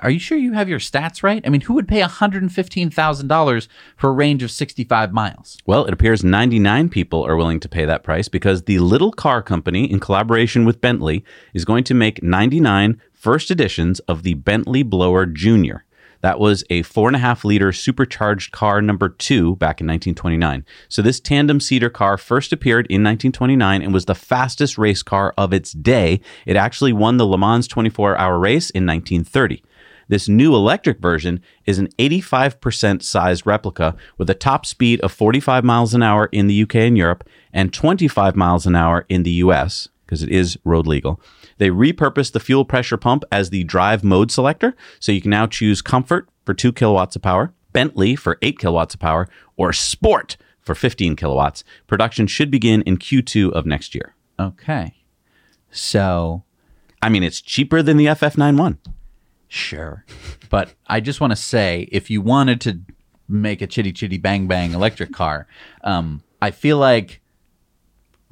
Are 0.00 0.10
you 0.10 0.18
sure 0.18 0.38
you 0.38 0.52
have 0.52 0.68
your 0.68 0.78
stats 0.78 1.22
right? 1.22 1.42
I 1.46 1.50
mean, 1.50 1.60
who 1.62 1.74
would 1.74 1.86
pay 1.86 2.00
$115,000 2.00 3.68
for 3.96 4.08
a 4.08 4.12
range 4.12 4.42
of 4.42 4.50
65 4.50 5.12
miles? 5.12 5.58
Well, 5.66 5.84
it 5.84 5.92
appears 5.92 6.24
99 6.24 6.88
people 6.88 7.26
are 7.26 7.36
willing 7.36 7.60
to 7.60 7.68
pay 7.68 7.84
that 7.84 8.02
price 8.02 8.28
because 8.28 8.62
the 8.62 8.78
Little 8.78 9.12
Car 9.12 9.42
Company, 9.42 9.90
in 9.90 10.00
collaboration 10.00 10.64
with 10.64 10.80
Bentley, 10.80 11.24
is 11.52 11.64
going 11.64 11.84
to 11.84 11.94
make 11.94 12.22
99 12.22 13.00
first 13.12 13.50
editions 13.50 14.00
of 14.00 14.22
the 14.22 14.34
Bentley 14.34 14.82
Blower 14.82 15.26
Junior. 15.26 15.84
That 16.22 16.38
was 16.38 16.62
a 16.70 16.82
four 16.82 17.08
and 17.08 17.16
a 17.16 17.18
half 17.18 17.44
liter 17.44 17.72
supercharged 17.72 18.52
car 18.52 18.80
number 18.80 19.08
two 19.08 19.56
back 19.56 19.80
in 19.80 19.88
1929. 19.88 20.64
So 20.88 21.02
this 21.02 21.20
tandem 21.20 21.58
seater 21.58 21.90
car 21.90 22.16
first 22.16 22.52
appeared 22.52 22.86
in 22.86 23.02
1929 23.02 23.82
and 23.82 23.92
was 23.92 24.04
the 24.04 24.14
fastest 24.14 24.78
race 24.78 25.02
car 25.02 25.34
of 25.36 25.52
its 25.52 25.72
day. 25.72 26.20
It 26.46 26.56
actually 26.56 26.92
won 26.92 27.16
the 27.16 27.26
Le 27.26 27.36
Mans 27.36 27.66
24 27.66 28.16
hour 28.16 28.38
race 28.38 28.70
in 28.70 28.86
1930. 28.86 29.64
This 30.12 30.28
new 30.28 30.54
electric 30.54 30.98
version 30.98 31.40
is 31.64 31.78
an 31.78 31.88
85% 31.98 33.02
sized 33.02 33.46
replica 33.46 33.96
with 34.18 34.28
a 34.28 34.34
top 34.34 34.66
speed 34.66 35.00
of 35.00 35.10
45 35.10 35.64
miles 35.64 35.94
an 35.94 36.02
hour 36.02 36.26
in 36.26 36.48
the 36.48 36.62
UK 36.64 36.74
and 36.74 36.98
Europe 36.98 37.26
and 37.50 37.72
25 37.72 38.36
miles 38.36 38.66
an 38.66 38.76
hour 38.76 39.06
in 39.08 39.22
the 39.22 39.30
US 39.30 39.88
because 40.04 40.22
it 40.22 40.28
is 40.28 40.58
road 40.64 40.86
legal. 40.86 41.18
They 41.56 41.70
repurposed 41.70 42.32
the 42.32 42.40
fuel 42.40 42.66
pressure 42.66 42.98
pump 42.98 43.24
as 43.32 43.48
the 43.48 43.64
drive 43.64 44.04
mode 44.04 44.30
selector, 44.30 44.76
so 45.00 45.12
you 45.12 45.22
can 45.22 45.30
now 45.30 45.46
choose 45.46 45.80
comfort 45.80 46.28
for 46.44 46.52
2 46.52 46.74
kilowatts 46.74 47.16
of 47.16 47.22
power, 47.22 47.54
Bentley 47.72 48.14
for 48.14 48.36
8 48.42 48.58
kilowatts 48.58 48.92
of 48.92 49.00
power, 49.00 49.28
or 49.56 49.72
sport 49.72 50.36
for 50.60 50.74
15 50.74 51.16
kilowatts. 51.16 51.64
Production 51.86 52.26
should 52.26 52.50
begin 52.50 52.82
in 52.82 52.98
Q2 52.98 53.50
of 53.52 53.64
next 53.64 53.94
year. 53.94 54.14
Okay. 54.38 54.92
So, 55.70 56.44
I 57.00 57.08
mean, 57.08 57.22
it's 57.22 57.40
cheaper 57.40 57.80
than 57.82 57.96
the 57.96 58.04
FF91. 58.04 58.76
Sure. 59.54 60.04
But 60.48 60.72
I 60.86 61.00
just 61.00 61.20
want 61.20 61.32
to 61.32 61.36
say 61.36 61.86
if 61.92 62.08
you 62.10 62.22
wanted 62.22 62.60
to 62.62 62.80
make 63.28 63.60
a 63.60 63.66
chitty 63.66 63.92
chitty 63.92 64.16
bang 64.18 64.46
bang 64.46 64.72
electric 64.72 65.12
car, 65.12 65.46
um, 65.84 66.22
I 66.40 66.50
feel 66.50 66.78
like. 66.78 67.20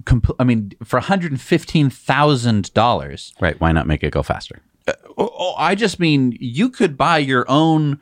Compl- 0.04 0.34
I 0.38 0.44
mean, 0.44 0.72
for 0.82 0.96
one 0.98 1.04
hundred 1.08 1.30
and 1.30 1.38
fifteen 1.40 1.90
thousand 1.90 2.72
dollars, 2.72 3.34
Right. 3.38 3.60
Why 3.60 3.70
not 3.72 3.86
make 3.86 4.02
it 4.02 4.12
go 4.12 4.22
faster? 4.22 4.60
oh, 4.88 4.94
oh, 5.18 5.54
I 5.58 5.74
just 5.74 6.00
mean 6.00 6.38
you 6.40 6.70
could 6.70 6.96
buy 6.96 7.18
your 7.18 7.44
own 7.50 8.00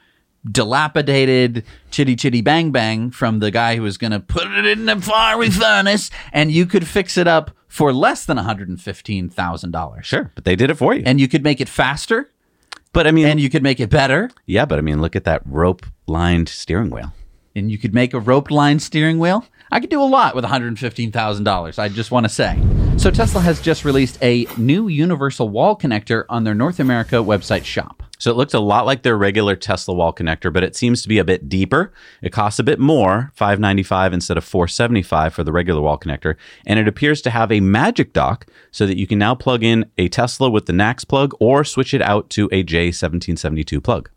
dilapidated 0.48 1.64
chitty 1.90 2.14
chitty 2.14 2.40
bang 2.40 2.70
bang 2.70 3.10
from 3.10 3.40
the 3.40 3.50
guy 3.50 3.74
who 3.74 3.82
was 3.82 3.98
going 3.98 4.12
to 4.12 4.20
put 4.20 4.46
it 4.46 4.64
in 4.64 4.86
the 4.86 5.00
fiery 5.00 5.50
furnace, 5.62 6.10
and 6.32 6.52
you 6.52 6.66
could 6.66 6.86
fix 6.86 7.16
it 7.18 7.26
up 7.26 7.50
for 7.66 7.92
less 7.92 8.24
than 8.24 8.36
one 8.36 8.46
hundred 8.46 8.68
and 8.68 8.80
fifteen 8.80 9.28
thousand 9.28 9.72
dollars. 9.72 10.06
Sure. 10.06 10.30
But 10.36 10.44
they 10.44 10.54
did 10.54 10.70
it 10.70 10.76
for 10.76 10.94
you. 10.94 11.02
And 11.04 11.20
you 11.20 11.26
could 11.26 11.42
make 11.42 11.60
it 11.60 11.68
faster, 11.68 12.30
but 12.92 13.06
I 13.06 13.10
mean, 13.10 13.26
and 13.26 13.40
you 13.40 13.50
could 13.50 13.62
make 13.62 13.80
it 13.80 13.90
better, 13.90 14.30
yeah, 14.46 14.64
but 14.64 14.78
I 14.78 14.82
mean, 14.82 15.00
look 15.00 15.16
at 15.16 15.24
that 15.24 15.42
rope 15.44 15.86
lined 16.06 16.48
steering 16.48 16.90
wheel. 16.90 17.12
and 17.54 17.70
you 17.70 17.78
could 17.78 17.94
make 17.94 18.14
a 18.14 18.20
rope 18.20 18.50
lined 18.50 18.82
steering 18.82 19.18
wheel. 19.18 19.44
I 19.70 19.80
could 19.80 19.90
do 19.90 20.00
a 20.00 20.04
lot 20.04 20.34
with 20.34 20.44
$115,000. 20.44 21.78
I 21.78 21.88
just 21.88 22.10
want 22.10 22.24
to 22.24 22.30
say. 22.30 22.56
So 22.98 23.12
Tesla 23.12 23.40
has 23.42 23.60
just 23.60 23.84
released 23.84 24.18
a 24.22 24.46
new 24.56 24.88
universal 24.88 25.48
wall 25.48 25.78
connector 25.78 26.24
on 26.28 26.42
their 26.42 26.54
North 26.54 26.80
America 26.80 27.16
website 27.16 27.64
shop. 27.64 28.02
So 28.18 28.32
it 28.32 28.36
looks 28.36 28.54
a 28.54 28.58
lot 28.58 28.86
like 28.86 29.02
their 29.02 29.16
regular 29.16 29.54
Tesla 29.54 29.94
wall 29.94 30.12
connector, 30.12 30.52
but 30.52 30.64
it 30.64 30.74
seems 30.74 31.00
to 31.02 31.08
be 31.08 31.18
a 31.18 31.24
bit 31.24 31.48
deeper. 31.48 31.92
It 32.22 32.32
costs 32.32 32.58
a 32.58 32.64
bit 32.64 32.80
more, 32.80 33.30
595 33.36 34.12
instead 34.12 34.36
of 34.36 34.44
475 34.44 35.32
for 35.32 35.44
the 35.44 35.52
regular 35.52 35.80
wall 35.80 35.96
connector, 35.96 36.34
and 36.66 36.80
it 36.80 36.88
appears 36.88 37.22
to 37.22 37.30
have 37.30 37.52
a 37.52 37.60
magic 37.60 38.12
dock 38.12 38.46
so 38.72 38.84
that 38.84 38.98
you 38.98 39.06
can 39.06 39.20
now 39.20 39.36
plug 39.36 39.62
in 39.62 39.88
a 39.96 40.08
Tesla 40.08 40.50
with 40.50 40.66
the 40.66 40.72
NACS 40.72 41.06
plug 41.06 41.32
or 41.38 41.62
switch 41.62 41.94
it 41.94 42.02
out 42.02 42.28
to 42.30 42.48
a 42.50 42.64
J1772 42.64 43.82
plug. 43.82 44.10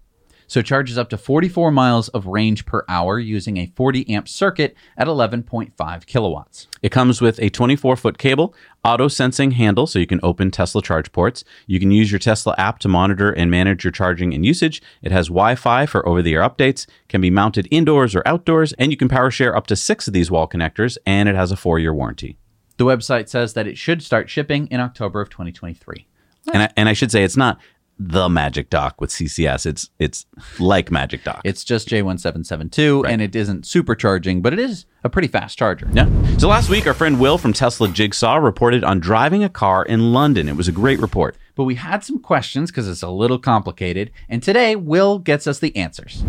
So 0.52 0.60
it 0.60 0.66
charges 0.66 0.97
up 0.97 1.10
to 1.12 1.18
44 1.18 1.72
miles 1.72 2.10
of 2.10 2.28
range 2.28 2.66
per 2.66 2.84
hour 2.89 3.18
using 3.18 3.56
a 3.56 3.68
40 3.68 4.10
amp 4.10 4.28
circuit 4.28 4.76
at 4.97 5.08
11.5 5.08 6.06
kilowatts. 6.06 6.68
It 6.82 6.91
comes 6.91 7.22
with 7.22 7.39
a 7.39 7.49
24 7.49 7.95
foot 7.95 8.18
cable, 8.18 8.54
auto 8.84 9.08
sensing 9.08 9.52
handle 9.52 9.88
so 9.88 9.97
you 9.97 10.06
can 10.06 10.20
open 10.22 10.52
Tesla 10.52 10.82
charge 10.82 11.14
ports. 11.14 11.45
You 11.68 11.80
can 11.80 11.89
use 11.89 12.12
your 12.12 12.20
Tesla 12.20 12.54
app 12.58 12.80
to 12.80 12.89
monitor 12.89 13.32
and 13.32 13.49
manage 13.49 13.86
your 13.86 13.91
charging 13.91 14.34
and 14.34 14.45
usage. 14.45 14.82
It 15.02 15.14
has 15.14 15.30
Wi 15.30 15.56
Fi 15.56 15.86
for 15.86 16.06
over 16.06 16.22
the 16.22 16.34
air 16.34 16.41
updates, 16.41 16.86
can 17.08 17.22
be 17.22 17.30
mounted 17.30 17.70
indoors 17.72 18.14
or 18.14 18.22
outdoors, 18.26 18.74
and 18.74 18.91
you 18.91 18.97
can 18.97 19.08
power 19.08 19.32
share 19.32 19.56
up 19.56 19.68
to 19.68 19.78
six 19.78 20.06
of 20.08 20.14
these 20.14 20.30
wall 20.30 20.49
connectors, 20.49 20.97
and 21.06 21.30
it 21.30 21.36
has 21.36 21.54
a 21.54 21.56
four 21.56 21.80
year 21.80 21.93
warranty. 21.93 22.36
The 22.76 22.84
website 22.84 23.30
says 23.30 23.54
that 23.54 23.68
it 23.68 23.78
should 23.78 24.04
start 24.04 24.30
shipping 24.30 24.68
in 24.68 24.82
October 24.82 25.22
of 25.22 25.30
2023. 25.30 26.08
And 26.54 26.64
I, 26.64 26.70
and 26.76 26.89
I 26.89 26.93
should 26.93 27.12
say 27.12 27.24
it's 27.24 27.38
not 27.38 27.60
the 28.08 28.30
Magic 28.30 28.70
Dock 28.70 28.99
with 28.99 29.12
CCS. 29.12 29.66
It's 29.66 29.89
it's 29.99 30.26
like 30.60 30.89
Magic 30.89 31.24
Dock. 31.24 31.41
It's 31.43 31.64
just 31.64 31.88
J1772 31.89 33.08
and 33.08 33.22
it 33.22 33.36
isn't 33.36 33.64
supercharging, 33.66 34.41
but 34.41 34.54
it 34.54 34.60
is 34.60 34.86
a 35.04 35.10
pretty 35.10 35.28
fast 35.28 35.58
charger. 35.58 35.88
Yeah. 35.93 36.10
So 36.38 36.47
last 36.47 36.70
week, 36.70 36.88
our 36.88 36.93
friend 36.93 37.20
Will 37.20 37.38
from 37.38 37.54
Tesla 37.54 37.88
Jigsaw 37.88 38.38
reported 38.38 38.84
on 38.84 38.99
driving 38.99 39.43
a 39.43 39.49
car 39.49 39.86
in 39.86 40.14
London. 40.14 40.49
It 40.49 40.56
was 40.56 40.68
a 40.68 40.72
great 40.72 40.99
report. 40.99 41.38
But 41.54 41.66
we 41.66 41.76
had 41.76 42.04
some 42.04 42.20
questions 42.20 42.72
because 42.72 42.88
it's 42.88 43.04
a 43.04 43.10
little 43.10 43.38
complicated, 43.38 44.12
and 44.30 44.41
today 44.41 44.76
Will 44.76 45.20
gets 45.20 45.45
us 45.45 45.60
the 45.60 45.76
answers. 45.76 46.24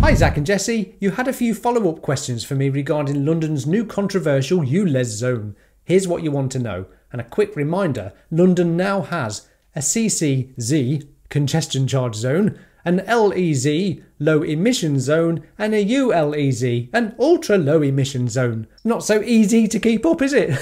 Hi, 0.00 0.14
Zach 0.14 0.36
and 0.36 0.46
Jesse. 0.46 0.94
You 1.00 1.10
had 1.10 1.28
a 1.28 1.32
few 1.32 1.54
follow 1.54 1.90
up 1.90 2.00
questions 2.00 2.44
for 2.44 2.54
me 2.54 2.68
regarding 2.68 3.26
London's 3.26 3.66
new 3.66 3.84
controversial 3.84 4.60
ULEZ 4.60 5.04
zone. 5.04 5.56
Here's 5.84 6.06
what 6.06 6.22
you 6.22 6.30
want 6.30 6.52
to 6.52 6.58
know, 6.58 6.86
and 7.12 7.20
a 7.20 7.24
quick 7.24 7.56
reminder 7.56 8.12
London 8.30 8.76
now 8.76 9.02
has 9.02 9.48
a 9.74 9.80
CCZ, 9.80 11.06
congestion 11.28 11.86
charge 11.86 12.14
zone, 12.14 12.58
an 12.84 12.98
LEZ, 13.06 14.00
low 14.18 14.42
emission 14.42 14.98
zone, 15.00 15.42
and 15.58 15.74
a 15.74 15.84
ULEZ, 15.84 16.88
an 16.92 17.14
ultra 17.18 17.58
low 17.58 17.82
emission 17.82 18.28
zone. 18.28 18.66
Not 18.84 19.04
so 19.04 19.22
easy 19.22 19.68
to 19.68 19.78
keep 19.78 20.06
up, 20.06 20.22
is 20.22 20.32
it? 20.32 20.58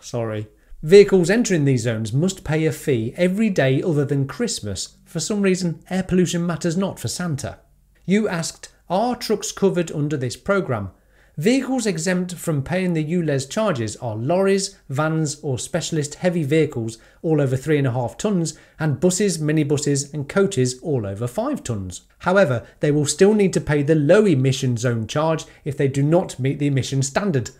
Sorry. 0.00 0.46
Vehicles 0.82 1.30
entering 1.30 1.64
these 1.64 1.82
zones 1.82 2.12
must 2.12 2.44
pay 2.44 2.66
a 2.66 2.72
fee 2.72 3.14
every 3.16 3.50
day 3.50 3.82
other 3.82 4.04
than 4.04 4.26
Christmas. 4.26 4.96
For 5.04 5.18
some 5.18 5.40
reason, 5.40 5.82
air 5.88 6.02
pollution 6.02 6.46
matters 6.46 6.76
not 6.76 6.98
for 6.98 7.08
Santa. 7.08 7.58
You 8.04 8.28
asked, 8.28 8.68
are 8.90 9.16
trucks 9.16 9.50
covered 9.50 9.90
under 9.92 10.16
this 10.16 10.36
programme? 10.36 10.90
Vehicles 11.36 11.84
exempt 11.84 12.36
from 12.36 12.62
paying 12.62 12.92
the 12.92 13.04
ULEZ 13.04 13.50
charges 13.50 13.96
are 13.96 14.14
lorries, 14.14 14.78
vans, 14.88 15.40
or 15.42 15.58
specialist 15.58 16.14
heavy 16.16 16.44
vehicles 16.44 16.96
all 17.22 17.40
over 17.40 17.56
3.5 17.56 18.16
tonnes, 18.16 18.56
and 18.78 19.00
buses, 19.00 19.38
minibuses, 19.38 20.14
and 20.14 20.28
coaches 20.28 20.78
all 20.80 21.04
over 21.04 21.26
5 21.26 21.64
tonnes. 21.64 22.02
However, 22.18 22.64
they 22.78 22.92
will 22.92 23.04
still 23.04 23.34
need 23.34 23.52
to 23.54 23.60
pay 23.60 23.82
the 23.82 23.96
low 23.96 24.26
emission 24.26 24.76
zone 24.76 25.08
charge 25.08 25.44
if 25.64 25.76
they 25.76 25.88
do 25.88 26.04
not 26.04 26.38
meet 26.38 26.60
the 26.60 26.68
emission 26.68 27.02
standard. 27.02 27.50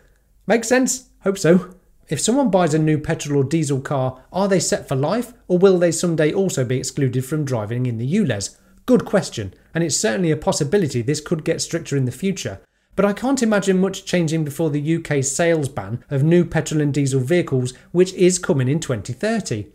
Makes 0.47 0.69
sense? 0.69 1.09
Hope 1.23 1.39
so. 1.39 1.75
If 2.09 2.21
someone 2.21 2.51
buys 2.51 2.75
a 2.75 2.79
new 2.79 2.99
petrol 2.99 3.41
or 3.41 3.45
diesel 3.45 3.81
car, 3.81 4.23
are 4.33 4.47
they 4.47 4.61
set 4.61 4.87
for 4.87 4.95
life, 4.95 5.33
or 5.49 5.59
will 5.59 5.81
they 5.81 5.91
someday 5.91 6.33
also 6.33 6.65
be 6.65 6.79
excluded 6.79 7.25
from 7.25 7.45
driving 7.45 7.87
in 7.87 7.99
the 7.99 8.15
ULEZ? 8.15 8.57
Good 8.87 9.05
question, 9.05 9.53
and 9.75 9.83
it's 9.83 9.97
certainly 9.97 10.31
a 10.31 10.37
possibility 10.37 11.03
this 11.03 11.21
could 11.21 11.45
get 11.45 11.61
stricter 11.61 11.97
in 11.97 12.05
the 12.05 12.13
future. 12.13 12.61
But 12.97 13.05
I 13.05 13.13
can't 13.13 13.43
imagine 13.43 13.81
much 13.81 14.05
changing 14.05 14.45
before 14.45 14.71
the 14.71 14.97
UK 14.97 15.25
sales 15.25 15.69
ban 15.69 16.05
of 16.11 16.23
new 16.23 16.45
petrol 16.45 16.81
and 16.81 16.95
diesel 16.95 17.21
vehicles, 17.21 17.73
which 17.93 18.13
is 18.15 18.39
coming 18.39 18.69
in 18.69 18.81
2030. 18.81 19.67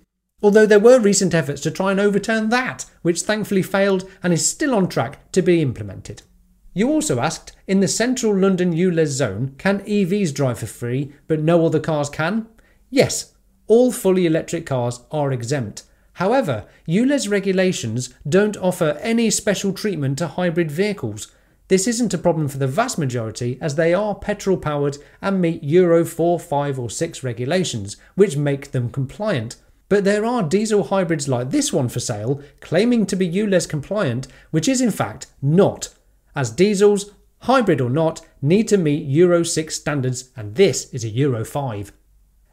Although 0.41 0.65
there 0.65 0.79
were 0.79 0.99
recent 0.99 1.33
efforts 1.33 1.61
to 1.61 1.71
try 1.71 1.91
and 1.91 1.99
overturn 1.99 2.49
that, 2.49 2.85
which 3.01 3.21
thankfully 3.21 3.61
failed 3.61 4.09
and 4.23 4.31
is 4.31 4.47
still 4.47 4.73
on 4.73 4.87
track 4.87 5.31
to 5.33 5.41
be 5.41 5.61
implemented. 5.61 6.21
You 6.73 6.89
also 6.89 7.19
asked, 7.19 7.53
in 7.67 7.81
the 7.81 7.87
central 7.87 8.33
London 8.33 8.73
ULEZ 8.73 9.07
zone, 9.07 9.55
can 9.57 9.79
EVs 9.81 10.33
drive 10.33 10.59
for 10.59 10.65
free, 10.65 11.11
but 11.27 11.41
no 11.41 11.65
other 11.65 11.79
cars 11.79 12.09
can? 12.09 12.47
Yes, 12.89 13.33
all 13.67 13.91
fully 13.91 14.25
electric 14.25 14.65
cars 14.65 15.01
are 15.11 15.33
exempt. 15.33 15.83
However, 16.13 16.65
ULEZ 16.87 17.29
regulations 17.29 18.13
don't 18.27 18.57
offer 18.57 18.97
any 19.01 19.29
special 19.29 19.73
treatment 19.73 20.17
to 20.19 20.27
hybrid 20.27 20.71
vehicles. 20.71 21.27
This 21.69 21.87
isn't 21.87 22.15
a 22.15 22.17
problem 22.17 22.47
for 22.47 22.57
the 22.57 22.67
vast 22.67 22.97
majority 22.97 23.59
as 23.61 23.75
they 23.75 23.93
are 23.93 24.15
petrol 24.15 24.57
powered 24.57 24.97
and 25.21 25.39
meet 25.39 25.63
Euro 25.63 26.03
4, 26.03 26.39
5 26.39 26.79
or 26.79 26.89
6 26.89 27.23
regulations, 27.23 27.95
which 28.15 28.35
make 28.35 28.71
them 28.71 28.89
compliant. 28.89 29.55
But 29.87 30.03
there 30.03 30.25
are 30.25 30.41
diesel 30.41 30.85
hybrids 30.85 31.27
like 31.27 31.51
this 31.51 31.71
one 31.71 31.87
for 31.87 31.99
sale 31.99 32.41
claiming 32.59 33.05
to 33.05 33.15
be 33.15 33.29
ULEZ 33.29 33.69
compliant, 33.69 34.27
which 34.49 34.67
is 34.67 34.81
in 34.81 34.89
fact 34.89 35.27
not, 35.43 35.89
as 36.35 36.49
diesels, 36.49 37.11
hybrid 37.43 37.81
or 37.81 37.89
not, 37.89 38.21
need 38.41 38.67
to 38.69 38.77
meet 38.77 39.05
Euro 39.05 39.43
6 39.43 39.75
standards 39.75 40.31
and 40.35 40.55
this 40.55 40.91
is 40.91 41.03
a 41.03 41.09
Euro 41.09 41.45
5. 41.45 41.91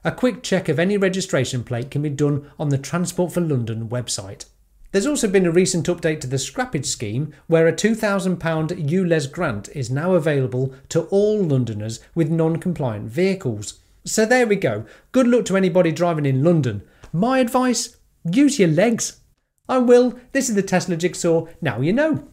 A 0.04 0.12
quick 0.12 0.42
check 0.42 0.68
of 0.68 0.78
any 0.78 0.98
registration 0.98 1.64
plate 1.64 1.90
can 1.90 2.02
be 2.02 2.10
done 2.10 2.50
on 2.58 2.68
the 2.68 2.78
Transport 2.78 3.32
for 3.32 3.40
London 3.40 3.88
website. 3.88 4.44
There's 4.92 5.06
also 5.06 5.28
been 5.28 5.46
a 5.46 5.50
recent 5.50 5.86
update 5.86 6.20
to 6.20 6.26
the 6.26 6.36
scrappage 6.36 6.86
scheme 6.86 7.34
where 7.46 7.66
a 7.66 7.72
£2,000 7.72 8.38
ULEZ 8.38 9.32
grant 9.32 9.68
is 9.74 9.90
now 9.90 10.12
available 10.12 10.74
to 10.90 11.02
all 11.04 11.42
Londoners 11.42 12.00
with 12.14 12.30
non 12.30 12.56
compliant 12.56 13.08
vehicles. 13.08 13.80
So 14.04 14.24
there 14.24 14.46
we 14.46 14.56
go. 14.56 14.86
Good 15.12 15.26
luck 15.26 15.44
to 15.46 15.56
anybody 15.56 15.90
driving 15.90 16.26
in 16.26 16.44
London. 16.44 16.82
My 17.12 17.40
advice 17.40 17.96
use 18.24 18.58
your 18.58 18.68
legs. 18.68 19.20
I'm 19.68 19.86
Will, 19.86 20.18
this 20.32 20.48
is 20.48 20.54
the 20.54 20.62
Tesla 20.62 20.96
Jigsaw, 20.96 21.46
now 21.60 21.80
you 21.80 21.92
know. 21.92 22.26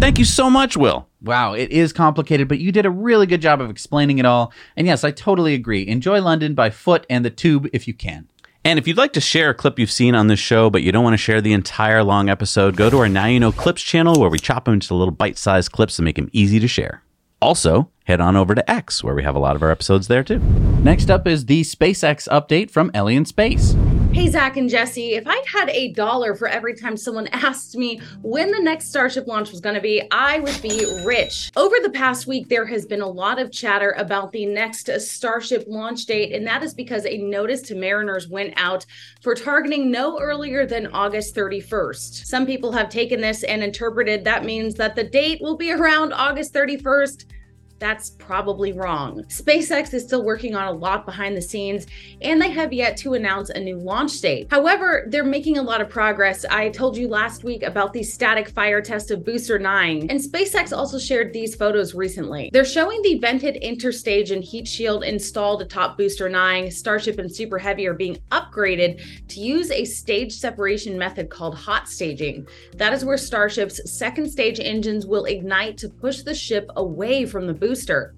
Thank 0.00 0.18
you 0.18 0.24
so 0.24 0.48
much, 0.48 0.76
Will. 0.76 1.08
Wow, 1.22 1.52
it 1.52 1.70
is 1.70 1.92
complicated, 1.92 2.48
but 2.48 2.58
you 2.58 2.72
did 2.72 2.86
a 2.86 2.90
really 2.90 3.26
good 3.26 3.40
job 3.40 3.60
of 3.60 3.70
explaining 3.70 4.18
it 4.18 4.26
all. 4.26 4.52
And 4.76 4.86
yes, 4.86 5.04
I 5.04 5.10
totally 5.10 5.54
agree. 5.54 5.86
Enjoy 5.86 6.20
London 6.20 6.54
by 6.54 6.70
foot 6.70 7.06
and 7.08 7.24
the 7.24 7.30
tube 7.30 7.68
if 7.72 7.86
you 7.86 7.94
can. 7.94 8.28
And 8.66 8.78
if 8.78 8.88
you'd 8.88 8.96
like 8.96 9.12
to 9.12 9.20
share 9.20 9.50
a 9.50 9.54
clip 9.54 9.78
you've 9.78 9.90
seen 9.90 10.14
on 10.14 10.28
this 10.28 10.38
show, 10.38 10.70
but 10.70 10.82
you 10.82 10.90
don't 10.90 11.04
want 11.04 11.12
to 11.12 11.18
share 11.18 11.42
the 11.42 11.52
entire 11.52 12.02
long 12.02 12.30
episode, 12.30 12.76
go 12.76 12.88
to 12.88 12.98
our 12.98 13.08
Now 13.10 13.26
You 13.26 13.38
Know 13.38 13.52
Clips 13.52 13.82
channel 13.82 14.18
where 14.18 14.30
we 14.30 14.38
chop 14.38 14.64
them 14.64 14.74
into 14.74 14.94
little 14.94 15.12
bite 15.12 15.36
sized 15.36 15.70
clips 15.70 15.98
and 15.98 16.04
make 16.04 16.16
them 16.16 16.30
easy 16.32 16.58
to 16.60 16.66
share. 16.66 17.02
Also, 17.42 17.90
head 18.04 18.22
on 18.22 18.36
over 18.36 18.54
to 18.54 18.70
X 18.70 19.04
where 19.04 19.14
we 19.14 19.22
have 19.22 19.36
a 19.36 19.38
lot 19.38 19.54
of 19.54 19.62
our 19.62 19.70
episodes 19.70 20.08
there 20.08 20.24
too. 20.24 20.38
Next 20.82 21.10
up 21.10 21.26
is 21.26 21.44
the 21.44 21.60
SpaceX 21.60 22.26
update 22.28 22.70
from 22.70 22.90
Ellie 22.94 23.16
in 23.16 23.26
Space. 23.26 23.74
Hey, 24.14 24.28
Zach 24.28 24.56
and 24.56 24.70
Jesse, 24.70 25.14
if 25.14 25.24
I 25.26 25.42
had 25.44 25.68
a 25.70 25.90
dollar 25.90 26.36
for 26.36 26.46
every 26.46 26.76
time 26.76 26.96
someone 26.96 27.26
asked 27.32 27.76
me 27.76 28.00
when 28.22 28.52
the 28.52 28.60
next 28.60 28.88
Starship 28.88 29.26
launch 29.26 29.50
was 29.50 29.60
going 29.60 29.74
to 29.74 29.80
be, 29.80 30.06
I 30.12 30.38
would 30.38 30.62
be 30.62 30.86
rich. 31.04 31.50
Over 31.56 31.74
the 31.82 31.90
past 31.90 32.28
week, 32.28 32.48
there 32.48 32.64
has 32.64 32.86
been 32.86 33.00
a 33.00 33.08
lot 33.08 33.40
of 33.40 33.50
chatter 33.50 33.90
about 33.98 34.30
the 34.30 34.46
next 34.46 34.88
Starship 35.00 35.64
launch 35.66 36.06
date, 36.06 36.32
and 36.32 36.46
that 36.46 36.62
is 36.62 36.74
because 36.74 37.04
a 37.06 37.18
notice 37.18 37.60
to 37.62 37.74
mariners 37.74 38.28
went 38.28 38.54
out 38.56 38.86
for 39.20 39.34
targeting 39.34 39.90
no 39.90 40.20
earlier 40.20 40.64
than 40.64 40.86
August 40.92 41.34
31st. 41.34 42.24
Some 42.24 42.46
people 42.46 42.70
have 42.70 42.90
taken 42.90 43.20
this 43.20 43.42
and 43.42 43.64
interpreted 43.64 44.22
that 44.22 44.44
means 44.44 44.76
that 44.76 44.94
the 44.94 45.02
date 45.02 45.40
will 45.42 45.56
be 45.56 45.72
around 45.72 46.12
August 46.12 46.54
31st 46.54 47.24
that's 47.78 48.10
probably 48.10 48.72
wrong. 48.72 49.22
SpaceX 49.24 49.92
is 49.94 50.04
still 50.04 50.24
working 50.24 50.54
on 50.54 50.68
a 50.68 50.72
lot 50.72 51.04
behind 51.04 51.36
the 51.36 51.42
scenes, 51.42 51.86
and 52.22 52.40
they 52.40 52.50
have 52.50 52.72
yet 52.72 52.96
to 52.98 53.14
announce 53.14 53.50
a 53.50 53.60
new 53.60 53.76
launch 53.76 54.20
date. 54.20 54.46
However, 54.50 55.06
they're 55.08 55.24
making 55.24 55.58
a 55.58 55.62
lot 55.62 55.80
of 55.80 55.88
progress. 55.88 56.44
I 56.44 56.70
told 56.70 56.96
you 56.96 57.08
last 57.08 57.44
week 57.44 57.62
about 57.62 57.92
the 57.92 58.02
static 58.02 58.48
fire 58.48 58.80
test 58.80 59.10
of 59.10 59.24
Booster 59.24 59.58
9, 59.58 60.06
and 60.08 60.20
SpaceX 60.20 60.76
also 60.76 60.98
shared 60.98 61.32
these 61.32 61.54
photos 61.54 61.94
recently. 61.94 62.50
They're 62.52 62.64
showing 62.64 63.02
the 63.02 63.18
vented 63.18 63.62
interstage 63.62 64.30
and 64.30 64.42
heat 64.42 64.68
shield 64.68 65.04
installed 65.04 65.62
atop 65.62 65.98
Booster 65.98 66.28
9. 66.28 66.70
Starship 66.70 67.18
and 67.18 67.34
Super 67.34 67.58
Heavy 67.58 67.86
are 67.86 67.94
being 67.94 68.18
upgraded 68.30 69.00
to 69.28 69.40
use 69.40 69.70
a 69.70 69.84
stage 69.84 70.32
separation 70.32 70.96
method 70.96 71.28
called 71.28 71.54
hot 71.54 71.88
staging. 71.88 72.46
That 72.76 72.92
is 72.92 73.04
where 73.04 73.16
Starship's 73.16 73.90
second 73.90 74.30
stage 74.30 74.60
engines 74.60 75.06
will 75.06 75.24
ignite 75.24 75.76
to 75.78 75.88
push 75.88 76.22
the 76.22 76.34
ship 76.34 76.70
away 76.76 77.26
from 77.26 77.46
the 77.46 77.54
booster. 77.64 78.14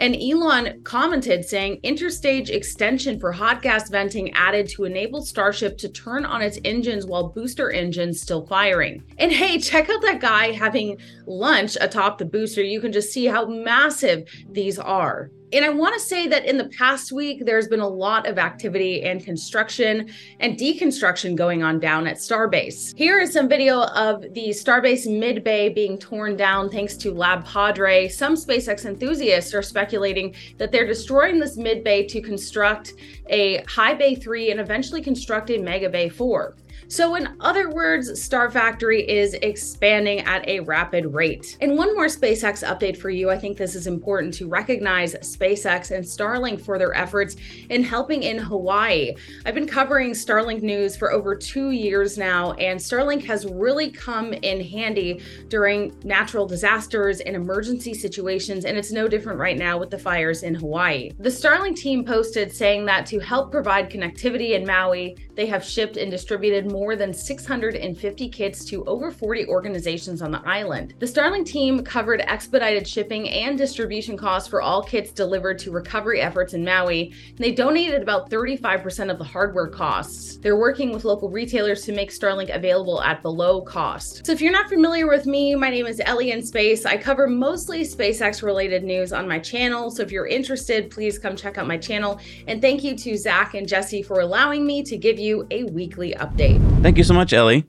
And 0.00 0.16
Elon 0.16 0.82
commented 0.82 1.44
saying 1.44 1.80
interstage 1.84 2.48
extension 2.48 3.20
for 3.20 3.30
hot 3.30 3.60
gas 3.60 3.90
venting 3.90 4.32
added 4.32 4.66
to 4.70 4.84
enable 4.84 5.22
Starship 5.22 5.76
to 5.78 5.90
turn 5.90 6.24
on 6.24 6.40
its 6.40 6.58
engines 6.64 7.04
while 7.06 7.28
booster 7.28 7.70
engines 7.70 8.20
still 8.20 8.46
firing. 8.46 9.04
And 9.18 9.30
hey, 9.30 9.58
check 9.60 9.90
out 9.90 10.00
that 10.02 10.20
guy 10.20 10.52
having 10.52 10.96
lunch 11.26 11.76
atop 11.80 12.16
the 12.16 12.24
booster. 12.24 12.62
You 12.62 12.80
can 12.80 12.92
just 12.92 13.12
see 13.12 13.26
how 13.26 13.44
massive 13.46 14.26
these 14.50 14.78
are. 14.78 15.30
And 15.52 15.64
I 15.64 15.68
want 15.68 15.94
to 15.94 16.00
say 16.00 16.28
that 16.28 16.44
in 16.44 16.58
the 16.58 16.68
past 16.68 17.10
week, 17.10 17.44
there's 17.44 17.66
been 17.66 17.80
a 17.80 17.88
lot 17.88 18.28
of 18.28 18.38
activity 18.38 19.02
and 19.02 19.24
construction 19.24 20.08
and 20.38 20.56
deconstruction 20.56 21.34
going 21.34 21.64
on 21.64 21.80
down 21.80 22.06
at 22.06 22.18
Starbase. 22.18 22.96
Here 22.96 23.18
is 23.18 23.32
some 23.32 23.48
video 23.48 23.82
of 23.82 24.22
the 24.34 24.50
Starbase 24.50 25.10
mid 25.10 25.42
bay 25.42 25.68
being 25.68 25.98
torn 25.98 26.36
down 26.36 26.70
thanks 26.70 26.96
to 26.98 27.12
Lab 27.12 27.44
Padre. 27.44 28.06
Some 28.06 28.36
SpaceX 28.36 28.84
enthusiasts 28.84 29.52
are 29.52 29.62
speculating 29.62 30.36
that 30.58 30.70
they're 30.70 30.86
destroying 30.86 31.40
this 31.40 31.56
mid 31.56 31.82
bay 31.82 32.06
to 32.06 32.20
construct 32.20 32.94
a 33.26 33.64
high 33.64 33.94
bay 33.94 34.14
3 34.14 34.52
and 34.52 34.60
eventually 34.60 35.02
construct 35.02 35.50
a 35.50 35.58
mega 35.58 35.88
bay 35.88 36.08
4. 36.08 36.54
So, 36.90 37.14
in 37.14 37.36
other 37.38 37.70
words, 37.70 38.20
Star 38.20 38.50
Factory 38.50 39.08
is 39.08 39.34
expanding 39.34 40.22
at 40.22 40.46
a 40.48 40.58
rapid 40.58 41.14
rate. 41.14 41.56
And 41.60 41.78
one 41.78 41.94
more 41.94 42.06
SpaceX 42.06 42.66
update 42.66 42.96
for 42.96 43.10
you. 43.10 43.30
I 43.30 43.38
think 43.38 43.56
this 43.56 43.76
is 43.76 43.86
important 43.86 44.34
to 44.34 44.48
recognize 44.48 45.14
SpaceX 45.14 45.92
and 45.92 46.04
Starlink 46.04 46.60
for 46.60 46.80
their 46.80 46.92
efforts 46.92 47.36
in 47.68 47.84
helping 47.84 48.24
in 48.24 48.38
Hawaii. 48.38 49.14
I've 49.46 49.54
been 49.54 49.68
covering 49.68 50.10
Starlink 50.10 50.62
news 50.62 50.96
for 50.96 51.12
over 51.12 51.36
two 51.36 51.70
years 51.70 52.18
now, 52.18 52.54
and 52.54 52.80
Starlink 52.80 53.24
has 53.24 53.46
really 53.46 53.92
come 53.92 54.32
in 54.32 54.60
handy 54.60 55.22
during 55.46 55.94
natural 56.02 56.44
disasters 56.44 57.20
and 57.20 57.36
emergency 57.36 57.94
situations, 57.94 58.64
and 58.64 58.76
it's 58.76 58.90
no 58.90 59.06
different 59.06 59.38
right 59.38 59.56
now 59.56 59.78
with 59.78 59.90
the 59.90 59.98
fires 59.98 60.42
in 60.42 60.56
Hawaii. 60.56 61.12
The 61.20 61.28
Starlink 61.28 61.76
team 61.76 62.04
posted 62.04 62.50
saying 62.50 62.84
that 62.86 63.06
to 63.06 63.20
help 63.20 63.52
provide 63.52 63.88
connectivity 63.88 64.54
in 64.54 64.66
Maui, 64.66 65.16
they 65.36 65.46
have 65.46 65.64
shipped 65.64 65.96
and 65.96 66.10
distributed 66.10 66.68
more 66.68 66.79
more 66.80 66.96
than 66.96 67.12
650 67.12 68.28
kits 68.30 68.64
to 68.64 68.82
over 68.86 69.10
40 69.10 69.48
organizations 69.48 70.22
on 70.22 70.30
the 70.30 70.40
island. 70.48 70.94
The 70.98 71.04
Starlink 71.04 71.44
team 71.44 71.84
covered 71.84 72.22
expedited 72.22 72.88
shipping 72.88 73.28
and 73.28 73.58
distribution 73.58 74.16
costs 74.16 74.48
for 74.48 74.62
all 74.62 74.82
kits 74.82 75.10
delivered 75.12 75.58
to 75.58 75.72
recovery 75.72 76.22
efforts 76.22 76.54
in 76.54 76.64
Maui, 76.64 77.12
and 77.28 77.38
they 77.38 77.52
donated 77.52 78.00
about 78.00 78.30
35% 78.30 79.10
of 79.10 79.18
the 79.18 79.24
hardware 79.24 79.68
costs. 79.68 80.38
They're 80.38 80.56
working 80.56 80.90
with 80.90 81.04
local 81.04 81.28
retailers 81.28 81.82
to 81.84 81.92
make 81.92 82.10
Starlink 82.10 82.48
available 82.54 83.02
at 83.02 83.20
below 83.20 83.60
cost. 83.60 84.24
So 84.24 84.32
if 84.32 84.40
you're 84.40 84.50
not 84.50 84.70
familiar 84.70 85.06
with 85.06 85.26
me, 85.26 85.54
my 85.54 85.68
name 85.68 85.84
is 85.86 86.00
Ellie 86.06 86.30
in 86.30 86.42
Space. 86.42 86.86
I 86.86 86.96
cover 86.96 87.26
mostly 87.26 87.82
SpaceX 87.82 88.42
related 88.42 88.84
news 88.84 89.12
on 89.12 89.28
my 89.28 89.38
channel. 89.38 89.90
So 89.90 90.02
if 90.02 90.10
you're 90.10 90.26
interested, 90.26 90.90
please 90.90 91.18
come 91.18 91.36
check 91.36 91.58
out 91.58 91.66
my 91.66 91.76
channel. 91.76 92.18
And 92.46 92.62
thank 92.62 92.82
you 92.82 92.96
to 92.96 93.18
Zach 93.18 93.52
and 93.52 93.68
Jesse 93.68 94.02
for 94.02 94.20
allowing 94.20 94.64
me 94.64 94.82
to 94.84 94.96
give 94.96 95.18
you 95.18 95.46
a 95.50 95.64
weekly 95.64 96.14
update. 96.14 96.69
Thank 96.82 96.96
you 96.98 97.04
so 97.04 97.14
much, 97.14 97.32
Ellie. 97.32 97.66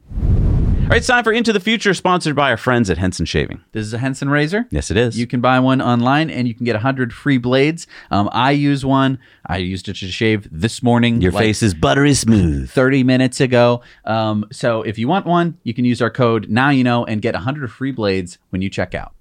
All 0.91 0.95
right, 0.95 0.97
it's 0.97 1.07
time 1.07 1.23
for 1.23 1.31
Into 1.31 1.53
the 1.53 1.61
Future, 1.61 1.93
sponsored 1.93 2.35
by 2.35 2.51
our 2.51 2.57
friends 2.57 2.89
at 2.89 2.97
Henson 2.97 3.25
Shaving. 3.25 3.61
This 3.71 3.85
is 3.85 3.93
a 3.93 3.97
Henson 3.97 4.29
razor. 4.29 4.67
Yes, 4.71 4.91
it 4.91 4.97
is. 4.97 5.17
You 5.17 5.25
can 5.25 5.39
buy 5.39 5.57
one 5.61 5.81
online 5.81 6.29
and 6.29 6.49
you 6.49 6.53
can 6.53 6.65
get 6.65 6.75
100 6.75 7.13
free 7.13 7.37
blades. 7.37 7.87
Um, 8.09 8.29
I 8.33 8.51
use 8.51 8.85
one. 8.85 9.17
I 9.45 9.57
used 9.57 9.87
it 9.87 9.95
to 9.97 10.07
shave 10.11 10.49
this 10.51 10.83
morning. 10.83 11.21
Your 11.21 11.31
like 11.31 11.43
face 11.43 11.63
is 11.63 11.73
buttery 11.73 12.13
smooth. 12.13 12.69
30 12.69 13.03
minutes 13.03 13.39
ago. 13.39 13.83
Um, 14.03 14.45
so 14.51 14.81
if 14.81 14.97
you 14.97 15.07
want 15.07 15.25
one, 15.25 15.57
you 15.63 15.73
can 15.73 15.85
use 15.85 16.01
our 16.01 16.09
code 16.09 16.49
Now 16.49 16.71
You 16.71 16.83
Know 16.83 17.05
and 17.05 17.21
get 17.21 17.35
100 17.35 17.71
free 17.71 17.93
blades 17.93 18.37
when 18.49 18.61
you 18.61 18.69
check 18.69 18.93
out. 18.93 19.13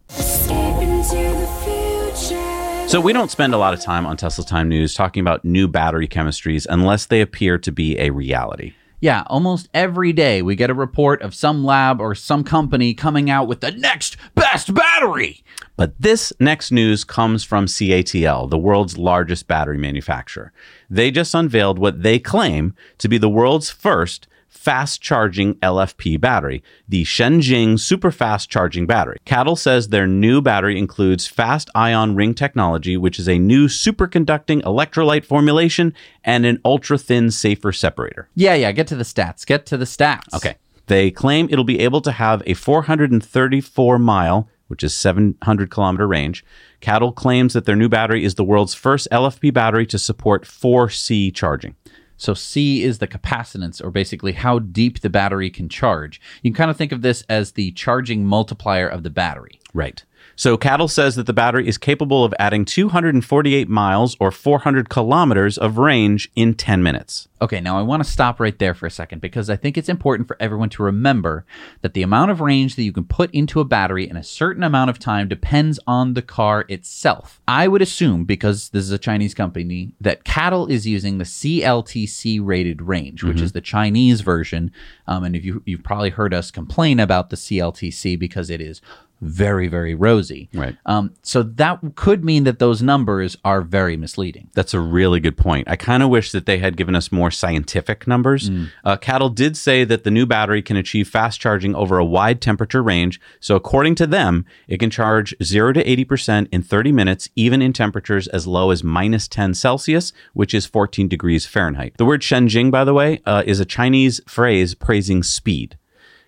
So, 2.89 3.01
we 3.01 3.12
don't 3.12 3.31
spend 3.31 3.55
a 3.55 3.57
lot 3.57 3.72
of 3.72 3.81
time 3.81 4.05
on 4.05 4.16
Tesla 4.16 4.45
Time 4.45 4.68
News 4.68 4.95
talking 4.95 5.20
about 5.20 5.45
new 5.45 5.68
battery 5.68 6.09
chemistries 6.09 6.66
unless 6.68 7.07
they 7.07 7.20
appear 7.20 7.57
to 7.59 7.70
be 7.70 7.97
a 8.01 8.11
reality. 8.11 8.74
Yeah, 9.01 9.24
almost 9.28 9.68
every 9.72 10.12
day 10.12 10.42
we 10.42 10.57
get 10.57 10.68
a 10.68 10.74
report 10.74 11.22
of 11.22 11.34
some 11.34 11.64
lab 11.64 12.03
or 12.03 12.14
some 12.14 12.44
company 12.44 12.92
coming 12.92 13.30
out 13.30 13.48
with 13.48 13.61
the 13.61 13.70
next 13.70 14.18
best 14.34 14.74
battery. 14.74 15.42
But 15.76 15.94
this 15.98 16.34
next 16.38 16.70
news 16.70 17.03
comes 17.03 17.42
from 17.42 17.64
CATL, 17.64 18.51
the 18.51 18.59
world's 18.59 18.98
largest 18.98 19.48
battery 19.48 19.78
manufacturer. 19.78 20.53
They 20.90 21.11
just 21.11 21.34
unveiled 21.34 21.78
what 21.78 22.03
they 22.03 22.18
claim 22.18 22.74
to 22.98 23.09
be 23.09 23.16
the 23.16 23.30
world's 23.30 23.70
first 23.70 24.26
fast 24.61 25.00
charging 25.00 25.54
LFP 25.54 26.20
battery, 26.20 26.62
the 26.86 27.02
Shenxing 27.02 27.80
Super 27.80 28.11
Fast 28.11 28.50
Charging 28.50 28.86
Battery. 28.86 29.16
CATL 29.24 29.56
says 29.56 29.88
their 29.88 30.06
new 30.06 30.42
battery 30.42 30.78
includes 30.78 31.26
fast 31.26 31.70
ion 31.74 32.14
ring 32.14 32.34
technology, 32.34 32.98
which 32.98 33.18
is 33.18 33.26
a 33.26 33.38
new 33.38 33.68
superconducting 33.68 34.61
electrolyte 34.62 35.24
formulation 35.24 35.94
and 36.24 36.44
an 36.44 36.61
ultra 36.62 36.98
thin, 36.98 37.30
safer 37.30 37.72
separator. 37.72 38.28
Yeah, 38.34 38.52
yeah, 38.54 38.70
get 38.72 38.86
to 38.88 38.96
the 38.96 39.04
stats. 39.04 39.46
Get 39.46 39.64
to 39.66 39.78
the 39.78 39.86
stats. 39.86 40.34
Okay. 40.34 40.56
They 40.88 41.11
claim 41.11 41.48
it'll 41.50 41.64
be 41.64 41.80
able 41.80 42.02
to 42.02 42.12
have 42.12 42.42
a 42.44 42.52
434 42.52 43.98
mile, 43.98 44.46
which 44.68 44.84
is 44.84 44.94
700 44.94 45.70
kilometer 45.70 46.06
range. 46.06 46.44
CATL 46.82 47.14
claims 47.14 47.54
that 47.54 47.64
their 47.64 47.76
new 47.76 47.88
battery 47.88 48.24
is 48.24 48.34
the 48.34 48.44
world's 48.44 48.74
first 48.74 49.08
LFP 49.11 49.54
battery 49.54 49.86
to 49.86 49.98
support 49.98 50.44
4C 50.44 51.34
charging. 51.34 51.76
So 52.20 52.34
C 52.34 52.82
is 52.82 52.98
the 52.98 53.08
capacitance, 53.08 53.82
or 53.82 53.90
basically 53.90 54.32
how 54.32 54.58
deep 54.58 55.00
the 55.00 55.08
battery 55.08 55.48
can 55.48 55.70
charge. 55.70 56.20
You 56.42 56.50
can 56.50 56.56
kind 56.56 56.70
of 56.70 56.76
think 56.76 56.92
of 56.92 57.00
this 57.00 57.24
as 57.30 57.52
the 57.52 57.72
charging 57.72 58.26
multiplier 58.26 58.86
of 58.86 59.04
the 59.04 59.10
battery. 59.10 59.58
Right. 59.72 60.04
So 60.41 60.57
CATL 60.57 60.88
says 60.88 61.16
that 61.16 61.26
the 61.26 61.34
battery 61.34 61.68
is 61.68 61.76
capable 61.76 62.24
of 62.24 62.32
adding 62.38 62.64
248 62.64 63.68
miles 63.68 64.16
or 64.18 64.30
400 64.30 64.88
kilometers 64.88 65.59
of 65.59 65.76
range 65.76 66.32
in 66.34 66.55
10 66.55 66.82
minutes. 66.82 67.28
Okay, 67.43 67.61
now 67.61 67.78
I 67.78 67.82
want 67.82 68.03
to 68.03 68.11
stop 68.11 68.41
right 68.41 68.59
there 68.59 68.72
for 68.72 68.86
a 68.86 68.91
second 68.91 69.20
because 69.20 69.51
I 69.51 69.57
think 69.57 69.76
it's 69.76 69.91
important 69.91 70.26
for 70.26 70.38
everyone 70.41 70.70
to 70.70 70.82
remember 70.82 71.45
that 71.82 71.93
the 71.93 72.01
amount 72.01 72.30
of 72.30 72.41
range 72.41 72.76
that 72.76 72.84
you 72.84 72.93
can 72.93 73.05
put 73.05 73.30
into 73.32 73.61
a 73.61 73.66
battery 73.66 74.09
in 74.09 74.16
a 74.16 74.22
certain 74.22 74.62
amount 74.62 74.88
of 74.88 74.99
time 74.99 75.28
depends 75.28 75.78
on 75.86 76.14
the 76.14 76.22
car 76.22 76.64
itself. 76.70 77.43
I 77.47 77.68
would 77.68 77.82
assume, 77.82 78.24
because 78.24 78.70
this 78.70 78.84
is 78.84 78.93
a 78.93 78.99
Chinese 78.99 79.34
company, 79.34 79.93
that 80.01 80.24
CATL 80.24 80.70
is 80.70 80.86
using 80.86 81.18
the 81.18 81.24
CLTC 81.24 82.41
rated 82.43 82.80
range, 82.80 83.22
which 83.22 83.36
mm-hmm. 83.36 83.45
is 83.45 83.53
the 83.53 83.61
Chinese 83.61 84.22
version. 84.22 84.72
Um, 85.07 85.22
and 85.22 85.36
if 85.36 85.45
you, 85.45 85.62
you've 85.66 85.84
probably 85.84 86.11
heard 86.11 86.32
us 86.32 86.51
complain 86.51 86.99
about 86.99 87.28
the 87.28 87.36
CLTC 87.36 88.18
because 88.18 88.49
it 88.49 88.62
is 88.62 88.80
very, 89.20 89.68
very 89.68 89.94
rosy. 89.94 90.48
Right. 90.54 90.76
Um, 90.86 91.14
so 91.22 91.42
that 91.42 91.80
could 91.94 92.24
mean 92.24 92.44
that 92.44 92.58
those 92.58 92.82
numbers 92.82 93.36
are 93.44 93.62
very 93.62 93.96
misleading. 93.96 94.50
That's 94.54 94.74
a 94.74 94.80
really 94.80 95.20
good 95.20 95.36
point. 95.36 95.68
I 95.68 95.76
kind 95.76 96.02
of 96.02 96.08
wish 96.08 96.32
that 96.32 96.46
they 96.46 96.58
had 96.58 96.76
given 96.76 96.94
us 96.94 97.12
more 97.12 97.30
scientific 97.30 98.06
numbers. 98.06 98.50
Uh, 98.84 98.96
Cattle 98.96 99.28
did 99.28 99.56
say 99.56 99.84
that 99.84 100.04
the 100.04 100.10
new 100.10 100.26
battery 100.26 100.62
can 100.62 100.76
achieve 100.76 101.08
fast 101.08 101.40
charging 101.40 101.74
over 101.74 101.98
a 101.98 102.04
wide 102.04 102.40
temperature 102.40 102.82
range. 102.82 103.20
So, 103.40 103.56
according 103.56 103.94
to 103.96 104.06
them, 104.06 104.46
it 104.68 104.78
can 104.78 104.90
charge 104.90 105.34
0 105.42 105.74
to 105.74 105.84
80% 105.84 106.48
in 106.50 106.62
30 106.62 106.92
minutes, 106.92 107.28
even 107.36 107.62
in 107.62 107.72
temperatures 107.72 108.28
as 108.28 108.46
low 108.46 108.70
as 108.70 108.82
minus 108.82 109.28
10 109.28 109.54
Celsius, 109.54 110.12
which 110.32 110.54
is 110.54 110.66
14 110.66 111.08
degrees 111.08 111.46
Fahrenheit. 111.46 111.94
The 111.98 112.04
word 112.04 112.22
Shenxing, 112.22 112.70
by 112.70 112.84
the 112.84 112.94
way, 112.94 113.20
uh, 113.26 113.42
is 113.46 113.60
a 113.60 113.64
Chinese 113.64 114.20
phrase 114.26 114.74
praising 114.74 115.22
speed. 115.22 115.76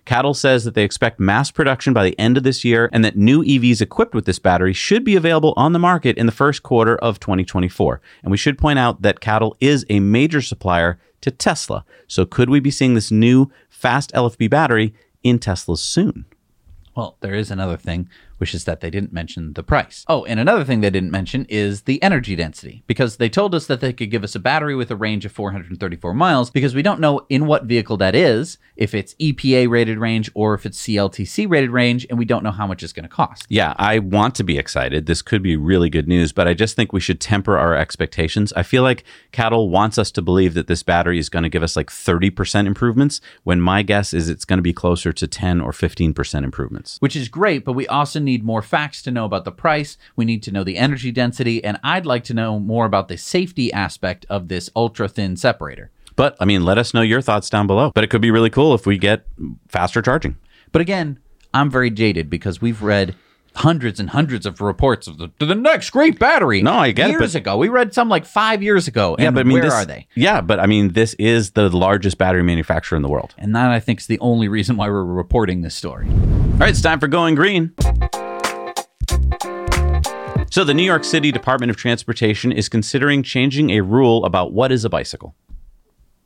Cattle 0.05 0.33
says 0.33 0.65
that 0.65 0.75
they 0.75 0.83
expect 0.83 1.19
mass 1.19 1.49
production 1.49 1.93
by 1.93 2.03
the 2.03 2.17
end 2.19 2.35
of 2.35 2.43
this 2.43 2.65
year 2.65 2.89
and 2.91 3.05
that 3.05 3.15
new 3.15 3.41
EVs 3.43 3.81
equipped 3.81 4.13
with 4.13 4.25
this 4.25 4.39
battery 4.39 4.73
should 4.73 5.03
be 5.03 5.15
available 5.15 5.53
on 5.55 5.71
the 5.71 5.79
market 5.79 6.17
in 6.17 6.25
the 6.25 6.31
first 6.31 6.61
quarter 6.61 6.97
of 6.97 7.19
2024. 7.19 8.01
And 8.21 8.31
we 8.31 8.37
should 8.37 8.57
point 8.57 8.79
out 8.79 9.01
that 9.01 9.21
Cattle 9.21 9.55
is 9.61 9.85
a 9.89 10.01
major 10.01 10.41
supplier 10.41 10.99
to 11.21 11.31
Tesla. 11.31 11.85
So 12.07 12.25
could 12.25 12.49
we 12.49 12.59
be 12.59 12.71
seeing 12.71 12.95
this 12.95 13.11
new 13.11 13.49
fast 13.69 14.11
LFP 14.11 14.49
battery 14.49 14.93
in 15.23 15.39
Teslas 15.39 15.79
soon? 15.79 16.25
Well, 16.95 17.17
there 17.21 17.33
is 17.33 17.49
another 17.49 17.77
thing, 17.77 18.09
which 18.43 18.53
is 18.53 18.65
that 18.65 18.81
they 18.81 18.89
didn't 18.89 19.13
mention 19.13 19.53
the 19.53 19.63
price. 19.63 20.03
Oh, 20.09 20.25
and 20.25 20.37
another 20.37 20.65
thing 20.65 20.81
they 20.81 20.89
didn't 20.89 21.11
mention 21.11 21.45
is 21.47 21.83
the 21.83 22.03
energy 22.03 22.35
density, 22.35 22.83
because 22.87 23.15
they 23.15 23.29
told 23.29 23.55
us 23.55 23.67
that 23.67 23.79
they 23.79 23.93
could 23.93 24.11
give 24.11 24.21
us 24.21 24.35
a 24.35 24.39
battery 24.39 24.75
with 24.75 24.91
a 24.91 24.97
range 24.97 25.23
of 25.23 25.31
434 25.31 26.13
miles, 26.13 26.49
because 26.49 26.75
we 26.75 26.81
don't 26.81 26.99
know 26.99 27.25
in 27.29 27.45
what 27.45 27.63
vehicle 27.63 27.95
that 27.95 28.15
is, 28.15 28.57
if 28.75 28.93
it's 28.93 29.13
EPA 29.15 29.69
rated 29.69 29.97
range 29.97 30.29
or 30.33 30.55
if 30.55 30.65
it's 30.65 30.85
CLTC 30.85 31.49
rated 31.49 31.69
range, 31.69 32.05
and 32.09 32.19
we 32.19 32.25
don't 32.25 32.43
know 32.43 32.51
how 32.51 32.67
much 32.67 32.83
it's 32.83 32.91
going 32.91 33.07
to 33.07 33.09
cost. 33.09 33.45
Yeah, 33.47 33.75
I 33.77 33.99
want 33.99 34.35
to 34.35 34.43
be 34.43 34.57
excited. 34.57 35.05
This 35.05 35.21
could 35.21 35.41
be 35.41 35.55
really 35.55 35.89
good 35.89 36.09
news, 36.09 36.33
but 36.33 36.45
I 36.45 36.53
just 36.53 36.75
think 36.75 36.91
we 36.91 36.99
should 36.99 37.21
temper 37.21 37.57
our 37.57 37.77
expectations. 37.77 38.51
I 38.57 38.63
feel 38.63 38.83
like 38.83 39.05
Cattle 39.31 39.69
wants 39.69 39.97
us 39.97 40.11
to 40.11 40.21
believe 40.21 40.53
that 40.55 40.67
this 40.67 40.83
battery 40.83 41.17
is 41.17 41.29
going 41.29 41.43
to 41.43 41.49
give 41.49 41.63
us 41.63 41.77
like 41.77 41.89
30% 41.89 42.67
improvements, 42.67 43.21
when 43.43 43.61
my 43.61 43.83
guess 43.83 44.13
is 44.13 44.27
it's 44.27 44.43
going 44.43 44.57
to 44.57 44.61
be 44.61 44.73
closer 44.73 45.13
to 45.13 45.27
10 45.29 45.61
or 45.61 45.71
15% 45.71 46.43
improvements. 46.43 46.97
Which 46.99 47.15
is 47.15 47.29
great, 47.29 47.63
but 47.63 47.71
we 47.71 47.87
also 47.87 48.19
need 48.19 48.32
more 48.41 48.61
facts 48.63 49.03
to 49.03 49.11
know 49.11 49.25
about 49.25 49.45
the 49.45 49.51
price. 49.51 49.97
We 50.15 50.25
need 50.25 50.41
to 50.43 50.51
know 50.51 50.63
the 50.63 50.77
energy 50.77 51.11
density, 51.11 51.63
and 51.63 51.77
I'd 51.83 52.05
like 52.05 52.23
to 52.23 52.33
know 52.33 52.57
more 52.57 52.85
about 52.85 53.09
the 53.09 53.17
safety 53.17 53.71
aspect 53.73 54.25
of 54.29 54.47
this 54.47 54.69
ultra 54.75 55.09
thin 55.09 55.35
separator. 55.35 55.91
But 56.15 56.37
I 56.39 56.45
mean, 56.45 56.63
let 56.63 56.77
us 56.77 56.93
know 56.93 57.01
your 57.01 57.21
thoughts 57.21 57.49
down 57.49 57.67
below. 57.67 57.91
But 57.93 58.03
it 58.03 58.09
could 58.09 58.21
be 58.21 58.31
really 58.31 58.49
cool 58.49 58.73
if 58.73 58.85
we 58.85 58.97
get 58.97 59.25
faster 59.67 60.01
charging. 60.01 60.37
But 60.71 60.81
again, 60.81 61.19
I'm 61.53 61.69
very 61.69 61.89
jaded 61.91 62.29
because 62.29 62.61
we've 62.61 62.81
read 62.81 63.15
hundreds 63.55 63.99
and 63.99 64.09
hundreds 64.09 64.45
of 64.47 64.61
reports 64.61 65.07
of 65.07 65.17
the, 65.19 65.29
the 65.39 65.53
next 65.53 65.91
great 65.91 66.17
battery. 66.17 66.61
No, 66.63 66.73
I 66.73 66.91
get 66.91 67.09
it, 67.09 67.11
years 67.11 67.33
but- 67.33 67.39
ago. 67.39 67.57
We 67.57 67.69
read 67.69 67.93
some 67.93 68.09
like 68.09 68.25
five 68.25 68.63
years 68.63 68.87
ago. 68.87 69.13
And 69.15 69.23
yeah, 69.23 69.31
but 69.31 69.41
I 69.41 69.43
mean, 69.43 69.53
where 69.53 69.63
this, 69.63 69.73
are 69.73 69.85
they? 69.85 70.07
Yeah, 70.15 70.41
but 70.41 70.59
I 70.59 70.65
mean, 70.65 70.93
this 70.93 71.13
is 71.15 71.51
the 71.51 71.69
largest 71.69 72.17
battery 72.17 72.43
manufacturer 72.43 72.95
in 72.95 73.01
the 73.01 73.09
world. 73.09 73.35
And 73.37 73.55
that 73.55 73.69
I 73.69 73.79
think 73.79 73.99
is 73.99 74.07
the 74.07 74.19
only 74.19 74.47
reason 74.47 74.75
why 74.75 74.89
we're 74.89 75.03
reporting 75.03 75.61
this 75.61 75.75
story. 75.75 76.07
All 76.07 76.59
right, 76.59 76.69
it's 76.69 76.81
time 76.81 76.99
for 76.99 77.07
Going 77.07 77.35
Green. 77.35 77.73
So, 80.53 80.63
the 80.63 80.75
New 80.75 80.83
York 80.83 81.03
City 81.03 81.31
Department 81.31 81.71
of 81.71 81.77
Transportation 81.77 82.51
is 82.51 82.69
considering 82.69 83.23
changing 83.23 83.71
a 83.71 83.81
rule 83.81 84.23
about 84.23 84.53
what 84.53 84.71
is 84.71 84.85
a 84.85 84.89
bicycle. 84.89 85.33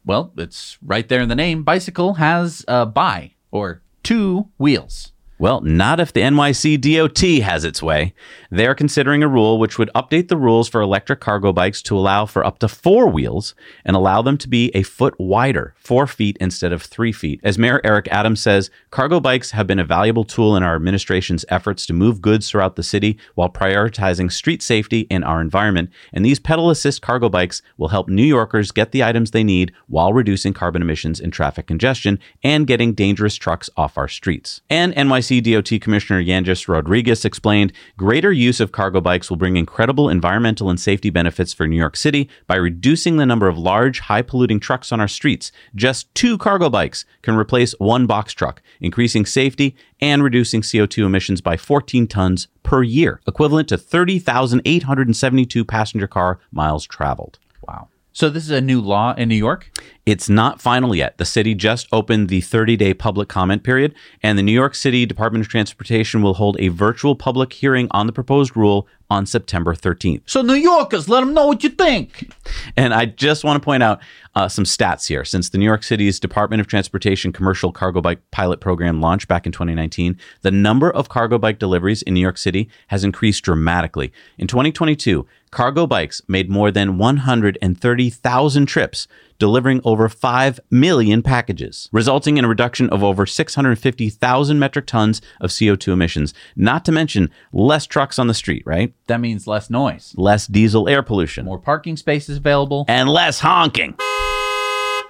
Well, 0.03 0.33
it's 0.35 0.77
right 0.81 1.07
there 1.07 1.21
in 1.21 1.29
the 1.29 1.33
name. 1.33 1.63
Bicycle 1.63 2.15
has 2.15 2.65
a 2.67 2.85
bi 2.85 3.35
or 3.51 3.83
two 4.03 4.49
wheels. 4.57 5.13
Well, 5.39 5.61
not 5.61 5.99
if 5.99 6.13
the 6.13 6.21
NYC 6.21 6.81
DOT 6.81 7.43
has 7.43 7.63
its 7.63 7.83
way. 7.83 8.15
They 8.49 8.65
are 8.65 8.73
considering 8.73 9.21
a 9.21 9.27
rule 9.27 9.59
which 9.59 9.77
would 9.77 9.91
update 9.93 10.29
the 10.29 10.37
rules 10.37 10.67
for 10.67 10.81
electric 10.81 11.19
cargo 11.19 11.53
bikes 11.53 11.83
to 11.83 11.95
allow 11.95 12.25
for 12.25 12.43
up 12.43 12.57
to 12.59 12.67
four 12.67 13.07
wheels 13.07 13.53
and 13.85 13.95
allow 13.95 14.23
them 14.23 14.39
to 14.39 14.49
be 14.49 14.71
a 14.73 14.81
foot 14.81 15.13
wider, 15.19 15.75
four 15.77 16.07
feet 16.07 16.37
instead 16.41 16.73
of 16.73 16.81
three 16.81 17.11
feet. 17.11 17.39
As 17.43 17.59
Mayor 17.59 17.79
Eric 17.83 18.07
Adams 18.09 18.41
says, 18.41 18.71
cargo 18.89 19.19
bikes 19.19 19.51
have 19.51 19.67
been 19.67 19.77
a 19.77 19.85
valuable 19.85 20.23
tool 20.23 20.55
in 20.55 20.63
our 20.63 20.75
administration's 20.75 21.45
efforts 21.49 21.85
to 21.85 21.93
move 21.93 22.19
goods 22.19 22.49
throughout 22.49 22.75
the 22.75 22.81
city 22.81 23.19
while 23.35 23.49
prioritizing 23.49 24.31
street 24.31 24.63
safety 24.63 25.05
and 25.11 25.23
our 25.23 25.39
environment. 25.39 25.91
And 26.13 26.25
these 26.25 26.39
pedal 26.39 26.71
assist 26.71 27.03
cargo 27.03 27.29
bikes 27.29 27.61
will 27.77 27.89
help 27.89 28.09
New 28.09 28.23
Yorkers 28.23 28.71
get 28.71 28.91
the 28.91 29.03
items 29.03 29.29
they 29.29 29.43
need 29.43 29.71
while 29.85 30.13
reducing 30.13 30.53
carbon 30.53 30.81
emissions 30.81 31.19
and 31.19 31.31
traffic 31.31 31.67
congestion 31.67 32.17
and 32.43 32.65
getting 32.65 32.93
dangerous 32.93 33.35
trucks 33.35 33.69
off 33.77 33.99
our 33.99 34.07
streets. 34.07 34.61
And 34.67 34.95
NYC 34.95 35.26
DOT 35.29 35.81
Commissioner 35.81 36.23
Ydanis 36.23 36.67
Rodriguez 36.67 37.25
explained 37.25 37.73
greater 37.97 38.31
use 38.31 38.59
of 38.59 38.71
cargo 38.71 39.01
bikes 39.01 39.29
will 39.29 39.37
bring 39.37 39.57
incredible 39.57 40.09
environmental 40.09 40.69
and 40.69 40.79
safety 40.79 41.09
benefits 41.09 41.53
for 41.53 41.67
New 41.67 41.75
York 41.75 41.95
City 41.95 42.29
by 42.47 42.55
reducing 42.55 43.17
the 43.17 43.25
number 43.25 43.47
of 43.47 43.57
large, 43.57 43.99
high 43.99 44.21
polluting 44.21 44.59
trucks 44.59 44.91
on 44.91 44.99
our 44.99 45.07
streets. 45.07 45.51
Just 45.75 46.13
two 46.15 46.37
cargo 46.37 46.69
bikes 46.69 47.05
can 47.21 47.35
replace 47.35 47.73
one 47.79 48.07
box 48.07 48.33
truck, 48.33 48.61
increasing 48.79 49.25
safety 49.25 49.75
and 49.99 50.23
reducing 50.23 50.61
CO2 50.61 51.05
emissions 51.05 51.41
by 51.41 51.57
14 51.57 52.07
tons 52.07 52.47
per 52.63 52.81
year, 52.81 53.21
equivalent 53.27 53.67
to 53.69 53.77
30,872 53.77 55.65
passenger 55.65 56.07
car 56.07 56.39
miles 56.51 56.85
traveled. 56.85 57.39
Wow. 57.67 57.89
So 58.13 58.31
this 58.31 58.45
is 58.45 58.49
a 58.49 58.61
new 58.61 58.81
law 58.81 59.13
in 59.13 59.29
New 59.29 59.35
York? 59.35 59.69
It's 60.07 60.29
not 60.29 60.61
final 60.61 60.95
yet. 60.95 61.17
The 61.17 61.25
city 61.25 61.53
just 61.53 61.85
opened 61.91 62.29
the 62.29 62.39
30 62.39 62.77
day 62.77 62.93
public 62.93 63.27
comment 63.27 63.63
period, 63.63 63.93
and 64.23 64.37
the 64.37 64.41
New 64.41 64.53
York 64.53 64.73
City 64.73 65.05
Department 65.05 65.43
of 65.43 65.49
Transportation 65.49 66.21
will 66.21 66.35
hold 66.35 66.55
a 66.61 66.69
virtual 66.69 67.13
public 67.13 67.51
hearing 67.51 67.89
on 67.91 68.07
the 68.07 68.13
proposed 68.13 68.55
rule 68.55 68.87
on 69.09 69.25
September 69.25 69.73
13th. 69.73 70.21
So 70.25 70.41
New 70.41 70.53
Yorkers, 70.53 71.09
let 71.09 71.21
them 71.21 71.33
know 71.33 71.47
what 71.47 71.63
you 71.63 71.69
think. 71.69 72.31
And 72.75 72.93
I 72.93 73.05
just 73.05 73.43
want 73.43 73.61
to 73.61 73.65
point 73.65 73.83
out 73.83 73.99
uh, 74.35 74.47
some 74.47 74.65
stats 74.65 75.07
here. 75.07 75.25
Since 75.25 75.49
the 75.49 75.57
New 75.57 75.65
York 75.65 75.83
City's 75.83 76.19
Department 76.19 76.61
of 76.61 76.67
Transportation 76.67 77.31
commercial 77.33 77.71
cargo 77.71 78.01
bike 78.01 78.19
pilot 78.31 78.59
program 78.59 79.01
launched 79.01 79.27
back 79.27 79.45
in 79.45 79.51
2019, 79.51 80.17
the 80.41 80.51
number 80.51 80.91
of 80.91 81.09
cargo 81.09 81.37
bike 81.37 81.59
deliveries 81.59 82.01
in 82.01 82.13
New 82.13 82.21
York 82.21 82.37
City 82.37 82.69
has 82.87 83.03
increased 83.03 83.43
dramatically. 83.43 84.11
In 84.37 84.47
2022, 84.47 85.25
cargo 85.51 85.87
bikes 85.87 86.21
made 86.27 86.49
more 86.49 86.71
than 86.71 86.97
130,000 86.97 88.65
trips, 88.65 89.07
delivering 89.39 89.81
over 89.83 90.09
5 90.09 90.59
million 90.71 91.21
packages, 91.21 91.89
resulting 91.91 92.37
in 92.37 92.45
a 92.45 92.47
reduction 92.47 92.89
of 92.89 93.03
over 93.03 93.25
650,000 93.25 94.59
metric 94.59 94.85
tons 94.87 95.21
of 95.41 95.49
CO2 95.51 95.93
emissions. 95.93 96.33
Not 96.55 96.83
to 96.85 96.91
mention 96.91 97.29
less 97.53 97.85
trucks 97.85 98.17
on 98.19 98.27
the 98.27 98.33
street, 98.33 98.63
right? 98.65 98.93
That 99.07 99.19
means 99.21 99.47
less 99.47 99.69
noise, 99.69 100.13
Less 100.17 100.47
diesel 100.47 100.87
air 100.89 101.03
pollution, 101.03 101.45
more 101.45 101.59
parking 101.59 101.97
spaces 101.97 102.37
available. 102.37 102.85
and 102.87 103.09
less 103.09 103.39
honking. 103.41 103.95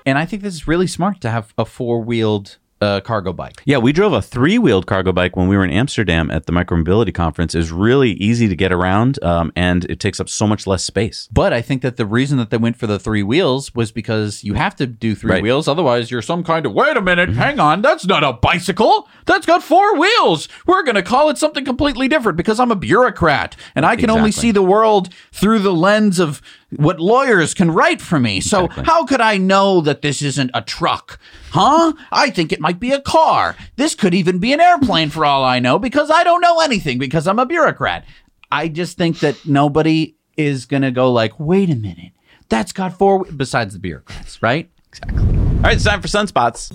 And 0.06 0.18
I 0.18 0.26
think 0.26 0.42
this 0.42 0.54
is 0.56 0.68
really 0.68 0.88
smart 0.88 1.20
to 1.22 1.30
have 1.30 1.54
a 1.58 1.66
four 1.66 2.02
wheeled 2.02 2.58
uh, 2.82 3.00
cargo 3.02 3.34
bike. 3.34 3.62
Yeah, 3.66 3.78
we 3.80 3.92
drove 3.92 4.14
a 4.14 4.22
three 4.22 4.58
wheeled 4.58 4.86
cargo 4.86 5.12
bike 5.12 5.36
when 5.36 5.48
we 5.48 5.58
were 5.58 5.64
in 5.64 5.72
Amsterdam 5.72 6.30
at 6.30 6.46
the 6.46 6.52
Micromobility 6.54 7.14
Conference. 7.14 7.56
It's 7.56 7.72
really 7.72 8.12
easy 8.14 8.48
to 8.48 8.56
get 8.56 8.72
around 8.72 9.22
um, 9.24 9.52
and 9.56 9.86
it 9.86 10.00
takes 10.00 10.20
up 10.20 10.30
so 10.30 10.46
much 10.46 10.68
less 10.68 10.84
space. 10.84 11.28
But 11.32 11.54
I 11.54 11.62
think 11.62 11.82
that 11.82 11.98
the 11.98 12.06
reason 12.06 12.38
that 12.38 12.50
they 12.52 12.58
went 12.58 12.78
for 12.78 12.86
the 12.88 13.00
three 13.00 13.24
wheels 13.24 13.74
was 13.74 13.92
because 13.92 14.44
you 14.44 14.54
have 14.54 14.76
to 14.76 14.86
do 14.86 15.16
three 15.16 15.32
Right. 15.32 15.44
wheels. 15.44 15.68
Otherwise, 15.68 16.12
you're 16.12 16.22
some 16.22 16.44
kind 16.44 16.66
of 16.66 16.74
wait 16.74 16.96
a 16.98 17.02
minute, 17.02 17.30
hang 17.30 17.60
on, 17.60 17.82
that's 17.82 18.06
not 18.06 18.24
a 18.24 18.34
bicycle. 18.34 19.10
That's 19.26 19.46
got 19.46 19.64
four 19.64 19.98
wheels. 19.98 20.48
We're 20.66 20.84
going 20.84 20.96
to 20.96 21.04
call 21.04 21.30
it 21.30 21.38
something 21.38 21.66
completely 21.66 22.08
different 22.08 22.38
because 22.38 22.60
I'm 22.60 22.72
a 22.72 22.76
bureaucrat 22.76 23.56
and 23.76 23.86
I 23.86 23.96
can 23.96 24.10
only 24.10 24.32
see 24.32 24.52
the 24.52 24.62
world 24.64 25.10
through 25.32 25.60
the 25.60 25.74
lens 25.74 26.20
of 26.20 26.42
what 26.76 27.00
lawyers 27.00 27.54
can 27.54 27.72
write 27.72 28.02
for 28.02 28.20
me. 28.20 28.42
So, 28.42 28.66
Exactly. 28.66 28.84
how 28.86 29.06
could 29.06 29.22
I 29.22 29.38
know 29.38 29.80
that 29.82 30.02
this 30.02 30.22
isn't 30.22 30.52
a 30.54 30.62
truck? 30.62 31.18
Huh? 31.52 31.94
I 32.12 32.30
think 32.30 32.52
it 32.52 32.60
might 32.60 32.80
be 32.80 32.92
a 32.92 33.00
car. 33.02 33.56
This 33.78 33.96
could 33.96 34.14
even 34.14 34.40
be 34.40 34.52
an 34.54 34.60
airplane 34.60 35.10
for 35.10 35.24
all 35.26 35.44
I 35.46 35.60
know 35.60 35.80
because 35.80 36.10
I 36.12 36.24
don't 36.24 36.42
know 36.42 36.60
anything 36.60 36.98
because 36.98 37.26
I'm 37.28 37.40
a 37.40 37.46
bureaucrat. 37.46 38.04
I 38.52 38.68
just 38.68 38.98
think 38.98 39.20
that 39.20 39.46
nobody 39.46 40.16
is 40.36 40.66
going 40.66 40.84
to 40.84 40.92
go 40.92 41.12
like, 41.12 41.40
"Wait 41.40 41.70
a 41.70 41.76
minute. 41.76 42.12
That's 42.50 42.72
got 42.72 42.98
four 42.98 43.20
whe-" 43.20 43.32
besides 43.38 43.74
the 43.74 43.80
bureaucrats, 43.80 44.42
right?" 44.42 44.70
Exactly. 44.90 45.20
All 45.26 45.64
right, 45.64 45.76
it's 45.76 45.84
time 45.86 46.02
for 46.02 46.08
sunspots. 46.08 46.72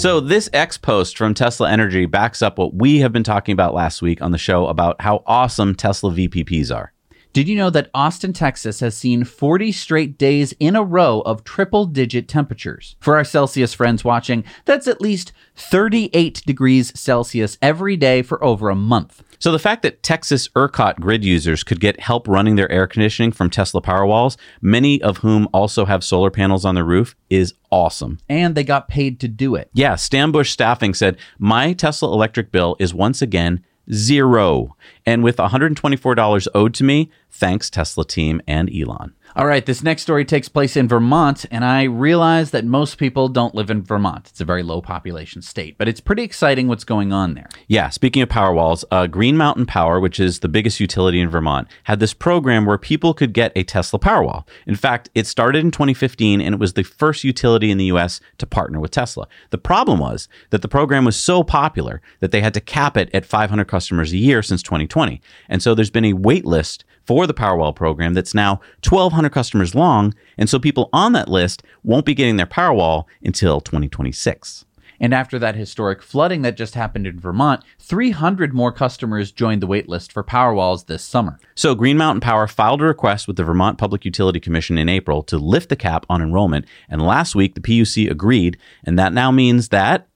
So, 0.00 0.18
this 0.18 0.48
X 0.54 0.78
post 0.78 1.18
from 1.18 1.34
Tesla 1.34 1.70
Energy 1.70 2.06
backs 2.06 2.40
up 2.40 2.56
what 2.56 2.72
we 2.72 3.00
have 3.00 3.12
been 3.12 3.22
talking 3.22 3.52
about 3.52 3.74
last 3.74 4.00
week 4.00 4.22
on 4.22 4.32
the 4.32 4.38
show 4.38 4.66
about 4.66 4.98
how 5.02 5.22
awesome 5.26 5.74
Tesla 5.74 6.10
VPPs 6.10 6.74
are. 6.74 6.94
Did 7.34 7.48
you 7.48 7.54
know 7.54 7.68
that 7.68 7.90
Austin, 7.92 8.32
Texas 8.32 8.80
has 8.80 8.96
seen 8.96 9.24
40 9.24 9.72
straight 9.72 10.16
days 10.16 10.54
in 10.58 10.74
a 10.74 10.82
row 10.82 11.20
of 11.26 11.44
triple 11.44 11.84
digit 11.84 12.28
temperatures? 12.28 12.96
For 12.98 13.18
our 13.18 13.24
Celsius 13.24 13.74
friends 13.74 14.02
watching, 14.02 14.42
that's 14.64 14.88
at 14.88 15.02
least 15.02 15.34
38 15.54 16.44
degrees 16.46 16.98
Celsius 16.98 17.58
every 17.60 17.98
day 17.98 18.22
for 18.22 18.42
over 18.42 18.70
a 18.70 18.74
month. 18.74 19.22
So 19.40 19.50
the 19.52 19.58
fact 19.58 19.80
that 19.82 20.02
Texas 20.02 20.48
ERCOT 20.48 21.00
grid 21.00 21.24
users 21.24 21.64
could 21.64 21.80
get 21.80 21.98
help 21.98 22.28
running 22.28 22.56
their 22.56 22.70
air 22.70 22.86
conditioning 22.86 23.32
from 23.32 23.48
Tesla 23.48 23.80
Powerwalls, 23.80 24.36
many 24.60 25.00
of 25.00 25.18
whom 25.18 25.48
also 25.54 25.86
have 25.86 26.04
solar 26.04 26.30
panels 26.30 26.66
on 26.66 26.74
their 26.74 26.84
roof, 26.84 27.16
is 27.30 27.54
awesome. 27.70 28.18
And 28.28 28.54
they 28.54 28.64
got 28.64 28.88
paid 28.88 29.18
to 29.20 29.28
do 29.28 29.54
it. 29.54 29.70
Yeah, 29.72 29.96
Stan 29.96 30.30
Bush 30.30 30.50
staffing 30.50 30.92
said, 30.92 31.16
My 31.38 31.72
Tesla 31.72 32.12
electric 32.12 32.52
bill 32.52 32.76
is 32.78 32.92
once 32.92 33.22
again 33.22 33.64
zero. 33.90 34.76
And 35.06 35.24
with 35.24 35.36
$124 35.36 36.48
owed 36.54 36.74
to 36.74 36.84
me, 36.84 37.10
thanks 37.30 37.70
Tesla 37.70 38.04
team 38.04 38.42
and 38.46 38.70
Elon. 38.70 39.14
All 39.36 39.46
right, 39.46 39.64
this 39.64 39.84
next 39.84 40.02
story 40.02 40.24
takes 40.24 40.48
place 40.48 40.76
in 40.76 40.88
Vermont, 40.88 41.46
and 41.52 41.64
I 41.64 41.84
realize 41.84 42.50
that 42.50 42.64
most 42.64 42.98
people 42.98 43.28
don't 43.28 43.54
live 43.54 43.70
in 43.70 43.80
Vermont. 43.80 44.26
It's 44.28 44.40
a 44.40 44.44
very 44.44 44.64
low 44.64 44.82
population 44.82 45.40
state, 45.40 45.78
but 45.78 45.86
it's 45.86 46.00
pretty 46.00 46.24
exciting 46.24 46.66
what's 46.66 46.82
going 46.82 47.12
on 47.12 47.34
there. 47.34 47.48
Yeah, 47.68 47.90
speaking 47.90 48.22
of 48.22 48.28
Powerwalls, 48.28 48.82
uh, 48.90 49.06
Green 49.06 49.36
Mountain 49.36 49.66
Power, 49.66 50.00
which 50.00 50.18
is 50.18 50.40
the 50.40 50.48
biggest 50.48 50.80
utility 50.80 51.20
in 51.20 51.30
Vermont, 51.30 51.68
had 51.84 52.00
this 52.00 52.12
program 52.12 52.66
where 52.66 52.76
people 52.76 53.14
could 53.14 53.32
get 53.32 53.52
a 53.54 53.62
Tesla 53.62 54.00
Powerwall. 54.00 54.48
In 54.66 54.74
fact, 54.74 55.08
it 55.14 55.28
started 55.28 55.64
in 55.64 55.70
2015 55.70 56.40
and 56.40 56.54
it 56.54 56.58
was 56.58 56.72
the 56.72 56.82
first 56.82 57.22
utility 57.22 57.70
in 57.70 57.78
the 57.78 57.84
US 57.84 58.20
to 58.38 58.46
partner 58.46 58.80
with 58.80 58.90
Tesla. 58.90 59.28
The 59.50 59.58
problem 59.58 60.00
was 60.00 60.28
that 60.50 60.60
the 60.62 60.68
program 60.68 61.04
was 61.04 61.16
so 61.16 61.44
popular 61.44 62.02
that 62.18 62.32
they 62.32 62.40
had 62.40 62.54
to 62.54 62.60
cap 62.60 62.96
it 62.96 63.08
at 63.14 63.24
500 63.24 63.68
customers 63.68 64.12
a 64.12 64.18
year 64.18 64.42
since 64.42 64.60
2020. 64.62 65.20
And 65.48 65.62
so 65.62 65.76
there's 65.76 65.88
been 65.88 66.04
a 66.04 66.14
wait 66.14 66.44
list 66.44 66.84
for 67.10 67.26
the 67.26 67.34
Powerwall 67.34 67.74
program 67.74 68.14
that's 68.14 68.34
now 68.34 68.60
1,200 68.88 69.30
customers 69.30 69.74
long. 69.74 70.14
And 70.38 70.48
so 70.48 70.60
people 70.60 70.88
on 70.92 71.12
that 71.14 71.26
list 71.26 71.60
won't 71.82 72.06
be 72.06 72.14
getting 72.14 72.36
their 72.36 72.46
Powerwall 72.46 73.06
until 73.20 73.60
2026. 73.60 74.64
And 75.00 75.12
after 75.12 75.36
that 75.40 75.56
historic 75.56 76.02
flooding 76.02 76.42
that 76.42 76.56
just 76.56 76.76
happened 76.76 77.08
in 77.08 77.18
Vermont, 77.18 77.64
300 77.80 78.54
more 78.54 78.70
customers 78.70 79.32
joined 79.32 79.60
the 79.60 79.66
waitlist 79.66 80.12
for 80.12 80.22
Powerwalls 80.22 80.86
this 80.86 81.02
summer. 81.02 81.40
So 81.56 81.74
Green 81.74 81.96
Mountain 81.96 82.20
Power 82.20 82.46
filed 82.46 82.80
a 82.80 82.84
request 82.84 83.26
with 83.26 83.34
the 83.34 83.42
Vermont 83.42 83.76
Public 83.76 84.04
Utility 84.04 84.38
Commission 84.38 84.78
in 84.78 84.88
April 84.88 85.24
to 85.24 85.36
lift 85.36 85.68
the 85.68 85.74
cap 85.74 86.06
on 86.08 86.22
enrollment. 86.22 86.64
And 86.88 87.02
last 87.02 87.34
week, 87.34 87.56
the 87.56 87.60
PUC 87.60 88.08
agreed. 88.08 88.56
And 88.84 88.96
that 89.00 89.12
now 89.12 89.32
means 89.32 89.70
that 89.70 90.06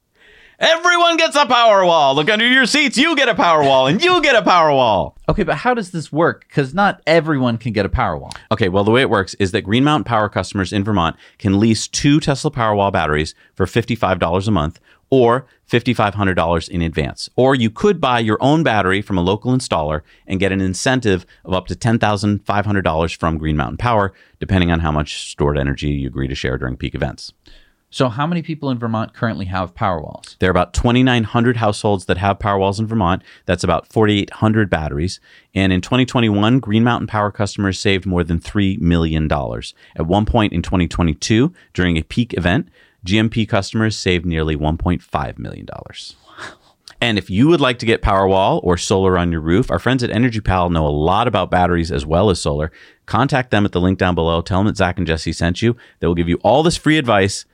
Everyone 0.64 1.18
gets 1.18 1.36
a 1.36 1.44
power 1.44 1.84
wall. 1.84 2.14
Look 2.14 2.30
under 2.30 2.48
your 2.48 2.64
seats. 2.64 2.96
You 2.96 3.14
get 3.16 3.28
a 3.28 3.34
power 3.34 3.62
wall, 3.62 3.86
and 3.86 4.02
you 4.02 4.22
get 4.22 4.34
a 4.34 4.40
power 4.40 4.72
wall. 4.72 5.14
Okay, 5.28 5.42
but 5.42 5.56
how 5.56 5.74
does 5.74 5.90
this 5.90 6.10
work? 6.10 6.46
Because 6.48 6.72
not 6.72 7.02
everyone 7.06 7.58
can 7.58 7.74
get 7.74 7.84
a 7.84 7.90
power 7.90 8.16
wall. 8.16 8.32
Okay, 8.50 8.70
well, 8.70 8.82
the 8.82 8.90
way 8.90 9.02
it 9.02 9.10
works 9.10 9.34
is 9.34 9.50
that 9.50 9.60
Green 9.60 9.84
Mountain 9.84 10.04
Power 10.04 10.30
customers 10.30 10.72
in 10.72 10.82
Vermont 10.82 11.16
can 11.36 11.60
lease 11.60 11.86
two 11.86 12.18
Tesla 12.18 12.50
Powerwall 12.50 12.90
batteries 12.90 13.34
for 13.54 13.66
$55 13.66 14.48
a 14.48 14.50
month 14.50 14.80
or 15.10 15.46
$5,500 15.70 16.68
in 16.70 16.80
advance. 16.80 17.28
Or 17.36 17.54
you 17.54 17.68
could 17.68 18.00
buy 18.00 18.20
your 18.20 18.38
own 18.40 18.62
battery 18.62 19.02
from 19.02 19.18
a 19.18 19.22
local 19.22 19.52
installer 19.52 20.00
and 20.26 20.40
get 20.40 20.50
an 20.50 20.62
incentive 20.62 21.26
of 21.44 21.52
up 21.52 21.66
to 21.66 21.74
$10,500 21.74 23.16
from 23.16 23.36
Green 23.36 23.58
Mountain 23.58 23.76
Power, 23.76 24.14
depending 24.40 24.70
on 24.70 24.80
how 24.80 24.90
much 24.90 25.30
stored 25.30 25.58
energy 25.58 25.90
you 25.90 26.08
agree 26.08 26.26
to 26.26 26.34
share 26.34 26.56
during 26.56 26.78
peak 26.78 26.94
events. 26.94 27.34
So, 27.94 28.08
how 28.08 28.26
many 28.26 28.42
people 28.42 28.70
in 28.70 28.78
Vermont 28.80 29.14
currently 29.14 29.44
have 29.44 29.76
Powerwalls? 29.76 30.36
There 30.40 30.48
are 30.48 30.50
about 30.50 30.74
2,900 30.74 31.58
households 31.58 32.06
that 32.06 32.18
have 32.18 32.40
Powerwalls 32.40 32.80
in 32.80 32.88
Vermont. 32.88 33.22
That's 33.46 33.62
about 33.62 33.86
4,800 33.86 34.68
batteries. 34.68 35.20
And 35.54 35.72
in 35.72 35.80
2021, 35.80 36.58
Green 36.58 36.82
Mountain 36.82 37.06
Power 37.06 37.30
customers 37.30 37.78
saved 37.78 38.04
more 38.04 38.24
than 38.24 38.40
$3 38.40 38.80
million. 38.80 39.30
At 39.30 40.08
one 40.08 40.26
point 40.26 40.52
in 40.52 40.60
2022, 40.60 41.54
during 41.72 41.96
a 41.96 42.02
peak 42.02 42.36
event, 42.36 42.68
GMP 43.06 43.48
customers 43.48 43.96
saved 43.96 44.26
nearly 44.26 44.56
$1.5 44.56 45.38
million. 45.38 45.68
And 47.00 47.16
if 47.16 47.30
you 47.30 47.46
would 47.46 47.60
like 47.60 47.78
to 47.78 47.86
get 47.86 48.02
Powerwall 48.02 48.58
or 48.64 48.76
solar 48.76 49.16
on 49.16 49.30
your 49.30 49.40
roof, 49.40 49.70
our 49.70 49.78
friends 49.78 50.02
at 50.02 50.10
Energy 50.10 50.40
Pal 50.40 50.68
know 50.68 50.84
a 50.84 50.88
lot 50.88 51.28
about 51.28 51.48
batteries 51.48 51.92
as 51.92 52.04
well 52.04 52.28
as 52.28 52.40
solar. 52.40 52.72
Contact 53.06 53.52
them 53.52 53.64
at 53.64 53.70
the 53.70 53.80
link 53.80 54.00
down 54.00 54.16
below. 54.16 54.42
Tell 54.42 54.58
them 54.58 54.66
that 54.66 54.76
Zach 54.76 54.98
and 54.98 55.06
Jesse 55.06 55.32
sent 55.32 55.62
you. 55.62 55.76
They 56.00 56.08
will 56.08 56.16
give 56.16 56.28
you 56.28 56.40
all 56.42 56.64
this 56.64 56.76
free 56.76 56.98
advice 56.98 57.44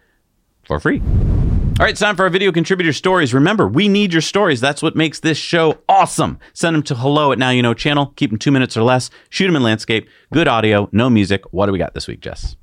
for 0.70 0.78
free. 0.78 1.00
All 1.00 1.86
right, 1.86 1.90
it's 1.90 2.00
time 2.00 2.14
for 2.14 2.24
our 2.24 2.30
video 2.30 2.52
contributor 2.52 2.92
stories. 2.92 3.34
Remember, 3.34 3.66
we 3.66 3.88
need 3.88 4.12
your 4.12 4.22
stories. 4.22 4.60
That's 4.60 4.82
what 4.82 4.94
makes 4.94 5.18
this 5.18 5.38
show 5.38 5.78
awesome. 5.88 6.38
Send 6.52 6.76
them 6.76 6.82
to 6.84 6.94
hello 6.94 7.32
at 7.32 7.38
Now 7.38 7.50
You 7.50 7.62
Know 7.62 7.74
channel. 7.74 8.12
Keep 8.16 8.30
them 8.30 8.38
two 8.38 8.52
minutes 8.52 8.76
or 8.76 8.82
less. 8.82 9.10
Shoot 9.30 9.46
them 9.46 9.56
in 9.56 9.62
landscape. 9.62 10.08
Good 10.32 10.46
audio, 10.46 10.88
no 10.92 11.10
music. 11.10 11.42
What 11.52 11.66
do 11.66 11.72
we 11.72 11.78
got 11.78 11.94
this 11.94 12.06
week, 12.06 12.20
Jess? 12.20 12.54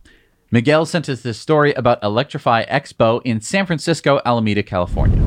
Miguel 0.51 0.85
sent 0.85 1.09
us 1.09 1.21
this 1.21 1.37
story 1.37 1.73
about 1.73 2.01
Electrify 2.01 2.63
Expo 2.65 3.21
in 3.25 3.41
San 3.41 3.65
Francisco, 3.65 4.21
Alameda, 4.23 4.63
California. 4.63 5.17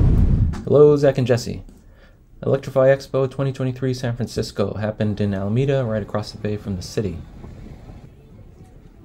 Hello, 0.63 0.97
Zach 0.97 1.19
and 1.19 1.27
Jesse. 1.27 1.63
Electrify 2.43 2.87
Expo 2.87 3.29
2023 3.29 3.93
San 3.93 4.15
Francisco 4.15 4.73
happened 4.73 5.21
in 5.21 5.33
Alameda, 5.35 5.85
right 5.85 6.01
across 6.01 6.31
the 6.31 6.39
bay 6.39 6.57
from 6.57 6.75
the 6.77 6.81
city. 6.81 7.19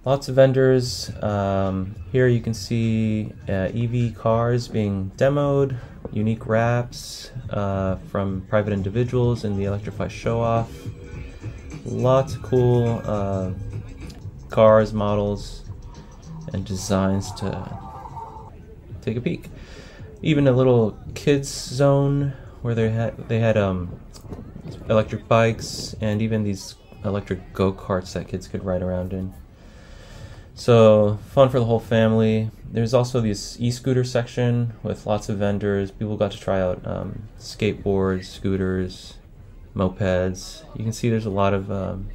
Lots 0.06 0.28
of 0.28 0.36
vendors. 0.36 1.10
Um, 1.20 1.96
here 2.12 2.28
you 2.28 2.40
can 2.40 2.54
see 2.54 3.32
uh, 3.48 3.72
EV 3.74 4.14
cars 4.14 4.68
being 4.68 5.10
demoed, 5.16 5.76
unique 6.12 6.46
wraps 6.46 7.32
uh, 7.50 7.96
from 8.12 8.42
private 8.42 8.72
individuals 8.72 9.42
in 9.42 9.56
the 9.56 9.64
Electrify 9.64 10.06
show 10.06 10.40
off. 10.40 10.70
Lots 11.84 12.36
of 12.36 12.42
cool 12.42 13.02
uh, 13.04 13.50
cars, 14.48 14.92
models, 14.92 15.64
and 16.52 16.64
designs 16.64 17.32
to 17.40 17.78
take 19.02 19.16
a 19.16 19.20
peek. 19.20 19.48
Even 20.22 20.46
a 20.46 20.52
little 20.52 20.96
kids 21.16 21.48
zone 21.48 22.32
where 22.62 22.76
they 22.76 22.90
had 22.90 23.26
they 23.26 23.40
had 23.40 23.56
um, 23.56 23.98
electric 24.88 25.26
bikes 25.26 25.96
and 26.00 26.22
even 26.22 26.44
these 26.44 26.76
electric 27.04 27.52
go 27.52 27.72
karts 27.72 28.12
that 28.12 28.28
kids 28.28 28.46
could 28.46 28.64
ride 28.64 28.82
around 28.82 29.12
in. 29.12 29.34
So 30.58 31.18
fun 31.32 31.50
for 31.50 31.58
the 31.58 31.66
whole 31.66 31.78
family. 31.78 32.50
There's 32.72 32.94
also 32.94 33.20
this 33.20 33.60
e-scooter 33.60 34.04
section 34.04 34.72
with 34.82 35.04
lots 35.04 35.28
of 35.28 35.36
vendors. 35.36 35.90
People 35.90 36.16
got 36.16 36.32
to 36.32 36.40
try 36.40 36.62
out 36.62 36.80
um, 36.86 37.28
skateboards, 37.38 38.24
scooters, 38.24 39.18
mopeds. 39.76 40.64
You 40.74 40.82
can 40.82 40.94
see 40.94 41.10
there's 41.10 41.26
a 41.26 41.30
lot 41.30 41.52
of 41.52 41.70
um, 41.70 42.08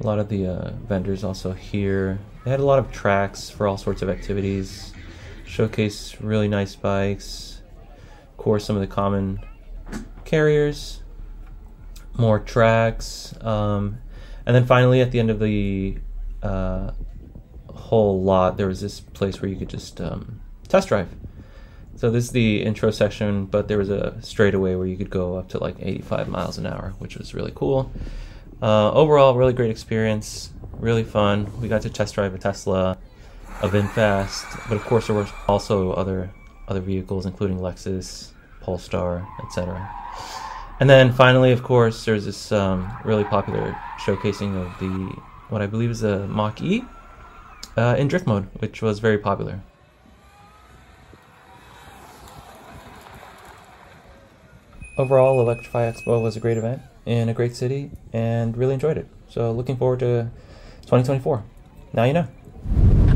a 0.00 0.06
lot 0.06 0.18
of 0.18 0.28
the 0.28 0.46
uh, 0.46 0.70
vendors 0.86 1.24
also 1.24 1.52
here. 1.52 2.18
They 2.44 2.50
had 2.50 2.60
a 2.60 2.64
lot 2.64 2.78
of 2.78 2.92
tracks 2.92 3.48
for 3.48 3.66
all 3.66 3.78
sorts 3.78 4.02
of 4.02 4.10
activities. 4.10 4.92
Showcase 5.46 6.20
really 6.20 6.46
nice 6.46 6.76
bikes. 6.76 7.62
Of 8.32 8.36
course, 8.36 8.66
some 8.66 8.76
of 8.76 8.80
the 8.82 8.86
common 8.86 9.40
carriers. 10.26 11.02
More 12.18 12.38
tracks, 12.38 13.34
um, 13.40 13.96
and 14.44 14.54
then 14.54 14.66
finally 14.66 15.00
at 15.00 15.10
the 15.10 15.18
end 15.18 15.30
of 15.30 15.38
the 15.38 15.96
uh, 16.42 16.90
whole 17.90 18.22
lot, 18.22 18.56
there 18.56 18.68
was 18.68 18.80
this 18.80 19.00
place 19.00 19.42
where 19.42 19.50
you 19.50 19.56
could 19.56 19.68
just 19.68 20.00
um, 20.00 20.40
test 20.68 20.86
drive. 20.86 21.08
So 21.96 22.08
this 22.08 22.26
is 22.26 22.30
the 22.30 22.62
intro 22.62 22.92
section, 22.92 23.46
but 23.46 23.66
there 23.66 23.78
was 23.78 23.90
a 23.90 24.16
straightaway 24.22 24.76
where 24.76 24.86
you 24.86 24.96
could 24.96 25.10
go 25.10 25.36
up 25.36 25.48
to 25.48 25.58
like 25.58 25.74
85 25.80 26.28
miles 26.28 26.56
an 26.56 26.66
hour, 26.66 26.94
which 27.00 27.16
was 27.16 27.34
really 27.34 27.50
cool. 27.52 27.90
Uh, 28.62 28.92
overall, 28.92 29.34
really 29.34 29.52
great 29.52 29.72
experience, 29.72 30.50
really 30.78 31.02
fun. 31.02 31.50
We 31.60 31.66
got 31.66 31.82
to 31.82 31.90
test 31.90 32.14
drive 32.14 32.32
a 32.32 32.38
Tesla, 32.38 32.96
a 33.60 33.68
VinFast, 33.68 34.68
but 34.68 34.76
of 34.76 34.84
course 34.84 35.08
there 35.08 35.16
were 35.16 35.26
also 35.48 35.90
other 35.90 36.30
other 36.68 36.80
vehicles, 36.80 37.26
including 37.26 37.58
Lexus, 37.58 38.30
Polestar, 38.60 39.26
etc. 39.42 39.90
And 40.78 40.88
then 40.88 41.10
finally, 41.10 41.50
of 41.50 41.64
course, 41.64 42.04
there's 42.04 42.24
this 42.24 42.52
um, 42.52 42.88
really 43.04 43.24
popular 43.24 43.76
showcasing 43.98 44.54
of 44.54 44.78
the 44.78 45.12
what 45.48 45.60
I 45.60 45.66
believe 45.66 45.90
is 45.90 46.04
a 46.04 46.28
Mach 46.28 46.62
E 46.62 46.84
uh, 47.76 47.96
in 47.98 48.08
drift 48.08 48.26
mode, 48.26 48.48
which 48.58 48.82
was 48.82 48.98
very 48.98 49.18
popular. 49.18 49.60
Overall, 54.98 55.40
Electrify 55.40 55.90
Expo 55.90 56.22
was 56.22 56.36
a 56.36 56.40
great 56.40 56.58
event 56.58 56.82
in 57.06 57.28
a 57.28 57.34
great 57.34 57.56
city 57.56 57.90
and 58.12 58.56
really 58.56 58.74
enjoyed 58.74 58.98
it. 58.98 59.08
So, 59.28 59.50
looking 59.52 59.76
forward 59.76 60.00
to 60.00 60.30
2024. 60.82 61.42
Now 61.92 62.04
you 62.04 62.12
know. 62.12 62.28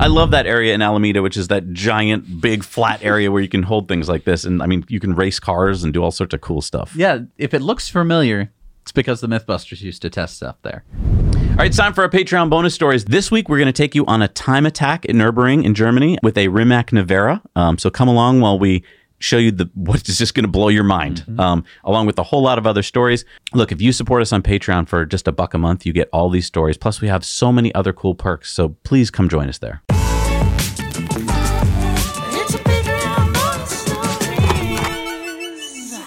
I 0.01 0.09
love 0.09 0.33
that 0.33 0.47
area 0.47 0.75
in 0.75 0.83
Alameda, 0.83 1.23
which 1.23 1.37
is 1.37 1.49
that 1.49 1.73
giant, 1.73 2.41
big, 2.41 2.65
flat 2.65 3.03
area 3.03 3.31
where 3.31 3.41
you 3.41 3.49
can 3.49 3.63
hold 3.63 3.89
things 3.89 4.09
like 4.09 4.25
this. 4.25 4.45
And 4.45 4.63
I 4.63 4.67
mean, 4.67 4.85
you 4.89 4.99
can 4.99 5.15
race 5.15 5.39
cars 5.39 5.85
and 5.85 5.93
do 5.93 6.03
all 6.03 6.11
sorts 6.11 6.35
of 6.35 6.41
cool 6.41 6.63
stuff. 6.63 6.95
Yeah, 6.97 7.21
if 7.39 7.55
it 7.55 7.61
looks 7.61 7.89
familiar, 7.89 8.53
it's 8.83 8.93
because 8.93 9.21
the 9.21 9.29
Mythbusters 9.29 9.83
used 9.83 10.03
to 10.03 10.11
test 10.11 10.37
stuff 10.37 10.57
there. 10.63 10.85
All 11.55 11.59
right, 11.59 11.67
it's 11.67 11.77
time 11.77 11.93
for 11.93 12.03
our 12.03 12.11
Patreon 12.11 12.51
bonus 12.51 12.75
stories. 12.75 13.05
This 13.05 13.31
week, 13.31 13.49
we're 13.49 13.59
going 13.59 13.67
to 13.67 13.73
take 13.73 13.95
you 13.95 14.05
on 14.07 14.23
a 14.23 14.27
time 14.27 14.67
attack 14.67 15.05
in 15.05 15.19
Nürburgring 15.19 15.65
in 15.65 15.73
Germany 15.73 16.19
with 16.21 16.37
a 16.37 16.49
Rimac 16.49 16.91
Nevera. 16.91 17.41
Um, 17.55 17.79
so 17.79 17.91
come 17.91 18.09
along 18.09 18.41
while 18.41 18.59
we 18.59 18.83
show 19.21 19.39
you 19.39 19.53
the 19.53 19.71
what 19.75 20.09
is 20.09 20.19
just 20.19 20.35
going 20.35 20.43
to 20.43 20.51
blow 20.51 20.67
your 20.67 20.83
mind, 20.83 21.19
mm-hmm. 21.21 21.39
um, 21.39 21.65
along 21.85 22.07
with 22.07 22.19
a 22.19 22.25
whole 22.25 22.43
lot 22.43 22.59
of 22.59 22.67
other 22.67 22.83
stories. 22.83 23.25
Look, 23.53 23.71
if 23.71 23.81
you 23.81 23.93
support 23.93 24.21
us 24.21 24.33
on 24.33 24.43
Patreon 24.43 24.89
for 24.89 25.07
just 25.07 25.29
a 25.29 25.33
buck 25.33 25.55
a 25.55 25.59
month, 25.59 25.87
you 25.87 25.93
get 25.93 26.09
all 26.13 26.29
these 26.29 26.45
stories. 26.45 26.77
Plus, 26.77 27.01
we 27.01 27.07
have 27.07 27.25
so 27.25 27.53
many 27.53 27.73
other 27.73 27.93
cool 27.93 28.17
perks. 28.17 28.51
So 28.53 28.71
please 28.83 29.13
come 29.13 29.29
join 29.29 29.49
us 29.49 29.59
there. 29.59 29.81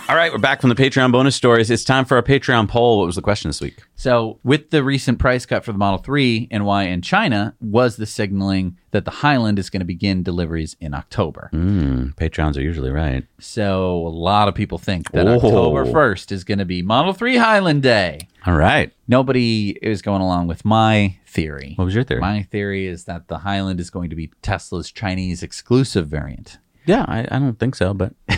All 0.10 0.16
right, 0.16 0.32
we're 0.32 0.38
back 0.38 0.62
from 0.62 0.70
the 0.70 0.76
Patreon 0.76 1.12
bonus 1.12 1.36
stories. 1.36 1.70
It's 1.70 1.84
time 1.84 2.06
for 2.06 2.16
our 2.16 2.24
Patreon 2.24 2.70
poll. 2.70 3.00
What 3.00 3.08
was 3.08 3.18
the 3.18 3.22
question 3.22 3.50
this 3.50 3.60
week? 3.60 3.84
So, 3.96 4.40
with 4.42 4.70
the 4.70 4.82
recent 4.82 5.20
price 5.20 5.46
cut 5.46 5.66
for 5.66 5.74
the 5.74 5.78
Model 5.78 5.98
3 5.98 6.48
and 6.50 6.66
Y 6.66 6.84
in 6.84 7.02
China 7.02 7.56
was 7.60 7.98
the 7.98 8.06
signaling 8.06 8.78
that 8.92 9.04
the 9.04 9.12
Highland 9.12 9.60
is 9.60 9.70
going 9.70 9.82
to 9.82 9.86
begin 9.86 10.24
deliveries 10.24 10.78
in 10.80 10.94
October. 10.94 11.50
Mm, 11.52 12.16
Patreons 12.16 12.56
are 12.56 12.62
usually 12.62 12.90
right. 12.90 13.26
So, 13.42 13.98
a 13.98 14.08
lot 14.08 14.48
of 14.48 14.56
people 14.56 14.78
think 14.78 15.12
that. 15.12 15.28
October 15.28 15.84
1st 15.84 16.32
is 16.32 16.46
going 16.46 16.60
to 16.60 16.66
be 16.66 16.82
Model 16.82 17.12
3 17.12 17.36
Highland 17.36 17.84
Day. 17.84 18.30
All 18.46 18.56
right. 18.56 18.94
Nobody 19.10 19.72
is 19.82 20.02
going 20.02 20.22
along 20.22 20.48
with 20.48 20.64
my 20.64 21.18
theory. 21.26 21.74
What 21.76 21.84
was 21.84 21.94
your 21.96 22.06
theory? 22.06 22.22
My 22.22 22.44
theory 22.44 22.88
is 22.88 23.04
that 23.04 23.28
the 23.28 23.40
Highland 23.40 23.82
is 23.82 23.90
going 23.90 24.10
to 24.10 24.16
be 24.16 24.32
Tesla's 24.42 24.90
Chinese 24.90 25.44
exclusive 25.44 26.08
variant. 26.08 26.60
Yeah, 26.88 27.04
I, 27.08 27.28
I 27.30 27.40
don't 27.40 27.60
think 27.60 27.76
so, 27.76 27.94
but 27.94 28.14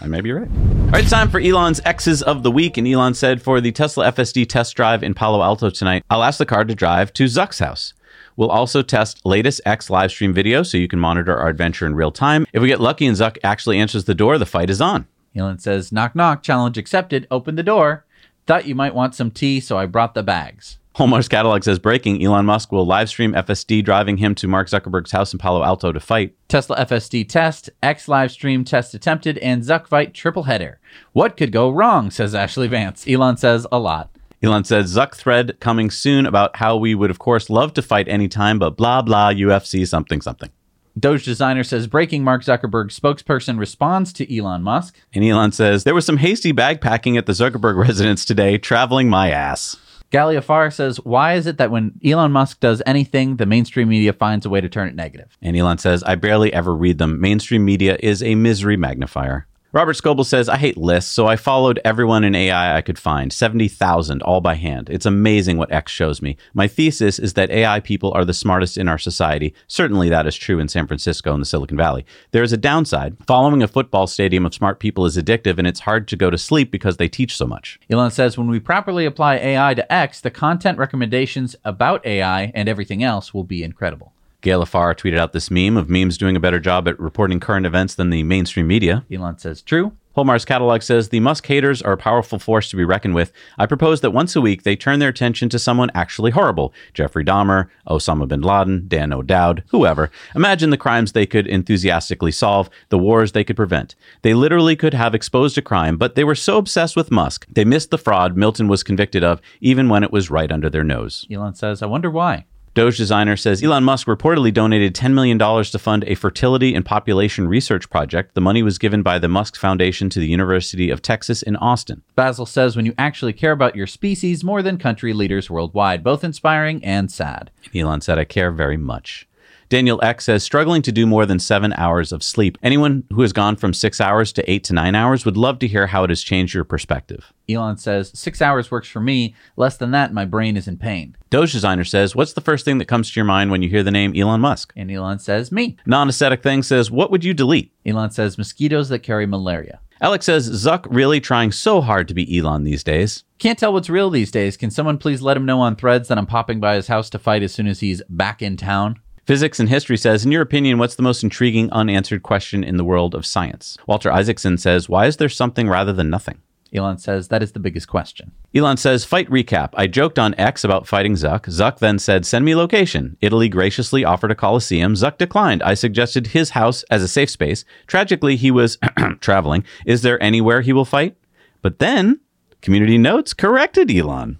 I 0.00 0.08
may 0.08 0.20
be 0.20 0.32
right. 0.32 0.48
All 0.48 0.86
right, 0.90 1.02
it's 1.02 1.10
time 1.10 1.30
for 1.30 1.38
Elon's 1.38 1.80
X's 1.84 2.20
of 2.20 2.42
the 2.42 2.50
week. 2.50 2.76
And 2.76 2.86
Elon 2.86 3.14
said 3.14 3.40
for 3.40 3.60
the 3.60 3.70
Tesla 3.70 4.10
FSD 4.10 4.48
test 4.48 4.74
drive 4.74 5.04
in 5.04 5.14
Palo 5.14 5.40
Alto 5.40 5.70
tonight, 5.70 6.04
I'll 6.10 6.24
ask 6.24 6.38
the 6.38 6.44
car 6.44 6.64
to 6.64 6.74
drive 6.74 7.12
to 7.14 7.24
Zuck's 7.24 7.60
house. 7.60 7.94
We'll 8.36 8.50
also 8.50 8.82
test 8.82 9.24
latest 9.24 9.60
X 9.64 9.88
live 9.88 10.10
stream 10.10 10.32
video 10.32 10.64
so 10.64 10.78
you 10.78 10.88
can 10.88 10.98
monitor 10.98 11.36
our 11.36 11.48
adventure 11.48 11.86
in 11.86 11.94
real 11.94 12.10
time. 12.10 12.44
If 12.52 12.60
we 12.60 12.68
get 12.68 12.80
lucky 12.80 13.06
and 13.06 13.16
Zuck 13.16 13.38
actually 13.44 13.78
answers 13.78 14.04
the 14.04 14.14
door, 14.14 14.36
the 14.36 14.46
fight 14.46 14.68
is 14.68 14.80
on. 14.80 15.06
Elon 15.36 15.60
says, 15.60 15.92
knock, 15.92 16.16
knock, 16.16 16.42
challenge 16.42 16.76
accepted. 16.76 17.28
Open 17.30 17.54
the 17.54 17.62
door. 17.62 18.04
Thought 18.46 18.66
you 18.66 18.74
might 18.74 18.96
want 18.96 19.14
some 19.14 19.30
tea, 19.30 19.60
so 19.60 19.78
I 19.78 19.86
brought 19.86 20.14
the 20.14 20.24
bags. 20.24 20.78
Hallmark's 20.94 21.28
catalog 21.28 21.64
says 21.64 21.78
breaking 21.78 22.22
Elon 22.22 22.44
Musk 22.44 22.70
will 22.70 22.84
live 22.84 23.08
stream 23.08 23.32
FSD 23.32 23.82
driving 23.82 24.18
him 24.18 24.34
to 24.34 24.46
Mark 24.46 24.68
Zuckerberg's 24.68 25.10
house 25.10 25.32
in 25.32 25.38
Palo 25.38 25.62
Alto 25.64 25.90
to 25.90 26.00
fight. 26.00 26.34
Tesla 26.48 26.84
FSD 26.84 27.26
test, 27.26 27.70
X 27.82 28.08
live 28.08 28.30
stream 28.30 28.62
test 28.62 28.92
attempted, 28.92 29.38
and 29.38 29.62
Zuck 29.62 29.86
fight 29.86 30.12
triple 30.12 30.42
header. 30.42 30.80
What 31.12 31.38
could 31.38 31.50
go 31.50 31.70
wrong, 31.70 32.10
says 32.10 32.34
Ashlee 32.34 32.68
Vance. 32.68 33.08
Elon 33.08 33.38
says 33.38 33.66
a 33.72 33.78
lot. 33.78 34.10
Elon 34.42 34.64
says 34.64 34.94
Zuck 34.94 35.14
thread 35.14 35.58
coming 35.60 35.90
soon 35.90 36.26
about 36.26 36.56
how 36.56 36.76
we 36.76 36.94
would 36.94 37.10
of 37.10 37.18
course 37.18 37.48
love 37.48 37.72
to 37.74 37.80
fight 37.82 38.06
anytime, 38.06 38.58
but 38.58 38.76
blah 38.76 39.00
blah 39.00 39.32
UFC 39.32 39.88
something 39.88 40.20
something. 40.20 40.50
Doge 40.98 41.24
designer 41.24 41.64
says 41.64 41.86
breaking 41.86 42.22
Mark 42.22 42.42
Zuckerberg 42.42 42.88
spokesperson 42.88 43.58
responds 43.58 44.12
to 44.12 44.36
Elon 44.36 44.62
Musk. 44.62 45.00
And 45.14 45.24
Elon 45.24 45.52
says 45.52 45.84
there 45.84 45.94
was 45.94 46.04
some 46.04 46.18
hasty 46.18 46.52
bag 46.52 46.82
packing 46.82 47.16
at 47.16 47.24
the 47.24 47.32
Zuckerberg 47.32 47.76
residence 47.86 48.26
today, 48.26 48.58
traveling 48.58 49.08
my 49.08 49.30
ass. 49.30 49.78
Gail 50.12 50.28
Alfar 50.28 50.70
says, 50.70 50.98
Why 50.98 51.34
is 51.34 51.46
it 51.46 51.56
that 51.56 51.70
when 51.70 51.98
Elon 52.04 52.32
Musk 52.32 52.60
does 52.60 52.82
anything, 52.84 53.36
the 53.36 53.46
mainstream 53.46 53.88
media 53.88 54.12
finds 54.12 54.44
a 54.44 54.50
way 54.50 54.60
to 54.60 54.68
turn 54.68 54.86
it 54.86 54.94
negative? 54.94 55.38
And 55.40 55.56
Elon 55.56 55.78
says, 55.78 56.02
I 56.02 56.16
barely 56.16 56.52
ever 56.52 56.76
read 56.76 56.98
them. 56.98 57.18
Mainstream 57.18 57.64
media 57.64 57.96
is 57.98 58.22
a 58.22 58.34
misery 58.34 58.76
magnifier. 58.76 59.46
Robert 59.74 59.94
Scoble 59.94 60.26
says, 60.26 60.50
I 60.50 60.58
hate 60.58 60.76
lists, 60.76 61.10
so 61.10 61.26
I 61.26 61.36
followed 61.36 61.80
everyone 61.82 62.24
in 62.24 62.34
AI 62.34 62.76
I 62.76 62.82
could 62.82 62.98
find 62.98 63.32
70,000 63.32 64.20
all 64.20 64.42
by 64.42 64.52
hand. 64.52 64.90
It's 64.90 65.06
amazing 65.06 65.56
what 65.56 65.72
X 65.72 65.90
shows 65.90 66.20
me. 66.20 66.36
My 66.52 66.68
thesis 66.68 67.18
is 67.18 67.32
that 67.34 67.50
AI 67.50 67.80
people 67.80 68.12
are 68.12 68.26
the 68.26 68.34
smartest 68.34 68.76
in 68.76 68.86
our 68.86 68.98
society. 68.98 69.54
Certainly 69.68 70.10
that 70.10 70.26
is 70.26 70.36
true 70.36 70.58
in 70.58 70.68
San 70.68 70.86
Francisco 70.86 71.32
and 71.32 71.40
the 71.40 71.46
Silicon 71.46 71.78
Valley. 71.78 72.04
There 72.32 72.42
is 72.42 72.52
a 72.52 72.58
downside. 72.58 73.16
Following 73.26 73.62
a 73.62 73.66
football 73.66 74.06
stadium 74.06 74.44
of 74.44 74.52
smart 74.52 74.78
people 74.78 75.06
is 75.06 75.16
addictive, 75.16 75.56
and 75.56 75.66
it's 75.66 75.80
hard 75.80 76.06
to 76.08 76.16
go 76.16 76.28
to 76.28 76.36
sleep 76.36 76.70
because 76.70 76.98
they 76.98 77.08
teach 77.08 77.34
so 77.34 77.46
much. 77.46 77.80
Elon 77.88 78.10
says, 78.10 78.36
When 78.36 78.48
we 78.48 78.60
properly 78.60 79.06
apply 79.06 79.36
AI 79.36 79.72
to 79.72 79.90
X, 79.90 80.20
the 80.20 80.30
content 80.30 80.76
recommendations 80.76 81.56
about 81.64 82.04
AI 82.04 82.52
and 82.54 82.68
everything 82.68 83.02
else 83.02 83.32
will 83.32 83.44
be 83.44 83.62
incredible. 83.62 84.11
Gail 84.42 84.60
Alfar 84.64 84.94
tweeted 84.94 85.18
out 85.18 85.32
this 85.32 85.50
meme 85.50 85.76
of 85.76 85.88
memes 85.88 86.18
doing 86.18 86.36
a 86.36 86.40
better 86.40 86.60
job 86.60 86.88
at 86.88 86.98
reporting 86.98 87.40
current 87.40 87.64
events 87.64 87.94
than 87.94 88.10
the 88.10 88.24
mainstream 88.24 88.66
media. 88.66 89.04
Elon 89.10 89.38
says, 89.38 89.62
True. 89.62 89.92
Whole 90.14 90.24
Mars 90.24 90.44
Catalog 90.44 90.82
says 90.82 91.08
the 91.08 91.20
Musk 91.20 91.46
haters 91.46 91.80
are 91.80 91.92
a 91.92 91.96
powerful 91.96 92.38
force 92.38 92.68
to 92.68 92.76
be 92.76 92.84
reckoned 92.84 93.14
with. 93.14 93.32
I 93.56 93.64
propose 93.64 94.02
that 94.02 94.10
once 94.10 94.36
a 94.36 94.42
week 94.42 94.62
they 94.62 94.76
turn 94.76 94.98
their 94.98 95.08
attention 95.08 95.48
to 95.48 95.58
someone 95.58 95.90
actually 95.94 96.32
horrible 96.32 96.74
Jeffrey 96.92 97.24
Dahmer, 97.24 97.68
Osama 97.88 98.28
bin 98.28 98.42
Laden, 98.42 98.88
Dan 98.88 99.12
O'Dowd, 99.12 99.62
whoever. 99.68 100.10
Imagine 100.34 100.68
the 100.68 100.76
crimes 100.76 101.12
they 101.12 101.24
could 101.24 101.46
enthusiastically 101.46 102.32
solve, 102.32 102.68
the 102.90 102.98
wars 102.98 103.32
they 103.32 103.44
could 103.44 103.56
prevent. 103.56 103.94
They 104.20 104.34
literally 104.34 104.76
could 104.76 104.92
have 104.92 105.14
exposed 105.14 105.56
a 105.56 105.62
crime, 105.62 105.96
but 105.96 106.14
they 106.14 106.24
were 106.24 106.34
so 106.34 106.58
obsessed 106.58 106.94
with 106.94 107.10
Musk, 107.10 107.46
they 107.48 107.64
missed 107.64 107.90
the 107.90 107.96
fraud 107.96 108.36
Milton 108.36 108.68
was 108.68 108.82
convicted 108.82 109.24
of, 109.24 109.40
even 109.62 109.88
when 109.88 110.04
it 110.04 110.12
was 110.12 110.30
right 110.30 110.52
under 110.52 110.68
their 110.68 110.84
nose. 110.84 111.26
Elon 111.30 111.54
says, 111.54 111.80
I 111.80 111.86
wonder 111.86 112.10
why. 112.10 112.44
Doge 112.74 112.96
designer 112.96 113.36
says 113.36 113.62
Elon 113.62 113.84
Musk 113.84 114.06
reportedly 114.06 114.52
donated 114.52 114.94
$10 114.94 115.12
million 115.12 115.38
to 115.38 115.78
fund 115.78 116.04
a 116.06 116.14
fertility 116.14 116.74
and 116.74 116.86
population 116.86 117.46
research 117.46 117.90
project. 117.90 118.34
The 118.34 118.40
money 118.40 118.62
was 118.62 118.78
given 118.78 119.02
by 119.02 119.18
the 119.18 119.28
Musk 119.28 119.56
Foundation 119.56 120.08
to 120.08 120.18
the 120.18 120.26
University 120.26 120.88
of 120.88 121.02
Texas 121.02 121.42
in 121.42 121.56
Austin. 121.56 122.02
Basil 122.14 122.46
says, 122.46 122.74
When 122.74 122.86
you 122.86 122.94
actually 122.96 123.34
care 123.34 123.52
about 123.52 123.76
your 123.76 123.86
species 123.86 124.42
more 124.42 124.62
than 124.62 124.78
country 124.78 125.12
leaders 125.12 125.50
worldwide, 125.50 126.02
both 126.02 126.24
inspiring 126.24 126.82
and 126.82 127.12
sad. 127.12 127.50
Elon 127.74 128.00
said, 128.00 128.18
I 128.18 128.24
care 128.24 128.50
very 128.50 128.78
much. 128.78 129.28
Daniel 129.72 129.98
X 130.02 130.26
says, 130.26 130.42
struggling 130.42 130.82
to 130.82 130.92
do 130.92 131.06
more 131.06 131.24
than 131.24 131.38
seven 131.38 131.72
hours 131.78 132.12
of 132.12 132.22
sleep. 132.22 132.58
Anyone 132.62 133.04
who 133.08 133.22
has 133.22 133.32
gone 133.32 133.56
from 133.56 133.72
six 133.72 134.02
hours 134.02 134.30
to 134.34 134.50
eight 134.50 134.64
to 134.64 134.74
nine 134.74 134.94
hours 134.94 135.24
would 135.24 135.38
love 135.38 135.58
to 135.60 135.66
hear 135.66 135.86
how 135.86 136.04
it 136.04 136.10
has 136.10 136.22
changed 136.22 136.52
your 136.52 136.62
perspective. 136.62 137.32
Elon 137.48 137.78
says, 137.78 138.12
Six 138.14 138.42
hours 138.42 138.70
works 138.70 138.86
for 138.86 139.00
me. 139.00 139.34
Less 139.56 139.78
than 139.78 139.90
that, 139.92 140.12
my 140.12 140.26
brain 140.26 140.58
is 140.58 140.68
in 140.68 140.76
pain. 140.76 141.16
Doge 141.30 141.52
designer 141.52 141.84
says, 141.84 142.14
What's 142.14 142.34
the 142.34 142.42
first 142.42 142.66
thing 142.66 142.76
that 142.76 142.84
comes 142.84 143.10
to 143.10 143.16
your 143.18 143.24
mind 143.24 143.50
when 143.50 143.62
you 143.62 143.70
hear 143.70 143.82
the 143.82 143.90
name 143.90 144.12
Elon 144.14 144.42
Musk? 144.42 144.74
And 144.76 144.90
Elon 144.90 145.20
says, 145.20 145.50
Me. 145.50 145.78
Non 145.86 146.10
aesthetic 146.10 146.42
thing 146.42 146.62
says, 146.62 146.90
What 146.90 147.10
would 147.10 147.24
you 147.24 147.32
delete? 147.32 147.72
Elon 147.86 148.10
says, 148.10 148.36
Mosquitoes 148.36 148.90
that 148.90 148.98
carry 148.98 149.24
malaria. 149.24 149.80
Alex 150.02 150.26
says, 150.26 150.50
Zuck 150.50 150.86
really 150.90 151.18
trying 151.18 151.50
so 151.50 151.80
hard 151.80 152.08
to 152.08 152.14
be 152.14 152.38
Elon 152.38 152.64
these 152.64 152.84
days. 152.84 153.24
Can't 153.38 153.58
tell 153.58 153.72
what's 153.72 153.88
real 153.88 154.10
these 154.10 154.30
days. 154.30 154.58
Can 154.58 154.70
someone 154.70 154.98
please 154.98 155.22
let 155.22 155.38
him 155.38 155.46
know 155.46 155.60
on 155.60 155.76
threads 155.76 156.08
that 156.08 156.18
I'm 156.18 156.26
popping 156.26 156.60
by 156.60 156.74
his 156.74 156.88
house 156.88 157.08
to 157.08 157.18
fight 157.18 157.42
as 157.42 157.54
soon 157.54 157.68
as 157.68 157.80
he's 157.80 158.02
back 158.10 158.42
in 158.42 158.58
town? 158.58 159.00
Physics 159.24 159.60
and 159.60 159.68
History 159.68 159.96
says, 159.96 160.24
In 160.24 160.32
your 160.32 160.42
opinion, 160.42 160.78
what's 160.78 160.96
the 160.96 161.02
most 161.02 161.22
intriguing 161.22 161.70
unanswered 161.70 162.22
question 162.24 162.64
in 162.64 162.76
the 162.76 162.84
world 162.84 163.14
of 163.14 163.24
science? 163.24 163.76
Walter 163.86 164.10
Isaacson 164.10 164.58
says, 164.58 164.88
Why 164.88 165.06
is 165.06 165.18
there 165.18 165.28
something 165.28 165.68
rather 165.68 165.92
than 165.92 166.10
nothing? 166.10 166.40
Elon 166.74 166.98
says, 166.98 167.28
That 167.28 167.42
is 167.42 167.52
the 167.52 167.60
biggest 167.60 167.86
question. 167.86 168.32
Elon 168.52 168.78
says, 168.78 169.04
Fight 169.04 169.28
recap. 169.30 169.70
I 169.74 169.86
joked 169.86 170.18
on 170.18 170.34
X 170.38 170.64
about 170.64 170.88
fighting 170.88 171.14
Zuck. 171.14 171.42
Zuck 171.42 171.78
then 171.78 172.00
said, 172.00 172.26
Send 172.26 172.44
me 172.44 172.56
location. 172.56 173.16
Italy 173.20 173.48
graciously 173.48 174.04
offered 174.04 174.32
a 174.32 174.34
coliseum. 174.34 174.94
Zuck 174.94 175.18
declined. 175.18 175.62
I 175.62 175.74
suggested 175.74 176.28
his 176.28 176.50
house 176.50 176.82
as 176.90 177.02
a 177.02 177.08
safe 177.08 177.30
space. 177.30 177.64
Tragically, 177.86 178.34
he 178.34 178.50
was 178.50 178.78
traveling. 179.20 179.64
Is 179.86 180.02
there 180.02 180.20
anywhere 180.20 180.62
he 180.62 180.72
will 180.72 180.84
fight? 180.84 181.16
But 181.60 181.78
then, 181.78 182.20
Community 182.60 182.98
Notes 182.98 183.34
corrected 183.34 183.88
Elon, 183.88 184.38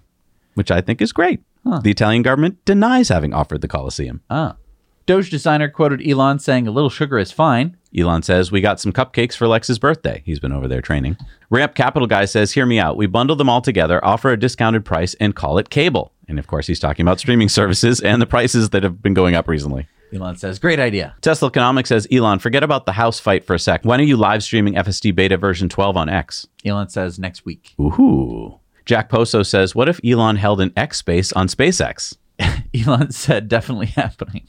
which 0.54 0.72
I 0.72 0.80
think 0.80 1.00
is 1.00 1.12
great. 1.12 1.40
Huh. 1.64 1.80
The 1.84 1.92
Italian 1.92 2.22
government 2.22 2.64
denies 2.64 3.10
having 3.10 3.32
offered 3.32 3.60
the 3.60 3.68
coliseum. 3.68 4.22
Ah. 4.28 4.56
Doge 5.04 5.30
designer 5.30 5.68
quoted 5.68 6.06
Elon 6.06 6.38
saying, 6.38 6.68
A 6.68 6.70
little 6.70 6.90
sugar 6.90 7.18
is 7.18 7.32
fine. 7.32 7.76
Elon 7.96 8.22
says, 8.22 8.52
We 8.52 8.60
got 8.60 8.80
some 8.80 8.92
cupcakes 8.92 9.36
for 9.36 9.48
Lex's 9.48 9.78
birthday. 9.78 10.22
He's 10.24 10.38
been 10.38 10.52
over 10.52 10.68
there 10.68 10.80
training. 10.80 11.16
Ramp 11.50 11.74
Capital 11.74 12.06
Guy 12.06 12.24
says, 12.24 12.52
Hear 12.52 12.66
me 12.66 12.78
out. 12.78 12.96
We 12.96 13.06
bundle 13.06 13.36
them 13.36 13.48
all 13.48 13.60
together, 13.60 14.04
offer 14.04 14.30
a 14.30 14.38
discounted 14.38 14.84
price, 14.84 15.14
and 15.14 15.34
call 15.34 15.58
it 15.58 15.70
cable. 15.70 16.12
And 16.28 16.38
of 16.38 16.46
course, 16.46 16.66
he's 16.66 16.80
talking 16.80 17.04
about 17.04 17.18
streaming 17.18 17.48
services 17.50 18.00
and 18.00 18.22
the 18.22 18.26
prices 18.26 18.70
that 18.70 18.82
have 18.82 19.02
been 19.02 19.14
going 19.14 19.34
up 19.34 19.48
recently. 19.48 19.88
Elon 20.14 20.36
says, 20.36 20.58
Great 20.58 20.78
idea. 20.78 21.16
Tesla 21.20 21.48
Economics 21.48 21.88
says, 21.88 22.06
Elon, 22.12 22.38
forget 22.38 22.62
about 22.62 22.86
the 22.86 22.92
house 22.92 23.18
fight 23.18 23.44
for 23.44 23.54
a 23.54 23.58
sec. 23.58 23.84
When 23.84 24.00
are 24.00 24.04
you 24.04 24.16
live 24.16 24.42
streaming 24.42 24.74
FSD 24.74 25.14
beta 25.14 25.36
version 25.36 25.68
12 25.68 25.96
on 25.96 26.08
X? 26.08 26.46
Elon 26.64 26.88
says, 26.88 27.18
Next 27.18 27.44
week. 27.44 27.74
Ooh. 27.80 28.58
Jack 28.84 29.08
Poso 29.08 29.42
says, 29.42 29.74
What 29.74 29.88
if 29.88 30.00
Elon 30.04 30.36
held 30.36 30.60
an 30.60 30.72
X 30.76 30.98
space 30.98 31.32
on 31.32 31.48
SpaceX? 31.48 32.16
Elon 32.74 33.10
said, 33.10 33.48
Definitely 33.48 33.86
happening. 33.86 34.46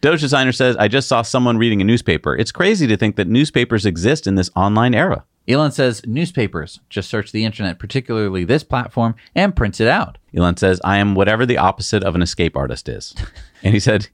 Doge 0.00 0.20
Designer 0.20 0.52
says, 0.52 0.76
I 0.76 0.88
just 0.88 1.08
saw 1.08 1.22
someone 1.22 1.58
reading 1.58 1.80
a 1.80 1.84
newspaper. 1.84 2.36
It's 2.36 2.52
crazy 2.52 2.86
to 2.86 2.96
think 2.96 3.16
that 3.16 3.28
newspapers 3.28 3.86
exist 3.86 4.26
in 4.26 4.34
this 4.34 4.50
online 4.54 4.94
era. 4.94 5.24
Elon 5.48 5.72
says, 5.72 6.02
newspapers. 6.06 6.80
Just 6.88 7.10
search 7.10 7.32
the 7.32 7.44
internet, 7.44 7.78
particularly 7.78 8.44
this 8.44 8.62
platform, 8.62 9.14
and 9.34 9.56
print 9.56 9.80
it 9.80 9.88
out. 9.88 10.18
Elon 10.34 10.56
says, 10.56 10.80
I 10.84 10.98
am 10.98 11.14
whatever 11.14 11.44
the 11.44 11.58
opposite 11.58 12.04
of 12.04 12.14
an 12.14 12.22
escape 12.22 12.56
artist 12.56 12.88
is. 12.88 13.14
and 13.62 13.74
he 13.74 13.80
said, 13.80 14.08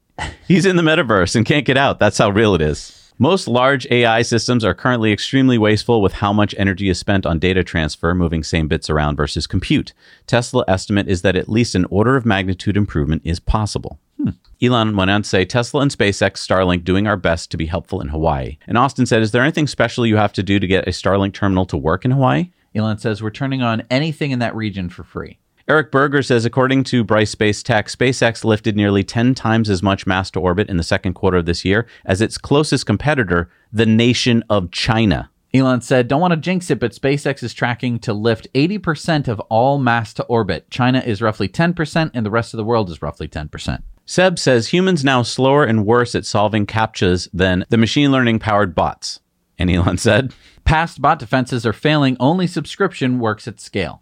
he's 0.46 0.64
in 0.64 0.76
the 0.76 0.82
metaverse 0.82 1.36
and 1.36 1.44
can't 1.44 1.66
get 1.66 1.76
out. 1.76 1.98
That's 1.98 2.18
how 2.18 2.30
real 2.30 2.54
it 2.54 2.62
is. 2.62 2.94
Most 3.20 3.48
large 3.48 3.84
AI 3.90 4.22
systems 4.22 4.64
are 4.64 4.74
currently 4.74 5.12
extremely 5.12 5.58
wasteful 5.58 6.00
with 6.00 6.14
how 6.14 6.32
much 6.32 6.54
energy 6.56 6.88
is 6.88 7.00
spent 7.00 7.26
on 7.26 7.40
data 7.40 7.64
transfer, 7.64 8.14
moving 8.14 8.44
same 8.44 8.68
bits 8.68 8.88
around 8.88 9.16
versus 9.16 9.48
compute. 9.48 9.92
Tesla 10.28 10.64
estimate 10.68 11.08
is 11.08 11.22
that 11.22 11.34
at 11.34 11.48
least 11.48 11.74
an 11.74 11.84
order 11.86 12.14
of 12.14 12.24
magnitude 12.24 12.76
improvement 12.76 13.22
is 13.24 13.40
possible. 13.40 13.98
Hmm. 14.18 14.30
Elon 14.60 14.96
went 14.96 15.10
on 15.10 15.22
to 15.22 15.28
say 15.28 15.44
Tesla 15.44 15.80
and 15.80 15.90
SpaceX 15.90 16.32
Starlink 16.32 16.84
doing 16.84 17.06
our 17.06 17.16
best 17.16 17.50
to 17.52 17.56
be 17.56 17.66
helpful 17.66 18.00
in 18.00 18.08
Hawaii. 18.08 18.58
And 18.66 18.76
Austin 18.76 19.06
said, 19.06 19.22
Is 19.22 19.30
there 19.30 19.42
anything 19.42 19.66
special 19.66 20.06
you 20.06 20.16
have 20.16 20.32
to 20.34 20.42
do 20.42 20.58
to 20.58 20.66
get 20.66 20.88
a 20.88 20.90
Starlink 20.90 21.32
terminal 21.32 21.66
to 21.66 21.76
work 21.76 22.04
in 22.04 22.10
Hawaii? 22.10 22.50
Elon 22.74 22.98
says, 22.98 23.22
We're 23.22 23.30
turning 23.30 23.62
on 23.62 23.82
anything 23.90 24.32
in 24.32 24.40
that 24.40 24.56
region 24.56 24.88
for 24.88 25.04
free. 25.04 25.38
Eric 25.68 25.92
Berger 25.92 26.22
says, 26.22 26.46
according 26.46 26.84
to 26.84 27.04
Bryce 27.04 27.30
Space 27.30 27.62
Tech, 27.62 27.88
SpaceX 27.88 28.42
lifted 28.42 28.74
nearly 28.74 29.04
10 29.04 29.34
times 29.34 29.68
as 29.68 29.82
much 29.82 30.06
mass 30.06 30.30
to 30.30 30.40
orbit 30.40 30.70
in 30.70 30.78
the 30.78 30.82
second 30.82 31.12
quarter 31.12 31.36
of 31.36 31.44
this 31.44 31.62
year 31.62 31.86
as 32.06 32.22
its 32.22 32.38
closest 32.38 32.86
competitor, 32.86 33.50
the 33.70 33.84
nation 33.84 34.42
of 34.48 34.70
China. 34.70 35.30
Elon 35.52 35.82
said, 35.82 36.08
Don't 36.08 36.22
want 36.22 36.32
to 36.32 36.38
jinx 36.38 36.70
it, 36.70 36.80
but 36.80 36.92
SpaceX 36.92 37.42
is 37.42 37.52
tracking 37.52 37.98
to 38.00 38.14
lift 38.14 38.48
80% 38.54 39.28
of 39.28 39.40
all 39.50 39.78
mass 39.78 40.14
to 40.14 40.24
orbit. 40.24 40.70
China 40.70 41.00
is 41.00 41.20
roughly 41.20 41.48
10%, 41.48 42.10
and 42.14 42.24
the 42.24 42.30
rest 42.30 42.54
of 42.54 42.58
the 42.58 42.64
world 42.64 42.88
is 42.88 43.02
roughly 43.02 43.28
10%. 43.28 43.82
Seb 44.10 44.38
says 44.38 44.68
humans 44.68 45.04
now 45.04 45.20
slower 45.20 45.64
and 45.64 45.84
worse 45.84 46.14
at 46.14 46.24
solving 46.24 46.64
captchas 46.64 47.28
than 47.30 47.66
the 47.68 47.76
machine 47.76 48.10
learning 48.10 48.38
powered 48.38 48.74
bots. 48.74 49.20
And 49.58 49.70
Elon 49.70 49.98
said, 49.98 50.32
Past 50.64 51.02
bot 51.02 51.18
defenses 51.18 51.66
are 51.66 51.74
failing, 51.74 52.16
only 52.18 52.46
subscription 52.46 53.18
works 53.18 53.46
at 53.46 53.60
scale, 53.60 54.00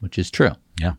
which 0.00 0.18
is 0.18 0.30
true. 0.30 0.50
Yeah. 0.78 0.92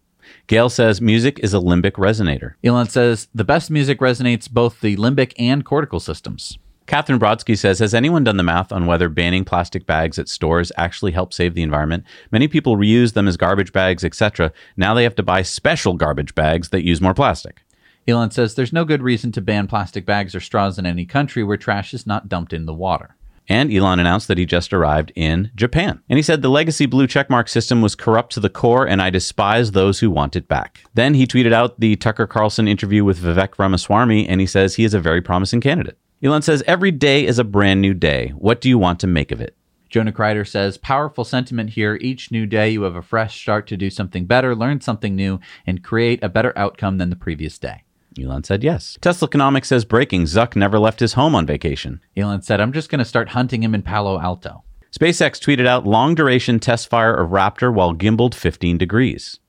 Gail 0.48 0.70
says 0.70 1.00
music 1.00 1.38
is 1.38 1.54
a 1.54 1.60
limbic 1.60 1.92
resonator. 1.92 2.56
Elon 2.64 2.90
says 2.90 3.28
the 3.36 3.44
best 3.44 3.70
music 3.70 4.00
resonates 4.00 4.50
both 4.50 4.82
the 4.82 4.98
limbic 4.98 5.34
and 5.38 5.64
cortical 5.64 6.00
systems. 6.00 6.58
Catherine 6.88 7.20
Brodsky 7.20 7.56
says, 7.56 7.78
Has 7.78 7.94
anyone 7.94 8.24
done 8.24 8.38
the 8.38 8.44
math 8.44 8.72
on 8.72 8.88
whether 8.88 9.10
banning 9.10 9.46
plastic 9.46 9.86
bags 9.86 10.18
at 10.18 10.28
stores 10.28 10.72
actually 10.76 11.12
helps 11.12 11.36
save 11.36 11.54
the 11.54 11.62
environment? 11.62 12.04
Many 12.32 12.48
people 12.48 12.78
reuse 12.78 13.14
them 13.14 13.28
as 13.28 13.38
garbage 13.38 13.72
bags, 13.72 14.04
etc. 14.04 14.52
Now 14.76 14.96
they 14.96 15.04
have 15.04 15.14
to 15.18 15.24
buy 15.24 15.44
special 15.44 15.94
garbage 15.94 16.34
bags 16.34 16.70
that 16.70 16.84
use 16.84 17.00
more 17.00 17.14
plastic. 17.14 17.62
Elon 18.08 18.32
says 18.32 18.56
there's 18.56 18.74
no 18.74 18.86
good 18.86 19.04
reason 19.04 19.32
to 19.34 19.42
ban 19.42 19.68
plastic 19.68 20.06
bags 20.06 20.34
or 20.34 20.40
straws 20.40 20.80
in 20.80 20.86
any 20.86 21.06
country 21.06 21.44
where 21.44 21.58
trash 21.58 21.94
is 21.94 22.08
not 22.08 22.28
dumped 22.28 22.54
in 22.54 22.66
the 22.66 22.74
water. 22.74 23.16
And 23.50 23.74
Elon 23.74 24.00
announced 24.00 24.28
that 24.28 24.38
he 24.38 24.46
just 24.46 24.74
arrived 24.74 25.12
in 25.16 25.52
Japan. 25.56 26.02
And 26.08 26.18
he 26.18 26.24
said 26.24 26.44
the 26.44 26.50
legacy 26.50 26.86
blue 26.86 27.08
checkmark 27.08 27.50
system 27.50 27.82
was 27.82 27.96
corrupt 27.96 28.32
to 28.34 28.40
the 28.40 28.50
core, 28.50 28.88
and 28.88 29.02
I 29.02 29.10
despise 29.10 29.72
those 29.72 30.00
who 30.00 30.12
want 30.12 30.36
it 30.36 30.48
back. 30.48 30.84
Then 30.94 31.16
he 31.16 31.26
tweeted 31.26 31.52
out 31.52 31.80
the 31.80 31.96
Tucker 31.96 32.28
Carlson 32.28 32.68
interview 32.68 33.04
with 33.04 33.20
Vivek 33.20 33.58
Ramaswamy, 33.58 34.28
and 34.28 34.40
he 34.40 34.46
says 34.46 34.76
he 34.76 34.84
is 34.84 34.94
a 34.94 35.00
very 35.00 35.22
promising 35.22 35.62
candidate. 35.62 35.98
Elon 36.22 36.44
says, 36.44 36.64
Every 36.68 36.92
day 36.92 37.26
is 37.26 37.40
a 37.40 37.44
brand 37.44 37.82
new 37.82 37.96
day. 37.96 38.30
What 38.38 38.62
do 38.62 38.70
you 38.70 38.78
want 38.78 39.00
to 39.00 39.08
make 39.08 39.32
of 39.32 39.42
it? 39.42 39.56
Jonah 39.90 40.12
Kreider 40.12 40.48
says, 40.48 40.78
Powerful 40.78 41.24
sentiment 41.24 41.72
here. 41.72 41.98
Each 42.00 42.32
new 42.32 42.46
day, 42.46 42.70
you 42.70 42.84
have 42.84 42.96
a 42.96 43.02
fresh 43.02 43.42
start 43.42 43.66
to 43.68 43.78
do 43.78 43.90
something 43.90 44.26
better, 44.26 44.56
learn 44.56 44.82
something 44.82 45.16
new, 45.16 45.40
and 45.66 45.84
create 45.84 46.24
a 46.24 46.30
better 46.30 46.54
outcome 46.56 47.00
than 47.00 47.10
the 47.10 47.16
previous 47.16 47.58
day. 47.58 47.84
Elon 48.22 48.44
said 48.44 48.64
yes. 48.64 48.98
Tesla 49.02 49.28
Economics 49.28 49.68
says 49.70 49.86
breaking 49.86 50.24
Zuck 50.24 50.56
never 50.56 50.80
left 50.80 51.00
his 51.00 51.14
home 51.14 51.36
on 51.36 51.46
vacation. 51.46 52.02
Elon 52.18 52.42
said, 52.42 52.60
I'm 52.60 52.74
just 52.74 52.90
going 52.90 53.00
to 53.00 53.06
start 53.06 53.30
hunting 53.30 53.64
him 53.64 53.74
in 53.76 53.82
Palo 53.82 54.20
Alto. 54.20 54.64
SpaceX 54.92 55.40
tweeted 55.40 55.68
out 55.68 55.86
long 55.86 56.16
duration 56.16 56.60
test 56.60 56.90
fire 56.90 57.14
of 57.14 57.30
Raptor 57.30 57.74
while 57.74 57.94
gimbaled 57.94 58.34
15 58.34 58.78
degrees. 58.78 59.40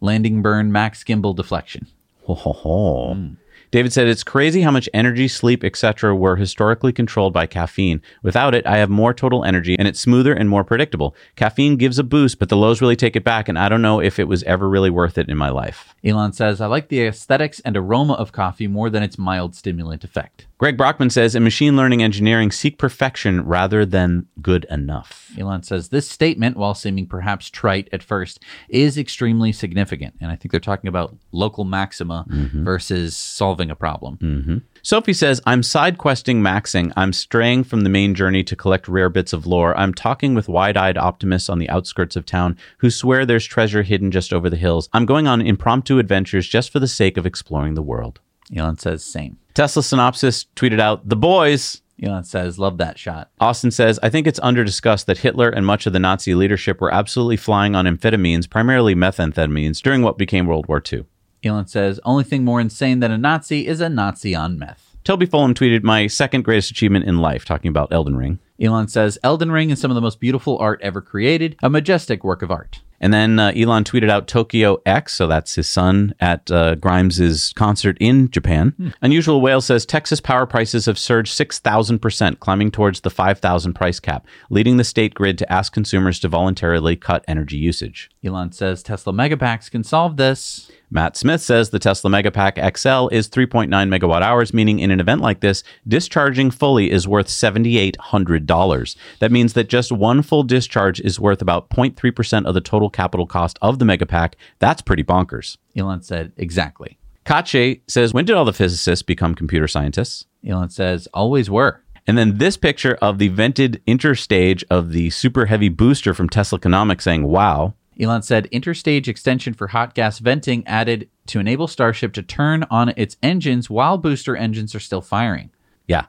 Landing 0.00 0.42
burn 0.42 0.72
max 0.72 1.04
gimbal 1.04 1.34
deflection. 1.34 1.86
Ho, 2.24 2.34
ho, 2.34 2.52
ho. 2.52 3.14
Mm. 3.14 3.36
David 3.70 3.92
said, 3.92 4.06
It's 4.06 4.22
crazy 4.22 4.62
how 4.62 4.70
much 4.70 4.88
energy, 4.94 5.28
sleep, 5.28 5.64
etc. 5.64 6.14
were 6.14 6.36
historically 6.36 6.92
controlled 6.92 7.32
by 7.32 7.46
caffeine. 7.46 8.00
Without 8.22 8.54
it, 8.54 8.66
I 8.66 8.78
have 8.78 8.90
more 8.90 9.12
total 9.12 9.44
energy 9.44 9.76
and 9.78 9.88
it's 9.88 10.00
smoother 10.00 10.32
and 10.32 10.48
more 10.48 10.64
predictable. 10.64 11.14
Caffeine 11.36 11.76
gives 11.76 11.98
a 11.98 12.04
boost, 12.04 12.38
but 12.38 12.48
the 12.48 12.56
lows 12.56 12.80
really 12.80 12.96
take 12.96 13.16
it 13.16 13.24
back, 13.24 13.48
and 13.48 13.58
I 13.58 13.68
don't 13.68 13.82
know 13.82 14.00
if 14.00 14.18
it 14.18 14.28
was 14.28 14.42
ever 14.44 14.68
really 14.68 14.90
worth 14.90 15.18
it 15.18 15.28
in 15.28 15.36
my 15.36 15.50
life. 15.50 15.94
Elon 16.04 16.32
says, 16.32 16.60
I 16.60 16.66
like 16.66 16.88
the 16.88 17.02
aesthetics 17.02 17.60
and 17.60 17.76
aroma 17.76 18.14
of 18.14 18.32
coffee 18.32 18.66
more 18.66 18.90
than 18.90 19.02
its 19.02 19.18
mild 19.18 19.54
stimulant 19.54 20.04
effect. 20.04 20.46
Greg 20.58 20.78
Brockman 20.78 21.10
says, 21.10 21.34
in 21.34 21.44
machine 21.44 21.76
learning 21.76 22.02
engineering, 22.02 22.50
seek 22.50 22.78
perfection 22.78 23.44
rather 23.44 23.84
than 23.84 24.26
good 24.40 24.64
enough. 24.70 25.30
Elon 25.38 25.62
says, 25.62 25.90
this 25.90 26.08
statement, 26.08 26.56
while 26.56 26.72
seeming 26.72 27.06
perhaps 27.06 27.50
trite 27.50 27.90
at 27.92 28.02
first, 28.02 28.42
is 28.70 28.96
extremely 28.96 29.52
significant. 29.52 30.14
And 30.18 30.30
I 30.30 30.36
think 30.36 30.52
they're 30.52 30.60
talking 30.60 30.88
about 30.88 31.14
local 31.30 31.64
maxima 31.64 32.24
mm-hmm. 32.30 32.64
versus 32.64 33.14
solving 33.14 33.70
a 33.70 33.76
problem. 33.76 34.16
Mm-hmm. 34.16 34.56
Sophie 34.80 35.12
says, 35.12 35.42
I'm 35.44 35.62
side 35.62 35.98
questing 35.98 36.40
maxing. 36.40 36.90
I'm 36.96 37.12
straying 37.12 37.64
from 37.64 37.82
the 37.82 37.90
main 37.90 38.14
journey 38.14 38.42
to 38.44 38.56
collect 38.56 38.88
rare 38.88 39.10
bits 39.10 39.34
of 39.34 39.46
lore. 39.46 39.76
I'm 39.76 39.92
talking 39.92 40.34
with 40.34 40.48
wide 40.48 40.78
eyed 40.78 40.96
optimists 40.96 41.50
on 41.50 41.58
the 41.58 41.68
outskirts 41.68 42.16
of 42.16 42.24
town 42.24 42.56
who 42.78 42.88
swear 42.88 43.26
there's 43.26 43.44
treasure 43.44 43.82
hidden 43.82 44.10
just 44.10 44.32
over 44.32 44.48
the 44.48 44.56
hills. 44.56 44.88
I'm 44.94 45.04
going 45.04 45.26
on 45.26 45.42
impromptu 45.42 45.98
adventures 45.98 46.48
just 46.48 46.70
for 46.72 46.78
the 46.78 46.88
sake 46.88 47.18
of 47.18 47.26
exploring 47.26 47.74
the 47.74 47.82
world. 47.82 48.20
Elon 48.54 48.78
says, 48.78 49.04
same. 49.04 49.38
Tesla 49.54 49.82
Synopsis 49.82 50.46
tweeted 50.54 50.80
out, 50.80 51.08
The 51.08 51.16
boys. 51.16 51.82
Elon 52.02 52.24
says, 52.24 52.58
love 52.58 52.76
that 52.76 52.98
shot. 52.98 53.30
Austin 53.40 53.70
says, 53.70 53.98
I 54.02 54.10
think 54.10 54.26
it's 54.26 54.40
under 54.42 54.64
discussed 54.64 55.06
that 55.06 55.18
Hitler 55.18 55.48
and 55.48 55.64
much 55.64 55.86
of 55.86 55.94
the 55.94 55.98
Nazi 55.98 56.34
leadership 56.34 56.78
were 56.78 56.92
absolutely 56.92 57.38
flying 57.38 57.74
on 57.74 57.86
amphetamines, 57.86 58.50
primarily 58.50 58.94
methamphetamines, 58.94 59.80
during 59.80 60.02
what 60.02 60.18
became 60.18 60.46
World 60.46 60.68
War 60.68 60.82
II. 60.92 61.06
Elon 61.42 61.66
says, 61.66 61.98
only 62.04 62.24
thing 62.24 62.44
more 62.44 62.60
insane 62.60 63.00
than 63.00 63.12
a 63.12 63.16
Nazi 63.16 63.66
is 63.66 63.80
a 63.80 63.88
Nazi 63.88 64.34
on 64.34 64.58
meth. 64.58 64.96
Toby 65.04 65.24
Fulham 65.24 65.54
tweeted, 65.54 65.84
My 65.84 66.06
second 66.06 66.42
greatest 66.42 66.70
achievement 66.70 67.04
in 67.06 67.18
life, 67.18 67.44
talking 67.44 67.68
about 67.68 67.92
Elden 67.92 68.16
Ring. 68.16 68.40
Elon 68.60 68.88
says, 68.88 69.18
Elden 69.22 69.52
Ring 69.52 69.70
is 69.70 69.80
some 69.80 69.90
of 69.90 69.94
the 69.94 70.00
most 70.00 70.20
beautiful 70.20 70.58
art 70.58 70.80
ever 70.82 71.00
created, 71.00 71.56
a 71.62 71.70
majestic 71.70 72.24
work 72.24 72.42
of 72.42 72.50
art. 72.50 72.80
And 73.00 73.12
then 73.12 73.38
uh, 73.38 73.52
Elon 73.54 73.84
tweeted 73.84 74.10
out 74.10 74.26
Tokyo 74.26 74.80
X, 74.86 75.14
so 75.14 75.26
that's 75.26 75.54
his 75.54 75.68
son 75.68 76.14
at 76.20 76.50
uh, 76.50 76.76
Grimes's 76.76 77.52
concert 77.54 77.96
in 78.00 78.30
Japan. 78.30 78.74
Hmm. 78.76 78.88
Unusual 79.02 79.40
Whale 79.40 79.60
says 79.60 79.84
Texas 79.86 80.20
power 80.20 80.46
prices 80.46 80.86
have 80.86 80.98
surged 80.98 81.36
6,000%, 81.36 82.40
climbing 82.40 82.70
towards 82.70 83.00
the 83.00 83.10
5,000 83.10 83.74
price 83.74 84.00
cap, 84.00 84.26
leading 84.50 84.76
the 84.76 84.84
state 84.84 85.14
grid 85.14 85.38
to 85.38 85.52
ask 85.52 85.72
consumers 85.72 86.18
to 86.20 86.28
voluntarily 86.28 86.96
cut 86.96 87.24
energy 87.28 87.56
usage. 87.56 88.10
Elon 88.24 88.52
says 88.52 88.82
Tesla 88.82 89.12
Megapacks 89.12 89.70
can 89.70 89.84
solve 89.84 90.16
this. 90.16 90.70
Matt 90.90 91.16
Smith 91.16 91.42
says 91.42 91.70
the 91.70 91.78
Tesla 91.78 92.10
Megapack 92.10 92.56
XL 92.76 93.08
is 93.14 93.28
3.9 93.28 93.68
megawatt 93.68 94.22
hours, 94.22 94.54
meaning 94.54 94.78
in 94.78 94.90
an 94.90 95.00
event 95.00 95.20
like 95.20 95.40
this, 95.40 95.64
discharging 95.86 96.50
fully 96.50 96.90
is 96.90 97.08
worth 97.08 97.26
$7,800. 97.26 98.96
That 99.18 99.32
means 99.32 99.54
that 99.54 99.68
just 99.68 99.90
one 99.90 100.22
full 100.22 100.44
discharge 100.44 101.00
is 101.00 101.18
worth 101.18 101.42
about 101.42 101.70
0.3% 101.70 102.46
of 102.46 102.54
the 102.54 102.60
total 102.60 102.88
capital 102.88 103.26
cost 103.26 103.58
of 103.60 103.78
the 103.78 103.84
Megapack. 103.84 104.34
That's 104.60 104.80
pretty 104.80 105.02
bonkers. 105.02 105.56
Elon 105.76 106.02
said, 106.02 106.32
exactly. 106.36 106.98
Kache 107.24 107.80
says, 107.88 108.14
When 108.14 108.24
did 108.24 108.36
all 108.36 108.44
the 108.44 108.52
physicists 108.52 109.02
become 109.02 109.34
computer 109.34 109.66
scientists? 109.66 110.26
Elon 110.46 110.70
says, 110.70 111.08
always 111.12 111.50
were. 111.50 111.82
And 112.06 112.16
then 112.16 112.38
this 112.38 112.56
picture 112.56 112.96
of 113.02 113.18
the 113.18 113.28
vented 113.28 113.82
interstage 113.86 114.62
of 114.70 114.92
the 114.92 115.10
super 115.10 115.46
heavy 115.46 115.68
booster 115.68 116.14
from 116.14 116.28
Tesla 116.28 116.56
Economics 116.56 117.02
saying, 117.02 117.24
wow. 117.24 117.74
Elon 118.00 118.22
said 118.22 118.48
interstage 118.52 119.08
extension 119.08 119.54
for 119.54 119.68
hot 119.68 119.94
gas 119.94 120.18
venting 120.18 120.66
added 120.66 121.08
to 121.26 121.40
enable 121.40 121.66
Starship 121.66 122.12
to 122.14 122.22
turn 122.22 122.64
on 122.70 122.90
its 122.96 123.16
engines 123.22 123.70
while 123.70 123.98
booster 123.98 124.36
engines 124.36 124.74
are 124.74 124.80
still 124.80 125.00
firing. 125.00 125.50
Yeah. 125.86 126.06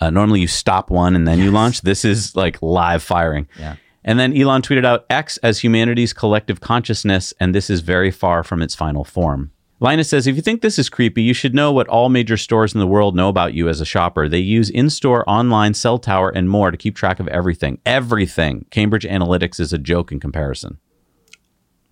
Uh, 0.00 0.10
normally 0.10 0.40
you 0.40 0.46
stop 0.46 0.90
one 0.90 1.14
and 1.14 1.26
then 1.26 1.38
yes. 1.38 1.44
you 1.44 1.50
launch. 1.50 1.80
This 1.82 2.04
is 2.04 2.34
like 2.34 2.62
live 2.62 3.02
firing. 3.02 3.48
Yeah. 3.58 3.76
And 4.04 4.18
then 4.18 4.34
Elon 4.34 4.62
tweeted 4.62 4.86
out 4.86 5.04
X 5.10 5.36
as 5.38 5.62
humanity's 5.62 6.12
collective 6.12 6.60
consciousness, 6.60 7.34
and 7.40 7.54
this 7.54 7.68
is 7.68 7.80
very 7.80 8.10
far 8.10 8.42
from 8.42 8.62
its 8.62 8.74
final 8.74 9.04
form. 9.04 9.50
Linus 9.80 10.08
says, 10.08 10.26
if 10.26 10.34
you 10.34 10.42
think 10.42 10.60
this 10.60 10.78
is 10.78 10.88
creepy, 10.88 11.22
you 11.22 11.34
should 11.34 11.54
know 11.54 11.70
what 11.72 11.88
all 11.88 12.08
major 12.08 12.36
stores 12.36 12.74
in 12.74 12.80
the 12.80 12.86
world 12.86 13.14
know 13.14 13.28
about 13.28 13.54
you 13.54 13.68
as 13.68 13.80
a 13.80 13.84
shopper. 13.84 14.28
They 14.28 14.38
use 14.38 14.70
in 14.70 14.90
store, 14.90 15.28
online, 15.28 15.74
cell 15.74 15.98
tower, 15.98 16.30
and 16.30 16.48
more 16.48 16.70
to 16.70 16.76
keep 16.76 16.96
track 16.96 17.20
of 17.20 17.28
everything. 17.28 17.80
Everything. 17.86 18.64
Cambridge 18.70 19.04
Analytica 19.04 19.60
is 19.60 19.72
a 19.72 19.78
joke 19.78 20.10
in 20.10 20.18
comparison. 20.18 20.78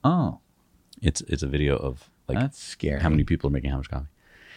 Oh. 0.06 0.38
It's 1.02 1.20
it's 1.22 1.42
a 1.42 1.48
video 1.48 1.76
of 1.76 2.08
like 2.28 2.38
That's 2.38 2.62
scary. 2.62 3.00
how 3.00 3.08
many 3.08 3.24
people 3.24 3.48
are 3.48 3.52
making 3.52 3.70
how 3.70 3.78
much 3.78 3.90
coffee. 3.90 4.06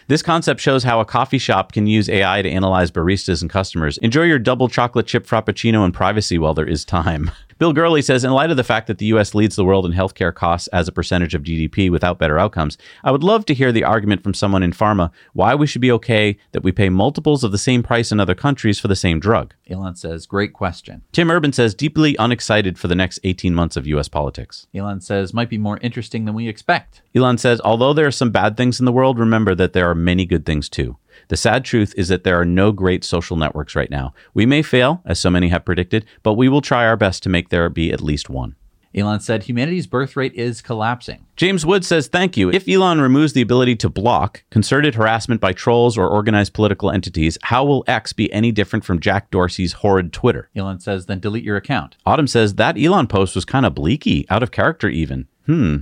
This 0.06 0.22
concept 0.22 0.60
shows 0.60 0.84
how 0.84 1.00
a 1.00 1.04
coffee 1.04 1.38
shop 1.38 1.72
can 1.72 1.86
use 1.86 2.08
AI 2.08 2.42
to 2.42 2.48
analyze 2.48 2.90
baristas 2.90 3.42
and 3.42 3.50
customers. 3.50 3.98
Enjoy 3.98 4.22
your 4.22 4.38
double 4.38 4.68
chocolate 4.68 5.06
chip 5.06 5.26
frappuccino 5.26 5.84
in 5.84 5.92
privacy 5.92 6.38
while 6.38 6.54
there 6.54 6.68
is 6.68 6.84
time. 6.84 7.30
Bill 7.60 7.74
Gurley 7.74 8.00
says, 8.00 8.24
in 8.24 8.30
light 8.30 8.50
of 8.50 8.56
the 8.56 8.64
fact 8.64 8.86
that 8.86 8.96
the 8.96 9.04
U.S. 9.06 9.34
leads 9.34 9.54
the 9.54 9.66
world 9.66 9.84
in 9.84 9.92
healthcare 9.92 10.34
costs 10.34 10.66
as 10.68 10.88
a 10.88 10.92
percentage 10.92 11.34
of 11.34 11.42
GDP 11.42 11.90
without 11.90 12.18
better 12.18 12.38
outcomes, 12.38 12.78
I 13.04 13.10
would 13.10 13.22
love 13.22 13.44
to 13.44 13.52
hear 13.52 13.70
the 13.70 13.84
argument 13.84 14.22
from 14.22 14.32
someone 14.32 14.62
in 14.62 14.72
pharma 14.72 15.10
why 15.34 15.54
we 15.54 15.66
should 15.66 15.82
be 15.82 15.92
okay 15.92 16.38
that 16.52 16.62
we 16.62 16.72
pay 16.72 16.88
multiples 16.88 17.44
of 17.44 17.52
the 17.52 17.58
same 17.58 17.82
price 17.82 18.10
in 18.10 18.18
other 18.18 18.34
countries 18.34 18.80
for 18.80 18.88
the 18.88 18.96
same 18.96 19.20
drug. 19.20 19.52
Elon 19.68 19.94
says, 19.94 20.24
great 20.24 20.54
question. 20.54 21.02
Tim 21.12 21.30
Urban 21.30 21.52
says, 21.52 21.74
deeply 21.74 22.16
unexcited 22.18 22.78
for 22.78 22.88
the 22.88 22.94
next 22.94 23.20
18 23.24 23.54
months 23.54 23.76
of 23.76 23.86
U.S. 23.88 24.08
politics. 24.08 24.66
Elon 24.74 25.02
says, 25.02 25.34
might 25.34 25.50
be 25.50 25.58
more 25.58 25.76
interesting 25.82 26.24
than 26.24 26.34
we 26.34 26.48
expect. 26.48 27.02
Elon 27.14 27.36
says, 27.36 27.60
although 27.60 27.92
there 27.92 28.06
are 28.06 28.10
some 28.10 28.30
bad 28.30 28.56
things 28.56 28.80
in 28.80 28.86
the 28.86 28.92
world, 28.92 29.18
remember 29.18 29.54
that 29.54 29.74
there 29.74 29.90
are 29.90 29.94
many 29.94 30.24
good 30.24 30.46
things 30.46 30.70
too. 30.70 30.96
The 31.28 31.36
sad 31.36 31.64
truth 31.64 31.94
is 31.96 32.08
that 32.08 32.24
there 32.24 32.40
are 32.40 32.44
no 32.44 32.72
great 32.72 33.04
social 33.04 33.36
networks 33.36 33.76
right 33.76 33.90
now. 33.90 34.12
We 34.34 34.46
may 34.46 34.62
fail, 34.62 35.02
as 35.04 35.18
so 35.18 35.30
many 35.30 35.48
have 35.48 35.64
predicted, 35.64 36.04
but 36.22 36.34
we 36.34 36.48
will 36.48 36.60
try 36.60 36.86
our 36.86 36.96
best 36.96 37.22
to 37.24 37.28
make 37.28 37.48
there 37.48 37.68
be 37.68 37.92
at 37.92 38.00
least 38.00 38.28
one. 38.30 38.56
Elon 38.92 39.20
said 39.20 39.44
humanity's 39.44 39.86
birth 39.86 40.16
rate 40.16 40.34
is 40.34 40.60
collapsing. 40.60 41.24
James 41.36 41.64
Wood 41.64 41.84
says, 41.84 42.08
Thank 42.08 42.36
you. 42.36 42.50
If 42.50 42.68
Elon 42.68 43.00
removes 43.00 43.32
the 43.32 43.40
ability 43.40 43.76
to 43.76 43.88
block 43.88 44.42
concerted 44.50 44.96
harassment 44.96 45.40
by 45.40 45.52
trolls 45.52 45.96
or 45.96 46.08
organized 46.08 46.54
political 46.54 46.90
entities, 46.90 47.38
how 47.42 47.64
will 47.64 47.84
X 47.86 48.12
be 48.12 48.32
any 48.32 48.50
different 48.50 48.84
from 48.84 48.98
Jack 48.98 49.30
Dorsey's 49.30 49.74
horrid 49.74 50.12
Twitter? 50.12 50.50
Elon 50.56 50.80
says, 50.80 51.06
Then 51.06 51.20
delete 51.20 51.44
your 51.44 51.56
account. 51.56 51.96
Autumn 52.04 52.26
says, 52.26 52.56
That 52.56 52.76
Elon 52.76 53.06
post 53.06 53.36
was 53.36 53.44
kind 53.44 53.64
of 53.64 53.74
bleaky, 53.74 54.26
out 54.28 54.42
of 54.42 54.50
character 54.50 54.88
even. 54.88 55.28
Hmm. 55.46 55.76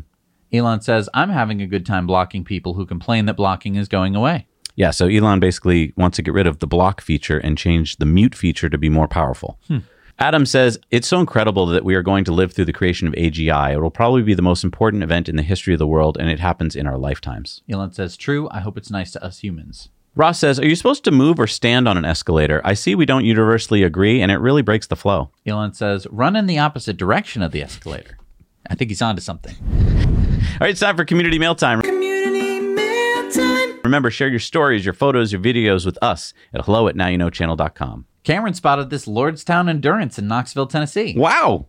Elon 0.52 0.80
says, 0.80 1.08
I'm 1.14 1.30
having 1.30 1.60
a 1.62 1.66
good 1.66 1.86
time 1.86 2.06
blocking 2.06 2.44
people 2.44 2.74
who 2.74 2.86
complain 2.86 3.26
that 3.26 3.36
blocking 3.36 3.76
is 3.76 3.88
going 3.88 4.16
away. 4.16 4.46
Yeah, 4.78 4.92
so 4.92 5.08
Elon 5.08 5.40
basically 5.40 5.92
wants 5.96 6.14
to 6.16 6.22
get 6.22 6.32
rid 6.32 6.46
of 6.46 6.60
the 6.60 6.66
block 6.68 7.00
feature 7.00 7.38
and 7.38 7.58
change 7.58 7.96
the 7.96 8.06
mute 8.06 8.36
feature 8.36 8.68
to 8.68 8.78
be 8.78 8.88
more 8.88 9.08
powerful. 9.08 9.58
Hmm. 9.66 9.78
Adam 10.20 10.46
says, 10.46 10.78
It's 10.92 11.08
so 11.08 11.18
incredible 11.18 11.66
that 11.66 11.84
we 11.84 11.96
are 11.96 12.02
going 12.02 12.22
to 12.26 12.32
live 12.32 12.52
through 12.52 12.66
the 12.66 12.72
creation 12.72 13.08
of 13.08 13.14
AGI. 13.14 13.72
It 13.72 13.80
will 13.80 13.90
probably 13.90 14.22
be 14.22 14.34
the 14.34 14.42
most 14.42 14.62
important 14.62 15.02
event 15.02 15.28
in 15.28 15.34
the 15.34 15.42
history 15.42 15.72
of 15.72 15.80
the 15.80 15.86
world, 15.88 16.16
and 16.16 16.30
it 16.30 16.38
happens 16.38 16.76
in 16.76 16.86
our 16.86 16.96
lifetimes. 16.96 17.60
Elon 17.68 17.92
says, 17.92 18.16
True. 18.16 18.48
I 18.52 18.60
hope 18.60 18.78
it's 18.78 18.88
nice 18.88 19.10
to 19.10 19.24
us 19.24 19.40
humans. 19.40 19.88
Ross 20.14 20.38
says, 20.38 20.60
Are 20.60 20.66
you 20.66 20.76
supposed 20.76 21.02
to 21.04 21.10
move 21.10 21.40
or 21.40 21.48
stand 21.48 21.88
on 21.88 21.96
an 21.96 22.04
escalator? 22.04 22.60
I 22.64 22.74
see 22.74 22.94
we 22.94 23.04
don't 23.04 23.24
universally 23.24 23.82
agree, 23.82 24.22
and 24.22 24.30
it 24.30 24.36
really 24.36 24.62
breaks 24.62 24.86
the 24.86 24.94
flow. 24.94 25.32
Elon 25.44 25.72
says, 25.72 26.06
Run 26.08 26.36
in 26.36 26.46
the 26.46 26.60
opposite 26.60 26.96
direction 26.96 27.42
of 27.42 27.50
the 27.50 27.62
escalator. 27.62 28.16
I 28.70 28.76
think 28.76 28.92
he's 28.92 29.02
onto 29.02 29.22
something. 29.22 29.56
All 29.60 30.58
right, 30.60 30.70
it's 30.70 30.78
time 30.78 30.96
for 30.96 31.04
community 31.04 31.40
mail 31.40 31.56
time. 31.56 31.80
Remember, 33.84 34.10
share 34.10 34.28
your 34.28 34.38
stories, 34.38 34.84
your 34.84 34.94
photos, 34.94 35.32
your 35.32 35.40
videos 35.40 35.86
with 35.86 35.98
us 36.02 36.34
at 36.52 36.64
hello 36.64 36.88
at 36.88 36.94
nowyouknowchannel.com. 36.94 38.06
Cameron 38.24 38.54
spotted 38.54 38.90
this 38.90 39.06
Lordstown 39.06 39.68
Endurance 39.70 40.18
in 40.18 40.28
Knoxville, 40.28 40.66
Tennessee. 40.66 41.14
Wow. 41.16 41.66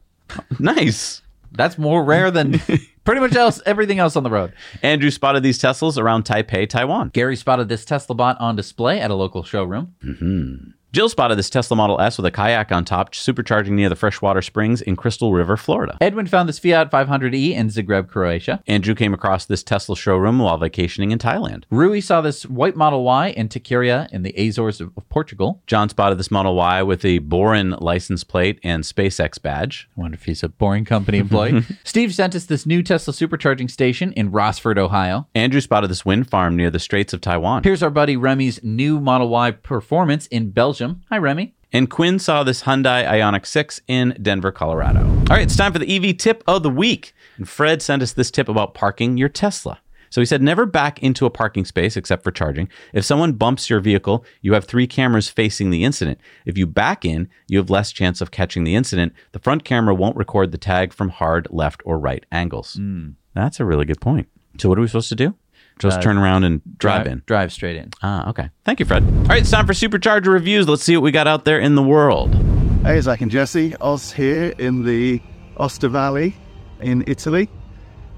Nice. 0.60 1.22
That's 1.52 1.78
more 1.78 2.04
rare 2.04 2.30
than 2.32 2.60
pretty 3.04 3.22
much 3.22 3.36
else 3.36 3.62
everything 3.66 4.00
else 4.00 4.16
on 4.16 4.24
the 4.24 4.30
road. 4.30 4.54
Andrew 4.84 5.10
spotted 5.10 5.42
these 5.44 5.58
Teslas 5.60 5.98
around 5.98 6.26
Taipei, 6.26 6.70
Taiwan. 6.70 7.10
Gary 7.10 7.36
spotted 7.36 7.70
this 7.70 7.86
Tesla 7.86 8.16
bot 8.16 8.40
on 8.40 8.56
display 8.56 9.00
at 9.00 9.10
a 9.10 9.16
local 9.16 9.44
showroom. 9.44 9.96
Mm-hmm. 10.04 10.72
Jill 10.92 11.08
spotted 11.08 11.38
this 11.38 11.52
Tesla 11.52 11.78
Model 11.78 12.02
S 12.02 12.18
with 12.18 12.26
a 12.26 12.32
kayak 12.32 12.72
on 12.72 12.84
top, 12.84 13.12
supercharging 13.12 13.74
near 13.74 13.90
the 13.90 13.96
freshwater 13.96 14.42
springs 14.42 14.82
in 14.82 14.96
Crystal 14.96 15.32
River, 15.32 15.56
Florida. 15.56 15.96
Edwin 16.02 16.26
found 16.26 16.50
this 16.50 16.58
Fiat 16.58 16.90
500e 16.90 17.52
in 17.52 17.68
Zagreb, 17.68 18.08
Croatia. 18.08 18.64
Andrew 18.66 18.96
came 18.96 19.14
across 19.14 19.46
this 19.46 19.62
Tesla 19.62 19.96
showroom 19.96 20.40
while 20.40 20.58
vacationing 20.58 21.12
in 21.12 21.20
Thailand. 21.20 21.66
Rui 21.70 22.02
saw 22.02 22.22
this 22.22 22.44
white 22.48 22.76
Model 22.76 23.04
Y 23.04 23.28
in 23.28 23.50
Tiqueria 23.50 24.10
in 24.12 24.24
the 24.24 24.34
Azores 24.36 24.82
of, 24.82 24.92
of 24.98 25.08
Portugal. 25.10 25.62
John 25.68 25.90
spotted 25.90 26.18
this 26.18 26.32
Model 26.32 26.56
Y 26.56 26.82
with 26.82 27.06
a 27.06 27.20
Borin 27.20 27.76
license 27.80 28.24
plate 28.24 28.60
and 28.64 28.84
SpaceX 28.84 29.40
badge. 29.40 29.88
I 29.96 30.02
wonder 30.02 30.16
if 30.16 30.26
he's 30.26 30.42
a 30.42 30.50
boring 30.50 30.86
company 30.86 31.20
employee. 31.20 31.66
Steve 31.84 32.16
sent 32.16 32.34
us 32.34 32.46
this 32.46 32.66
new 32.66 32.82
Tesla 32.82 33.14
supercharging 33.14 33.70
station 33.70 34.12
in 34.14 34.32
Rossford, 34.32 34.80
Ohio. 34.80 35.28
Andrew 35.36 35.62
spotted 35.62 35.92
this 35.92 36.04
wind 36.04 36.32
farm 36.32 36.56
near 36.56 36.72
the 36.72 36.80
Straits 36.80 37.14
of 37.14 37.22
Taiwan. 37.22 37.62
Here's 37.62 37.84
our 37.84 37.92
buddy 37.92 38.18
Remy's 38.18 38.60
new 38.64 39.00
Model 39.00 39.30
Y 39.30 39.52
Performance 39.52 40.26
in 40.28 40.50
Belgium. 40.50 40.79
Hi, 40.80 41.18
Remy. 41.18 41.54
And 41.74 41.90
Quinn 41.90 42.20
saw 42.20 42.44
this 42.44 42.64
Hyundai 42.64 43.06
Ioniq 43.06 43.46
6 43.46 43.82
in 43.88 44.18
Denver, 44.22 44.52
Colorado. 44.52 45.02
All 45.02 45.36
right, 45.36 45.42
it's 45.42 45.56
time 45.56 45.74
for 45.74 45.80
the 45.80 45.96
EV 45.96 46.18
tip 46.18 46.44
of 46.48 46.64
the 46.64 46.70
week. 46.70 47.14
And 47.38 47.48
Fred 47.48 47.82
sent 47.82 48.02
us 48.02 48.14
this 48.14 48.32
tip 48.32 48.48
about 48.48 48.74
parking 48.74 49.18
your 49.18 49.30
Tesla. 49.30 49.80
So 50.10 50.22
he 50.22 50.26
said, 50.26 50.42
never 50.42 50.66
back 50.66 51.04
into 51.04 51.26
a 51.26 51.30
parking 51.30 51.66
space 51.66 51.96
except 51.96 52.24
for 52.24 52.32
charging. 52.32 52.70
If 52.94 53.06
someone 53.06 53.34
bumps 53.34 53.70
your 53.70 53.80
vehicle, 53.80 54.26
you 54.42 54.54
have 54.54 54.66
three 54.66 54.88
cameras 54.88 55.30
facing 55.30 55.70
the 55.70 55.84
incident. 55.84 56.20
If 56.46 56.58
you 56.58 56.66
back 56.66 57.06
in, 57.06 57.30
you 57.48 57.60
have 57.60 57.70
less 57.70 57.92
chance 57.92 58.22
of 58.22 58.32
catching 58.32 58.64
the 58.64 58.76
incident. 58.76 59.14
The 59.34 59.40
front 59.40 59.64
camera 59.64 59.94
won't 59.94 60.18
record 60.18 60.52
the 60.52 60.58
tag 60.58 60.94
from 60.94 61.10
hard 61.10 61.48
left 61.52 61.82
or 61.86 62.00
right 62.00 62.26
angles. 62.32 62.78
Mm. 62.80 63.16
That's 63.36 63.60
a 63.60 63.66
really 63.66 63.86
good 63.86 64.02
point. 64.02 64.28
So, 64.58 64.68
what 64.68 64.78
are 64.78 64.82
we 64.82 64.88
supposed 64.88 65.10
to 65.10 65.16
do? 65.16 65.36
Just 65.80 66.00
Uh, 66.00 66.02
turn 66.02 66.18
around 66.18 66.44
and 66.44 66.62
drive, 66.78 67.08
in. 67.08 67.22
Drive 67.26 67.52
straight 67.54 67.78
in. 67.78 67.90
Ah, 68.04 68.30
okay. 68.30 68.50
Thank 68.66 68.80
you, 68.80 68.86
Fred. 68.86 69.04
All 69.04 69.24
right, 69.24 69.40
it's 69.42 69.50
time 69.50 69.66
for 69.66 69.74
Supercharger 69.74 70.28
reviews. 70.28 70.68
Let's 70.68 70.84
see 70.84 70.96
what 70.96 71.04
we 71.04 71.12
got 71.12 71.26
out 71.28 71.46
there 71.46 71.60
in 71.60 71.76
the 71.76 71.82
world. 71.84 72.36
Hey, 72.84 73.00
Zach 73.02 73.22
and 73.22 73.32
Jesse. 73.32 73.76
Oz 73.80 74.12
here 74.12 74.54
in 74.58 74.84
the 74.84 75.22
Aosta 75.58 75.90
Valley 75.90 76.36
in 76.82 77.04
Italy. 77.08 77.50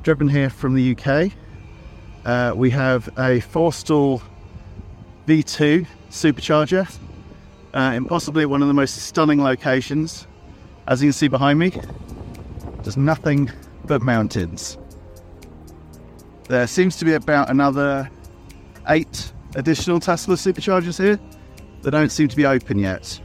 Driven 0.04 0.28
here 0.28 0.50
from 0.50 0.74
the 0.74 0.96
UK. 0.98 1.32
Uh, 2.26 2.54
we 2.56 2.70
have 2.72 3.10
a 3.18 3.40
four 3.42 3.72
stall 3.74 4.22
V2 5.28 5.86
supercharger 6.10 6.88
uh, 7.74 7.94
in 7.96 8.06
possibly 8.06 8.46
one 8.46 8.62
of 8.62 8.68
the 8.68 8.74
most 8.74 8.96
stunning 8.98 9.42
locations. 9.42 10.26
As 10.88 11.02
you 11.02 11.08
can 11.10 11.14
see 11.14 11.28
behind 11.28 11.60
me, 11.60 11.72
there's 12.82 12.98
nothing 12.98 13.52
but 13.86 14.02
mountains. 14.02 14.78
There 16.52 16.68
seems 16.68 16.98
to 16.98 17.06
be 17.06 17.14
about 17.14 17.50
another 17.50 18.12
eight 18.90 19.32
additional 19.56 20.02
Tesla 20.02 20.36
superchargers 20.36 21.02
here 21.02 21.18
that 21.82 21.92
don't 21.92 22.12
seem 22.12 22.28
to 22.28 22.36
be 22.36 22.46
open 22.46 22.78
yet. 22.78 23.22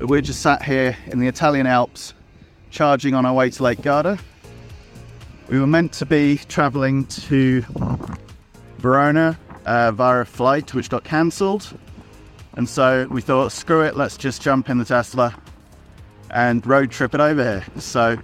But 0.00 0.08
we're 0.08 0.20
just 0.20 0.42
sat 0.42 0.60
here 0.64 0.96
in 1.06 1.20
the 1.20 1.28
Italian 1.28 1.68
Alps 1.68 2.12
charging 2.72 3.14
on 3.14 3.24
our 3.24 3.32
way 3.32 3.48
to 3.48 3.62
Lake 3.62 3.80
Garda. 3.80 4.18
We 5.48 5.60
were 5.60 5.68
meant 5.68 5.92
to 5.92 6.04
be 6.04 6.38
traveling 6.48 7.06
to 7.06 7.64
Verona 8.78 9.38
uh, 9.64 9.92
via 9.92 10.22
a 10.22 10.24
flight 10.24 10.74
which 10.74 10.90
got 10.90 11.04
cancelled. 11.04 11.78
And 12.54 12.68
so 12.68 13.06
we 13.08 13.20
thought, 13.20 13.52
screw 13.52 13.82
it, 13.82 13.94
let's 13.94 14.16
just 14.16 14.42
jump 14.42 14.68
in 14.68 14.78
the 14.78 14.84
Tesla 14.84 15.32
and 16.30 16.66
road 16.66 16.90
trip 16.90 17.14
it 17.14 17.20
over 17.20 17.40
here. 17.40 17.64
So 17.80 18.18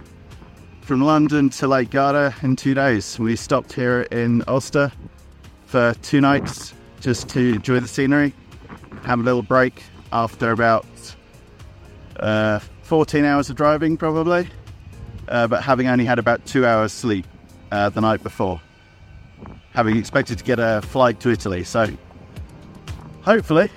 from 0.81 1.01
London 1.01 1.49
to 1.49 1.67
Lake 1.67 1.89
Garda 1.89 2.35
in 2.41 2.55
two 2.55 2.73
days. 2.73 3.17
We 3.17 3.35
stopped 3.35 3.73
here 3.73 4.01
in 4.11 4.43
Ulster 4.47 4.91
for 5.65 5.93
two 6.01 6.21
nights 6.21 6.73
just 6.99 7.29
to 7.29 7.55
enjoy 7.55 7.79
the 7.79 7.87
scenery, 7.87 8.33
have 9.03 9.19
a 9.19 9.23
little 9.23 9.41
break 9.41 9.83
after 10.11 10.51
about 10.51 10.85
uh, 12.19 12.59
14 12.83 13.23
hours 13.25 13.49
of 13.49 13.55
driving, 13.55 13.97
probably, 13.97 14.49
uh, 15.27 15.47
but 15.47 15.63
having 15.63 15.87
only 15.87 16.05
had 16.05 16.19
about 16.19 16.45
two 16.45 16.65
hours 16.65 16.91
sleep 16.91 17.25
uh, 17.71 17.89
the 17.89 18.01
night 18.01 18.21
before, 18.21 18.61
having 19.71 19.97
expected 19.97 20.37
to 20.37 20.43
get 20.43 20.59
a 20.59 20.81
flight 20.81 21.19
to 21.21 21.29
Italy. 21.29 21.63
So 21.63 21.87
hopefully, 23.21 23.69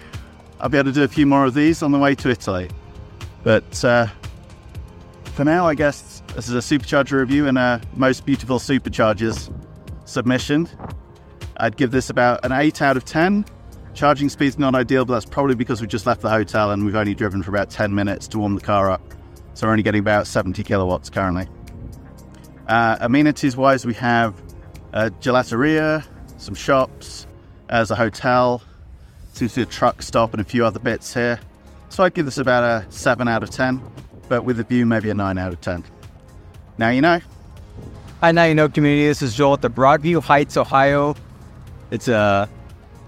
I'll 0.61 0.69
be 0.69 0.79
able 0.79 0.91
to 0.91 0.95
do 0.95 1.05
a 1.05 1.09
few 1.09 1.27
more 1.27 1.45
of 1.45 1.55
these 1.55 1.83
on 1.83 1.93
the 1.93 1.99
way 1.99 2.15
to 2.17 2.29
Italy. 2.29 2.71
But 3.43 3.85
uh, 3.85 4.09
for 5.35 5.45
now, 5.45 5.67
I 5.67 5.75
guess 5.75 6.14
this 6.35 6.49
is 6.49 6.55
a 6.55 6.59
supercharger 6.79 7.21
review 7.21 7.47
and 7.47 7.57
a 7.57 7.81
most 7.95 8.27
beautiful 8.27 8.59
superchargers 8.59 9.53
submission. 10.05 10.69
I'd 11.57 11.77
give 11.77 11.93
this 11.93 12.11
about 12.11 12.45
an 12.45 12.51
8 12.51 12.83
out 12.83 12.97
of 12.97 13.05
10. 13.05 13.45
Charging 13.95 14.29
speed's 14.29 14.59
not 14.59 14.75
ideal, 14.75 15.05
but 15.05 15.15
that's 15.15 15.27
probably 15.27 15.55
because 15.55 15.81
we've 15.81 15.91
just 15.91 16.07
left 16.07 16.23
the 16.23 16.31
hotel 16.31 16.73
and 16.73 16.85
we've 16.85 16.97
only 16.97 17.15
driven 17.15 17.43
for 17.43 17.51
about 17.51 17.71
10 17.71 17.95
minutes 17.95 18.27
to 18.29 18.41
warm 18.41 18.57
the 18.57 18.61
car 18.61 18.91
up. 18.91 19.01
So 19.55 19.67
we're 19.67 19.71
only 19.71 19.85
getting 19.85 20.01
about 20.01 20.27
70 20.27 20.65
kilowatts 20.65 21.09
currently. 21.09 21.47
Uh, 22.67 22.97
amenities 23.01 23.57
wise, 23.57 23.87
we 23.87 23.95
have 23.95 24.35
a 24.93 25.11
gelateria, 25.11 26.05
some 26.39 26.57
shops, 26.57 27.29
as 27.69 27.93
a 27.93 27.95
hotel, 27.95 28.61
seems 29.33 29.53
to 29.55 29.61
be 29.61 29.63
a 29.63 29.67
truck 29.67 30.03
stop 30.03 30.33
and 30.33 30.41
a 30.41 30.45
few 30.45 30.65
other 30.65 30.81
bits 30.81 31.15
here. 31.15 31.39
So 31.91 32.03
I'd 32.03 32.15
give 32.15 32.25
this 32.25 32.39
about 32.39 32.65
a 32.65 32.91
7 32.91 33.29
out 33.29 33.45
of 33.45 33.51
10, 33.51 33.81
but 34.29 34.45
with 34.45 34.57
the 34.57 34.65
view, 34.65 34.85
maybe 34.85 35.11
a 35.11 35.15
9 35.15 35.39
out 35.39 35.53
of 35.53 35.61
10. 35.61 35.85
Now 36.77 36.89
you 36.91 37.01
know. 37.01 37.21
Hi, 38.21 38.33
now 38.33 38.45
you 38.45 38.55
know 38.55 38.69
community. 38.69 39.07
This 39.07 39.23
is 39.23 39.35
Joel 39.35 39.55
at 39.55 39.63
the 39.63 39.71
Broadview 39.71 40.23
Heights, 40.23 40.57
Ohio. 40.57 41.15
It's 41.91 42.09
a 42.09 42.49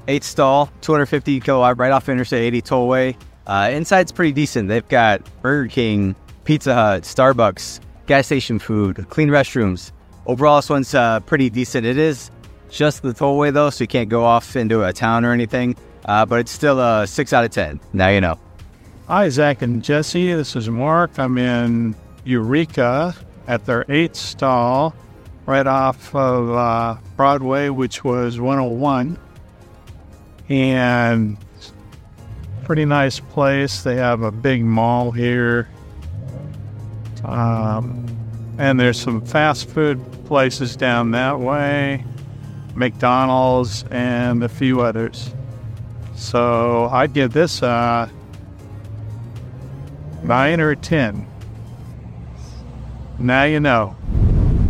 eight 0.08 0.22
stall, 0.22 0.70
250 0.82 1.40
kilowatt, 1.40 1.78
right 1.78 1.90
off 1.90 2.08
Interstate 2.08 2.42
80 2.42 2.62
tollway. 2.62 3.16
Uh, 3.46 3.70
inside's 3.72 4.12
pretty 4.12 4.32
decent. 4.32 4.68
They've 4.68 4.86
got 4.86 5.22
Burger 5.42 5.68
King, 5.68 6.14
Pizza 6.44 6.74
Hut, 6.74 7.02
Starbucks, 7.02 7.80
gas 8.06 8.26
station 8.26 8.58
food, 8.58 9.06
clean 9.08 9.28
restrooms. 9.28 9.90
Overall, 10.26 10.56
this 10.56 10.70
one's 10.70 10.94
uh, 10.94 11.20
pretty 11.20 11.50
decent. 11.50 11.86
It 11.86 11.98
is 11.98 12.30
just 12.68 13.02
the 13.02 13.12
tollway 13.12 13.52
though, 13.52 13.70
so 13.70 13.82
you 13.84 13.88
can't 13.88 14.08
go 14.08 14.24
off 14.24 14.54
into 14.54 14.84
a 14.84 14.92
town 14.92 15.24
or 15.24 15.32
anything. 15.32 15.76
Uh, 16.04 16.24
but 16.24 16.38
it's 16.38 16.52
still 16.52 16.78
a 16.78 17.04
six 17.06 17.32
out 17.32 17.44
of 17.44 17.50
ten. 17.50 17.80
Now 17.92 18.10
you 18.10 18.20
know. 18.20 18.38
Hi, 19.08 19.28
Zach 19.28 19.62
and 19.62 19.82
Jesse. 19.82 20.32
This 20.34 20.54
is 20.54 20.68
Mark. 20.68 21.18
I'm 21.18 21.38
in 21.38 21.96
Eureka 22.24 23.14
at 23.46 23.64
their 23.64 23.84
eighth 23.88 24.16
stall 24.16 24.94
right 25.46 25.66
off 25.66 26.14
of 26.14 26.50
uh, 26.50 26.96
Broadway, 27.16 27.68
which 27.68 28.02
was 28.02 28.40
101. 28.40 29.18
And 30.48 31.38
pretty 32.66 32.84
nice 32.84 33.20
place. 33.20 33.82
They 33.84 33.94
have 33.94 34.22
a 34.22 34.32
big 34.32 34.64
mall 34.64 35.12
here. 35.12 35.68
Um, 37.24 38.06
and 38.58 38.78
there's 38.80 39.00
some 39.00 39.24
fast 39.24 39.68
food 39.68 40.00
places 40.24 40.74
down 40.74 41.12
that 41.12 41.38
way, 41.38 42.04
McDonald's, 42.74 43.84
and 43.92 44.42
a 44.42 44.48
few 44.48 44.80
others. 44.80 45.32
So 46.16 46.88
I'd 46.90 47.12
give 47.12 47.32
this 47.32 47.62
a 47.62 48.10
nine 50.24 50.60
or 50.60 50.70
a 50.70 50.76
10. 50.76 51.24
Now 53.18 53.44
you 53.44 53.60
know. 53.60 53.96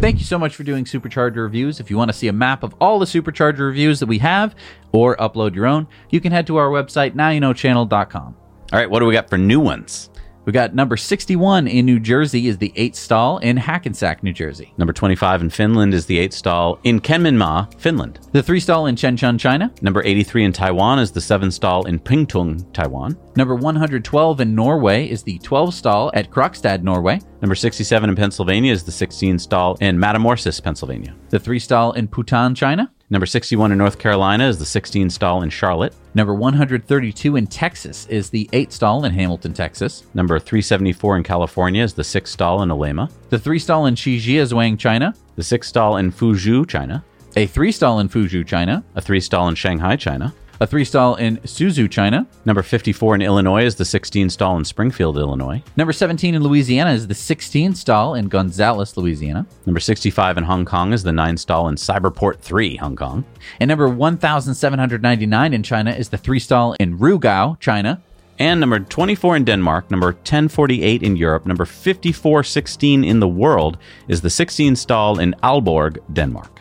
Thank 0.00 0.18
you 0.18 0.24
so 0.24 0.38
much 0.38 0.54
for 0.54 0.62
doing 0.62 0.84
Supercharger 0.84 1.36
reviews. 1.36 1.80
If 1.80 1.90
you 1.90 1.96
want 1.96 2.10
to 2.10 2.16
see 2.16 2.28
a 2.28 2.32
map 2.32 2.62
of 2.62 2.74
all 2.80 2.98
the 2.98 3.06
Supercharger 3.06 3.60
reviews 3.60 3.98
that 4.00 4.06
we 4.06 4.18
have 4.18 4.54
or 4.92 5.16
upload 5.16 5.54
your 5.54 5.66
own, 5.66 5.88
you 6.10 6.20
can 6.20 6.32
head 6.32 6.46
to 6.48 6.56
our 6.56 6.68
website, 6.68 7.14
nowyouknowchannel.com. 7.14 8.36
All 8.72 8.78
right, 8.78 8.90
what 8.90 9.00
do 9.00 9.06
we 9.06 9.14
got 9.14 9.30
for 9.30 9.38
new 9.38 9.58
ones? 9.58 10.10
We 10.46 10.52
got 10.52 10.76
number 10.76 10.96
61 10.96 11.66
in 11.66 11.86
New 11.86 11.98
Jersey 11.98 12.46
is 12.46 12.56
the 12.56 12.72
eight 12.76 12.94
stall 12.94 13.38
in 13.38 13.56
Hackensack, 13.56 14.22
New 14.22 14.32
Jersey. 14.32 14.72
Number 14.78 14.92
25 14.92 15.42
in 15.42 15.50
Finland 15.50 15.92
is 15.92 16.06
the 16.06 16.18
8 16.18 16.32
stall 16.32 16.78
in 16.84 17.00
Kenminma, 17.00 17.68
Finland. 17.80 18.20
The 18.30 18.44
three 18.44 18.60
stall 18.60 18.86
in 18.86 18.94
Shenzhen, 18.94 19.40
China. 19.40 19.72
Number 19.82 20.04
83 20.04 20.44
in 20.44 20.52
Taiwan 20.52 21.00
is 21.00 21.10
the 21.10 21.20
7 21.20 21.50
stall 21.50 21.86
in 21.86 21.98
Pingtung, 21.98 22.72
Taiwan. 22.72 23.18
Number 23.34 23.56
112 23.56 24.40
in 24.40 24.54
Norway 24.54 25.10
is 25.10 25.24
the 25.24 25.38
12 25.40 25.74
stall 25.74 26.12
at 26.14 26.30
Krokstad, 26.30 26.84
Norway. 26.84 27.20
Number 27.42 27.56
67 27.56 28.08
in 28.08 28.14
Pennsylvania 28.14 28.70
is 28.72 28.84
the 28.84 28.92
16 28.92 29.40
stall 29.40 29.76
in 29.80 29.98
Matamoras, 29.98 30.62
Pennsylvania. 30.62 31.16
The 31.30 31.40
three 31.40 31.58
stall 31.58 31.90
in 31.94 32.06
Bhutan, 32.06 32.54
China. 32.54 32.92
Number 33.08 33.26
61 33.26 33.70
in 33.70 33.78
North 33.78 34.00
Carolina 34.00 34.48
is 34.48 34.58
the 34.58 34.66
16 34.66 35.10
stall 35.10 35.42
in 35.42 35.50
Charlotte. 35.50 35.94
Number 36.14 36.34
132 36.34 37.36
in 37.36 37.46
Texas 37.46 38.04
is 38.08 38.30
the 38.30 38.48
8 38.52 38.72
stall 38.72 39.04
in 39.04 39.12
Hamilton, 39.12 39.52
Texas. 39.52 40.02
Number 40.14 40.40
374 40.40 41.18
in 41.18 41.22
California 41.22 41.84
is 41.84 41.94
the 41.94 42.02
6 42.02 42.28
stall 42.28 42.62
in 42.62 42.68
Olema. 42.70 43.08
The 43.30 43.38
3 43.38 43.60
stall 43.60 43.86
in 43.86 43.94
Shijiazhuang, 43.94 44.76
China. 44.76 45.14
The 45.36 45.44
6 45.44 45.68
stall 45.68 45.98
in 45.98 46.10
Fuzhou, 46.10 46.68
China. 46.68 47.04
A 47.36 47.46
3 47.46 47.70
stall 47.70 48.00
in 48.00 48.08
Fuzhou, 48.08 48.44
China. 48.44 48.82
A 48.96 49.00
3 49.00 49.20
stall 49.20 49.46
in 49.46 49.54
Shanghai, 49.54 49.94
China. 49.94 50.34
A 50.58 50.66
3 50.66 50.86
stall 50.86 51.16
in 51.16 51.36
Suzhou, 51.38 51.90
China. 51.90 52.26
Number 52.46 52.62
54 52.62 53.16
in 53.16 53.20
Illinois 53.20 53.64
is 53.64 53.74
the 53.74 53.84
16 53.84 54.30
stall 54.30 54.56
in 54.56 54.64
Springfield, 54.64 55.18
Illinois. 55.18 55.62
Number 55.76 55.92
17 55.92 56.34
in 56.34 56.42
Louisiana 56.42 56.92
is 56.92 57.06
the 57.06 57.14
16 57.14 57.74
stall 57.74 58.14
in 58.14 58.28
Gonzales, 58.28 58.96
Louisiana. 58.96 59.46
Number 59.66 59.80
65 59.80 60.38
in 60.38 60.44
Hong 60.44 60.64
Kong 60.64 60.94
is 60.94 61.02
the 61.02 61.12
9 61.12 61.36
stall 61.36 61.68
in 61.68 61.74
Cyberport 61.74 62.38
3, 62.38 62.76
Hong 62.76 62.96
Kong. 62.96 63.22
And 63.60 63.68
number 63.68 63.86
1799 63.86 65.52
in 65.52 65.62
China 65.62 65.90
is 65.90 66.08
the 66.08 66.16
3 66.16 66.38
stall 66.38 66.74
in 66.80 66.98
Rugao, 66.98 67.60
China. 67.60 68.02
And 68.38 68.58
number 68.58 68.80
24 68.80 69.36
in 69.36 69.44
Denmark, 69.44 69.90
number 69.90 70.12
1048 70.12 71.02
in 71.02 71.16
Europe, 71.16 71.44
number 71.44 71.66
5416 71.66 73.04
in 73.04 73.20
the 73.20 73.28
world 73.28 73.76
is 74.08 74.22
the 74.22 74.30
16 74.30 74.76
stall 74.76 75.18
in 75.18 75.34
Aalborg, 75.42 75.98
Denmark. 76.14 76.60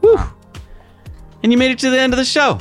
Woo! 0.00 0.14
Ah. 0.16 0.34
And 1.42 1.52
you 1.52 1.58
made 1.58 1.70
it 1.70 1.78
to 1.80 1.90
the 1.90 2.00
end 2.00 2.14
of 2.14 2.16
the 2.18 2.24
show. 2.24 2.58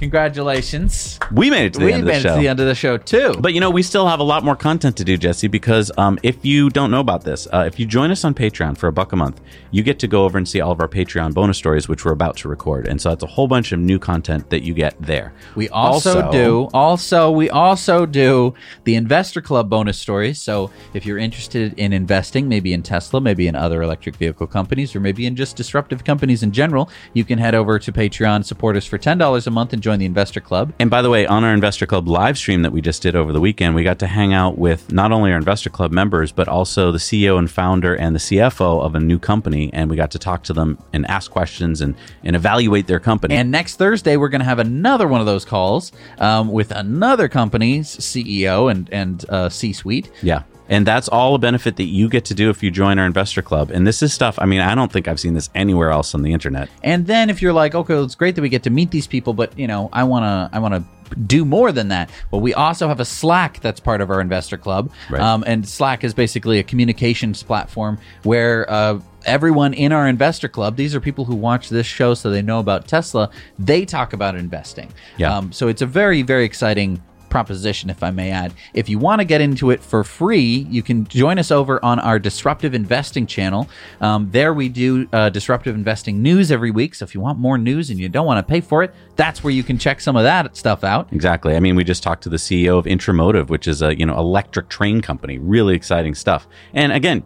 Congratulations. 0.00 1.18
We 1.30 1.50
made 1.50 1.66
it 1.66 1.74
to 1.74 1.80
the 1.80 1.84
we 1.84 1.92
end 1.92 2.02
of 2.02 2.06
the 2.06 2.14
show. 2.14 2.18
We 2.18 2.22
made 2.22 2.30
it 2.30 2.34
to 2.34 2.40
the 2.40 2.48
end 2.48 2.60
of 2.60 2.66
the 2.66 2.74
show, 2.74 2.96
too. 2.96 3.34
But 3.38 3.52
you 3.52 3.60
know, 3.60 3.68
we 3.68 3.82
still 3.82 4.08
have 4.08 4.18
a 4.18 4.22
lot 4.22 4.42
more 4.42 4.56
content 4.56 4.96
to 4.96 5.04
do, 5.04 5.18
Jesse, 5.18 5.46
because 5.46 5.92
um, 5.98 6.18
if 6.22 6.42
you 6.42 6.70
don't 6.70 6.90
know 6.90 7.00
about 7.00 7.24
this, 7.24 7.46
uh, 7.52 7.64
if 7.66 7.78
you 7.78 7.84
join 7.84 8.10
us 8.10 8.24
on 8.24 8.32
Patreon 8.32 8.78
for 8.78 8.88
a 8.88 8.92
buck 8.92 9.12
a 9.12 9.16
month, 9.16 9.42
you 9.70 9.82
get 9.82 9.98
to 9.98 10.08
go 10.08 10.24
over 10.24 10.38
and 10.38 10.48
see 10.48 10.58
all 10.58 10.72
of 10.72 10.80
our 10.80 10.88
Patreon 10.88 11.34
bonus 11.34 11.58
stories, 11.58 11.86
which 11.86 12.06
we're 12.06 12.12
about 12.12 12.38
to 12.38 12.48
record. 12.48 12.88
And 12.88 12.98
so 12.98 13.10
that's 13.10 13.22
a 13.22 13.26
whole 13.26 13.46
bunch 13.46 13.72
of 13.72 13.78
new 13.78 13.98
content 13.98 14.48
that 14.48 14.62
you 14.62 14.72
get 14.72 14.96
there. 15.02 15.34
We 15.54 15.68
also, 15.68 16.32
do 16.32 16.70
also 16.72 17.30
we 17.30 17.50
also 17.50 18.06
do 18.06 18.54
the 18.84 18.94
investor 18.94 19.42
club 19.42 19.68
bonus 19.68 19.98
stories. 19.98 20.40
So 20.40 20.70
if 20.94 21.04
you're 21.04 21.18
interested 21.18 21.78
in 21.78 21.92
investing, 21.92 22.48
maybe 22.48 22.72
in 22.72 22.82
Tesla, 22.82 23.20
maybe 23.20 23.48
in 23.48 23.54
other 23.54 23.82
electric 23.82 24.16
vehicle 24.16 24.46
companies, 24.46 24.96
or 24.96 25.00
maybe 25.00 25.26
in 25.26 25.36
just 25.36 25.56
disruptive 25.56 26.04
companies 26.04 26.42
in 26.42 26.52
general, 26.52 26.88
you 27.12 27.26
can 27.26 27.38
head 27.38 27.54
over 27.54 27.78
to 27.78 27.92
Patreon, 27.92 28.46
support 28.46 28.76
us 28.76 28.86
for 28.86 28.96
ten 28.96 29.18
dollars 29.18 29.46
a 29.46 29.50
month, 29.50 29.74
and 29.74 29.82
join 29.82 29.89
the 29.98 30.06
investor 30.06 30.40
club. 30.40 30.72
And 30.78 30.90
by 30.90 31.02
the 31.02 31.10
way, 31.10 31.26
on 31.26 31.44
our 31.44 31.52
Investor 31.52 31.86
Club 31.86 32.08
live 32.08 32.38
stream 32.38 32.62
that 32.62 32.72
we 32.72 32.80
just 32.80 33.02
did 33.02 33.16
over 33.16 33.32
the 33.32 33.40
weekend, 33.40 33.74
we 33.74 33.82
got 33.82 33.98
to 34.00 34.06
hang 34.06 34.32
out 34.32 34.58
with 34.58 34.92
not 34.92 35.12
only 35.12 35.32
our 35.32 35.38
Investor 35.38 35.70
Club 35.70 35.92
members, 35.92 36.32
but 36.32 36.48
also 36.48 36.92
the 36.92 36.98
CEO 36.98 37.38
and 37.38 37.50
founder 37.50 37.94
and 37.94 38.14
the 38.14 38.20
CFO 38.20 38.82
of 38.82 38.94
a 38.94 39.00
new 39.00 39.18
company. 39.18 39.70
And 39.72 39.90
we 39.90 39.96
got 39.96 40.10
to 40.12 40.18
talk 40.18 40.42
to 40.44 40.52
them 40.52 40.78
and 40.92 41.06
ask 41.08 41.30
questions 41.30 41.80
and, 41.80 41.94
and 42.22 42.36
evaluate 42.36 42.86
their 42.86 43.00
company. 43.00 43.34
And 43.34 43.50
next 43.50 43.76
Thursday, 43.76 44.16
we're 44.16 44.28
going 44.28 44.40
to 44.40 44.46
have 44.46 44.58
another 44.58 45.08
one 45.08 45.20
of 45.20 45.26
those 45.26 45.44
calls 45.44 45.92
um, 46.18 46.48
with 46.48 46.70
another 46.70 47.28
company's 47.28 47.88
CEO 47.96 48.70
and 48.70 48.88
and 48.92 49.24
uh, 49.28 49.48
C-suite. 49.48 50.10
Yeah. 50.22 50.42
And 50.70 50.86
that's 50.86 51.08
all 51.08 51.34
a 51.34 51.38
benefit 51.38 51.76
that 51.76 51.84
you 51.84 52.08
get 52.08 52.24
to 52.26 52.34
do 52.34 52.48
if 52.48 52.62
you 52.62 52.70
join 52.70 52.98
our 52.98 53.04
investor 53.04 53.42
club. 53.42 53.70
And 53.70 53.86
this 53.86 54.02
is 54.02 54.14
stuff, 54.14 54.38
I 54.38 54.46
mean, 54.46 54.60
I 54.60 54.74
don't 54.74 54.90
think 54.90 55.08
I've 55.08 55.20
seen 55.20 55.34
this 55.34 55.50
anywhere 55.54 55.90
else 55.90 56.14
on 56.14 56.22
the 56.22 56.32
internet. 56.32 56.70
And 56.82 57.06
then 57.06 57.28
if 57.28 57.42
you're 57.42 57.52
like, 57.52 57.74
okay, 57.74 57.94
well, 57.94 58.04
it's 58.04 58.14
great 58.14 58.36
that 58.36 58.42
we 58.42 58.48
get 58.48 58.62
to 58.62 58.70
meet 58.70 58.92
these 58.92 59.08
people, 59.08 59.34
but 59.34 59.58
you 59.58 59.66
know, 59.66 59.90
I 59.92 60.04
want 60.04 60.22
to, 60.22 60.56
I 60.56 60.60
want 60.60 60.74
to 60.74 61.16
do 61.16 61.44
more 61.44 61.72
than 61.72 61.88
that. 61.88 62.08
Well, 62.30 62.40
we 62.40 62.54
also 62.54 62.86
have 62.86 63.00
a 63.00 63.04
Slack 63.04 63.58
that's 63.60 63.80
part 63.80 64.00
of 64.00 64.10
our 64.10 64.20
investor 64.20 64.56
club. 64.56 64.92
Right. 65.10 65.20
Um, 65.20 65.42
and 65.44 65.68
Slack 65.68 66.04
is 66.04 66.14
basically 66.14 66.60
a 66.60 66.62
communications 66.62 67.42
platform 67.42 67.98
where, 68.22 68.70
uh, 68.70 69.00
Everyone 69.26 69.74
in 69.74 69.92
our 69.92 70.08
investor 70.08 70.48
club, 70.48 70.76
these 70.76 70.94
are 70.94 71.00
people 71.00 71.26
who 71.26 71.34
watch 71.34 71.68
this 71.68 71.84
show 71.84 72.14
so 72.14 72.30
they 72.30 72.40
know 72.40 72.58
about 72.58 72.88
Tesla. 72.88 73.28
They 73.58 73.84
talk 73.84 74.14
about 74.14 74.34
investing. 74.34 74.90
Yeah. 75.18 75.36
Um, 75.36 75.52
so 75.52 75.68
it's 75.68 75.82
a 75.82 75.86
very, 75.86 76.22
very 76.22 76.46
exciting 76.46 77.02
proposition, 77.30 77.88
if 77.88 78.02
I 78.02 78.10
may 78.10 78.30
add. 78.30 78.52
If 78.74 78.88
you 78.88 78.98
want 78.98 79.20
to 79.20 79.24
get 79.24 79.40
into 79.40 79.70
it 79.70 79.82
for 79.82 80.04
free, 80.04 80.66
you 80.68 80.82
can 80.82 81.06
join 81.06 81.38
us 81.38 81.50
over 81.50 81.82
on 81.84 81.98
our 82.00 82.18
Disruptive 82.18 82.74
Investing 82.74 83.26
channel. 83.26 83.68
Um, 84.00 84.28
there 84.30 84.52
we 84.52 84.68
do 84.68 85.08
uh, 85.12 85.30
disruptive 85.30 85.74
investing 85.74 86.20
news 86.20 86.52
every 86.52 86.70
week. 86.70 86.94
So 86.94 87.04
if 87.04 87.14
you 87.14 87.20
want 87.20 87.38
more 87.38 87.56
news 87.56 87.90
and 87.90 87.98
you 87.98 88.08
don't 88.08 88.26
want 88.26 88.46
to 88.46 88.50
pay 88.50 88.60
for 88.60 88.82
it, 88.82 88.94
that's 89.16 89.42
where 89.42 89.52
you 89.52 89.62
can 89.62 89.78
check 89.78 90.00
some 90.00 90.16
of 90.16 90.24
that 90.24 90.56
stuff 90.56 90.84
out. 90.84 91.12
Exactly. 91.12 91.56
I 91.56 91.60
mean, 91.60 91.76
we 91.76 91.84
just 91.84 92.02
talked 92.02 92.22
to 92.24 92.28
the 92.28 92.36
CEO 92.36 92.78
of 92.78 92.84
Intramotev, 92.84 93.48
which 93.48 93.66
is 93.66 93.80
a, 93.80 93.96
you 93.98 94.04
know, 94.04 94.18
electric 94.18 94.68
train 94.68 95.00
company. 95.00 95.38
Really 95.38 95.74
exciting 95.74 96.14
stuff. 96.14 96.46
And 96.74 96.92
again, 96.92 97.22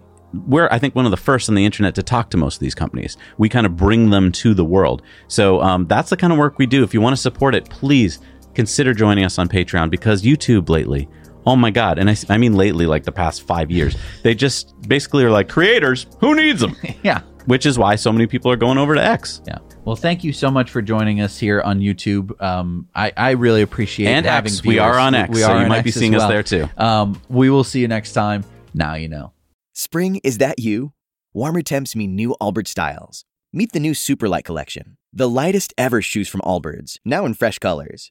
we're 0.47 0.69
I 0.71 0.79
think 0.79 0.95
one 0.95 1.05
of 1.05 1.11
the 1.11 1.17
first 1.17 1.49
on 1.49 1.55
the 1.55 1.65
internet 1.65 1.95
to 1.95 2.03
talk 2.03 2.31
to 2.31 2.37
most 2.37 2.57
of 2.57 2.61
these 2.61 2.75
companies. 2.75 3.17
We 3.39 3.49
kind 3.49 3.67
of 3.67 3.77
bring 3.77 4.11
them 4.11 4.33
to 4.33 4.55
the 4.55 4.65
world. 4.65 5.03
So 5.29 5.61
um, 5.63 5.87
that's 5.87 6.11
the 6.11 6.17
kind 6.17 6.33
of 6.33 6.39
work 6.39 6.59
we 6.59 6.67
do. 6.67 6.83
If 6.83 6.95
you 6.95 7.01
want 7.01 7.15
to 7.15 7.23
support 7.23 7.55
it, 7.55 7.69
please 7.71 8.21
consider 8.55 8.95
joining 8.95 9.25
us 9.25 9.39
on 9.39 9.49
Patreon 9.49 9.91
because 9.91 10.23
YouTube 10.23 10.69
lately. 10.69 11.09
Oh 11.47 11.57
my 11.57 11.71
God. 11.71 11.99
And 11.99 12.09
I, 12.09 12.17
I 12.29 12.39
mean 12.39 12.55
lately, 12.55 12.87
like 12.87 13.05
the 13.05 13.13
past 13.13 13.43
five 13.43 13.71
years, 13.71 13.97
they 14.23 14.35
just 14.35 14.75
basically 14.89 15.25
are 15.25 15.31
like 15.31 15.49
creators. 15.49 16.07
Who 16.21 16.35
needs 16.35 16.61
them? 16.61 16.77
yeah. 17.03 17.21
Which 17.47 17.67
is 17.67 17.79
why 17.79 17.97
so 17.97 18.11
many 18.11 18.27
people 18.27 18.51
are 18.51 18.57
going 18.57 18.79
over 18.79 18.95
to 18.95 19.05
X. 19.05 19.43
Yeah. 19.47 19.59
Well, 19.85 19.97
thank 19.97 20.25
you 20.25 20.33
so 20.33 20.51
much 20.51 20.71
for 20.71 20.81
joining 20.81 21.21
us 21.21 21.39
here 21.39 21.61
on 21.61 21.81
YouTube. 21.81 22.41
Um, 22.43 22.89
I, 22.95 23.13
I 23.15 23.31
really 23.33 23.61
appreciate 23.61 24.09
And 24.09 24.25
having 24.25 24.51
X. 24.51 24.65
We 24.65 24.79
are 24.79 24.99
on 24.99 25.15
X, 25.15 25.29
We 25.35 25.43
so 25.43 25.53
are 25.53 25.63
you 25.63 25.69
might 25.69 25.85
be 25.85 25.91
X 25.91 25.97
as 25.97 26.01
seeing 26.01 26.15
us 26.15 26.27
there 26.29 26.43
too. 26.43 26.69
Um, 26.79 27.21
we 27.29 27.51
will 27.51 27.65
see 27.65 27.81
you 27.81 27.89
next 27.89 28.15
time. 28.15 28.45
Now 28.73 28.95
you 28.95 29.09
know. 29.09 29.33
Spring, 29.75 30.21
is 30.25 30.39
that 30.39 30.59
you? 30.59 30.95
Warmer 31.35 31.63
temps 31.63 31.95
mean 31.95 32.15
new 32.15 32.35
Allbirds 32.41 32.69
styles. 32.69 33.25
Meet 33.53 33.73
the 33.73 33.81
new 33.81 33.93
Superlight 33.93 34.45
collection, 34.45 34.97
the 35.13 35.29
lightest 35.29 35.75
ever 35.77 36.01
shoes 36.01 36.29
from 36.29 36.41
Allbirds, 36.41 36.99
now 37.05 37.25
in 37.27 37.35
fresh 37.35 37.59
colors. 37.59 38.11